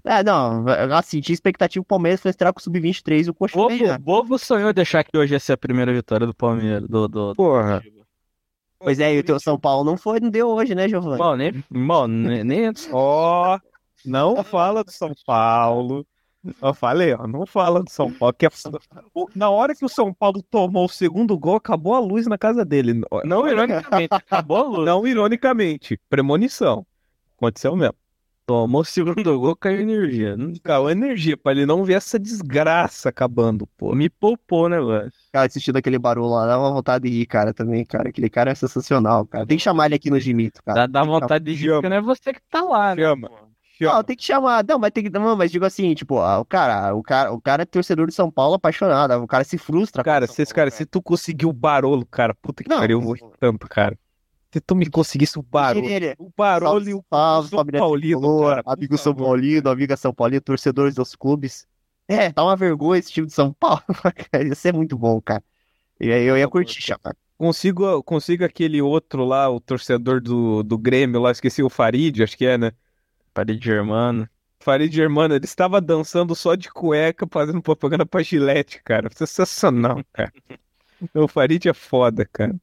É, 0.06 0.24
não, 0.24 0.66
assim, 0.96 1.20
tinha 1.22 1.34
expectativa 1.34 1.82
que 1.84 1.86
o 1.86 1.88
Palmeiras 1.88 2.22
fosse 2.22 2.34
entrar 2.36 2.54
com 2.54 2.60
o 2.60 2.64
Sub-23 2.64 3.28
e 3.28 3.30
o 3.30 3.34
Coxa 3.34 3.56
Bobo, 3.58 3.70
ganhar. 3.78 4.00
Bobo 4.00 4.38
sonhou 4.38 4.72
deixar 4.74 5.04
que 5.04 5.18
hoje 5.18 5.34
ia 5.34 5.40
ser 5.40 5.54
a 5.54 5.58
primeira 5.58 5.94
vitória 5.94 6.28
do 6.28 6.34
Palmeiras. 6.34 6.88
Do, 6.88 7.08
do, 7.08 7.34
do... 7.34 7.36
Pois 8.80 9.00
é, 9.00 9.14
e 9.14 9.20
o 9.20 9.24
teu 9.24 9.40
São 9.40 9.60
Paulo 9.60 9.84
não 9.84 9.98
foi, 9.98 10.20
não 10.20 10.30
deu 10.30 10.50
hoje, 10.50 10.76
né, 10.76 10.88
Giovanni? 10.88 11.18
Bom, 11.18 11.36
nem, 11.36 11.64
bom, 11.70 12.08
nem, 12.08 12.44
nem 12.44 12.72
Ó, 12.92 13.60
não 14.06 14.36
fala 14.44 14.84
do 14.84 14.92
São 14.92 15.12
Paulo. 15.26 16.06
Eu 16.62 16.74
falei, 16.74 17.14
ó, 17.14 17.28
não 17.28 17.46
fala 17.46 17.84
do 17.84 17.90
São 17.90 18.14
Paulo. 18.14 18.34
Que 18.34 18.46
é- 18.46 18.50
Na 19.36 19.50
hora 19.50 19.76
que 19.76 19.84
o 19.84 19.90
São 19.90 20.14
Paulo 20.14 20.42
tomou 20.50 20.86
o 20.86 20.90
segundo 20.90 21.38
gol, 21.38 21.56
acabou 21.56 21.94
a 21.94 22.00
luz 22.00 22.28
na 22.28 22.38
casa 22.38 22.64
dele. 22.64 23.02
Não, 23.26 23.48
ironicamente, 23.48 24.14
acabou 24.14 24.58
a 24.58 24.64
luz. 24.64 24.86
Não 24.86 25.06
ironicamente, 25.06 26.00
premonição. 26.10 26.86
Aconteceu 27.38 27.76
mesmo. 27.76 27.96
Tomou 28.48 28.80
o 28.80 28.86
segundo 28.86 29.38
gol, 29.38 29.58
caiu 29.58 29.82
energia. 29.82 30.38
Não- 30.38 30.54
Caiu 30.64 30.90
energia 30.90 31.36
pra 31.36 31.52
ele 31.52 31.66
não 31.66 31.84
ver 31.84 31.96
essa 31.96 32.18
desgraça 32.18 33.10
acabando, 33.10 33.68
pô. 33.78 33.94
Me 33.94 34.10
poupou 34.10 34.66
o 34.66 34.70
negócio. 34.70 35.12
Cara, 35.34 35.48
assistindo 35.48 35.76
aquele 35.76 36.00
barulho 36.00 36.30
lá, 36.30 36.48
dá 36.48 36.58
uma 36.58 36.72
vontade 36.72 37.10
de 37.10 37.14
ir, 37.14 37.26
cara, 37.26 37.54
também, 37.54 37.84
cara. 37.84 38.08
Aquele 38.08 38.30
cara 38.30 38.52
é 38.52 38.56
sensacional, 38.56 39.26
cara. 39.26 39.46
Tem 39.46 39.58
que 39.58 39.64
chamar 39.64 39.88
ele 39.88 39.96
aqui 39.96 40.10
no 40.10 40.18
Gimito, 40.18 40.64
cara. 40.64 40.88
Dá, 40.88 41.02
dá 41.02 41.04
vontade 41.04 41.44
de 41.44 41.52
rir, 41.52 41.66
Chama. 41.66 41.74
porque 41.76 41.90
não 41.90 41.98
é 41.98 42.02
você 42.02 42.34
que 42.34 42.40
tá 42.50 42.62
lá, 42.62 42.96
né? 42.96 43.02
Chama. 43.02 43.30
Não, 43.82 44.04
tem 44.04 44.16
que 44.16 44.24
chamar. 44.24 44.64
Não, 44.68 44.80
mas 44.80 44.92
tem 44.92 45.04
que. 45.04 45.10
Não, 45.10 45.36
mas 45.36 45.52
digo 45.52 45.66
assim, 45.66 45.94
tipo, 45.94 46.18
ah, 46.18 46.40
o 46.40 46.46
cara, 46.46 46.96
o 46.96 47.04
cara, 47.04 47.32
o 47.34 47.40
cara 47.42 47.62
é 47.64 47.66
torcedor 47.66 48.08
de 48.08 48.14
São 48.14 48.32
Paulo 48.32 48.56
apaixonado. 48.56 49.22
O 49.22 49.28
cara 49.28 49.44
se 49.44 49.58
frustra. 49.58 50.02
com 50.04 50.10
Cara, 50.10 50.26
São 50.26 50.36
se, 50.36 50.42
esse 50.44 50.54
Paulo, 50.54 50.70
cara, 50.70 50.72
se 50.72 50.86
tu 50.86 51.02
conseguiu 51.02 51.50
o 51.50 51.54
Barolo, 51.54 52.06
cara, 52.06 52.34
puta 52.34 52.64
que 52.64 52.70
Não, 52.70 52.80
pariu, 52.80 52.98
eu 53.00 53.02
vou 53.06 53.16
tanto, 53.40 53.68
cara. 53.68 53.96
Se 54.54 54.62
tu 54.62 54.76
me 54.76 54.90
conseguisse 54.90 55.38
o 55.38 55.44
Barolo, 55.44 55.88
Ele- 55.88 56.16
o 56.18 56.32
Barolo 56.36 56.90
e 56.90 56.94
o 56.94 57.04
Salve, 57.12 57.50
São 57.50 57.66
Paulino, 57.66 58.20
tricolor, 58.20 58.56
cara, 58.56 58.64
amigo 58.66 58.98
São. 58.98 59.14
Paulino, 59.16 59.70
amiga 59.70 59.98
São 59.98 60.14
Paulino, 60.14 60.42
torcedores 60.42 60.96
dos 60.96 61.16
clubes. 61.16 61.68
É, 62.08 62.32
tá 62.32 62.44
uma 62.44 62.56
vergonha 62.56 63.00
esse 63.00 63.12
time 63.12 63.28
de 63.28 63.34
São 63.34 63.52
Paulo. 63.54 63.84
cara. 64.32 64.48
Isso 64.48 64.68
é 64.68 64.72
muito 64.72 64.98
bom, 64.98 65.22
cara. 65.22 65.44
E 66.00 66.12
aí 66.12 66.24
eu 66.24 66.38
ia 66.38 66.48
curtir, 66.48 66.82
chamar. 66.82 67.16
Consigo, 67.38 68.02
consigo 68.04 68.44
aquele 68.46 68.82
outro 68.82 69.26
lá, 69.26 69.50
o 69.50 69.60
torcedor 69.60 70.22
do, 70.22 70.64
do 70.64 70.78
Grêmio 70.78 71.22
lá, 71.22 71.32
esqueci 71.32 71.62
o 71.62 71.70
Farid, 71.70 72.24
acho 72.24 72.38
que 72.38 72.46
é, 72.46 72.58
né? 72.58 72.72
Parede 73.34 73.64
Germano. 73.64 74.28
Farid 74.60 74.94
Germano, 74.94 75.36
ele 75.36 75.46
estava 75.46 75.80
dançando 75.80 76.34
só 76.36 76.56
de 76.56 76.70
cueca, 76.72 77.28
fazendo 77.30 77.62
propaganda 77.62 78.06
pra 78.06 78.24
Gillette, 78.24 78.82
cara. 78.84 79.10
Sensacional, 79.14 80.04
cara. 80.14 80.32
O 81.14 81.28
Farid 81.28 81.68
é 81.70 81.74
foda, 81.76 82.26
cara. 82.26 82.56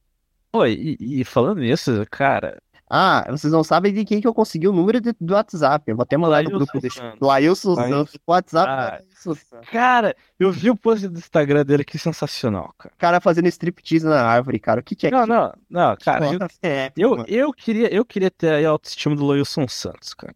Pô, 0.55 0.65
e, 0.65 0.97
e 0.99 1.23
falando 1.25 1.59
nisso, 1.59 1.91
cara, 2.09 2.61
Ah, 2.87 3.25
vocês 3.31 3.51
não 3.51 3.63
sabem 3.63 3.91
de 3.91 4.05
quem 4.05 4.21
que 4.21 4.27
eu 4.27 4.33
consegui 4.33 4.67
o 4.67 4.71
número 4.71 5.01
de- 5.01 5.15
do 5.19 5.33
WhatsApp. 5.33 5.83
Eu 5.89 5.95
vou 5.95 6.03
até 6.03 6.15
mandar 6.17 6.43
no 6.43 6.49
Lailson 6.51 6.57
grupo 6.65 6.79
desse. 6.79 6.97
Santos. 6.97 7.19
Do 7.19 7.31
Ailson 7.31 7.73
Lailson. 7.73 7.97
Santos. 7.97 8.15
O 8.27 8.31
WhatsApp 8.31 8.69
Ah. 8.69 8.75
do 8.99 9.03
Ailson 9.03 9.35
Santos. 9.49 9.69
cara, 9.69 10.15
eu 10.39 10.51
vi 10.51 10.69
o 10.69 10.75
post 10.77 11.07
do 11.07 11.17
Instagram 11.17 11.65
dele 11.65 11.83
que 11.83 11.97
sensacional, 11.97 12.73
cara. 12.77 12.93
O 12.93 12.97
cara 12.99 13.19
fazendo 13.19 13.47
striptease 13.47 14.05
na 14.05 14.21
árvore, 14.23 14.59
cara. 14.59 14.81
O 14.81 14.83
que 14.83 14.95
que 14.95 15.07
é 15.07 15.11
Não, 15.11 15.21
aquilo? 15.21 15.35
não, 15.35 15.53
não, 15.67 15.97
cara, 15.97 16.25
eu, 16.31 16.39
É, 16.61 16.91
eu, 16.95 17.25
eu 17.27 17.51
queria, 17.53 17.91
eu 17.91 18.05
queria 18.05 18.29
ter 18.29 18.63
a 18.63 18.69
autoestima 18.69 19.15
do 19.15 19.25
Loilson 19.25 19.67
Santos, 19.67 20.13
cara. 20.13 20.35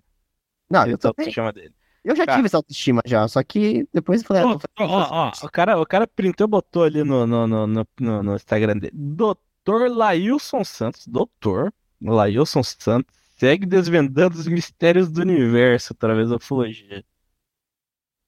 Não, 0.71 0.87
eu 0.87 0.95
a 0.95 0.97
também. 0.97 1.13
autoestima 1.19 1.53
dele. 1.53 1.73
Eu 2.03 2.15
já 2.15 2.25
Cara. 2.25 2.37
tive 2.37 2.45
essa 2.47 2.57
autoestima 2.57 3.01
já, 3.05 3.27
só 3.27 3.43
que 3.43 3.87
depois 3.93 4.21
eu 4.21 4.27
falei, 4.27 4.41
ah, 4.43 4.47
Ó, 4.47 4.55
tô 4.57 4.67
ó, 4.85 5.07
ó, 5.11 5.31
o 5.45 5.49
cara, 5.51 5.79
o 5.79 5.85
cara 5.85 6.07
printou 6.07 6.45
e 6.47 6.49
botou 6.49 6.83
ali 6.83 7.03
no, 7.03 7.27
no, 7.27 7.45
no, 7.45 7.67
no, 7.67 7.87
no- 7.99 8.23
no 8.23 8.35
Instagram 8.35 8.77
dele. 8.77 8.93
Doutor 8.95 9.43
Lailson 9.77 10.63
Santos, 10.63 11.07
doutor 11.07 11.73
Lailson 12.01 12.63
Santos, 12.63 13.13
segue 13.37 13.65
desvendando 13.65 14.37
os 14.37 14.47
mistérios 14.47 15.09
do 15.09 15.21
universo 15.21 15.93
através 15.93 16.29
da 16.29 16.37
ufologia. 16.37 17.03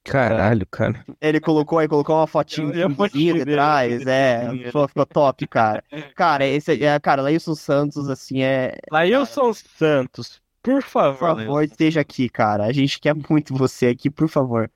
Caralho, 0.04 0.66
cara. 0.66 1.06
Ele 1.22 1.40
colocou 1.40 1.78
aí, 1.78 1.88
colocou 1.88 2.16
uma 2.16 2.26
fotinho 2.26 2.74
Eu 2.74 2.90
de 2.90 3.46
dele, 3.46 4.10
é, 4.10 4.50
ficou, 4.66 4.88
top, 5.06 5.48
cara. 5.48 5.84
Cara, 6.16 6.46
esse, 6.46 6.84
é, 6.84 7.00
cara, 7.00 7.22
Lailson 7.22 7.54
Santos, 7.54 8.10
assim, 8.10 8.42
é, 8.42 8.78
Lailson 8.92 9.54
Santos, 9.54 10.42
por 10.64 10.74
por 10.74 10.84
favor, 10.84 11.38
favor, 11.38 11.64
esteja 11.64 12.02
aqui, 12.02 12.30
cara. 12.30 12.66
A 12.66 12.72
gente 12.72 13.00
quer 13.00 13.16
muito 13.30 13.54
você 13.56 13.88
aqui, 13.88 14.10
por 14.10 14.28
favor. 14.28 14.72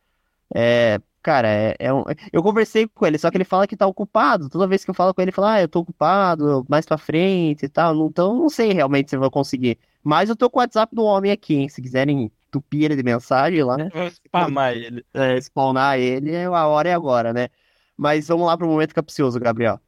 É, 0.53 0.99
cara, 1.25 1.47
é, 1.47 1.75
é 1.79 1.91
um... 1.91 2.03
eu 2.31 2.43
conversei 2.43 2.87
com 2.87 3.03
ele, 3.07 3.17
só 3.17 3.31
que 3.31 3.37
ele 3.37 3.43
fala 3.43 3.65
que 3.65 3.75
tá 3.75 3.87
ocupado. 3.87 4.47
Toda 4.47 4.67
vez 4.67 4.85
que 4.85 4.91
eu 4.91 4.93
falo 4.93 5.11
com 5.11 5.21
ele, 5.21 5.29
ele 5.29 5.35
fala, 5.35 5.53
ah, 5.53 5.61
eu 5.61 5.67
tô 5.67 5.79
ocupado, 5.79 6.63
mais 6.69 6.85
pra 6.85 6.99
frente 6.99 7.65
e 7.65 7.69
tal. 7.69 7.95
Então, 8.07 8.35
não 8.35 8.47
sei 8.47 8.71
realmente 8.73 9.09
se 9.09 9.15
eu 9.15 9.19
vou 9.19 9.31
conseguir. 9.31 9.79
Mas 10.03 10.29
eu 10.29 10.35
tô 10.35 10.51
com 10.51 10.59
o 10.59 10.61
WhatsApp 10.61 10.93
do 10.95 11.03
homem 11.03 11.31
aqui, 11.31 11.55
hein? 11.55 11.67
Se 11.67 11.81
quiserem 11.81 12.31
entupir 12.47 12.83
ele 12.83 12.95
de 12.95 13.01
mensagem 13.01 13.63
lá, 13.63 13.75
Vou 13.91 14.07
spamar 14.11 14.73
ele. 14.73 15.03
é, 15.15 15.41
spawnar 15.41 15.97
ele, 15.97 16.37
a 16.37 16.67
hora 16.67 16.89
é 16.89 16.93
agora, 16.93 17.33
né? 17.33 17.49
Mas 17.97 18.27
vamos 18.27 18.45
lá 18.45 18.55
pro 18.55 18.67
momento 18.67 18.93
capcioso, 18.93 19.39
Gabriel. 19.39 19.79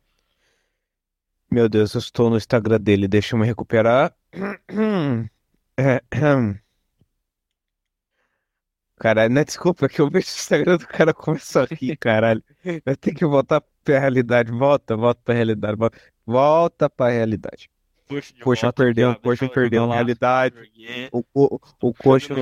Meu 1.51 1.69
Deus, 1.69 1.93
eu 1.93 1.99
estou 1.99 2.31
no 2.31 2.37
Instagram 2.37 2.79
dele, 2.81 3.07
deixa 3.07 3.35
eu 3.35 3.39
me 3.39 3.45
recuperar. 3.45 4.11
Caralho, 8.99 9.31
não 9.33 9.41
é 9.41 9.45
desculpa, 9.45 9.85
é 9.85 9.89
que 9.89 10.01
eu 10.01 10.09
vejo 10.09 10.25
o 10.27 10.29
Instagram 10.29 10.77
do 10.77 10.87
cara 10.87 11.11
e 11.11 11.13
começo 11.13 11.59
a 11.59 11.65
rir, 11.65 11.95
caralho. 11.97 12.43
Eu 12.85 12.97
tenho 12.97 13.15
que 13.15 13.25
voltar 13.25 13.61
pra 13.83 13.99
realidade. 13.99 14.51
Volta, 14.51 14.97
volta 14.97 15.21
pra 15.23 15.35
realidade. 15.35 15.77
Volta, 15.77 15.97
volta 16.25 16.89
pra 16.89 17.09
realidade. 17.09 17.69
Poxa, 18.07 18.33
volta, 18.67 18.73
perdeu, 18.73 19.09
Thiago. 19.09 19.21
poxa, 19.21 19.49
perdeu 19.49 19.91
a 19.91 19.93
realidade. 19.93 20.55
O, 21.11 21.23
o, 21.33 21.59
o 21.81 21.93
coxo, 21.93 22.33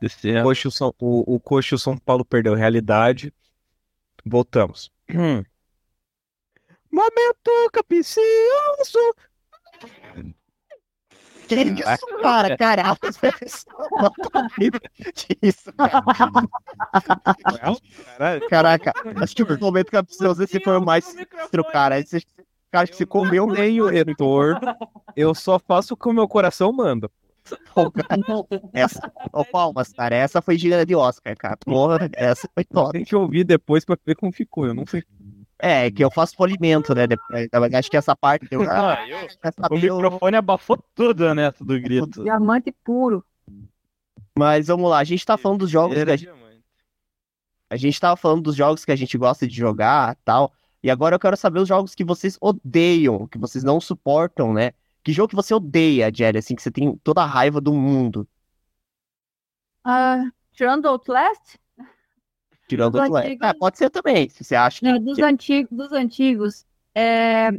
Descendo. 0.00 0.40
o 0.40 0.42
coxo, 0.44 0.70
São, 0.70 0.94
o, 1.00 1.34
o 1.34 1.40
coxo 1.40 1.76
São 1.78 1.98
Paulo 1.98 2.24
perdeu 2.24 2.54
a 2.54 2.56
realidade. 2.56 3.32
Voltamos. 4.24 4.92
Momento 6.90 7.70
capicioso. 7.72 9.14
Que 11.46 11.54
isso, 11.54 12.06
cara? 12.22 12.56
Caralho, 12.56 12.98
isso, 15.42 15.72
cara. 15.72 16.02
Caralho. 18.16 18.48
Caraca, 18.48 18.92
acho 19.22 19.34
que 19.34 19.42
o 19.42 19.60
momento 19.60 19.90
capcioso 19.90 20.42
esse 20.42 20.60
foi 20.60 20.76
o 20.76 20.84
mais 20.84 21.04
sinistro, 21.04 21.64
cara. 21.64 21.98
Esse 21.98 22.24
cara 22.70 22.86
que 22.86 22.96
se 22.96 23.06
comeu 23.06 23.48
Eu 23.48 23.54
tenho 23.54 23.86
retorno. 23.86 24.60
Eu 25.14 25.34
só 25.34 25.58
faço 25.58 25.94
o 25.94 25.96
que 25.96 26.08
o 26.08 26.12
meu 26.12 26.26
coração 26.26 26.72
manda. 26.72 27.10
Pô, 27.74 27.90
cara. 27.90 28.20
Essa, 28.72 29.12
ô, 29.32 29.44
palmas, 29.44 29.92
cara. 29.92 30.16
Essa 30.16 30.40
foi 30.40 30.56
digna 30.56 30.84
de 30.84 30.94
Oscar, 30.94 31.36
cara. 31.36 31.56
Porra, 31.64 32.10
essa 32.14 32.48
foi 32.52 32.64
top. 32.64 32.92
Tem 32.92 33.04
que 33.04 33.14
ouvir 33.14 33.44
depois 33.44 33.84
pra 33.84 33.96
ver 34.04 34.16
como 34.16 34.32
ficou. 34.32 34.66
Eu 34.66 34.74
não 34.74 34.86
sei. 34.86 35.04
É, 35.66 35.90
que 35.90 36.04
eu 36.04 36.10
faço 36.10 36.36
polimento, 36.36 36.94
né? 36.94 37.06
depois. 37.06 37.48
Acho 37.74 37.90
que 37.90 37.96
essa 37.96 38.14
parte 38.14 38.46
deu. 38.48 38.60
Ah, 38.70 38.98
Ah, 38.98 39.08
eu- 39.08 39.18
O 39.70 39.74
eu- 39.74 39.94
microfone 39.96 40.36
abafou 40.36 40.76
tudo, 40.94 41.34
né? 41.34 41.50
Do 41.60 41.80
grito. 41.80 42.22
Diamante 42.22 42.70
puro. 42.84 43.24
Mas 44.38 44.66
vamos 44.66 44.90
lá, 44.90 44.98
a 44.98 45.04
gente 45.04 45.24
tá 45.24 45.36
falando 45.38 45.60
dos 45.60 45.70
jogos 45.70 45.94
que 45.94 46.10
a 46.10 46.16
gente, 46.16 46.30
a 47.70 47.76
gente 47.76 48.00
tava 48.00 48.16
falando 48.16 48.42
dos 48.42 48.56
jogos 48.56 48.84
que 48.84 48.90
a 48.92 48.96
gente 48.96 49.16
gosta 49.16 49.46
de 49.46 49.54
jogar 49.54 50.16
tal. 50.24 50.52
E 50.82 50.90
agora 50.90 51.14
eu 51.14 51.20
quero 51.20 51.36
saber 51.36 51.60
os 51.60 51.68
jogos 51.68 51.94
que 51.94 52.04
vocês 52.04 52.36
odeiam, 52.40 53.26
que 53.28 53.38
vocês 53.38 53.64
não 53.64 53.80
suportam, 53.80 54.52
né? 54.52 54.72
Que 55.02 55.12
jogo 55.12 55.28
que 55.28 55.36
você 55.36 55.54
odeia, 55.54 56.10
Jerry, 56.14 56.38
assim, 56.38 56.54
que 56.54 56.62
você 56.62 56.70
tem 56.70 56.96
toda 57.02 57.22
a 57.22 57.26
raiva 57.26 57.60
do 57.60 57.72
mundo, 57.72 58.28
Ah, 59.84 60.24
tirando 60.52 60.86
o 60.86 60.88
Outlast, 60.88 61.58
tirando 62.68 62.94
Do 62.94 63.02
o 63.02 63.06
Flash. 63.06 63.26
antigo. 63.26 63.44
Ah, 63.44 63.54
pode 63.54 63.78
ser 63.78 63.90
também, 63.90 64.28
se 64.28 64.42
você 64.42 64.54
acha 64.54 64.80
que... 64.80 64.84
né, 64.84 64.98
dos, 64.98 65.18
antigos, 65.18 65.76
dos 65.76 65.92
antigos, 65.92 66.66
é 66.94 67.50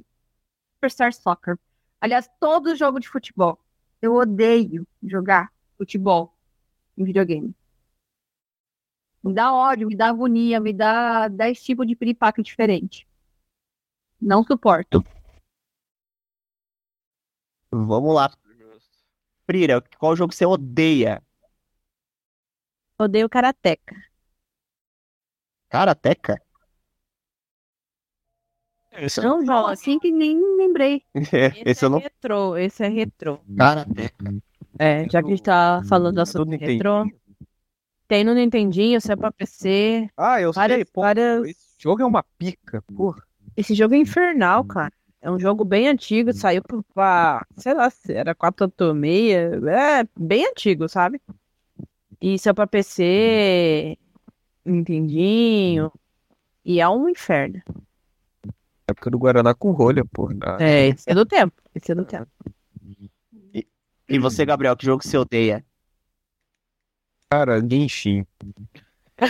Superstar 0.76 1.14
Soccer. 1.14 1.58
Aliás, 2.00 2.30
todo 2.40 2.76
jogo 2.76 3.00
de 3.00 3.10
futebol. 3.10 3.60
Eu 4.02 4.16
odeio 4.16 4.88
jogar 5.04 5.52
futebol 5.78 6.34
em 6.98 7.04
videogame. 7.04 7.56
Me 9.24 9.34
dá 9.34 9.52
ódio, 9.52 9.88
me 9.88 9.96
dá 9.96 10.10
agonia, 10.10 10.60
me 10.60 10.72
dá 10.72 11.28
10 11.28 11.64
tipos 11.64 11.88
de 11.88 11.96
piripaque 11.96 12.44
diferente. 12.44 13.08
Não 14.22 14.44
suporto. 14.44 15.04
Vamos 17.72 18.14
lá. 18.14 18.32
Prira, 19.46 19.82
qual 19.98 20.16
jogo 20.16 20.34
você 20.34 20.46
odeia? 20.46 21.22
Odeio 23.00 23.28
Karateka. 23.28 23.96
Karateka? 25.76 26.38
Esse 28.94 29.20
Não 29.22 29.40
Não, 29.42 29.46
joga. 29.46 29.74
assim 29.74 30.00
que 30.00 30.10
nem 30.10 30.40
lembrei. 30.58 31.04
Esse 31.66 31.84
eu 31.84 31.88
é 31.88 31.92
não... 31.92 32.00
retrô, 32.00 32.58
esse 32.58 32.84
é 32.86 32.88
retrô. 32.88 33.40
Karateka. 33.58 34.34
É, 34.80 35.04
já 35.10 35.22
que 35.22 35.28
a 35.28 35.30
gente 35.32 35.44
tá 35.44 35.82
falando 35.90 36.16
do 36.16 36.24
Tudo 36.24 36.46
assunto 36.46 36.50
retrô. 36.58 37.06
Tem 38.08 38.24
no 38.24 38.34
Nintendinho, 38.34 39.02
se 39.02 39.12
é 39.12 39.16
pra 39.18 39.32
PC. 39.34 40.10
Ah, 40.16 40.40
eu 40.40 40.54
Várias, 40.54 40.78
sei. 40.78 40.86
Pô, 40.86 41.02
várias... 41.02 41.44
esse 41.46 41.76
jogo 41.78 42.02
é 42.02 42.06
uma 42.06 42.24
pica. 42.38 42.82
Porra. 42.96 43.22
Esse 43.58 43.74
jogo 43.76 43.96
é 43.96 43.98
infernal, 43.98 44.64
cara. 44.64 44.94
É 45.22 45.30
um 45.30 45.40
jogo 45.40 45.66
bem 45.66 45.88
antigo, 45.90 46.32
saiu 46.32 46.62
pra- 46.94 47.46
sei 47.58 47.74
lá, 47.74 47.90
era 48.10 48.36
486, 48.36 49.64
é 49.64 50.08
bem 50.18 50.46
antigo, 50.48 50.88
sabe? 50.88 51.20
E 52.22 52.38
saiu 52.38 52.54
pra 52.54 52.68
PC, 52.68 53.98
Nintendinho, 54.66 55.92
e 56.64 56.80
é 56.80 56.90
um 56.90 57.08
inferno. 57.08 57.62
Época 58.88 59.10
do 59.10 59.18
Guaraná 59.18 59.54
com 59.54 59.72
rolha, 59.72 60.04
porra. 60.06 60.36
Ah, 60.42 60.58
É, 60.60 60.88
esse 60.88 61.10
é 61.10 61.14
do 61.14 61.26
tempo, 61.26 61.54
esse 61.74 61.92
é 61.92 61.96
do 61.96 62.06
tempo. 62.06 62.30
E 64.08 64.20
você, 64.20 64.46
Gabriel, 64.46 64.78
que 64.78 64.86
jogo 64.86 65.04
você 65.04 65.18
odeia? 65.18 65.66
Cara, 67.30 67.60
Genshin. 67.60 68.26
É, 69.18 69.26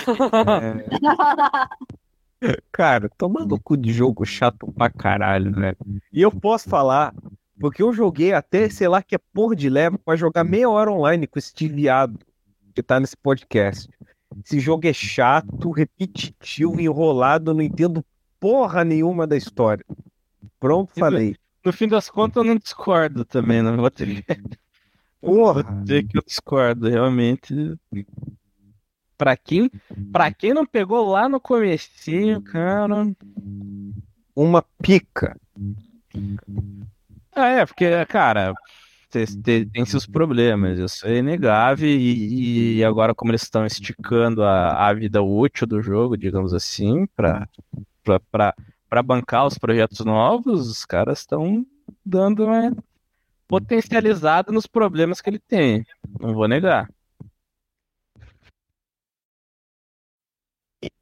Cara, 2.72 3.10
tomando 3.18 3.60
cu 3.60 3.78
de 3.78 3.92
jogo 3.92 4.26
chato 4.26 4.72
pra 4.74 4.90
caralho, 4.90 5.52
né? 5.52 5.74
E 6.12 6.22
eu 6.22 6.32
posso 6.32 6.70
falar, 6.70 7.14
porque 7.60 7.82
eu 7.82 7.94
joguei 7.94 8.34
até, 8.34 8.70
sei 8.70 8.88
lá, 8.88 9.02
que 9.02 9.16
é 9.16 9.20
porra 9.34 9.56
de 9.56 9.70
leva 9.70 9.98
pra 9.98 10.16
jogar 10.16 10.44
meia 10.44 10.70
hora 10.70 10.92
online 10.92 11.26
com 11.26 11.40
esse 11.40 11.68
viado 11.68 12.20
que 12.74 12.84
tá 12.84 13.00
nesse 13.00 13.16
podcast. 13.16 13.90
Esse 14.44 14.60
jogo 14.60 14.88
é 14.88 14.94
chato, 14.94 15.72
repetitivo, 15.72 16.80
enrolado, 16.80 17.54
não 17.54 17.62
entendo 17.62 18.04
porra 18.40 18.84
nenhuma 18.84 19.26
da 19.26 19.38
história. 19.38 19.86
Pronto, 20.60 20.92
falei. 20.94 21.36
No 21.64 21.74
fim 21.74 21.88
das 21.88 22.10
contas, 22.10 22.38
eu 22.38 22.44
não 22.44 22.58
discordo 22.58 23.26
também, 23.26 23.62
não 23.62 23.76
vou 23.78 23.90
ter 23.90 24.24
Porra! 25.20 25.64
dizer 25.64 26.08
que 26.08 26.18
eu 26.18 26.24
discordo, 26.24 26.88
realmente. 26.88 27.76
Pra 29.18 29.36
quem, 29.36 29.72
pra 30.12 30.32
quem 30.32 30.54
não 30.54 30.66
pegou 30.66 31.10
lá 31.10 31.28
no 31.28 31.40
comecinho, 31.40 32.42
cara. 32.42 32.94
Uma 34.36 34.62
pica. 34.82 35.40
Ah, 37.32 37.48
é, 37.48 37.66
porque, 37.66 38.06
cara, 38.06 38.54
cê- 39.26 39.66
tem 39.72 39.86
seus 39.86 40.06
problemas, 40.06 40.80
isso 40.80 41.06
é 41.08 41.18
inegável, 41.18 41.88
e, 41.88 42.78
e 42.78 42.84
agora 42.84 43.14
como 43.14 43.32
eles 43.32 43.44
estão 43.44 43.66
esticando 43.66 44.44
a, 44.44 44.88
a 44.90 44.94
vida 44.94 45.22
útil 45.22 45.68
do 45.68 45.82
jogo, 45.82 46.18
digamos 46.18 46.54
assim, 46.54 47.06
pra 47.16 47.48
bancar 49.04 49.46
os 49.46 49.58
projetos 49.58 50.00
novos, 50.06 50.68
os 50.68 50.86
caras 50.86 51.20
estão 51.20 51.66
dando 52.04 52.46
uma 52.46 52.76
potencializada 53.48 54.52
nos 54.52 54.66
problemas 54.66 55.22
que 55.22 55.30
ele 55.30 55.40
tem, 55.40 55.86
não 56.20 56.34
vou 56.34 56.48
negar. 56.48 56.90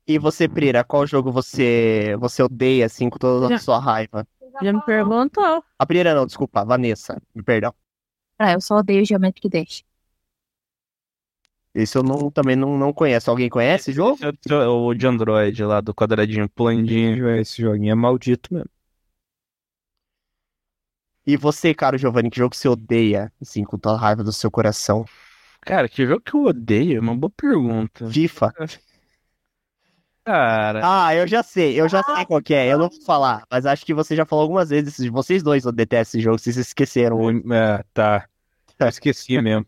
E 0.06 0.20
você, 0.20 0.48
Prira, 0.48 0.84
qual 0.84 1.08
jogo 1.08 1.32
você 1.32 2.16
você 2.20 2.44
odeia, 2.44 2.86
assim, 2.86 3.10
com 3.10 3.18
toda 3.18 3.54
a 3.54 3.60
sua 3.60 3.80
raiva? 3.80 4.28
Já 4.62 4.72
me 4.72 4.82
perguntou. 4.82 5.64
A 5.80 5.86
Prira 5.86 6.14
não, 6.14 6.26
desculpa, 6.26 6.62
a 6.62 6.64
Vanessa, 6.66 7.22
me 7.34 7.42
perdão. 7.42 7.74
Ah, 8.44 8.52
eu 8.54 8.62
só 8.62 8.76
odeio 8.78 9.06
Geometric 9.06 9.48
Dash. 9.50 9.84
Esse 11.74 11.98
eu 11.98 12.04
não, 12.04 12.30
também 12.30 12.56
não, 12.56 12.78
não 12.78 12.94
conheço. 12.94 13.30
Alguém 13.32 13.50
conhece 13.50 13.90
esse 13.90 13.96
jogo? 13.96 14.14
Esse 14.16 14.54
é 14.54 14.68
o 14.68 14.94
de 14.94 15.08
Android 15.08 15.64
lá, 15.64 15.82
do 15.82 15.94
quadradinho 15.94 16.48
pulandinho. 16.50 17.30
Esse 17.38 17.62
joguinho 17.62 17.92
é 17.92 17.96
maldito 17.96 18.54
mesmo. 18.54 18.70
E 21.26 21.38
você, 21.38 21.74
cara, 21.74 21.98
Giovanni, 21.98 22.30
que 22.30 22.38
jogo 22.38 22.56
você 22.56 22.68
odeia, 22.68 23.32
assim, 23.42 23.64
com 23.64 23.78
toda 23.78 23.96
a 23.96 24.00
raiva 24.00 24.24
do 24.24 24.32
seu 24.34 24.52
coração? 24.52 25.06
Cara, 25.62 25.88
que 25.88 26.06
jogo 26.06 26.22
que 26.22 26.36
eu 26.36 26.44
odeio? 26.44 26.98
É 26.98 27.00
uma 27.00 27.16
boa 27.16 27.32
pergunta. 27.36 28.10
FIFA? 28.10 28.54
Cara, 30.26 30.80
Ah, 30.82 31.14
eu 31.16 31.28
já 31.28 31.44
sei, 31.44 31.80
eu 31.80 31.88
já 31.90 32.02
sei 32.02 32.26
qual 32.26 32.42
que 32.42 32.54
é, 32.54 32.72
eu 32.72 32.78
não 32.78 32.90
vou 32.90 33.02
falar, 33.02 33.46
mas 33.52 33.66
acho 33.66 33.86
que 33.86 33.94
você 33.94 34.16
já 34.16 34.26
falou 34.26 34.44
algumas 34.44 34.70
vezes, 34.70 35.06
vocês 35.10 35.44
dois 35.44 35.64
detestam 35.66 36.18
esse 36.18 36.22
jogo, 36.22 36.40
vocês 36.40 36.56
esqueceram. 36.56 37.30
É, 37.54 37.84
tá. 37.94 38.26
Eu 38.84 38.90
esqueci 38.90 39.40
mesmo. 39.42 39.66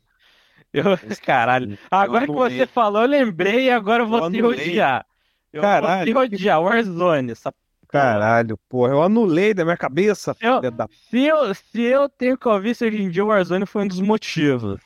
eu, 0.73 0.83
caralho. 1.23 1.69
Agora 1.89 2.27
que 2.27 2.31
anulei. 2.31 2.57
você 2.57 2.67
falou, 2.67 3.01
eu 3.03 3.07
lembrei 3.07 3.65
e 3.65 3.71
agora 3.71 4.03
eu 4.03 4.07
vou 4.07 4.19
Eu 4.19 4.31
te 4.31 4.41
odiar. 4.43 5.05
Eu 5.53 5.61
Caralho. 5.61 6.13
vou 6.13 6.27
te 6.27 6.35
odiar, 6.35 6.61
Warzone. 6.61 7.31
Essa... 7.31 7.53
Caralho, 7.87 8.57
porra, 8.69 8.91
eu 8.93 9.01
anulei 9.03 9.53
da 9.53 9.63
minha 9.63 9.77
cabeça, 9.77 10.33
Eu- 10.39 10.61
filha 10.61 10.71
da... 10.71 10.89
Se, 11.09 11.23
eu, 11.25 11.53
se 11.55 11.81
eu 11.83 12.09
tenho 12.09 12.37
que 12.37 12.47
ouvir 12.47 12.71
isso 12.71 12.85
hoje 12.85 13.01
em 13.01 13.09
dia, 13.09 13.23
o 13.23 13.27
Warzone 13.27 13.65
foi 13.65 13.83
um 13.83 13.87
dos 13.87 13.99
motivos. 14.01 14.79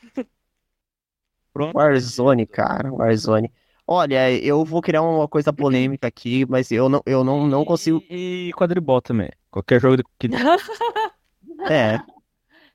Pronto. 1.52 1.74
Warzone, 1.76 2.46
cara, 2.46 2.92
Warzone. 2.92 3.52
Olha, 3.86 4.30
eu 4.40 4.64
vou 4.64 4.80
criar 4.80 5.02
uma 5.02 5.26
coisa 5.28 5.52
polêmica 5.52 6.06
aqui, 6.06 6.46
mas 6.48 6.70
eu 6.70 6.88
não, 6.88 7.02
eu 7.04 7.24
não, 7.24 7.46
não 7.46 7.64
consigo. 7.64 8.00
E, 8.08 8.48
e 8.48 8.52
quadribol 8.52 9.00
também. 9.02 9.30
Qualquer 9.50 9.80
jogo 9.80 10.02
que. 10.18 10.28
É. 11.68 12.00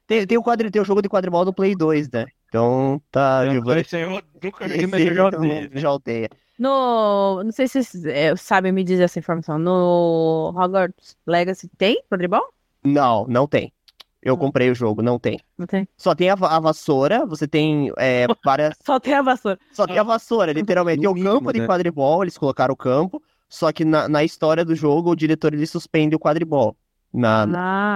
Tem, 0.08 0.26
tem, 0.28 0.38
o 0.38 0.44
quadri, 0.44 0.70
tem 0.70 0.82
o 0.82 0.86
jogo 0.86 1.02
de 1.02 1.10
quadribol 1.10 1.44
do 1.44 1.54
Play 1.54 1.76
2, 1.76 2.10
né? 2.12 2.26
Então 2.48 3.02
tá. 3.12 3.48
Giovanni- 3.50 3.82
Esse 3.82 3.98
eu 4.00 4.10
nunca 4.10 4.24
joguei, 4.68 4.78
Esse 4.78 4.88
mas 4.88 5.02
eu 5.02 5.16
já 5.16 5.22
eu 5.22 5.26
ouvi. 5.26 5.70
já 5.74 5.92
odeia. 5.92 6.30
No. 6.58 7.44
Não 7.44 7.52
sei 7.52 7.68
se 7.68 7.84
vocês 7.84 8.06
é, 8.06 8.36
sabem 8.36 8.72
me 8.72 8.84
dizer 8.84 9.04
essa 9.04 9.20
informação. 9.20 9.58
No 9.60 10.54
Hogwarts 10.56 11.18
Legacy 11.26 11.68
tem 11.78 12.02
quadribol? 12.10 12.44
Não, 12.84 13.26
não 13.28 13.48
tem. 13.48 13.74
Eu 14.22 14.36
comprei 14.38 14.72
o 14.72 14.76
jogo, 14.76 15.04
não 15.04 15.20
tem. 15.20 15.40
Não 15.56 15.68
tem. 15.68 15.88
Só 15.96 16.16
tem 16.16 16.32
a, 16.32 16.34
a 16.34 16.60
vassoura, 16.60 17.28
você 17.28 17.48
tem 17.48 17.92
é, 17.96 18.26
várias. 18.44 18.76
Só 18.84 19.00
tem 19.00 19.14
a 19.14 19.22
vassoura. 19.22 19.60
Só 19.72 19.86
tem 19.86 20.00
a 20.00 20.04
vassoura, 20.04 20.52
literalmente. 20.52 21.02
Tem 21.02 21.10
o 21.10 21.24
campo 21.24 21.54
de 21.54 21.60
né? 21.60 21.68
quadribol, 21.68 22.24
eles 22.24 22.36
colocaram 22.36 22.74
o 22.74 22.78
campo, 22.78 23.22
só 23.48 23.72
que 23.72 23.86
na, 23.86 24.10
na 24.10 24.24
história 24.24 24.66
do 24.66 24.74
jogo 24.76 25.12
o 25.12 25.16
diretor 25.16 25.54
ele 25.54 25.68
suspende 25.68 26.16
o 26.16 26.20
quadribol. 26.20 26.76
Na, 27.16 27.44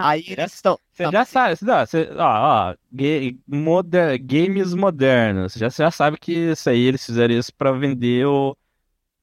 Ah, 0.01 0.09
Aí 0.09 0.23
eles 0.27 0.53
estão. 0.53 0.79
Você 0.93 1.09
já 1.11 1.25
sabe, 1.25 1.55
você, 1.55 1.69
ó, 1.71 1.85
você, 1.85 2.09
ó, 2.17 2.71
ó, 2.71 2.75
ga- 2.91 3.37
moder- 3.47 4.19
games 4.23 4.73
modernos. 4.73 5.53
Já, 5.53 5.69
você 5.69 5.83
já 5.83 5.91
sabe 5.91 6.17
que 6.17 6.31
isso 6.33 6.69
aí 6.69 6.79
eles 6.81 7.05
fizeram 7.05 7.33
isso 7.33 7.53
pra 7.55 7.71
vender 7.71 8.25
o, 8.25 8.55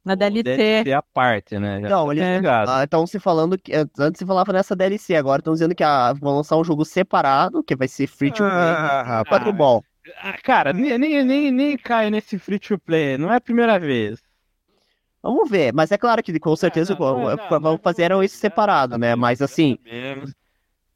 na 0.04 0.12
o 0.12 0.16
DLC. 0.16 0.46
DLC 0.56 0.92
à 0.92 1.02
parte, 1.02 1.58
né? 1.58 1.80
Já 1.80 1.88
Não, 1.88 2.06
tá 2.06 2.12
eles 2.12 2.24
estão 2.84 3.06
se 3.06 3.18
falando 3.18 3.58
que. 3.58 3.72
Antes 3.98 4.18
se 4.18 4.26
falava 4.26 4.52
nessa 4.52 4.76
DLC, 4.76 5.16
agora 5.16 5.40
estão 5.40 5.52
dizendo 5.54 5.74
que 5.74 5.82
ah, 5.84 6.12
vão 6.12 6.36
lançar 6.36 6.56
um 6.56 6.64
jogo 6.64 6.84
separado, 6.84 7.62
que 7.64 7.74
vai 7.76 7.88
ser 7.88 8.06
free 8.06 8.30
to 8.30 8.38
play. 8.38 8.52
Ah, 8.52 9.02
e 9.02 9.06
rapaz. 9.08 9.28
quadribol. 9.28 9.84
Ah, 10.18 10.38
cara, 10.42 10.72
nem, 10.72 10.96
nem, 10.98 11.24
nem, 11.24 11.50
nem 11.50 11.76
cai 11.76 12.10
nesse 12.10 12.38
free 12.38 12.58
to 12.58 12.78
play. 12.78 13.18
Não 13.18 13.32
é 13.32 13.36
a 13.36 13.40
primeira 13.40 13.78
vez. 13.78 14.22
Vamos 15.22 15.50
ver, 15.50 15.72
mas 15.74 15.90
é 15.90 15.98
claro 15.98 16.22
que 16.22 16.38
com 16.38 16.54
certeza 16.56 16.94
Ah, 16.94 16.98
não, 16.98 17.20
não, 17.20 17.36
não, 17.36 17.60
vão 17.60 17.76
não, 17.76 17.78
fazer 17.78 18.12
isso 18.24 18.36
separado, 18.36 18.96
né? 18.96 19.14
Mas 19.16 19.42
assim, 19.42 19.78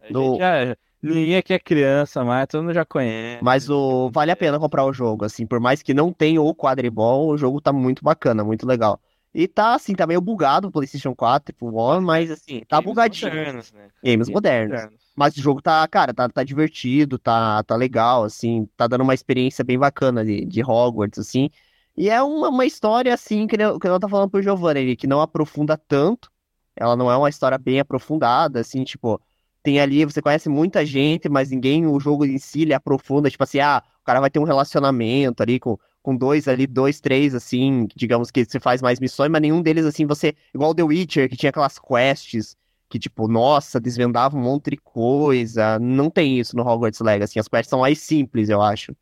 gente 0.09 0.37
já- 0.39 0.77
ninguém 1.03 1.37
aqui 1.37 1.53
é 1.53 1.59
criança, 1.59 2.25
mas 2.25 2.47
todo 2.49 2.63
mundo 2.63 2.75
já 2.75 2.85
conhece. 2.85 3.43
mas 3.43 3.69
o 3.71 4.11
vale 4.13 4.31
a 4.31 4.37
pena 4.37 4.59
comprar 4.59 4.85
o 4.85 4.93
jogo, 4.93 5.25
assim, 5.25 5.47
por 5.47 5.61
mais 5.61 5.83
que 5.83 5.95
não 5.95 6.13
tenha 6.13 6.43
o 6.43 6.55
quadribol, 6.55 7.29
o 7.29 7.37
jogo 7.39 7.61
tá 7.61 7.73
muito 7.73 8.05
bacana, 8.05 8.45
muito 8.45 8.67
legal. 8.67 9.01
E 9.33 9.47
tá 9.49 9.75
assim, 9.75 9.95
tá 9.95 10.07
meio 10.07 10.21
bugado 10.21 10.69
o 10.69 10.73
PlayStation 10.73 11.15
4 11.15 11.55
pro 11.55 11.75
One, 11.75 12.05
mas 12.05 12.31
assim, 12.31 12.61
tá 12.69 12.81
Games 12.81 12.83
bugadinho. 12.83 13.33
modernos, 13.33 13.73
né? 13.73 13.91
Games 14.05 14.31
modernos. 14.31 14.89
Mas 15.17 15.37
o 15.37 15.43
jogo 15.43 15.63
tá, 15.63 15.87
cara, 15.89 16.15
tá, 16.15 16.29
tá 16.29 16.45
divertido, 16.45 17.19
tá, 17.19 17.63
tá 17.65 17.77
legal, 17.77 18.25
assim, 18.25 18.67
tá 18.77 18.87
dando 18.87 19.03
uma 19.03 19.15
experiência 19.15 19.65
bem 19.65 19.79
bacana 19.79 20.25
de, 20.25 20.45
de 20.47 20.63
Hogwarts, 20.65 21.19
assim. 21.19 21.51
E 22.01 22.09
é 22.09 22.23
uma, 22.23 22.49
uma 22.49 22.65
história, 22.65 23.13
assim, 23.13 23.47
que 23.47 23.61
eu, 23.61 23.79
que 23.79 23.87
eu 23.87 24.01
tô 24.01 24.09
falando 24.09 24.31
pro 24.31 24.41
Giovanni, 24.43 24.97
que 24.97 25.07
não 25.07 25.21
aprofunda 25.21 25.77
tanto. 25.77 26.31
Ela 26.75 26.97
não 26.97 27.11
é 27.11 27.17
uma 27.17 27.29
história 27.29 27.59
bem 27.59 27.79
aprofundada, 27.79 28.61
assim, 28.61 28.83
tipo, 28.85 29.21
tem 29.63 29.79
ali, 29.79 30.03
você 30.07 30.23
conhece 30.23 30.49
muita 30.49 30.83
gente, 30.87 31.29
mas 31.29 31.51
ninguém, 31.51 31.87
o 31.87 32.01
jogo 32.01 32.25
em 32.25 32.39
si, 32.39 32.63
ele 32.63 32.73
aprofunda, 32.73 33.29
tipo 33.29 33.45
assim, 33.45 33.61
ah, 33.61 33.83
o 34.01 34.05
cara 34.05 34.19
vai 34.19 34.31
ter 34.31 34.39
um 34.39 34.45
relacionamento 34.45 35.43
ali 35.43 35.61
com, 35.61 35.77
com 36.03 36.17
dois 36.17 36.49
ali, 36.49 36.67
dois, 36.67 37.01
três, 37.03 37.35
assim, 37.35 37.87
digamos 37.95 38.31
que 38.31 38.47
você 38.47 38.59
faz 38.59 38.81
mais 38.81 38.99
missões, 38.99 39.31
mas 39.31 39.43
nenhum 39.43 39.61
deles, 39.61 39.85
assim, 39.85 40.07
você, 40.07 40.35
igual 40.55 40.75
The 40.75 40.85
Witcher, 40.85 41.29
que 41.29 41.37
tinha 41.37 41.51
aquelas 41.51 41.79
quests 41.79 42.57
que, 42.89 42.99
tipo, 42.99 43.29
nossa, 43.29 43.79
desvendava 43.79 44.39
um 44.39 44.41
monte 44.41 44.71
de 44.71 44.79
coisa. 44.79 45.79
Não 45.79 46.09
tem 46.09 46.39
isso 46.41 46.57
no 46.57 46.67
Hogwarts 46.67 47.01
Legacy. 47.01 47.39
As 47.39 47.47
quests 47.47 47.69
são 47.69 47.81
mais 47.81 47.99
simples, 47.99 48.49
eu 48.49 48.63
acho. 48.63 48.97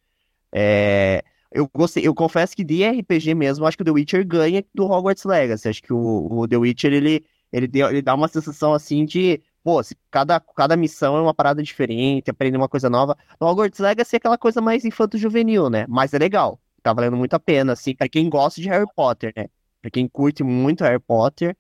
É, 0.52 1.22
Eu 1.52 1.68
gostei, 1.74 2.06
eu 2.06 2.14
confesso 2.14 2.54
que 2.54 2.62
de 2.64 2.82
RPG 2.84 3.34
mesmo, 3.34 3.66
acho 3.66 3.76
que 3.76 3.82
o 3.82 3.84
The 3.86 3.90
Witcher 3.92 4.26
ganha 4.26 4.64
do 4.74 4.84
Hogwarts 4.84 5.24
Legacy. 5.24 5.68
Acho 5.68 5.82
que 5.82 5.92
o, 5.92 6.28
o 6.30 6.46
The 6.48 6.56
Witcher, 6.58 6.92
ele, 6.92 7.24
ele, 7.52 7.66
deu- 7.66 7.88
ele 7.88 8.02
dá 8.02 8.14
uma 8.14 8.28
sensação 8.28 8.74
assim 8.74 9.04
de, 9.06 9.40
pô, 9.64 9.82
se 9.82 9.96
cada, 10.10 10.38
cada 10.40 10.76
missão 10.76 11.16
é 11.16 11.20
uma 11.22 11.32
parada 11.34 11.62
diferente, 11.62 12.30
aprende 12.30 12.56
uma 12.56 12.68
coisa 12.68 12.90
nova. 12.90 13.16
No 13.40 13.46
Hogwarts 13.46 13.78
Legacy 13.80 14.16
é 14.16 14.18
aquela 14.18 14.36
coisa 14.38 14.60
mais 14.60 14.84
infanto-juvenil, 14.84 15.70
né? 15.70 15.86
Mas 15.88 16.12
é 16.12 16.18
legal. 16.18 16.60
Tá 16.82 16.92
valendo 16.92 17.16
muito 17.16 17.34
a 17.34 17.40
pena, 17.40 17.72
assim, 17.72 17.94
pra 17.94 18.08
quem 18.08 18.28
gosta 18.28 18.60
de 18.60 18.68
Harry 18.68 18.86
Potter, 18.94 19.32
né? 19.36 19.46
Pra 19.80 19.90
quem 19.90 20.06
curte 20.08 20.42
muito 20.44 20.84
Harry 20.84 21.00
Potter, 21.00 21.56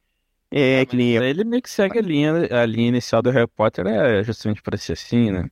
é, 0.50 0.84
que 0.86 0.96
nem. 0.96 1.16
Ele 1.16 1.44
meio 1.44 1.62
que 1.62 1.70
segue 1.70 1.98
a 1.98 2.02
linha, 2.02 2.32
a 2.62 2.66
linha 2.66 2.88
inicial 2.88 3.22
do 3.22 3.30
Harry 3.30 3.48
Potter, 3.48 3.86
é 3.86 4.22
justamente 4.24 4.62
pra 4.62 4.76
ser 4.76 4.92
assim, 4.94 5.30
né? 5.30 5.48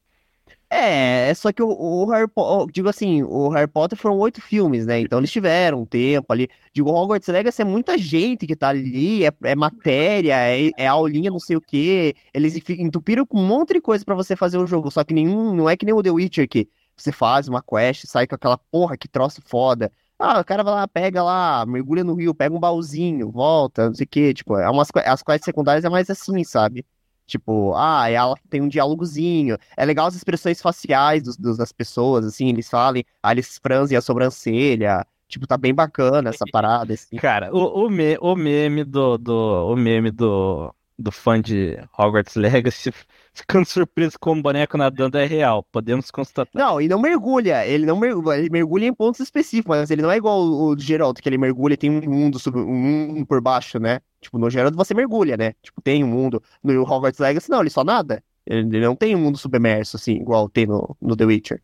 É, 0.69 1.31
é 1.31 1.35
só 1.35 1.53
que 1.53 1.63
o, 1.63 1.69
o 1.69 2.07
Harry 2.11 2.27
Potter, 2.29 2.73
digo 2.73 2.89
assim, 2.89 3.23
o 3.23 3.49
Harry 3.51 3.69
Potter 3.71 3.97
foram 3.97 4.19
oito 4.19 4.41
filmes, 4.41 4.85
né? 4.85 4.99
Então 5.01 5.19
eles 5.21 5.31
tiveram 5.31 5.83
um 5.83 5.87
tempo 5.87 6.33
ali. 6.33 6.49
Digo, 6.73 6.91
Hogwarts 6.91 7.29
Legacy 7.29 7.63
é 7.63 7.65
muita 7.65 7.97
gente 7.97 8.47
que 8.47 8.57
tá 8.57 8.69
ali, 8.71 9.25
é, 9.25 9.33
é 9.45 9.55
matéria, 9.55 10.35
é, 10.35 10.71
é 10.77 10.87
aulinha, 10.89 11.31
não 11.31 11.39
sei 11.39 11.57
o 11.57 11.61
quê. 11.61 12.17
Eles 12.35 12.57
entupiram 12.69 13.25
com 13.25 13.39
um 13.39 13.47
monte 13.47 13.75
de 13.75 13.81
coisa 13.81 14.05
pra 14.05 14.15
você 14.17 14.35
fazer 14.35 14.59
o 14.59 14.67
jogo. 14.67 14.91
Só 14.91 15.05
que 15.05 15.15
nenhum, 15.15 15.55
não 15.55 15.71
é 15.71 15.77
que 15.77 15.87
nem 15.87 15.95
o 15.95 16.03
The 16.03 16.11
Witcher 16.11 16.49
que 16.49 16.69
você 16.97 17.13
faz 17.13 17.47
uma 17.47 17.63
quest, 17.63 18.05
sai 18.07 18.27
com 18.27 18.35
aquela 18.35 18.59
porra 18.59 18.97
que 18.97 19.07
troço 19.09 19.41
foda. 19.47 19.93
Ah, 20.19 20.41
o 20.41 20.45
cara 20.45 20.65
vai 20.65 20.73
lá, 20.75 20.89
pega 20.89 21.23
lá, 21.23 21.65
mergulha 21.67 22.03
no 22.03 22.15
rio, 22.15 22.35
pega 22.35 22.55
um 22.55 22.59
baúzinho, 22.59 23.31
volta, 23.31 23.87
não 23.87 23.95
sei 23.95 24.05
o 24.05 24.09
quê. 24.09 24.35
Tipo, 24.35 24.57
é 24.59 24.69
umas, 24.69 24.89
as 25.05 25.23
quests 25.23 25.45
secundárias 25.45 25.85
é 25.85 25.91
mais 25.91 26.09
assim, 26.11 26.43
sabe? 26.43 26.85
Tipo, 27.27 27.75
ah, 27.75 28.09
ela 28.09 28.37
tem 28.49 28.61
um 28.61 28.69
diálogozinho. 28.69 29.57
É 29.77 29.85
legal 29.85 30.07
as 30.07 30.15
expressões 30.15 30.61
faciais 30.63 31.23
dos, 31.23 31.37
dos- 31.37 31.57
das 31.59 31.73
pessoas, 31.73 32.25
assim, 32.25 32.49
eles 32.49 32.69
falam, 32.69 33.03
ah, 33.23 33.33
eles 33.33 33.59
franzem 33.63 33.97
a 33.97 34.01
sobrancelha. 34.01 35.05
Tipo, 35.29 35.47
tá 35.47 35.57
bem 35.57 35.75
bacana 35.75 36.31
essa 36.31 36.47
parada, 36.47 36.95
assim. 36.95 37.17
Cara, 37.17 37.53
o, 37.55 37.87
o, 37.87 37.91
me- 37.91 38.17
o 38.21 38.37
meme 38.37 38.85
do, 38.85 39.19
do, 39.19 39.73
o 39.73 39.77
meme 39.77 40.11
do, 40.11 40.73
do 40.99 41.11
fã 41.11 41.41
de 41.41 41.77
Hogwarts 41.99 42.37
Legacy 42.37 42.93
ficando 43.37 43.67
surpreso 43.67 44.19
com 44.19 44.33
o 44.33 44.43
boneco 44.43 44.79
nadando 44.79 45.19
é 45.19 45.27
real, 45.27 45.63
podemos 45.71 46.11
constatar. 46.11 46.49
Não, 46.55 46.81
e 46.81 46.89
não 46.89 47.01
mergulha, 47.01 47.67
ele 47.67 47.85
não 47.85 47.97
mergulha, 47.97 48.39
ele 48.39 48.51
mergulha 48.51 48.87
em 48.87 48.95
pontos 48.95 49.21
específicos, 49.21 49.77
mas 49.77 49.91
ele 49.91 50.03
não 50.03 50.11
é 50.11 50.17
igual 50.17 50.41
o, 50.41 50.75
do 50.75 50.83
Geraldo, 50.83 51.21
que 51.21 51.29
ele 51.29 51.39
mergulha 51.39 51.75
e 51.75 51.77
tem 51.77 51.91
um 51.91 52.01
mundo, 52.01 52.39
sub, 52.39 52.59
um 52.59 52.75
mundo 52.75 53.27
por 53.27 53.41
baixo, 53.41 53.79
né? 53.79 54.01
Tipo, 54.21 54.39
no 54.39 54.49
Geraldo 54.49 54.77
você 54.77 54.95
mergulha, 54.95 55.37
né? 55.37 55.55
Tipo, 55.63 55.81
tem 55.83 56.03
um 56.03 56.09
mundo. 56.09 56.43
No 56.63 56.83
Hogwarts 56.83 57.21
Legacy, 57.21 57.51
não, 57.51 57.61
ele 57.61 57.71
só 57.71 57.85
nada. 57.85 58.25
Ele, 58.47 58.61
ele 58.61 58.87
não 58.87 58.97
tem 58.97 59.15
um 59.15 59.21
mundo 59.21 59.37
submerso, 59.37 59.97
assim, 59.97 60.15
igual 60.15 60.49
tem 60.49 60.67
no, 60.67 60.97
no 61.01 61.15
The 61.15 61.25
Witcher. 61.25 61.63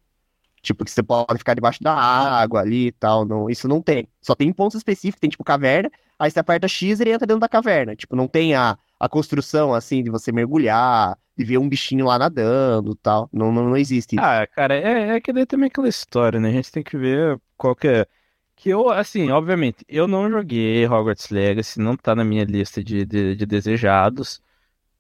Tipo, 0.61 0.85
que 0.85 0.91
você 0.91 1.03
pode 1.03 1.39
ficar 1.39 1.55
debaixo 1.55 1.83
da 1.83 1.93
água 1.93 2.61
ali 2.61 2.89
e 2.89 2.93
tal. 2.93 3.25
Não, 3.25 3.51
isso 3.51 3.67
não 3.67 3.83
tem. 3.83 4.09
Só 4.21 4.35
tem 4.35 4.53
pontos 4.53 4.77
específicos, 4.77 5.21
tem 5.21 5.31
tipo 5.31 5.43
caverna, 5.43 5.91
aí 6.19 6.31
você 6.31 6.39
aperta 6.39 6.69
X 6.69 7.01
e 7.01 7.03
ele 7.03 7.13
entra 7.13 7.27
dentro 7.27 7.41
da 7.41 7.49
caverna. 7.49 7.97
Tipo, 7.97 8.15
não 8.15 8.29
tem 8.29 8.55
a, 8.55 8.79
a 9.01 9.09
construção, 9.09 9.75
assim, 9.75 10.05
de 10.05 10.11
você 10.11 10.31
mergulhar, 10.31 11.19
de 11.37 11.45
ver 11.45 11.59
um 11.59 11.69
bichinho 11.69 12.07
lá 12.07 12.19
nadando 12.19 12.93
e 12.93 12.97
tal. 12.97 13.29
Não, 13.33 13.53
não, 13.53 13.71
não 13.71 13.77
existe 13.77 14.17
isso. 14.17 14.25
Ah, 14.25 14.47
cara, 14.47 14.75
é, 14.75 15.17
é 15.17 15.21
que 15.21 15.33
daí 15.33 15.47
também 15.47 15.69
aquela 15.69 15.89
história, 15.89 16.39
né? 16.39 16.49
A 16.49 16.53
gente 16.53 16.73
tem 16.73 16.83
que 16.83 16.97
ver 16.97 17.39
qual 17.57 17.75
que 17.75 17.89
é. 17.89 18.07
Que 18.55 18.69
eu, 18.69 18.91
assim, 18.91 19.31
obviamente, 19.31 19.85
eu 19.89 20.07
não 20.07 20.31
joguei 20.31 20.87
Hogwarts 20.87 21.31
Legacy, 21.31 21.81
não 21.81 21.97
tá 21.97 22.15
na 22.15 22.25
minha 22.25 22.45
lista 22.45 22.85
de, 22.85 23.05
de, 23.05 23.35
de 23.35 23.47
desejados. 23.47 24.41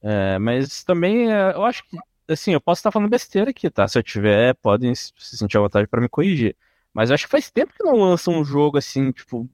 É, 0.02 0.38
mas 0.38 0.82
também, 0.82 1.32
é, 1.32 1.52
eu 1.54 1.64
acho 1.64 1.84
que, 1.88 1.96
assim, 2.26 2.52
eu 2.52 2.60
posso 2.60 2.80
estar 2.80 2.90
falando 2.90 3.10
besteira 3.10 3.50
aqui, 3.50 3.70
tá? 3.70 3.86
Se 3.86 3.98
eu 3.98 4.02
tiver, 4.02 4.54
podem 4.54 4.94
se 4.94 5.12
sentir 5.16 5.59
à 5.59 5.60
vontade 5.60 5.86
pra 5.86 6.00
me 6.00 6.09
corrigir. 6.09 6.56
Mas 6.92 7.10
eu 7.10 7.14
acho 7.14 7.24
que 7.24 7.30
faz 7.30 7.50
tempo 7.50 7.72
que 7.72 7.84
não 7.84 7.94
lançam 7.96 8.34
um 8.34 8.44
jogo, 8.44 8.78
assim, 8.78 9.12
tipo, 9.12 9.48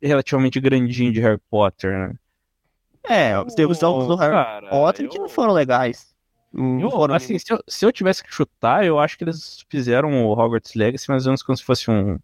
relativamente 0.00 0.60
grandinho 0.60 1.12
de 1.12 1.20
Harry 1.20 1.40
Potter, 1.50 1.92
né? 1.92 2.14
É, 3.04 3.32
tem 3.56 3.66
os 3.66 3.78
jogos 3.78 4.06
do 4.06 4.16
Harry 4.16 4.68
Potter 4.70 5.08
que 5.08 5.18
não 5.18 5.28
foram 5.28 5.52
legais. 5.52 6.11
Eu, 6.76 6.90
foram 6.90 7.14
assim, 7.14 7.38
se 7.38 7.52
eu, 7.52 7.62
se 7.68 7.84
eu 7.84 7.92
tivesse 7.92 8.22
que 8.24 8.32
chutar, 8.34 8.84
eu 8.84 8.98
acho 8.98 9.16
que 9.18 9.24
eles 9.24 9.64
fizeram 9.70 10.26
o 10.26 10.32
Hogwarts 10.32 10.74
Legacy 10.74 11.08
mais 11.10 11.26
ou 11.26 11.30
menos 11.30 11.42
como 11.42 11.56
se 11.56 11.64
fosse 11.64 11.90
um, 11.90 12.14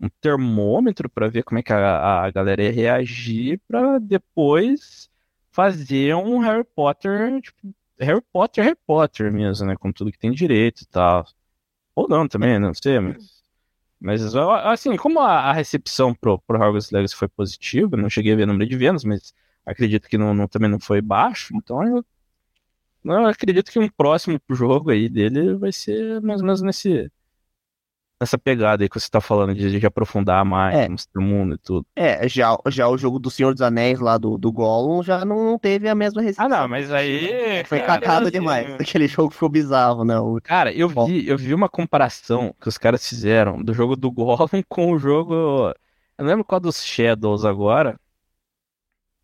um 0.00 0.08
termômetro 0.20 1.08
pra 1.10 1.28
ver 1.28 1.44
como 1.44 1.58
é 1.60 1.62
que 1.62 1.72
a, 1.72 2.24
a 2.24 2.30
galera 2.30 2.62
ia 2.64 2.72
reagir 2.72 3.60
pra 3.68 3.98
depois 3.98 5.10
fazer 5.52 6.14
um 6.16 6.38
Harry 6.40 6.64
Potter, 6.64 7.40
tipo, 7.42 7.74
Harry 8.00 8.22
Potter, 8.32 8.64
Harry 8.64 8.78
Potter 8.86 9.32
mesmo, 9.32 9.66
né? 9.66 9.76
Com 9.76 9.92
tudo 9.92 10.12
que 10.12 10.18
tem 10.18 10.32
direito 10.32 10.82
e 10.82 10.86
tal. 10.86 11.26
Ou 11.96 12.08
não 12.08 12.28
também, 12.28 12.58
não 12.58 12.74
sei, 12.74 13.00
mas. 13.00 13.42
Mas, 14.00 14.34
assim, 14.34 14.96
como 14.96 15.20
a, 15.20 15.50
a 15.50 15.52
recepção 15.52 16.14
pro, 16.14 16.38
pro 16.40 16.58
Hogwarts 16.58 16.90
Legacy 16.90 17.14
foi 17.14 17.28
positiva, 17.28 17.96
não 17.96 18.10
cheguei 18.10 18.32
a 18.32 18.36
ver 18.36 18.44
o 18.44 18.46
número 18.48 18.68
de 18.68 18.76
vendas, 18.76 19.04
mas 19.04 19.32
acredito 19.64 20.08
que 20.08 20.18
não, 20.18 20.34
não- 20.34 20.48
também 20.48 20.68
não 20.70 20.80
foi 20.80 21.00
baixo, 21.00 21.54
então 21.56 21.82
eu 21.98 22.04
eu 23.04 23.26
acredito 23.26 23.70
que 23.70 23.78
um 23.78 23.88
próximo 23.88 24.40
jogo 24.50 24.90
aí 24.90 25.08
dele 25.08 25.54
vai 25.56 25.72
ser 25.72 26.20
mais 26.22 26.40
ou 26.40 26.46
menos 26.46 26.62
nesse, 26.62 27.10
nessa 28.20 28.38
pegada 28.38 28.84
aí 28.84 28.88
que 28.88 28.98
você 28.98 29.08
tá 29.10 29.20
falando, 29.20 29.54
de, 29.54 29.78
de 29.80 29.86
aprofundar 29.86 30.44
mais, 30.44 30.78
É. 30.78 30.88
mostrar 30.88 31.20
o 31.20 31.24
mundo 31.24 31.54
e 31.56 31.58
tudo. 31.58 31.86
É, 31.96 32.28
já, 32.28 32.56
já 32.68 32.88
o 32.88 32.96
jogo 32.96 33.18
do 33.18 33.30
Senhor 33.30 33.52
dos 33.52 33.62
Anéis 33.62 33.98
lá 33.98 34.16
do, 34.16 34.38
do 34.38 34.52
Gollum 34.52 35.02
já 35.02 35.24
não 35.24 35.58
teve 35.58 35.88
a 35.88 35.94
mesma 35.94 36.20
Ah, 36.20 36.24
recepção. 36.24 36.48
não, 36.48 36.68
mas 36.68 36.92
aí. 36.92 37.64
Foi 37.64 37.80
cara, 37.80 38.00
cacado 38.00 38.28
assim, 38.28 38.32
demais. 38.38 38.72
Aquele 38.74 39.08
jogo 39.08 39.30
ficou 39.32 39.48
bizarro, 39.48 40.04
né? 40.04 40.18
O- 40.18 40.40
Cara, 40.42 40.72
eu 40.72 40.88
vi, 40.88 41.26
eu 41.26 41.36
vi 41.36 41.52
uma 41.52 41.68
comparação 41.68 42.54
que 42.60 42.68
os 42.68 42.78
caras 42.78 43.06
fizeram 43.08 43.62
do 43.62 43.74
jogo 43.74 43.96
do 43.96 44.10
Gollum 44.10 44.46
com 44.68 44.92
o 44.92 44.98
jogo 44.98 45.34
Eu 45.34 45.74
não 46.24 46.26
lembro 46.26 46.44
qual 46.44 46.60
dos 46.60 46.84
Shadows 46.84 47.44
agora. 47.44 47.98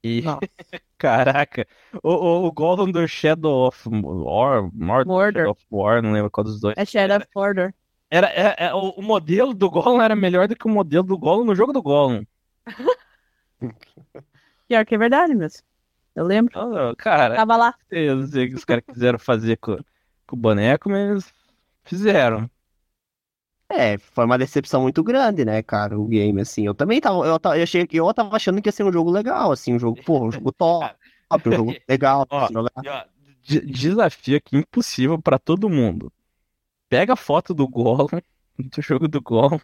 E. 0.02 0.22
Caraca. 0.98 1.66
O, 2.02 2.10
o, 2.10 2.46
o 2.46 2.52
Golem 2.52 2.90
do 2.90 3.06
Shadow 3.06 3.68
of 3.68 3.88
War. 3.88 4.68
Mordor. 4.74 5.06
Mordor. 5.06 5.42
Shadow 5.42 5.50
of 5.52 5.66
War, 5.70 6.02
não 6.02 6.12
lembro 6.12 6.30
qual 6.30 6.44
dos 6.44 6.60
dois. 6.60 6.74
É 6.76 6.84
Shadow 6.84 7.18
of 7.18 7.26
Mordor. 7.34 7.72
Era, 8.10 8.26
é- 8.28 8.56
é- 8.66 8.74
o, 8.74 9.00
modelo 9.02 9.54
do 9.54 9.70
Golem 9.70 10.02
era 10.02 10.16
melhor 10.16 10.48
do 10.48 10.56
que 10.56 10.66
o 10.66 10.70
modelo 10.70 11.04
do 11.04 11.16
Golem 11.18 11.46
no 11.46 11.54
jogo 11.54 11.72
do 11.72 11.82
Golem. 11.82 12.26
Pior 14.68 14.84
que 14.84 14.94
é 14.94 14.98
verdade 14.98 15.34
mesmo. 15.34 15.62
Eu 16.14 16.24
lembro. 16.24 16.58
Ah, 16.58 16.94
Cara, 16.96 17.36
Tava 17.36 17.56
lá. 17.56 17.74
eu 17.90 18.16
não 18.16 18.26
sei 18.26 18.46
o 18.46 18.48
que 18.48 18.54
os 18.56 18.64
caras 18.64 18.84
quiseram 18.84 19.18
fazer 19.18 19.56
com, 19.58 19.76
com 20.26 20.36
o 20.36 20.38
boneco, 20.38 20.90
mas 20.90 21.32
fizeram. 21.84 22.50
É, 23.70 23.98
foi 23.98 24.24
uma 24.24 24.38
decepção 24.38 24.80
muito 24.82 25.02
grande, 25.04 25.44
né, 25.44 25.62
cara, 25.62 25.98
o 25.98 26.06
game, 26.06 26.40
assim. 26.40 26.64
Eu 26.66 26.74
também 26.74 27.00
tava, 27.00 27.18
eu, 27.26 27.38
eu 27.56 27.62
achei, 27.62 27.86
eu 27.92 28.14
tava 28.14 28.34
achando 28.34 28.62
que 28.62 28.68
ia 28.68 28.72
ser 28.72 28.82
um 28.84 28.92
jogo 28.92 29.10
legal, 29.10 29.52
assim, 29.52 29.74
um 29.74 29.78
jogo, 29.78 30.02
pô, 30.02 30.24
um 30.26 30.32
jogo 30.32 30.52
top, 30.56 30.96
um 31.48 31.52
jogo 31.52 31.76
legal, 31.88 32.26
Ó, 32.30 32.48
jogar. 32.50 32.72
E, 32.82 32.88
ó, 32.88 33.04
de- 33.42 33.60
desafio 33.60 34.38
aqui 34.38 34.56
impossível 34.56 35.20
pra 35.20 35.38
todo 35.38 35.68
mundo. 35.68 36.10
Pega 36.88 37.14
a 37.14 37.16
foto 37.16 37.54
do 37.54 37.68
Golem, 37.68 38.22
do 38.58 38.82
jogo 38.82 39.08
do 39.08 39.20
Golem, 39.20 39.60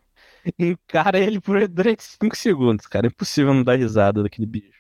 e 0.59 0.67
encara 0.73 1.19
ele 1.19 1.41
por 1.41 1.67
durante 1.69 2.03
5 2.03 2.37
segundos, 2.37 2.87
cara. 2.87 3.07
É 3.07 3.09
impossível 3.09 3.55
não 3.55 3.65
dar 3.65 3.77
risada 3.79 4.23
daquele 4.23 4.47
bicho. 4.47 4.73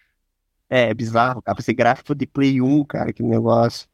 É, 0.68 0.90
é 0.90 0.94
bizarro, 0.94 1.42
cara, 1.42 1.58
esse 1.60 1.72
gráfico 1.72 2.14
de 2.14 2.26
Play 2.26 2.60
1, 2.60 2.84
cara, 2.84 3.12
que 3.12 3.22
negócio. 3.22 3.88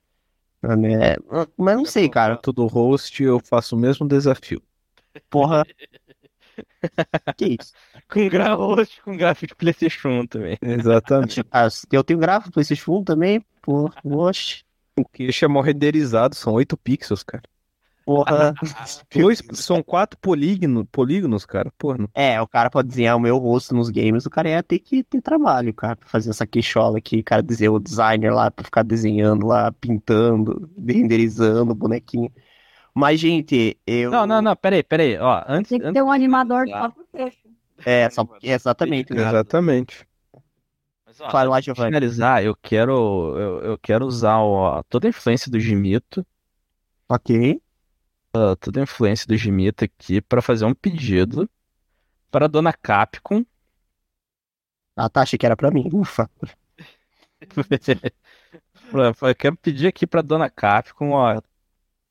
Né? 0.63 1.17
Mas 1.57 1.77
não 1.77 1.85
sei, 1.87 2.09
cara, 2.09 2.37
Todo 2.37 2.67
host 2.67 3.23
eu 3.23 3.41
faço 3.41 3.77
o 3.77 3.79
mesmo 3.79 4.07
desafio. 4.07 4.63
Porra. 5.29 5.65
Que 7.37 7.57
isso? 7.61 7.73
Com 8.09 8.29
gráfico, 8.29 9.05
com 9.05 9.17
gráfico 9.17 9.49
de 9.49 9.55
PlayStation 9.55 10.09
1 10.09 10.27
também. 10.27 10.59
Exatamente. 10.61 11.43
Ah, 11.51 11.69
eu 11.93 12.05
tenho 12.05 12.19
gráfico 12.19 12.53
PlayStation 12.53 12.99
1 12.99 13.05
também, 13.05 13.45
porra, 13.63 13.95
oxe, 14.05 14.63
O 14.99 15.05
queixo 15.05 15.45
é 15.45 15.49
mal 15.49 15.63
renderizado, 15.63 16.35
são 16.35 16.53
8 16.55 16.77
pixels, 16.77 17.23
cara. 17.23 17.43
porra. 18.05 18.55
Dois, 19.15 19.43
são 19.55 19.83
quatro 19.83 20.19
polígono, 20.21 20.85
polígonos, 20.87 21.45
cara. 21.47 21.73
Porra, 21.79 21.99
não- 21.99 22.09
É, 22.15 22.41
o 22.41 22.47
cara 22.49 22.71
pode 22.71 22.89
desenhar 22.89 23.17
o 23.17 23.21
meu 23.21 23.39
rosto 23.39 23.75
nos 23.75 23.91
games, 23.91 24.27
o 24.27 24.31
cara 24.31 24.49
ia 24.51 24.63
ter 24.63 24.79
que 24.79 25.03
ter 25.05 25.21
trabalho, 25.21 25.73
cara, 25.75 25.97
pra 25.97 26.09
fazer 26.09 26.31
essa 26.31 26.47
queixola 26.47 26.99
aqui, 26.99 27.23
cara 27.23 27.43
dizer 27.43 27.69
o 27.69 27.79
designer 27.79 28.33
lá 28.33 28.51
pra 28.51 28.65
ficar 28.65 28.83
desenhando 28.83 29.47
lá, 29.47 29.73
pintando, 29.73 30.69
renderizando 30.79 31.73
o 31.73 31.75
bonequinho. 31.75 32.31
Mas, 32.95 33.21
gente, 33.21 33.79
eu. 33.87 34.11
Não, 34.11 34.27
não, 34.27 34.43
não, 34.43 34.57
peraí, 34.57 34.83
peraí. 34.83 35.19
Ó, 35.19 35.45
antes, 35.49 35.71
Tem 35.71 35.79
que 35.81 35.87
antes 35.87 35.95
ter 35.95 36.03
um 36.03 36.11
animador 36.13 36.69
só 36.69 36.91
pro 36.91 37.07
queixo. 37.13 37.39
É, 37.85 38.11
só, 38.11 38.27
exatamente. 38.43 39.15
né? 39.15 39.23
Exatamente. 39.23 40.07
Mas, 41.07 41.21
ó, 41.21 41.31
Fala 41.31 41.51
lá, 41.51 41.57
antes 41.57 41.65
de 41.65 41.67
Giovanni. 41.67 41.89
finalizar, 41.95 42.45
eu 42.45 42.55
quero, 42.57 43.39
eu, 43.39 43.61
eu 43.63 43.79
quero 43.79 44.05
usar 44.07 44.39
ó, 44.39 44.83
toda 44.85 45.09
a 45.09 45.11
influência 45.11 45.51
do 45.51 45.59
Gimito, 45.59 46.27
Ok. 47.09 47.61
ó, 48.35 48.55
toda 48.57 48.81
a 48.81 48.83
influência 48.83 49.27
do 49.27 49.37
Gimito 49.37 49.85
aqui 49.85 50.21
pra 50.21 50.43
fazer 50.43 50.65
um 50.65 50.75
pedido 50.75 51.49
para 52.31 52.45
a 52.45 52.49
dona 52.49 52.73
Capcom 52.73 53.45
Ah, 54.97 55.09
tá, 55.09 55.23
achei 55.23 55.39
que 55.39 55.47
era 55.47 55.57
pra 55.57 55.71
mim. 55.71 55.89
Ufa. 55.93 56.29
Eu 58.93 59.35
quero 59.35 59.57
pedir 59.57 59.87
aqui 59.87 60.07
pra 60.07 60.21
dona 60.21 60.51
Capcom, 60.51 61.11
ó, 61.13 61.41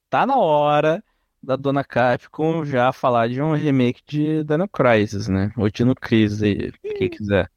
tá 0.10 0.26
na 0.26 0.36
hora 0.38 1.04
da 1.42 1.56
dona 1.56 1.84
Capcom 1.84 2.66
já 2.66 2.92
falar 2.92 3.30
de 3.30 3.42
um 3.42 3.54
remake 3.54 4.02
de 4.06 4.44
Dino 4.44 4.68
Crisis, 4.68 5.28
né? 5.28 5.52
Ou 5.58 5.70
Dino 5.70 5.96
Crisis 5.96 6.44
aí, 6.44 6.72
quem 6.98 7.10
quiser. 7.10 7.50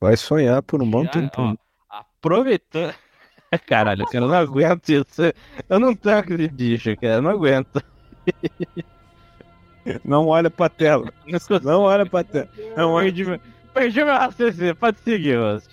Vai 0.00 0.16
sonhar 0.16 0.62
por 0.62 0.82
um 0.82 0.90
bom 0.90 1.04
Já, 1.04 1.10
tempo. 1.10 1.40
ó, 1.40 1.54
aproveitando. 1.88 2.94
Caralho, 3.66 4.04
cara, 4.06 4.24
eu 4.24 4.28
não 4.28 4.34
aguento 4.36 4.88
isso. 4.90 5.22
Eu 5.68 5.78
não 5.78 5.94
tenho 5.94 6.18
aquele 6.18 6.48
bicho, 6.48 6.94
cara, 6.96 7.14
eu 7.14 7.22
não 7.22 7.30
aguento. 7.30 7.82
Não 10.04 10.26
olha 10.26 10.50
pra 10.50 10.68
tela. 10.68 11.12
Não 11.62 11.82
olha 11.82 12.04
pra 12.04 12.24
tela. 12.24 12.48
Não, 12.76 12.98
perdi, 12.98 13.24
meu- 13.24 13.40
perdi 13.72 14.04
meu 14.04 14.14
raciocínio, 14.14 14.74
pode 14.74 14.98
seguir, 14.98 15.38
host. 15.38 15.68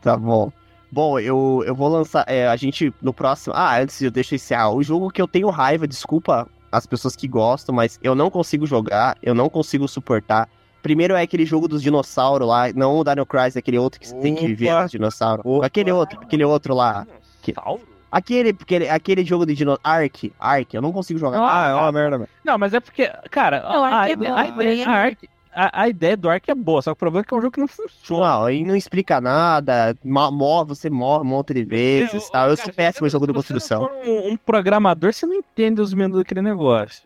Tá 0.00 0.16
bom. 0.16 0.50
Bom, 0.90 1.18
eu, 1.18 1.62
eu 1.66 1.74
vou 1.74 1.88
lançar. 1.88 2.24
é, 2.26 2.48
a 2.48 2.56
gente 2.56 2.92
no 3.02 3.12
próximo. 3.12 3.54
Ah, 3.56 3.78
antes 3.78 4.00
eu 4.00 4.10
deixo 4.10 4.34
esse. 4.34 4.54
Ah, 4.54 4.68
o 4.70 4.82
jogo 4.82 5.10
que 5.10 5.20
eu 5.20 5.28
tenho 5.28 5.48
raiva, 5.50 5.86
desculpa 5.86 6.48
as 6.72 6.86
pessoas 6.86 7.14
que 7.16 7.26
gostam, 7.28 7.74
mas 7.74 7.98
eu 8.02 8.14
não 8.14 8.30
consigo 8.30 8.66
jogar, 8.66 9.16
eu 9.22 9.34
não 9.34 9.48
consigo 9.48 9.86
suportar. 9.88 10.48
Primeiro 10.82 11.14
é 11.14 11.22
aquele 11.22 11.44
jogo 11.44 11.66
dos 11.68 11.82
dinossauros 11.82 12.46
lá, 12.46 12.72
não 12.74 12.98
o 12.98 13.04
Dino 13.04 13.26
Crisis, 13.26 13.56
aquele 13.56 13.78
outro 13.78 13.98
que 14.00 14.06
você 14.08 14.16
tem 14.16 14.34
que 14.34 14.54
ver 14.54 14.72
Opa. 14.72 14.84
os 14.84 14.90
dinossauros. 14.90 15.44
Opa. 15.44 15.66
Aquele 15.66 15.90
outro, 15.92 16.20
aquele 16.22 16.44
outro 16.44 16.74
lá. 16.74 17.06
Dinossauro? 17.42 17.80
Aquele, 18.10 18.50
aquele, 18.50 18.88
aquele 18.88 19.24
jogo 19.24 19.44
de 19.44 19.54
dino... 19.54 19.78
Ark, 19.84 20.32
Ark, 20.40 20.74
eu 20.74 20.80
não 20.80 20.92
consigo 20.92 21.18
jogar. 21.18 21.40
Ah, 21.42 21.68
é 21.68 21.74
uma 21.74 21.92
merda, 21.92 22.16
velho. 22.18 22.30
Não, 22.44 22.56
mas 22.56 22.72
é 22.72 22.80
porque, 22.80 23.06
cara, 23.30 23.60
Não, 23.62 23.84
a, 23.84 23.88
Ark 23.88 24.10
é 24.10 24.12
ideia, 24.14 24.32
bom, 24.32 24.38
a, 24.38 24.46
ideia, 24.48 24.88
a, 24.88 24.92
Ark- 24.92 25.28
a- 25.66 25.82
a 25.82 25.88
ideia 25.88 26.16
do 26.16 26.28
Ark 26.30 26.50
é 26.50 26.54
boa, 26.54 26.80
só 26.82 26.90
que 26.90 26.96
o 26.96 26.98
problema 26.98 27.22
é 27.22 27.24
que 27.26 27.34
é 27.34 27.36
um 27.36 27.40
jogo 27.40 27.52
que 27.52 27.60
não 27.60 27.68
funciona. 27.68 28.26
Não, 28.26 28.44
aí 28.44 28.64
não 28.64 28.76
explica 28.76 29.20
nada, 29.20 29.96
morre, 30.04 30.66
você 30.68 30.88
morre 30.90 31.22
um 31.24 31.28
monte 31.28 31.54
de 31.54 31.64
vezes 31.64 32.24
Eu- 32.24 32.30
tal. 32.30 32.48
Eu 32.50 32.56
sou 32.56 32.72
péssimo 32.72 33.06
em 33.06 33.10
jogo 33.10 33.26
de 33.26 33.32
se 33.32 33.36
você 33.36 33.52
construção. 33.52 33.82
não 33.82 33.88
for 33.88 34.08
um, 34.08 34.32
um 34.32 34.36
programador, 34.36 35.12
você 35.12 35.26
não 35.26 35.34
entende 35.34 35.80
os 35.80 35.92
menus 35.92 36.18
daquele 36.18 36.42
negócio. 36.42 37.02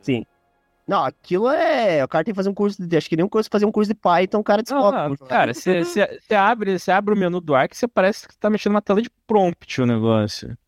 Não, 0.87 1.05
aquilo 1.05 1.49
é. 1.49 2.05
O 2.05 2.09
cara 2.09 2.25
tem 2.25 2.35
que 2.35 2.37
fazer 2.37 2.49
um 2.51 2.55
curso 2.55 2.85
de. 2.85 2.97
Acho 2.97 3.09
que 3.09 3.15
nem 3.17 3.25
um 3.25 3.29
curso 3.29 3.49
fazer 3.51 3.65
um 3.65 3.71
curso 3.73 3.89
de 3.89 3.95
Python, 3.95 4.41
o 4.41 4.45
cara 4.45 4.59
Não, 4.59 4.63
descobre. 4.65 4.97
não, 4.99 5.05
como 5.05 5.17
jogar. 5.17 5.29
cara, 5.31 5.55
você 5.55 6.35
abre, 6.35 6.77
abre 6.93 7.15
o 7.15 7.17
menu 7.17 7.41
do 7.41 7.55
Ark, 7.55 7.75
você 7.77 7.87
parece 7.87 8.27
que 8.27 8.37
tá 8.37 8.51
mexendo 8.51 8.73
numa 8.73 8.83
tela 8.83 9.01
de 9.01 9.09
prompt 9.27 9.81
o 9.81 9.87
negócio. 9.87 10.59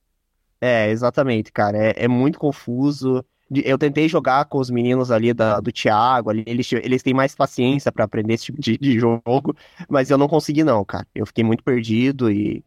É, 0.61 0.89
exatamente, 0.89 1.53
cara. 1.53 1.77
É, 1.77 2.05
é 2.05 2.09
muito 2.09 2.39
confuso. 2.39 3.25
Eu 3.51 3.77
tentei 3.79 4.09
jogar 4.09 4.47
com 4.47 4.59
os 4.59 4.71
meninos 4.71 5.11
ali 5.11 5.35
da, 5.35 5.61
do 5.61 5.71
Thiago, 5.71 6.31
ali, 6.31 6.43
eles, 6.47 6.73
eles 6.73 7.03
têm 7.03 7.13
mais 7.13 7.35
paciência 7.35 7.93
pra 7.93 8.05
aprender 8.05 8.35
esse 8.35 8.47
tipo 8.47 8.61
de, 8.61 8.79
de 8.79 8.99
jogo, 8.99 9.55
mas 9.89 10.11
eu 10.11 10.17
não 10.17 10.27
consegui, 10.27 10.65
não, 10.65 10.85
cara. 10.85 11.07
Eu 11.15 11.27
fiquei 11.27 11.45
muito 11.45 11.63
perdido 11.63 12.31
e, 12.31 12.65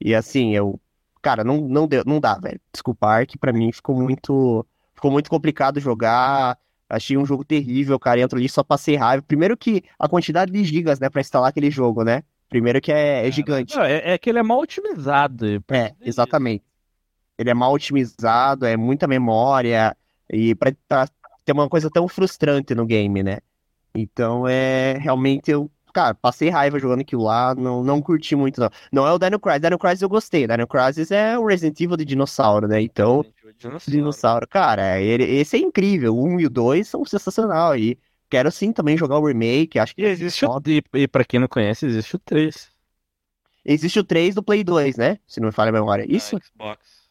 e 0.00 0.14
assim, 0.14 0.54
eu. 0.54 0.80
Cara, 1.22 1.42
não, 1.42 1.60
não, 1.60 1.88
deu, 1.88 2.04
não 2.06 2.20
dá, 2.20 2.34
velho. 2.38 2.60
Desculpa, 2.72 3.08
Ark, 3.08 3.38
pra 3.38 3.52
mim 3.52 3.72
ficou 3.72 3.96
muito. 3.96 4.64
Ficou 4.94 5.10
muito 5.10 5.30
complicado 5.30 5.80
jogar. 5.80 6.58
Achei 6.88 7.16
um 7.16 7.26
jogo 7.26 7.44
terrível, 7.44 7.98
cara. 7.98 8.20
Entro 8.20 8.38
ali 8.38 8.48
só 8.48 8.62
passei 8.62 8.96
raiva. 8.96 9.22
Primeiro 9.22 9.56
que 9.56 9.82
a 9.98 10.08
quantidade 10.08 10.52
de 10.52 10.64
gigas, 10.64 10.98
né, 10.98 11.08
pra 11.10 11.20
instalar 11.20 11.50
aquele 11.50 11.70
jogo, 11.70 12.02
né? 12.04 12.22
Primeiro 12.48 12.80
que 12.80 12.90
é, 12.90 13.26
é 13.26 13.30
gigante. 13.30 13.76
Não, 13.76 13.84
é, 13.84 14.14
é 14.14 14.18
que 14.18 14.30
ele 14.30 14.38
é 14.38 14.42
mal 14.42 14.60
otimizado. 14.60 15.62
É, 15.70 15.94
exatamente. 16.00 16.64
Ele 17.36 17.50
é 17.50 17.54
mal 17.54 17.72
otimizado, 17.72 18.66
é 18.66 18.76
muita 18.76 19.06
memória, 19.06 19.96
e 20.30 20.54
pra, 20.54 20.72
pra 20.88 21.08
ter 21.44 21.52
uma 21.52 21.68
coisa 21.68 21.90
tão 21.90 22.06
frustrante 22.08 22.74
no 22.74 22.86
game, 22.86 23.22
né? 23.22 23.38
Então 23.94 24.46
é 24.46 24.98
realmente 24.98 25.50
eu, 25.50 25.70
cara, 25.92 26.14
passei 26.14 26.50
raiva 26.50 26.78
jogando 26.78 27.00
aquilo 27.00 27.24
lá, 27.24 27.54
não, 27.54 27.82
não 27.82 28.00
curti 28.02 28.36
muito, 28.36 28.60
não. 28.60 28.70
Não 28.92 29.06
é 29.06 29.12
o 29.12 29.18
Dino 29.18 29.40
Crisis, 29.40 29.62
Dino 29.62 29.78
Crisis 29.78 30.02
eu 30.02 30.08
gostei, 30.08 30.46
Dino 30.46 30.66
Crisis 30.66 31.10
é 31.10 31.38
o 31.38 31.46
Resident 31.46 31.80
Evil 31.80 31.96
de 31.96 32.04
dinossauro, 32.04 32.68
né? 32.68 32.80
Então, 32.80 33.24
dinossauro, 33.86 34.46
cara, 34.46 35.00
ele, 35.00 35.24
esse 35.24 35.56
é 35.56 35.60
incrível, 35.60 36.14
o 36.16 36.24
1 36.24 36.40
e 36.40 36.46
o 36.46 36.50
2 36.50 36.86
são 36.86 37.04
sensacional, 37.04 37.76
e 37.76 37.98
quero 38.30 38.50
sim 38.52 38.72
também 38.72 38.96
jogar 38.96 39.18
o 39.18 39.26
remake, 39.26 39.78
acho 39.78 39.94
que 39.94 40.02
E 40.02 40.04
existe 40.04 40.44
o, 40.44 40.60
e, 40.66 40.82
e 40.94 41.08
pra 41.08 41.24
quem 41.24 41.40
não 41.40 41.48
conhece, 41.48 41.86
existe 41.86 42.14
o 42.14 42.18
3. 42.18 42.68
existe 43.64 43.98
o 43.98 44.04
3 44.04 44.34
do 44.34 44.42
Play 44.42 44.62
2, 44.62 44.96
né? 44.96 45.18
Se 45.26 45.40
não 45.40 45.46
me 45.48 45.52
falha 45.52 45.70
a 45.70 45.72
memória. 45.72 46.06
Isso? 46.08 46.38
Xbox. 46.38 47.08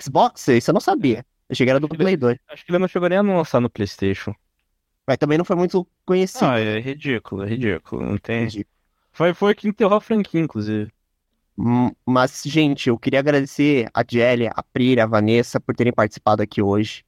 Xbox? 0.00 0.48
Isso 0.48 0.70
eu 0.70 0.74
não 0.74 0.80
sabia. 0.80 1.24
Eu 1.50 1.54
cheguei 1.56 1.70
era 1.72 1.80
do 1.80 1.88
Play 1.88 2.16
2. 2.16 2.38
Acho 2.48 2.64
que 2.64 2.70
ele 2.72 2.78
não 2.78 2.88
chegou 2.88 3.08
nem 3.08 3.18
a 3.18 3.22
lançar 3.22 3.60
no 3.60 3.68
PlayStation. 3.68 4.34
Mas 5.06 5.18
também 5.18 5.36
não 5.38 5.44
foi 5.44 5.56
muito 5.56 5.86
conhecido. 6.06 6.46
Não, 6.46 6.54
é 6.54 6.80
ridículo, 6.80 7.42
é 7.42 7.48
ridículo. 7.48 8.02
Não 8.02 8.16
tem. 8.18 8.44
Entendi. 8.44 8.66
Foi, 9.12 9.34
foi 9.34 9.54
que 9.54 9.68
enterrou 9.68 9.96
a 9.96 10.00
franquia, 10.00 10.40
inclusive. 10.40 10.92
Hum, 11.58 11.90
Mas, 12.06 12.42
gente, 12.46 12.88
eu 12.88 12.98
queria 12.98 13.20
agradecer 13.20 13.90
a 13.92 14.04
Jelly, 14.08 14.48
a 14.48 14.62
Pri, 14.62 15.00
a 15.00 15.06
Vanessa 15.06 15.60
por 15.60 15.74
terem 15.74 15.92
participado 15.92 16.42
aqui 16.42 16.62
hoje. 16.62 17.04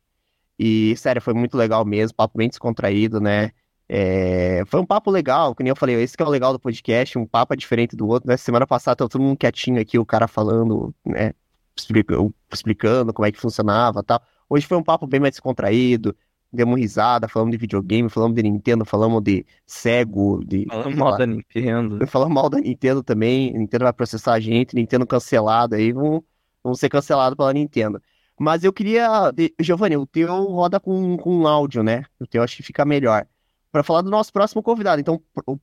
E, 0.59 0.97
sério, 0.97 1.23
foi 1.23 1.35
muito 1.35 1.56
legal 1.56 1.85
mesmo, 1.85 2.16
papo 2.16 2.39
bem 2.39 2.48
descontraído, 2.48 3.20
né? 3.20 3.52
É, 3.89 4.64
Foi 4.66 4.81
um 4.81 4.86
papo 4.86 5.10
legal, 5.10 5.55
que 5.55 5.62
nem 5.62 5.70
eu 5.70 5.77
falei, 5.77 5.97
esse 6.02 6.16
que 6.16 6.23
é 6.23 6.27
o 6.27 6.31
legal 6.31 6.52
do 6.52 6.59
podcast, 6.60 7.19
um 7.19 7.27
papo 7.27 7.52
é 7.55 7.56
diferente 7.56 7.97
do 7.97 8.06
outro, 8.09 8.28
né? 8.28 8.36
Semana 8.36 8.66
passada 8.66 8.97
tava 8.97 9.09
todo 9.10 9.23
mundo 9.23 9.36
quietinho 9.36 9.81
aqui, 9.81 9.98
o 9.98 10.06
cara 10.06 10.28
falando, 10.28 10.94
né? 11.05 11.32
explica- 11.77 12.14
Explicando 12.52 13.12
como 13.12 13.27
é 13.27 13.32
que 13.32 13.39
funcionava 13.40 14.01
e 14.01 14.05
tal. 14.05 14.23
Hoje 14.53 14.66
foi 14.66 14.77
um 14.77 14.83
papo 14.83 15.07
bem 15.07 15.19
mais 15.19 15.33
descontraído, 15.33 16.15
demos 16.53 16.79
risada, 16.79 17.27
falamos 17.27 17.53
de 17.53 17.57
videogame, 17.57 18.11
falamos 18.11 18.37
de 18.37 18.43
Nintendo, 18.43 18.85
falamos 18.85 19.23
de 19.23 19.47
cego, 19.66 20.45
de... 20.45 20.66
Falando 20.66 20.85
sei 20.85 20.95
mal 20.95 21.16
da 21.16 21.27
Nintendo. 21.27 22.07
Falando 22.07 22.31
mal 22.35 22.51
da 22.51 22.59
Nintendo 22.59 23.03
também. 23.03 23.51
Nintendo 23.55 23.85
vai 23.85 23.95
processar 23.95 24.35
a 24.35 24.41
gente. 24.41 24.74
Nintendo 24.74 25.07
cancelado 25.07 25.74
aí. 25.74 25.91
Vão, 25.91 26.23
vão 26.62 26.74
ser 26.74 26.91
cancelados 26.91 27.35
pela 27.35 27.51
Nintendo. 27.55 27.99
Mas 28.39 28.62
eu 28.62 28.74
queria. 28.74 29.33
Giovanni, 29.59 29.97
o 29.97 30.05
teu 30.05 30.45
roda 30.45 30.79
com, 30.79 31.16
com 31.16 31.47
áudio, 31.47 31.83
né? 31.83 32.05
O 32.20 32.27
teu 32.27 32.43
acho 32.43 32.59
que 32.59 32.62
fica 32.62 32.85
melhor. 32.85 33.27
para 33.70 33.83
falar 33.83 34.03
do 34.03 34.11
nosso 34.11 34.31
próximo 34.31 34.62
convidado. 34.62 35.01
Então, 35.01 35.19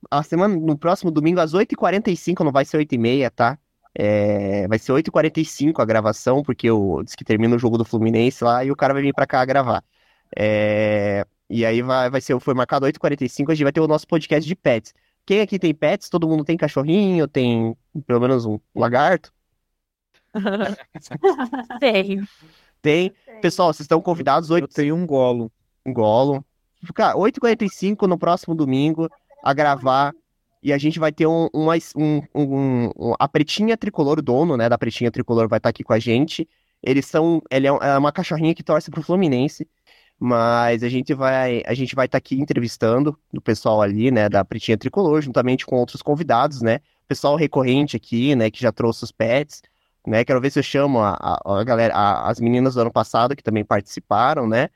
a 0.09 0.23
semana, 0.23 0.55
no 0.55 0.75
próximo 0.75 1.11
domingo, 1.11 1.39
às 1.39 1.53
8h45, 1.53 2.43
não 2.43 2.51
vai 2.51 2.65
ser 2.65 2.79
8h30, 2.79 3.29
tá? 3.29 3.59
É, 3.95 4.67
vai 4.67 4.77
ser 4.79 4.91
8h45 4.91 5.79
a 5.81 5.85
gravação, 5.85 6.43
porque 6.43 6.69
eu 6.69 7.01
disse 7.03 7.17
que 7.17 7.23
termina 7.25 7.55
o 7.55 7.59
jogo 7.59 7.77
do 7.77 7.85
Fluminense 7.85 8.43
lá 8.43 8.63
e 8.63 8.71
o 8.71 8.75
cara 8.75 8.93
vai 8.93 9.01
vir 9.01 9.13
para 9.13 9.27
cá 9.27 9.43
gravar. 9.45 9.83
É, 10.37 11.25
e 11.49 11.65
aí 11.65 11.81
vai, 11.81 12.09
vai 12.09 12.21
ser, 12.21 12.39
foi 12.39 12.53
marcado 12.53 12.85
8h45, 12.85 13.51
a 13.51 13.55
gente 13.55 13.63
vai 13.63 13.71
ter 13.73 13.81
o 13.81 13.87
nosso 13.87 14.07
podcast 14.07 14.47
de 14.47 14.55
pets. 14.55 14.93
Quem 15.25 15.41
aqui 15.41 15.59
tem 15.59 15.73
pets? 15.73 16.09
Todo 16.09 16.27
mundo 16.27 16.43
tem 16.43 16.57
cachorrinho, 16.57 17.27
tem 17.27 17.75
pelo 18.05 18.19
menos 18.19 18.45
um 18.45 18.59
lagarto? 18.75 19.31
Tem. 21.79 22.23
Tem. 22.81 23.13
Pessoal, 23.41 23.73
vocês 23.73 23.85
estão 23.85 24.01
convidados. 24.01 24.49
8... 24.49 24.63
Eu 24.63 24.67
tenho 24.67 24.95
um 24.95 25.05
golo. 25.05 25.51
Um 25.85 25.93
golo. 25.93 26.45
Cara, 26.93 27.15
8h45 27.15 28.07
no 28.07 28.17
próximo 28.17 28.55
domingo 28.55 29.09
a 29.43 29.53
gravar. 29.53 30.13
E 30.61 30.73
a 30.73 30.77
gente 30.77 30.99
vai 30.99 31.11
ter 31.11 31.25
um, 31.25 31.47
um, 31.53 31.69
um, 31.95 32.91
um, 32.97 33.13
a 33.17 33.27
Pretinha 33.27 33.77
Tricolor, 33.77 34.19
o 34.19 34.21
dono, 34.21 34.57
né, 34.57 34.67
da 34.67 34.77
Pretinha 34.77 35.11
Tricolor 35.11 35.47
vai 35.47 35.57
estar 35.57 35.69
aqui 35.69 35.83
com 35.83 35.93
a 35.93 35.99
gente. 35.99 36.47
Eles 36.83 37.05
são, 37.05 37.41
ele 37.49 37.67
é, 37.67 37.69
é 37.69 37.97
uma 37.97 38.11
cachorrinha 38.11 38.53
que 38.53 38.63
torce 38.63 38.91
pro 38.91 39.01
Fluminense, 39.01 39.67
mas 40.19 40.83
a 40.83 40.89
gente 40.89 41.13
vai, 41.13 41.63
a 41.65 41.73
gente 41.73 41.95
vai 41.95 42.05
estar 42.07 42.17
aqui 42.17 42.35
entrevistando 42.39 43.17
o 43.33 43.41
pessoal 43.41 43.81
ali, 43.81 44.11
né, 44.11 44.27
da 44.29 44.43
Pretinha 44.43 44.77
Tricolor, 44.77 45.21
juntamente 45.21 45.65
com 45.65 45.77
outros 45.77 46.01
convidados, 46.01 46.61
né, 46.61 46.79
pessoal 47.07 47.35
recorrente 47.35 47.95
aqui, 47.95 48.35
né, 48.35 48.51
que 48.51 48.59
já 48.61 48.71
trouxe 48.71 49.03
os 49.03 49.11
pets, 49.11 49.61
né, 50.05 50.25
quero 50.25 50.41
ver 50.41 50.51
se 50.51 50.59
eu 50.59 50.63
chamo 50.63 50.99
a, 50.99 51.11
a, 51.13 51.59
a 51.59 51.63
galera, 51.63 51.93
a, 51.95 52.29
as 52.29 52.39
meninas 52.39 52.75
do 52.75 52.81
ano 52.81 52.91
passado 52.91 53.35
que 53.35 53.43
também 53.43 53.63
participaram, 53.63 54.47
né, 54.47 54.69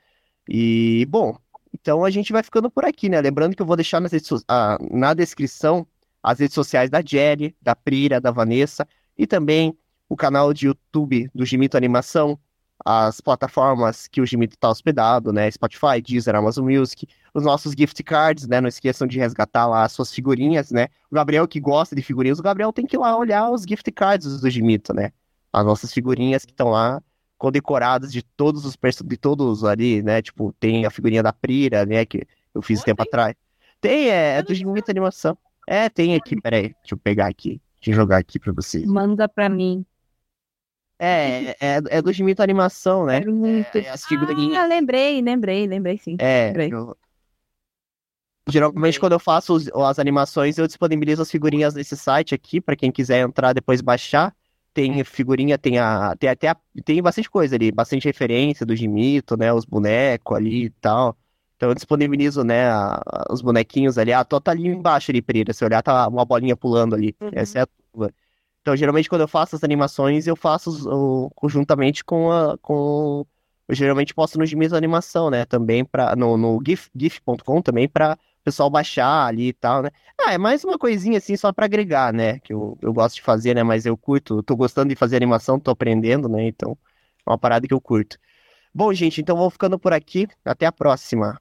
e, 0.48 1.06
bom, 1.10 1.36
então 1.74 2.04
a 2.04 2.10
gente 2.10 2.32
vai 2.32 2.42
ficando 2.42 2.70
por 2.70 2.84
aqui, 2.84 3.08
né? 3.08 3.20
Lembrando 3.20 3.56
que 3.56 3.60
eu 3.60 3.66
vou 3.66 3.74
deixar 3.74 4.00
ah, 4.48 4.78
na 4.92 5.12
descrição 5.12 5.84
as 6.22 6.38
redes 6.38 6.54
sociais 6.54 6.88
da 6.88 7.02
Jerry, 7.04 7.54
da 7.60 7.74
Prira, 7.74 8.20
da 8.20 8.30
Vanessa 8.30 8.86
e 9.18 9.26
também 9.26 9.76
o 10.08 10.16
canal 10.16 10.54
de 10.54 10.66
YouTube 10.66 11.28
do 11.34 11.44
Gimito 11.44 11.76
Animação, 11.76 12.38
as 12.84 13.20
plataformas 13.20 14.06
que 14.06 14.20
o 14.20 14.26
Gimito 14.26 14.54
está 14.54 14.70
hospedado, 14.70 15.32
né? 15.32 15.50
Spotify, 15.50 16.00
Deezer, 16.00 16.36
Amazon 16.36 16.70
Music, 16.70 17.08
os 17.34 17.42
nossos 17.42 17.72
gift 17.76 18.00
cards, 18.04 18.46
né? 18.46 18.60
Não 18.60 18.68
esqueçam 18.68 19.06
de 19.06 19.18
resgatar 19.18 19.66
lá 19.66 19.82
as 19.82 19.92
suas 19.92 20.12
figurinhas, 20.12 20.70
né? 20.70 20.86
O 21.10 21.14
Gabriel 21.16 21.48
que 21.48 21.58
gosta 21.58 21.96
de 21.96 22.02
figurinhas, 22.02 22.38
o 22.38 22.42
Gabriel 22.42 22.72
tem 22.72 22.86
que 22.86 22.94
ir 22.94 23.00
lá 23.00 23.16
olhar 23.16 23.50
os 23.50 23.62
gift 23.62 23.90
cards 23.90 24.40
do 24.40 24.48
Gimito, 24.48 24.94
né? 24.94 25.10
As 25.52 25.64
nossas 25.64 25.92
figurinhas 25.92 26.44
que 26.44 26.52
estão 26.52 26.68
lá 26.68 27.02
condecoradas 27.38 28.12
de 28.12 28.22
todos 28.22 28.64
os 28.64 28.76
de 29.04 29.16
todos 29.16 29.64
ali, 29.64 30.02
né? 30.02 30.22
Tipo, 30.22 30.52
tem 30.58 30.86
a 30.86 30.90
figurinha 30.90 31.22
da 31.22 31.32
Prira, 31.32 31.84
né? 31.84 32.04
Que 32.04 32.26
eu 32.54 32.62
fiz 32.62 32.80
oh, 32.80 32.84
tempo 32.84 33.02
tem? 33.02 33.08
atrás. 33.08 33.34
Tem, 33.80 34.08
é, 34.08 34.38
é 34.38 34.42
do 34.42 34.54
muita 34.66 34.90
animação. 34.92 35.36
É, 35.66 35.88
tem 35.88 36.14
aqui, 36.14 36.40
peraí, 36.40 36.74
deixa 36.80 36.94
eu 36.94 36.98
pegar 36.98 37.26
aqui. 37.26 37.60
Deixa 37.76 37.90
eu 37.90 37.94
jogar 37.94 38.18
aqui 38.18 38.38
pra 38.38 38.52
vocês. 38.52 38.86
Manda 38.86 39.28
pra 39.28 39.48
mim. 39.48 39.84
É, 40.98 41.50
é, 41.60 41.82
é 41.90 42.02
do 42.02 42.12
Gimito 42.12 42.42
Animação, 42.42 43.04
né? 43.04 43.20
É, 43.74 43.78
é 43.78 43.90
as 43.90 44.04
figurinhas. 44.04 44.56
Ah, 44.56 44.66
lembrei, 44.66 45.20
lembrei, 45.20 45.66
lembrei 45.66 45.98
sim. 45.98 46.16
É, 46.18 46.46
lembrei. 46.46 46.72
Eu... 46.72 46.96
Geralmente, 48.48 49.00
quando 49.00 49.12
eu 49.12 49.18
faço 49.18 49.54
os, 49.54 49.68
as 49.68 49.98
animações, 49.98 50.56
eu 50.56 50.66
disponibilizo 50.66 51.22
as 51.22 51.30
figurinhas 51.30 51.74
nesse 51.74 51.96
site 51.96 52.34
aqui, 52.34 52.60
para 52.60 52.76
quem 52.76 52.92
quiser 52.92 53.20
entrar 53.20 53.52
depois 53.52 53.80
baixar 53.80 54.34
tem 54.74 55.04
figurinha, 55.04 55.56
tem 55.56 55.78
a, 55.78 56.16
tem 56.18 56.28
até 56.28 56.48
a, 56.48 56.56
tem 56.84 57.00
bastante 57.00 57.30
coisa 57.30 57.54
ali, 57.54 57.70
bastante 57.70 58.06
referência 58.06 58.66
do 58.66 58.74
Gimito, 58.74 59.36
né, 59.36 59.52
os 59.52 59.64
bonecos 59.64 60.36
ali 60.36 60.64
e 60.64 60.70
tal. 60.70 61.16
Então 61.56 61.68
eu 61.70 61.74
disponibilizo, 61.74 62.42
né, 62.44 62.68
a, 62.68 63.00
os 63.30 63.40
bonequinhos 63.40 63.96
ali. 63.96 64.12
Ah, 64.12 64.24
tô 64.24 64.40
tá 64.40 64.50
ali 64.50 64.66
embaixo 64.66 65.12
ali, 65.12 65.22
Pereira, 65.22 65.52
se 65.52 65.64
olhar 65.64 65.82
tá 65.82 66.08
uma 66.08 66.24
bolinha 66.24 66.56
pulando 66.56 66.94
ali. 66.94 67.16
Uhum. 67.20 67.30
Essa 67.32 67.60
é 67.60 67.62
a 67.62 67.66
tua. 67.92 68.12
Então 68.60 68.76
geralmente 68.76 69.08
quando 69.08 69.22
eu 69.22 69.28
faço 69.28 69.54
as 69.56 69.62
animações, 69.64 70.26
eu 70.26 70.36
faço 70.36 70.70
o, 70.90 71.30
conjuntamente 71.30 72.04
com 72.04 72.32
a 72.32 72.58
com 72.58 73.24
eu 73.68 73.74
geralmente 73.74 74.12
posto 74.14 74.38
no 74.38 74.44
Gimito 74.44 74.76
Animação, 74.76 75.30
né, 75.30 75.44
também 75.46 75.84
para 75.84 76.14
no, 76.16 76.36
no 76.36 76.60
gif, 76.66 76.90
gif.com 76.94 77.62
também 77.62 77.88
para 77.88 78.18
pessoal 78.44 78.70
baixar 78.70 79.26
ali 79.26 79.48
e 79.48 79.52
tal, 79.52 79.82
né? 79.82 79.90
Ah, 80.20 80.32
é 80.34 80.38
mais 80.38 80.64
uma 80.64 80.78
coisinha 80.78 81.18
assim 81.18 81.36
só 81.36 81.52
para 81.52 81.64
agregar, 81.66 82.12
né? 82.12 82.38
Que 82.40 82.52
eu, 82.52 82.78
eu 82.82 82.92
gosto 82.92 83.16
de 83.16 83.22
fazer, 83.22 83.54
né? 83.54 83.62
Mas 83.62 83.86
eu 83.86 83.96
curto, 83.96 84.42
tô 84.42 84.56
gostando 84.56 84.90
de 84.90 84.96
fazer 84.96 85.16
animação, 85.16 85.58
tô 85.60 85.70
aprendendo, 85.70 86.28
né? 86.28 86.46
Então, 86.46 86.78
é 87.26 87.30
uma 87.30 87.38
parada 87.38 87.66
que 87.66 87.74
eu 87.74 87.80
curto. 87.80 88.18
Bom, 88.74 88.92
gente, 88.94 89.20
então 89.20 89.36
vou 89.36 89.50
ficando 89.50 89.78
por 89.78 89.92
aqui. 89.94 90.28
Até 90.44 90.66
a 90.66 90.72
próxima. 90.72 91.40